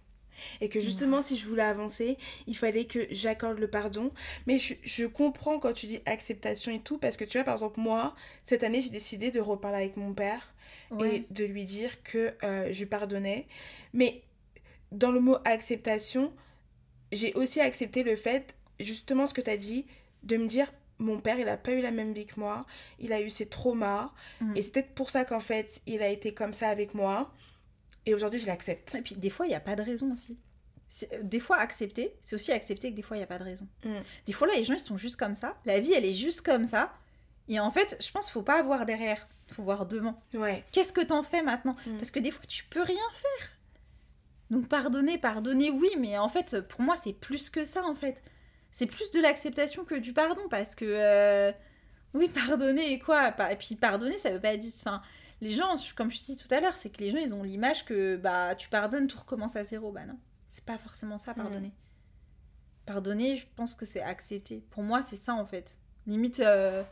Et 0.60 0.68
que 0.68 0.80
justement, 0.80 1.22
si 1.22 1.36
je 1.36 1.46
voulais 1.46 1.62
avancer, 1.62 2.18
il 2.46 2.56
fallait 2.56 2.84
que 2.84 3.06
j'accorde 3.10 3.58
le 3.58 3.68
pardon. 3.68 4.12
Mais 4.46 4.58
je, 4.58 4.74
je 4.82 5.06
comprends 5.06 5.58
quand 5.58 5.72
tu 5.72 5.86
dis 5.86 6.00
acceptation 6.06 6.72
et 6.72 6.80
tout, 6.80 6.98
parce 6.98 7.16
que 7.16 7.24
tu 7.24 7.38
vois, 7.38 7.44
par 7.44 7.54
exemple, 7.54 7.80
moi, 7.80 8.14
cette 8.44 8.62
année, 8.62 8.82
j'ai 8.82 8.90
décidé 8.90 9.30
de 9.30 9.40
reparler 9.40 9.78
avec 9.78 9.96
mon 9.96 10.14
père 10.14 10.54
et 11.04 11.24
de 11.30 11.44
lui 11.44 11.64
dire 11.64 12.02
que 12.02 12.34
euh, 12.44 12.68
je 12.72 12.84
pardonnais. 12.84 13.46
Mais 13.92 14.22
dans 14.92 15.10
le 15.10 15.20
mot 15.20 15.36
acceptation, 15.44 16.32
j'ai 17.12 17.34
aussi 17.34 17.60
accepté 17.60 18.02
le 18.02 18.16
fait, 18.16 18.54
justement 18.80 19.26
ce 19.26 19.34
que 19.34 19.40
tu 19.40 19.50
as 19.50 19.56
dit, 19.56 19.86
de 20.22 20.36
me 20.36 20.46
dire, 20.46 20.72
mon 20.98 21.20
père, 21.20 21.38
il 21.38 21.44
n'a 21.44 21.56
pas 21.56 21.72
eu 21.72 21.80
la 21.80 21.90
même 21.90 22.12
vie 22.12 22.26
que 22.26 22.40
moi, 22.40 22.66
il 22.98 23.12
a 23.12 23.20
eu 23.20 23.30
ses 23.30 23.46
traumas, 23.46 24.12
Mm. 24.40 24.56
et 24.56 24.62
c'est 24.62 24.72
peut-être 24.72 24.94
pour 24.94 25.10
ça 25.10 25.24
qu'en 25.24 25.40
fait, 25.40 25.80
il 25.86 26.02
a 26.02 26.08
été 26.08 26.32
comme 26.34 26.54
ça 26.54 26.68
avec 26.68 26.94
moi, 26.94 27.32
et 28.08 28.14
aujourd'hui, 28.14 28.40
je 28.40 28.46
l'accepte. 28.46 28.94
Et 28.94 29.02
puis 29.02 29.14
des 29.14 29.30
fois, 29.30 29.46
il 29.46 29.50
n'y 29.50 29.54
a 29.54 29.60
pas 29.60 29.76
de 29.76 29.82
raison 29.82 30.12
aussi. 30.12 30.38
Euh, 31.12 31.22
Des 31.22 31.40
fois, 31.40 31.58
accepter, 31.58 32.14
c'est 32.20 32.34
aussi 32.34 32.50
accepter 32.52 32.90
que 32.90 32.96
des 32.96 33.02
fois, 33.02 33.16
il 33.16 33.20
n'y 33.20 33.24
a 33.24 33.28
pas 33.28 33.38
de 33.38 33.44
raison. 33.44 33.68
Mm. 33.84 33.90
Des 34.26 34.32
fois, 34.32 34.46
là, 34.46 34.54
les 34.56 34.64
gens, 34.64 34.74
ils 34.74 34.80
sont 34.80 34.96
juste 34.96 35.16
comme 35.16 35.34
ça. 35.34 35.56
La 35.66 35.80
vie, 35.80 35.92
elle 35.92 36.04
est 36.06 36.14
juste 36.14 36.40
comme 36.42 36.64
ça. 36.64 36.92
Et 37.48 37.60
en 37.60 37.70
fait, 37.70 37.96
je 38.00 38.10
pense 38.10 38.26
qu'il 38.26 38.32
faut 38.32 38.42
pas 38.42 38.62
voir 38.62 38.86
derrière. 38.86 39.28
Il 39.48 39.54
faut 39.54 39.62
voir 39.62 39.86
devant. 39.86 40.18
Ouais. 40.34 40.64
Qu'est-ce 40.72 40.92
que 40.92 41.00
t'en 41.02 41.22
fais 41.22 41.42
maintenant 41.42 41.76
Mm. 41.86 41.96
Parce 41.96 42.10
que 42.10 42.20
des 42.20 42.30
fois, 42.30 42.44
tu 42.48 42.64
peux 42.64 42.82
rien 42.82 42.96
faire. 43.12 43.50
Donc, 44.50 44.66
pardonner, 44.68 45.18
pardonner, 45.18 45.70
oui, 45.70 45.90
mais 45.98 46.16
en 46.16 46.28
fait, 46.28 46.60
pour 46.68 46.80
moi, 46.80 46.96
c'est 46.96 47.12
plus 47.12 47.50
que 47.50 47.64
ça, 47.64 47.84
en 47.84 47.94
fait. 47.94 48.22
C'est 48.70 48.86
plus 48.86 49.10
de 49.10 49.20
l'acceptation 49.20 49.84
que 49.84 49.94
du 49.94 50.12
pardon, 50.14 50.40
parce 50.48 50.74
que... 50.74 50.86
euh, 50.86 51.52
Oui, 52.14 52.28
pardonner 52.28 52.92
et 52.92 52.98
quoi? 52.98 53.34
Et 53.50 53.56
puis, 53.56 53.74
pardonner, 53.76 54.16
ça 54.16 54.30
veut 54.30 54.40
pas 54.40 54.56
dire... 54.56 54.72
Enfin, 54.74 55.02
les 55.40 55.50
gens, 55.50 55.74
comme 55.96 56.10
je 56.10 56.18
te 56.18 56.24
dis 56.24 56.36
tout 56.36 56.52
à 56.52 56.60
l'heure, 56.60 56.76
c'est 56.76 56.90
que 56.90 56.98
les 56.98 57.10
gens, 57.10 57.18
ils 57.18 57.34
ont 57.34 57.42
l'image 57.42 57.84
que, 57.84 58.16
bah, 58.16 58.54
tu 58.54 58.68
pardonnes, 58.68 59.06
tout 59.06 59.18
recommence 59.18 59.56
à 59.56 59.64
zéro. 59.64 59.92
Bah 59.92 60.06
non, 60.06 60.18
c'est 60.48 60.64
pas 60.64 60.78
forcément 60.78 61.18
ça, 61.18 61.34
pardonner. 61.34 61.72
Pardonner, 62.86 63.36
je 63.36 63.46
pense 63.56 63.74
que 63.74 63.84
c'est 63.84 64.00
accepter. 64.00 64.64
Pour 64.70 64.82
moi, 64.82 65.02
c'est 65.02 65.16
ça, 65.16 65.34
en 65.34 65.44
fait. 65.44 65.78
Limite... 66.06 66.40
euh, 66.40 66.82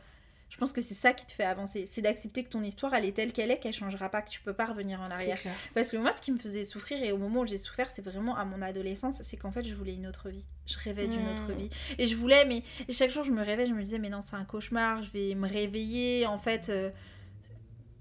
je 0.49 0.55
pense 0.55 0.71
que 0.71 0.81
c'est 0.81 0.93
ça 0.93 1.11
qui 1.11 1.25
te 1.25 1.33
fait 1.33 1.43
avancer. 1.43 1.85
C'est 1.85 2.01
d'accepter 2.01 2.43
que 2.43 2.49
ton 2.49 2.63
histoire, 2.63 2.93
elle 2.93 3.03
est 3.03 3.11
telle 3.11 3.33
qu'elle 3.33 3.51
est, 3.51 3.59
qu'elle 3.59 3.73
changera 3.73 4.07
pas, 4.09 4.21
que 4.21 4.29
tu 4.29 4.39
peux 4.39 4.53
pas 4.53 4.65
revenir 4.65 5.01
en 5.01 5.11
arrière. 5.11 5.37
Parce 5.73 5.91
que 5.91 5.97
moi, 5.97 6.13
ce 6.13 6.21
qui 6.21 6.31
me 6.31 6.37
faisait 6.37 6.63
souffrir, 6.63 7.03
et 7.03 7.11
au 7.11 7.17
moment 7.17 7.41
où 7.41 7.45
j'ai 7.45 7.57
souffert, 7.57 7.91
c'est 7.91 8.01
vraiment 8.01 8.37
à 8.37 8.45
mon 8.45 8.61
adolescence, 8.61 9.21
c'est 9.23 9.35
qu'en 9.35 9.51
fait, 9.51 9.65
je 9.65 9.75
voulais 9.75 9.95
une 9.95 10.07
autre 10.07 10.29
vie. 10.29 10.45
Je 10.65 10.77
rêvais 10.79 11.07
d'une 11.07 11.27
autre 11.27 11.51
vie. 11.51 11.69
Et 11.97 12.07
je 12.07 12.15
voulais, 12.15 12.45
mais 12.45 12.63
et 12.87 12.93
chaque 12.93 13.11
jour, 13.11 13.25
je 13.25 13.31
me 13.31 13.43
rêvais, 13.43 13.65
je 13.65 13.73
me 13.73 13.83
disais, 13.83 13.99
mais 13.99 14.09
non, 14.09 14.21
c'est 14.21 14.37
un 14.37 14.45
cauchemar, 14.45 15.03
je 15.03 15.11
vais 15.11 15.35
me 15.35 15.49
réveiller. 15.49 16.25
En 16.25 16.37
fait, 16.37 16.69
euh, 16.69 16.91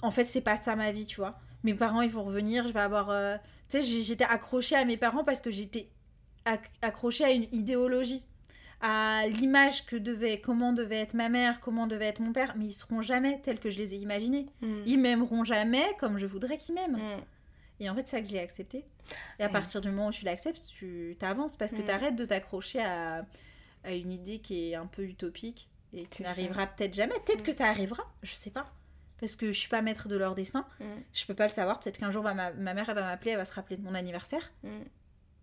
en 0.02 0.10
fait 0.10 0.24
c'est 0.24 0.40
pas 0.40 0.56
ça 0.56 0.76
ma 0.76 0.90
vie, 0.92 1.06
tu 1.06 1.16
vois. 1.16 1.38
Mes 1.64 1.74
parents, 1.74 2.02
ils 2.02 2.10
vont 2.10 2.22
revenir, 2.24 2.68
je 2.68 2.72
vais 2.72 2.80
avoir. 2.80 3.10
euh, 3.10 3.36
Tu 3.68 3.82
sais, 3.82 4.02
j'étais 4.02 4.24
accrochée 4.24 4.76
à 4.76 4.84
mes 4.84 4.96
parents 4.96 5.24
parce 5.24 5.40
que 5.40 5.50
j'étais 5.50 5.88
ac- 6.44 6.60
accrochée 6.82 7.24
à 7.24 7.30
une 7.32 7.48
idéologie 7.52 8.22
à 8.82 9.22
l'image 9.28 9.86
que 9.86 9.96
devait, 9.96 10.38
comment 10.40 10.72
devait 10.74 10.98
être 11.00 11.14
ma 11.14 11.28
mère, 11.30 11.60
comment 11.60 11.86
devait 11.86 12.04
être 12.06 12.20
mon 12.20 12.32
père, 12.32 12.54
mais 12.56 12.66
ils 12.66 12.74
seront 12.74 13.00
jamais 13.00 13.40
tels 13.40 13.58
que 13.58 13.70
je 13.70 13.78
les 13.78 13.94
ai 13.94 13.96
imaginés. 13.96 14.46
Mm. 14.60 14.82
Ils 14.86 14.98
m'aimeront 15.00 15.44
jamais 15.44 15.84
comme 15.98 16.18
je 16.18 16.26
voudrais 16.26 16.58
qu'ils 16.58 16.74
m'aiment. 16.74 16.98
Mm. 16.98 17.20
Et 17.80 17.90
en 17.90 17.94
fait, 17.94 18.06
c'est 18.06 18.16
ça 18.18 18.22
que 18.22 18.28
j'ai 18.28 18.38
accepté. 18.38 18.84
Et 19.38 19.42
à 19.42 19.46
Ouais. 19.46 19.52
partir 19.52 19.80
du 19.80 19.88
moment 19.88 20.08
où 20.08 20.12
tu 20.12 20.24
l'acceptes, 20.26 20.62
tu 20.68 21.16
t'avances 21.18 21.56
parce 21.56 21.72
que 21.72 21.80
Mm. 21.80 21.84
tu 21.86 21.90
arrêtes 21.90 22.16
de 22.16 22.24
t'accrocher 22.26 22.80
à, 22.80 23.24
à 23.82 23.92
une 23.92 24.12
idée 24.12 24.38
qui 24.40 24.70
est 24.70 24.74
un 24.74 24.86
peu 24.86 25.02
utopique 25.04 25.70
et 25.94 26.04
qui 26.04 26.22
n'arrivera 26.22 26.66
peut-être 26.66 26.94
jamais. 26.94 27.14
Peut-être 27.24 27.42
que 27.42 27.52
ça 27.52 27.66
arrivera, 27.68 28.04
je 28.22 28.34
sais 28.34 28.50
pas. 28.50 28.70
Parce 29.20 29.34
que 29.36 29.46
je 29.46 29.58
suis 29.58 29.68
pas 29.68 29.80
maître 29.82 30.08
de 30.08 30.16
leur 30.16 30.34
destin. 30.34 30.66
Mm. 30.80 30.84
Je 31.12 31.24
peux 31.26 31.34
pas 31.34 31.46
le 31.46 31.52
savoir. 31.52 31.80
Peut-être 31.80 31.98
qu'un 31.98 32.10
jour, 32.10 32.22
ma, 32.22 32.34
ma 32.34 32.52
ma 32.52 32.74
mère 32.74 32.88
elle 32.88 32.94
va 32.96 33.02
m'appeler, 33.02 33.30
elle 33.32 33.38
va 33.38 33.44
se 33.46 33.54
rappeler 33.54 33.76
de 33.76 33.82
mon 33.82 33.94
anniversaire. 33.94 34.52
Mm. 34.62 34.68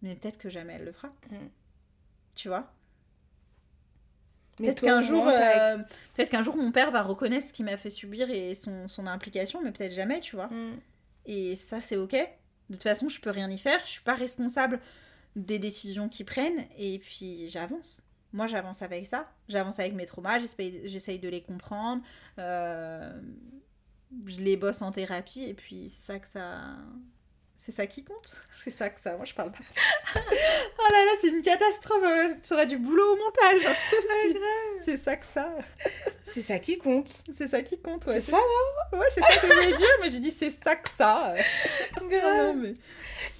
Mais 0.03 0.15
peut-être 0.15 0.37
que 0.37 0.49
jamais 0.49 0.73
elle 0.73 0.85
le 0.85 0.91
fera. 0.91 1.07
Mm. 1.31 1.35
Tu 2.35 2.47
vois? 2.49 2.71
Peut-être 4.57 4.81
qu'un 4.83 5.01
jour, 5.01 5.27
euh, 5.27 5.77
peut-être 6.15 6.29
qu'un 6.29 6.43
jour 6.43 6.55
mon 6.57 6.71
père 6.71 6.91
va 6.91 7.01
reconnaître 7.01 7.47
ce 7.47 7.53
qu'il 7.53 7.65
m'a 7.65 7.75
fait 7.77 7.89
subir 7.89 8.29
et 8.29 8.53
son, 8.53 8.87
son 8.87 9.07
implication, 9.07 9.61
mais 9.63 9.71
peut-être 9.71 9.93
jamais, 9.93 10.19
tu 10.19 10.35
vois. 10.35 10.47
Mm. 10.47 10.79
Et 11.25 11.55
ça, 11.55 11.81
c'est 11.81 11.97
ok. 11.97 12.11
De 12.69 12.75
toute 12.75 12.83
façon, 12.83 13.09
je 13.09 13.19
peux 13.19 13.31
rien 13.31 13.49
y 13.49 13.57
faire. 13.57 13.79
Je 13.85 13.91
suis 13.91 14.03
pas 14.03 14.13
responsable 14.13 14.79
des 15.35 15.57
décisions 15.57 16.07
qu'ils 16.09 16.25
prennent. 16.27 16.65
Et 16.77 16.99
puis, 16.99 17.47
j'avance. 17.47 18.03
Moi, 18.31 18.45
j'avance 18.45 18.81
avec 18.83 19.07
ça. 19.07 19.31
J'avance 19.49 19.79
avec 19.79 19.93
mes 19.93 20.05
traumas. 20.05 20.37
j'essaye- 20.39 20.81
J'essaye 20.87 21.17
de 21.19 21.29
les 21.29 21.41
comprendre. 21.41 22.03
Euh, 22.39 23.11
je 24.27 24.37
les 24.37 24.57
bosse 24.57 24.81
en 24.81 24.91
thérapie. 24.91 25.43
Et 25.43 25.53
puis, 25.53 25.89
c'est 25.89 26.05
ça 26.13 26.19
que 26.19 26.27
ça. 26.27 26.61
C'est 27.57 27.71
ça 27.71 27.87
qui 27.87 28.03
compte. 28.03 28.41
C'est 28.59 28.71
ça 28.71 28.89
que 28.89 28.99
ça. 28.99 29.15
Moi, 29.15 29.23
je 29.25 29.33
parle 29.33 29.51
pas. 29.51 29.59
oh 30.15 30.91
là 30.91 31.05
là, 31.05 31.11
c'est 31.19 31.29
une 31.29 31.41
catastrophe. 31.41 32.03
euh, 32.03 32.27
Tu 32.45 32.53
aurais 32.53 32.65
du 32.65 32.77
boulot 32.77 33.13
au 33.13 33.15
montage. 33.15 33.65
hein, 33.65 33.73
je 33.73 33.95
te 33.95 34.33
dis. 34.33 34.39
C'est 34.81 34.97
ça 34.97 35.15
que 35.15 35.25
ça. 35.25 35.49
C'est 36.25 36.41
ça 36.41 36.59
qui 36.59 36.77
compte. 36.77 37.23
C'est 37.33 37.47
ça 37.47 37.61
qui 37.61 37.79
compte. 37.79 38.05
Ouais, 38.05 38.19
c'est 38.19 38.31
ça, 38.31 38.37
Ouais, 38.91 39.05
c'est 39.11 39.21
ça 39.21 39.35
que 39.39 39.47
je 39.47 39.53
voulais 39.53 39.77
dire. 39.77 39.87
Mais 40.01 40.09
j'ai 40.09 40.19
dit, 40.19 40.31
c'est 40.31 40.49
ça 40.51 40.75
que 40.75 40.89
ça. 40.89 41.35
Ah 41.95 41.99
non, 42.01 42.53
mais- 42.55 42.73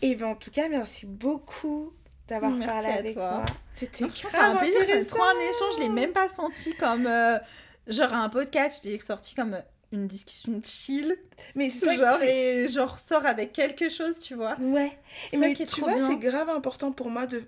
Et 0.02 0.16
ben 0.16 0.28
en 0.28 0.36
tout 0.36 0.52
cas, 0.52 0.68
merci 0.70 1.06
beaucoup 1.06 1.94
d'avoir 2.28 2.52
parlé 2.66 2.88
à 2.88 2.94
avec 3.00 3.14
toi. 3.16 3.32
moi. 3.38 3.46
C'était 3.74 4.04
Non, 4.06 4.10
un 4.10 4.30
grave 4.30 4.58
plaisir, 4.60 4.80
c'est 4.80 4.84
intéressant. 4.92 5.16
trop 5.16 5.24
un 5.24 5.40
échange. 5.40 5.76
Je 5.78 5.82
l'ai 5.82 5.90
même 5.90 6.12
pas 6.14 6.30
senti 6.30 6.76
comme 6.76 7.08
euh, 7.08 7.40
genre 7.88 8.14
un 8.14 8.30
podcast. 8.30 8.82
Je 8.86 8.90
l'ai 8.90 9.00
sorti 9.00 9.34
comme 9.36 9.62
une 9.94 10.08
discussion 10.08 10.60
chill. 10.64 11.16
Mais 11.56 11.70
c'est 11.70 11.86
ça 11.86 11.96
Genre, 11.96 12.22
et 12.24 12.68
genre 12.68 13.00
sort 13.00 13.26
avec 13.26 13.54
quelque 13.54 13.88
chose, 13.90 14.20
tu 14.20 14.36
vois. 14.36 14.58
Ouais. 14.60 14.92
C'est 15.32 15.38
Mais 15.38 15.54
tu 15.54 15.80
vois, 15.82 15.96
c'est 16.08 16.18
grave 16.18 16.50
important 16.50 16.92
pour 16.92 17.10
moi 17.10 17.26
de 17.26 17.44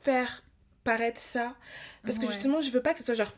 faire 0.00 0.42
paraître 0.84 1.20
ça. 1.20 1.54
Parce 2.04 2.18
que 2.18 2.24
Ouais. 2.26 2.32
justement, 2.32 2.60
je 2.60 2.70
veux 2.70 2.82
pas 2.82 2.92
que 2.92 2.98
ce 2.98 3.04
soit 3.04 3.14
genre. 3.14 3.32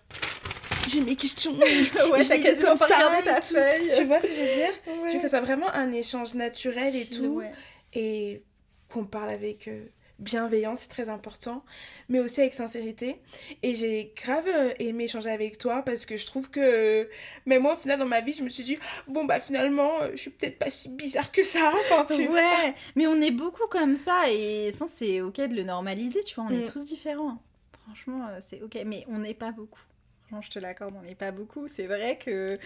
J'ai 0.86 1.00
mes 1.00 1.16
questions. 1.16 1.52
Ouais, 2.12 2.24
t'as 2.26 2.38
quasiment 2.38 2.74
pas 2.76 2.86
regardé 2.86 3.18
et 3.20 3.24
ta 3.24 3.40
feuille. 3.42 3.90
Tu 3.96 4.04
vois 4.04 4.20
ce 4.20 4.26
que 4.26 4.32
je 4.34 4.40
veux 4.42 4.54
dire? 4.54 4.70
Je 4.86 4.90
veux 4.92 5.00
Ouais. 5.02 5.12
que 5.14 5.20
ça 5.20 5.28
soit 5.28 5.40
vraiment 5.40 5.70
un 5.74 5.92
échange 5.92 6.34
naturel 6.34 6.94
et 6.94 7.04
Chill, 7.04 7.18
tout. 7.18 7.36
ouais. 7.38 7.52
Et 7.94 8.42
qu'on 8.88 9.04
parle 9.04 9.30
avec 9.30 9.66
euh, 9.68 9.86
bienveillance, 10.18 10.80
c'est 10.80 10.88
très 10.88 11.08
important. 11.08 11.64
Mais 12.08 12.20
aussi 12.20 12.40
avec 12.40 12.54
sincérité. 12.54 13.16
Et 13.62 13.74
j'ai 13.74 14.12
grave 14.16 14.46
euh, 14.48 14.72
aimé 14.78 15.04
échanger 15.04 15.30
avec 15.30 15.58
toi 15.58 15.82
parce 15.82 16.06
que 16.06 16.16
je 16.16 16.26
trouve 16.26 16.50
que. 16.50 17.08
Mais 17.46 17.58
moi, 17.58 17.74
au 17.74 17.76
final, 17.76 17.98
dans 17.98 18.06
ma 18.06 18.20
vie, 18.20 18.32
je 18.32 18.42
me 18.42 18.48
suis 18.48 18.64
dit, 18.64 18.78
bon, 19.08 19.24
bah 19.24 19.40
finalement, 19.40 20.02
euh, 20.02 20.10
je 20.12 20.16
suis 20.16 20.30
peut-être 20.30 20.58
pas 20.58 20.70
si 20.70 20.88
bizarre 20.90 21.30
que 21.32 21.42
ça. 21.42 21.72
Enfin, 21.90 22.04
tu 22.14 22.26
vois. 22.26 22.36
Ouais, 22.36 22.74
mais 22.96 23.06
on 23.06 23.20
est 23.20 23.30
beaucoup 23.30 23.66
comme 23.68 23.96
ça 23.96 24.30
et 24.30 24.70
je 24.72 24.76
pense 24.76 24.90
c'est 24.90 25.20
ok 25.20 25.36
de 25.36 25.54
le 25.54 25.64
normaliser, 25.64 26.20
tu 26.24 26.34
vois, 26.36 26.44
on 26.44 26.50
est 26.52 26.66
Mm. 26.68 26.72
tous 26.72 26.84
différents. 26.86 27.38
Franchement, 27.86 28.26
euh, 28.30 28.38
c'est 28.40 28.62
ok, 28.62 28.78
mais 28.86 29.04
on 29.08 29.18
n'est 29.18 29.34
pas 29.34 29.50
beaucoup. 29.52 29.80
Franchement, 30.28 30.40
je 30.42 30.50
te 30.50 30.58
l'accorde, 30.58 30.94
on 30.98 31.02
n'est 31.02 31.14
pas 31.14 31.30
beaucoup. 31.32 31.68
C'est 31.68 31.86
vrai 31.86 32.18
que. 32.18 32.58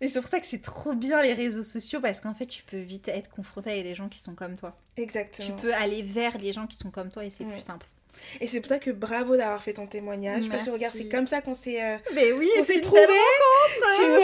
Et 0.00 0.08
c'est 0.08 0.20
pour 0.20 0.28
ça 0.28 0.38
que 0.40 0.46
c'est 0.46 0.62
trop 0.62 0.94
bien 0.94 1.22
les 1.22 1.32
réseaux 1.32 1.64
sociaux 1.64 2.00
parce 2.00 2.20
qu'en 2.20 2.34
fait, 2.34 2.46
tu 2.46 2.62
peux 2.62 2.78
vite 2.78 3.08
être 3.08 3.30
confronté 3.30 3.70
avec 3.70 3.82
des 3.84 3.94
gens 3.94 4.08
qui 4.08 4.20
sont 4.20 4.34
comme 4.34 4.56
toi. 4.56 4.76
Exactement. 4.96 5.46
Tu 5.56 5.60
peux 5.60 5.74
aller 5.74 6.02
vers 6.02 6.38
les 6.38 6.52
gens 6.52 6.66
qui 6.66 6.76
sont 6.76 6.90
comme 6.90 7.10
toi 7.10 7.24
et 7.24 7.30
c'est 7.30 7.44
plus 7.44 7.60
simple. 7.60 7.86
Et 8.40 8.46
c'est 8.46 8.60
pour 8.60 8.68
ça 8.68 8.78
que 8.78 8.92
bravo 8.92 9.36
d'avoir 9.36 9.60
fait 9.60 9.72
ton 9.72 9.88
témoignage. 9.88 10.48
Parce 10.48 10.62
que 10.62 10.70
regarde, 10.70 10.94
c'est 10.96 11.08
comme 11.08 11.26
ça 11.26 11.40
qu'on 11.42 11.56
s'est 11.56 11.82
euh, 11.84 11.96
Mais 12.14 12.30
oui, 12.32 12.48
on 12.54 12.58
c'est 12.60 12.64
s'est 12.66 12.74
une 12.76 12.80
trouvé. 12.82 13.00
belle 13.00 13.10
rencontre, 13.10 13.96
Tu 13.96 14.04
hein, 14.04 14.18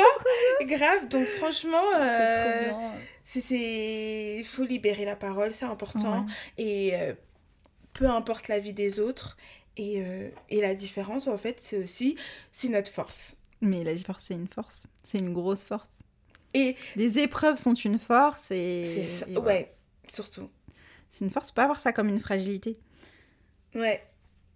vois 0.60 0.76
Grave. 0.78 1.08
Donc 1.08 1.26
franchement, 1.26 1.82
C'est 1.96 2.00
euh, 2.00 2.68
trop 2.70 2.78
bien. 2.78 2.92
c'est 3.24 3.40
c'est- 3.40 4.36
il 4.38 4.44
faut 4.44 4.62
libérer 4.62 5.04
la 5.04 5.16
parole, 5.16 5.52
c'est 5.52 5.64
important. 5.64 6.20
Ouais. 6.20 6.32
Et 6.58 6.90
euh, 6.94 7.14
peu 7.94 8.06
importe 8.06 8.46
la 8.46 8.60
vie 8.60 8.72
des 8.72 9.00
autres. 9.00 9.36
Et, 9.76 10.02
euh, 10.02 10.30
et 10.48 10.60
la 10.60 10.74
différence, 10.74 11.26
en 11.26 11.38
fait, 11.38 11.58
c'est 11.60 11.78
aussi, 11.78 12.16
c'est 12.52 12.68
notre 12.68 12.90
force. 12.90 13.36
Mais 13.60 13.84
la 13.84 13.96
force, 13.96 14.24
c'est 14.24 14.34
une 14.34 14.48
force. 14.48 14.86
C'est 15.02 15.18
une 15.18 15.32
grosse 15.32 15.62
force. 15.62 16.00
Et 16.54 16.76
Les 16.96 17.18
épreuves 17.18 17.56
sont 17.56 17.74
une 17.74 17.98
force 17.98 18.50
et. 18.50 18.84
c'est 18.84 19.04
ça. 19.04 19.26
et. 19.28 19.36
Ouais, 19.36 19.74
surtout. 20.08 20.50
C'est 21.10 21.24
une 21.24 21.30
force, 21.30 21.50
pas 21.50 21.66
voir 21.66 21.78
ça 21.80 21.92
comme 21.92 22.08
une 22.08 22.20
fragilité. 22.20 22.78
Ouais. 23.74 24.02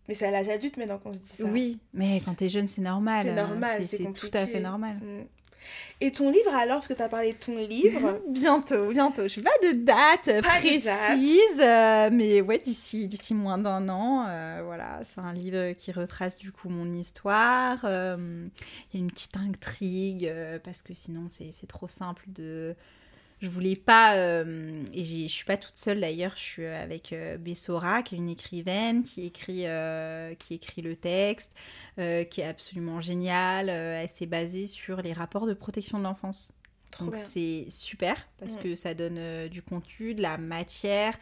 Mais 0.08 0.14
c'est 0.14 0.26
à 0.26 0.30
l'âge 0.30 0.48
adulte 0.48 0.76
maintenant 0.76 0.98
qu'on 0.98 1.12
se 1.12 1.18
dit 1.18 1.28
ça. 1.28 1.44
Oui, 1.44 1.80
mais 1.92 2.20
quand 2.24 2.34
t'es 2.34 2.48
jeune, 2.48 2.68
c'est 2.68 2.82
normal. 2.82 3.26
C'est 3.26 3.38
hein. 3.38 3.48
normal, 3.48 3.86
c'est 3.86 4.12
tout 4.12 4.30
à 4.32 4.46
fait 4.46 4.60
normal. 4.60 4.96
Mm. 4.96 5.24
Et 6.00 6.12
ton 6.12 6.30
livre 6.30 6.54
alors, 6.54 6.76
parce 6.76 6.88
que 6.88 6.94
tu 6.94 7.02
as 7.02 7.08
parlé 7.08 7.32
de 7.32 7.38
ton 7.38 7.56
livre. 7.56 8.20
Bientôt, 8.28 8.88
bientôt. 8.88 9.28
Je 9.28 9.40
n'ai 9.40 9.44
pas 9.44 9.66
de 9.66 9.72
date 9.72 10.28
de 10.28 10.40
précise, 10.42 11.60
euh, 11.60 12.10
mais 12.12 12.40
ouais, 12.40 12.58
d'ici, 12.58 13.08
d'ici 13.08 13.34
moins 13.34 13.58
d'un 13.58 13.88
an. 13.88 14.26
euh, 14.28 14.62
voilà, 14.64 15.00
c'est 15.02 15.20
un 15.20 15.32
livre 15.32 15.72
qui 15.72 15.92
retrace 15.92 16.36
du 16.38 16.52
coup 16.52 16.68
mon 16.68 16.90
histoire. 16.90 17.80
euh, 17.84 18.46
Il 18.92 18.98
y 18.98 19.02
a 19.02 19.04
une 19.04 19.10
petite 19.10 19.36
intrigue 19.36 20.32
parce 20.64 20.82
que 20.82 20.94
sinon 20.94 21.26
c'est 21.30 21.50
c'est 21.52 21.66
trop 21.66 21.88
simple 21.88 22.24
de. 22.28 22.74
Je 23.44 23.50
voulais 23.50 23.76
pas, 23.76 24.14
euh, 24.16 24.82
et 24.94 25.04
je 25.04 25.26
suis 25.26 25.44
pas 25.44 25.56
toute 25.58 25.76
seule 25.76 26.00
d'ailleurs, 26.00 26.32
je 26.34 26.40
suis 26.42 26.66
avec 26.66 27.12
euh, 27.12 27.36
Bessora, 27.36 28.02
qui 28.02 28.14
est 28.14 28.18
une 28.18 28.30
écrivaine, 28.30 29.04
qui 29.04 29.26
écrit, 29.26 29.66
euh, 29.66 30.34
qui 30.34 30.54
écrit 30.54 30.80
le 30.80 30.96
texte, 30.96 31.54
euh, 31.98 32.24
qui 32.24 32.40
est 32.40 32.46
absolument 32.46 33.02
géniale. 33.02 33.68
euh, 33.68 34.00
elle 34.02 34.08
s'est 34.08 34.24
basée 34.26 34.66
sur 34.66 35.02
les 35.02 35.12
rapports 35.12 35.46
de 35.46 35.52
protection 35.54 35.98
de 35.98 36.04
l'enfance. 36.04 36.52
Donc 37.00 37.16
c'est 37.16 37.66
super 37.70 38.16
parce 38.38 38.54
Mm. 38.56 38.62
que 38.62 38.74
ça 38.76 38.94
donne 38.94 39.16
euh, 39.18 39.48
du 39.48 39.60
contenu, 39.62 40.14
de 40.14 40.22
la 40.22 40.38
matière. 40.38 41.14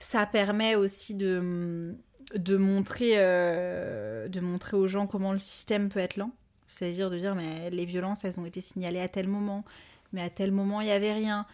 Ça 0.00 0.26
permet 0.26 0.74
aussi 0.74 1.14
de, 1.14 1.94
de, 2.34 2.56
montrer, 2.58 3.12
euh, 3.14 4.28
de 4.28 4.40
montrer 4.40 4.76
aux 4.76 4.88
gens 4.88 5.06
comment 5.06 5.32
le 5.32 5.38
système 5.38 5.88
peut 5.88 6.00
être 6.00 6.16
lent. 6.16 6.32
C'est-à-dire 6.66 7.10
de 7.10 7.18
dire, 7.18 7.34
mais 7.36 7.70
les 7.70 7.84
violences, 7.86 8.24
elles 8.24 8.40
ont 8.40 8.44
été 8.44 8.60
signalées 8.60 9.00
à 9.00 9.08
tel 9.08 9.28
moment, 9.28 9.64
mais 10.14 10.22
à 10.22 10.30
tel 10.30 10.50
moment, 10.52 10.80
il 10.80 10.86
n'y 10.86 10.92
avait 10.92 11.12
rien. 11.12 11.46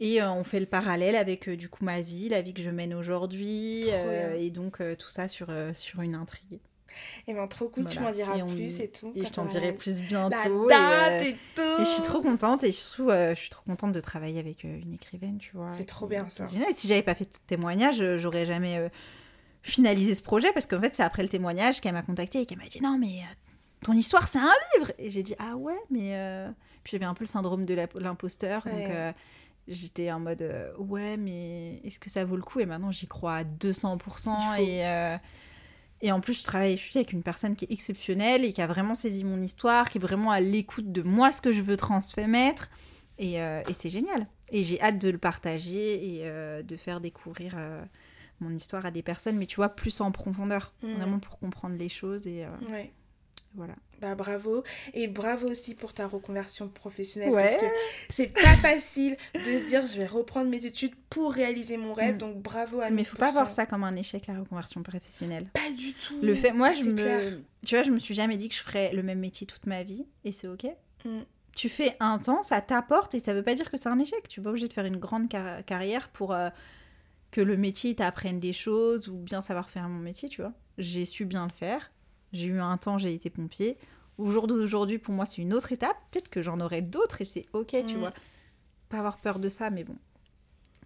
Et 0.00 0.22
euh, 0.22 0.30
on 0.30 0.44
fait 0.44 0.60
le 0.60 0.66
parallèle 0.66 1.16
avec 1.16 1.48
euh, 1.48 1.56
du 1.56 1.68
coup 1.68 1.84
ma 1.84 2.00
vie, 2.00 2.28
la 2.28 2.40
vie 2.40 2.54
que 2.54 2.62
je 2.62 2.70
mène 2.70 2.94
aujourd'hui, 2.94 3.84
euh, 3.88 4.36
et 4.38 4.50
donc 4.50 4.78
tout 4.96 5.10
ça 5.10 5.26
sur, 5.28 5.48
sur 5.74 6.00
une 6.02 6.14
intrigue. 6.14 6.60
Et 7.26 7.34
ben 7.34 7.46
trop 7.48 7.68
cool, 7.68 7.84
tu 7.86 8.00
m'en 8.00 8.10
diras 8.12 8.36
Et 8.38 8.42
on- 8.42 8.46
plus 8.46 8.80
et 8.80 8.88
tout. 8.90 9.12
Et 9.14 9.24
je 9.24 9.30
t'en 9.30 9.44
dirai 9.44 9.66
la- 9.68 9.72
plus 9.74 10.00
La 10.00 10.06
bientôt. 10.06 10.66
et, 10.70 10.72
date 10.72 11.22
et, 11.22 11.36
tout. 11.54 11.60
et 11.60 11.84
je 11.84 11.90
suis 11.90 12.02
trop 12.02 12.22
contente 12.22 12.64
et 12.64 12.72
surtout 12.72 13.10
je 13.10 13.34
suis 13.34 13.50
trop 13.50 13.62
contente 13.66 13.92
de 13.92 14.00
travailler 14.00 14.40
avec 14.40 14.64
une 14.64 14.94
écrivaine, 14.94 15.38
tu 15.38 15.50
vois. 15.54 15.68
C'est 15.70 15.84
trop 15.84 16.06
bien, 16.06 16.28
ça. 16.28 16.48
génial. 16.48 16.70
Et 16.70 16.74
si 16.74 16.86
j'avais 16.88 17.02
pas 17.02 17.14
fait 17.14 17.24
de 17.26 17.36
témoignage, 17.46 18.02
j'aurais 18.16 18.46
jamais 18.46 18.88
finalisé 19.62 20.14
ce 20.14 20.22
projet 20.22 20.50
parce 20.52 20.66
qu'en 20.66 20.80
fait 20.80 20.94
c'est 20.94 21.02
après 21.02 21.22
le 21.22 21.28
témoignage 21.28 21.80
qu'elle 21.80 21.92
m'a 21.92 22.02
contacté 22.02 22.40
et 22.40 22.46
qu'elle 22.46 22.58
m'a 22.58 22.68
dit 22.68 22.80
non 22.80 22.96
mais 22.98 23.20
ton 23.84 23.92
histoire 23.92 24.26
c'est 24.28 24.38
un 24.38 24.52
livre 24.76 24.92
et 24.98 25.10
j'ai 25.10 25.22
dit 25.22 25.34
ah 25.38 25.56
ouais 25.56 25.76
mais 25.90 26.14
puis 26.88 26.96
j'avais 26.96 27.04
un 27.04 27.12
peu 27.12 27.24
le 27.24 27.28
syndrome 27.28 27.66
de 27.66 27.74
l'imposteur 27.96 28.62
donc 28.64 28.72
euh, 28.88 29.12
j'étais 29.66 30.10
en 30.10 30.20
mode 30.20 30.40
euh, 30.40 30.74
ouais 30.78 31.18
mais 31.18 31.82
est-ce 31.84 32.00
que 32.00 32.08
ça 32.08 32.24
vaut 32.24 32.36
le 32.36 32.42
coup? 32.42 32.60
Et 32.60 32.66
maintenant 32.66 32.90
j'y 32.90 33.06
crois 33.06 33.36
à 33.36 33.44
200% 33.44 33.98
Il 34.56 34.56
faut. 34.56 34.62
et 34.62 34.86
euh, 34.86 35.16
et 36.00 36.12
en 36.12 36.20
plus, 36.20 36.38
je 36.38 36.44
travaille 36.44 36.76
je 36.76 36.82
suis 36.82 36.96
avec 36.96 37.12
une 37.12 37.24
personne 37.24 37.56
qui 37.56 37.64
est 37.66 37.72
exceptionnelle 37.72 38.44
et 38.44 38.52
qui 38.52 38.62
a 38.62 38.68
vraiment 38.68 38.94
saisi 38.94 39.24
mon 39.24 39.42
histoire, 39.42 39.90
qui 39.90 39.98
est 39.98 40.00
vraiment 40.00 40.30
à 40.30 40.38
l'écoute 40.38 40.92
de 40.92 41.02
moi, 41.02 41.32
ce 41.32 41.40
que 41.40 41.50
je 41.50 41.60
veux 41.60 41.76
transmettre. 41.76 42.70
Et, 43.18 43.34
et 43.34 43.72
c'est 43.74 43.90
génial. 43.90 44.28
Et 44.50 44.62
j'ai 44.62 44.80
hâte 44.80 44.98
de 45.00 45.08
le 45.08 45.18
partager 45.18 46.20
et 46.20 46.62
de 46.62 46.76
faire 46.76 47.00
découvrir 47.00 47.56
mon 48.38 48.50
histoire 48.50 48.86
à 48.86 48.92
des 48.92 49.02
personnes, 49.02 49.36
mais 49.38 49.46
tu 49.46 49.56
vois, 49.56 49.70
plus 49.70 50.00
en 50.00 50.12
profondeur. 50.12 50.72
Mhm. 50.84 50.94
Vraiment 50.94 51.18
pour 51.18 51.36
comprendre 51.40 51.74
les 51.76 51.88
choses. 51.88 52.28
Et 52.28 52.44
Ouais. 52.70 52.92
Voilà. 53.58 53.74
Bah 54.00 54.14
bravo. 54.14 54.62
Et 54.94 55.08
bravo 55.08 55.48
aussi 55.48 55.74
pour 55.74 55.92
ta 55.92 56.06
reconversion 56.06 56.68
professionnelle. 56.68 57.30
Ouais. 57.30 57.42
Parce 57.42 57.56
que 57.56 57.66
c'est 58.10 58.32
pas 58.32 58.56
facile 58.56 59.16
de 59.34 59.40
se 59.58 59.64
dire 59.66 59.86
je 59.86 59.98
vais 59.98 60.06
reprendre 60.06 60.48
mes 60.48 60.64
études 60.64 60.94
pour 61.10 61.32
réaliser 61.32 61.76
mon 61.76 61.92
rêve. 61.92 62.14
Mm. 62.14 62.18
Donc 62.18 62.36
bravo 62.40 62.80
à 62.80 62.88
Mais 62.90 63.02
il 63.02 63.04
faut 63.04 63.16
pas 63.18 63.28
1000%. 63.30 63.32
voir 63.32 63.50
ça 63.50 63.66
comme 63.66 63.84
un 63.84 63.94
échec, 63.96 64.26
la 64.28 64.38
reconversion 64.38 64.82
professionnelle. 64.82 65.48
Pas 65.52 65.70
du 65.76 65.92
tout. 65.94 66.14
Le 66.22 66.34
fait, 66.34 66.52
moi, 66.52 66.72
je 66.72 66.84
me, 66.84 66.94
clair. 66.94 67.32
tu 67.66 67.74
vois, 67.74 67.82
je 67.84 67.90
me 67.90 67.98
suis 67.98 68.14
jamais 68.14 68.36
dit 68.36 68.48
que 68.48 68.54
je 68.54 68.62
ferais 68.62 68.92
le 68.92 69.02
même 69.02 69.18
métier 69.18 69.46
toute 69.46 69.66
ma 69.66 69.82
vie, 69.82 70.06
et 70.24 70.32
c'est 70.32 70.48
ok. 70.48 70.64
Mm. 71.04 71.18
Tu 71.56 71.68
fais 71.68 71.96
un 71.98 72.18
temps, 72.18 72.42
ça 72.44 72.60
t'apporte, 72.60 73.16
et 73.16 73.20
ça 73.20 73.34
veut 73.34 73.42
pas 73.42 73.56
dire 73.56 73.68
que 73.68 73.76
c'est 73.76 73.88
un 73.88 73.98
échec. 73.98 74.28
Tu 74.28 74.38
es 74.38 74.42
pas 74.44 74.50
obligé 74.50 74.68
de 74.68 74.72
faire 74.72 74.84
une 74.86 74.96
grande 74.98 75.28
car- 75.28 75.64
carrière 75.64 76.08
pour 76.10 76.32
euh, 76.32 76.50
que 77.32 77.40
le 77.40 77.56
métier 77.56 77.96
t'apprenne 77.96 78.38
des 78.38 78.52
choses 78.52 79.08
ou 79.08 79.16
bien 79.16 79.42
savoir 79.42 79.68
faire 79.68 79.88
mon 79.88 79.98
métier, 79.98 80.28
tu 80.28 80.40
vois. 80.40 80.52
J'ai 80.78 81.04
su 81.04 81.24
bien 81.24 81.44
le 81.46 81.52
faire. 81.52 81.90
J'ai 82.32 82.46
eu 82.46 82.60
un 82.60 82.76
temps, 82.76 82.98
j'ai 82.98 83.14
été 83.14 83.30
pompier. 83.30 83.76
Aujourd'hui, 84.18 84.58
aujourd'hui, 84.58 84.98
pour 84.98 85.14
moi, 85.14 85.26
c'est 85.26 85.40
une 85.42 85.54
autre 85.54 85.72
étape. 85.72 85.96
Peut-être 86.10 86.28
que 86.28 86.42
j'en 86.42 86.60
aurai 86.60 86.82
d'autres, 86.82 87.20
et 87.20 87.24
c'est 87.24 87.46
ok, 87.52 87.76
tu 87.86 87.96
vois. 87.96 88.12
Pas 88.88 88.98
avoir 88.98 89.18
peur 89.18 89.38
de 89.38 89.48
ça, 89.48 89.70
mais 89.70 89.84
bon. 89.84 89.96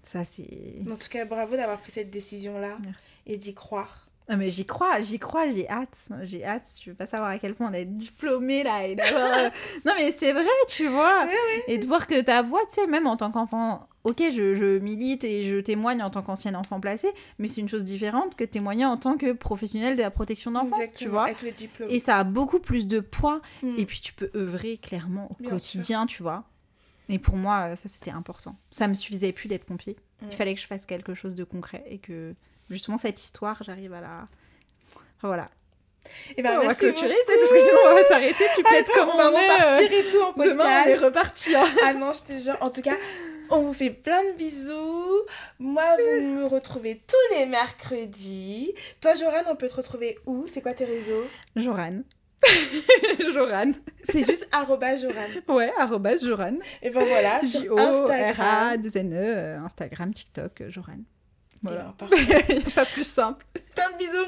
Ça, 0.02 0.24
c'est. 0.24 0.80
En 0.90 0.96
tout 0.96 1.08
cas, 1.08 1.24
bravo 1.24 1.56
d'avoir 1.56 1.80
pris 1.80 1.92
cette 1.92 2.10
décision-là 2.10 2.76
Merci. 2.84 3.12
et 3.26 3.36
d'y 3.36 3.54
croire. 3.54 4.08
Ah, 4.32 4.36
mais 4.36 4.48
j'y 4.48 4.64
crois, 4.64 4.98
j'y 5.00 5.18
crois, 5.18 5.50
j'ai 5.50 5.68
hâte. 5.68 6.08
J'ai 6.22 6.42
hâte. 6.42 6.66
Je 6.82 6.88
veux 6.88 6.96
pas 6.96 7.04
savoir 7.04 7.28
à 7.28 7.38
quel 7.38 7.54
point 7.54 7.68
on 7.70 7.74
est 7.74 7.84
diplômé 7.84 8.62
là 8.62 8.86
et 8.86 8.94
d'avoir. 8.94 9.30
euh, 9.30 9.50
non, 9.84 9.92
mais 9.98 10.10
c'est 10.10 10.32
vrai, 10.32 10.46
tu 10.68 10.88
vois. 10.88 11.28
Et 11.68 11.76
de 11.76 11.86
voir 11.86 12.06
que 12.06 12.18
ta 12.22 12.40
voix, 12.40 12.62
tu 12.66 12.76
sais, 12.76 12.86
même 12.86 13.06
en 13.06 13.18
tant 13.18 13.30
qu'enfant. 13.30 13.86
Ok, 14.04 14.22
je, 14.32 14.54
je 14.54 14.78
milite 14.78 15.22
et 15.22 15.42
je 15.42 15.58
témoigne 15.58 16.02
en 16.02 16.08
tant 16.08 16.22
qu'ancien 16.22 16.54
enfant 16.54 16.80
placé, 16.80 17.08
mais 17.38 17.46
c'est 17.46 17.60
une 17.60 17.68
chose 17.68 17.84
différente 17.84 18.34
que 18.34 18.42
témoigner 18.42 18.86
en 18.86 18.96
tant 18.96 19.18
que 19.18 19.32
professionnel 19.32 19.96
de 19.96 20.02
la 20.02 20.10
protection 20.10 20.50
d'enfance, 20.50 20.94
tu 20.94 21.08
vois. 21.08 21.24
Avec 21.24 21.42
le 21.42 21.50
diplôme. 21.52 21.90
Et 21.90 21.98
ça 21.98 22.16
a 22.16 22.24
beaucoup 22.24 22.58
plus 22.58 22.86
de 22.86 23.00
poids. 23.00 23.42
Mm. 23.62 23.74
Et 23.76 23.84
puis 23.84 24.00
tu 24.00 24.14
peux 24.14 24.30
œuvrer 24.34 24.78
clairement 24.78 25.30
au 25.30 25.42
Bien 25.42 25.50
quotidien, 25.50 26.06
tu 26.06 26.22
vois. 26.22 26.44
Et 27.10 27.18
pour 27.18 27.36
moi, 27.36 27.76
ça 27.76 27.90
c'était 27.90 28.10
important. 28.10 28.56
Ça 28.70 28.88
me 28.88 28.94
suffisait 28.94 29.32
plus 29.32 29.48
d'être 29.48 29.66
pompier. 29.66 29.96
Mm. 30.22 30.26
Il 30.30 30.36
fallait 30.36 30.54
que 30.54 30.60
je 30.60 30.66
fasse 30.66 30.86
quelque 30.86 31.12
chose 31.12 31.34
de 31.34 31.44
concret 31.44 31.84
et 31.86 31.98
que 31.98 32.34
justement 32.72 32.96
cette 32.96 33.20
histoire, 33.22 33.62
j'arrive 33.62 33.92
à 33.92 34.00
la. 34.00 34.24
Enfin, 35.18 35.28
voilà. 35.28 35.48
Et 36.36 36.42
ben, 36.42 36.58
on 36.60 36.66
va 36.66 36.74
clôturer 36.74 37.14
peut-être 37.26 37.38
parce 37.38 37.50
que 37.52 37.60
sinon 37.60 37.78
on 37.90 37.94
va 37.94 38.02
s'arrêter 38.04 38.44
puis 38.54 38.62
peut-être 38.64 38.92
comme 38.92 39.08
on 39.08 39.16
va 39.16 39.30
on 39.30 39.38
est. 39.38 39.50
euh, 39.50 39.54
repartir 39.54 39.92
et 39.92 40.10
tout 40.10 40.20
en 40.20 40.32
podcast. 40.32 40.50
Demain 40.52 40.82
on 40.84 40.88
est 40.88 40.96
reparti. 40.96 41.54
hein. 41.54 41.64
Ah 41.84 41.94
non, 41.94 42.12
je 42.12 42.22
te 42.34 42.40
jure. 42.40 42.56
En 42.60 42.70
tout 42.70 42.82
cas, 42.82 42.96
on 43.50 43.62
vous 43.62 43.72
fait 43.72 43.90
plein 43.90 44.24
de 44.24 44.32
bisous. 44.36 45.20
Moi, 45.60 45.84
vous 45.98 46.22
me 46.26 46.46
retrouvez 46.46 47.00
tous 47.06 47.36
les 47.38 47.46
mercredis. 47.46 48.74
Toi, 49.00 49.14
Joran, 49.14 49.42
on 49.48 49.54
peut 49.54 49.68
te 49.68 49.74
retrouver 49.74 50.18
où? 50.26 50.46
C'est 50.48 50.60
quoi 50.60 50.72
tes 50.74 50.86
réseaux? 50.86 51.24
Joran. 51.54 52.00
Joran. 53.32 53.70
C'est 54.04 54.26
juste 54.26 54.48
arroba 54.50 54.96
Joran. 54.96 55.28
Ouais, 55.48 55.72
arrobas 55.78 56.16
Joran. 56.16 56.56
Et 56.82 56.90
ben 56.90 57.04
voilà, 57.04 57.44
sur 57.44 57.60
J-O-R-A, 57.60 57.82
Instagram. 58.72 58.76
2 58.78 58.96
N-E, 58.98 59.16
euh, 59.16 59.58
Instagram, 59.60 60.12
TikTok, 60.12 60.60
euh, 60.62 60.70
Joran. 60.70 60.98
Voilà. 61.62 61.94
parfait. 61.96 62.16
Il 62.48 62.56
n'y 62.56 62.66
a 62.66 62.70
pas 62.70 62.84
plus 62.84 63.04
simple. 63.04 63.44
Plein 63.74 63.90
de 63.92 63.98
bisous. 63.98 64.26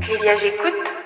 Julia, 0.00 0.36
j'écoute. 0.36 0.99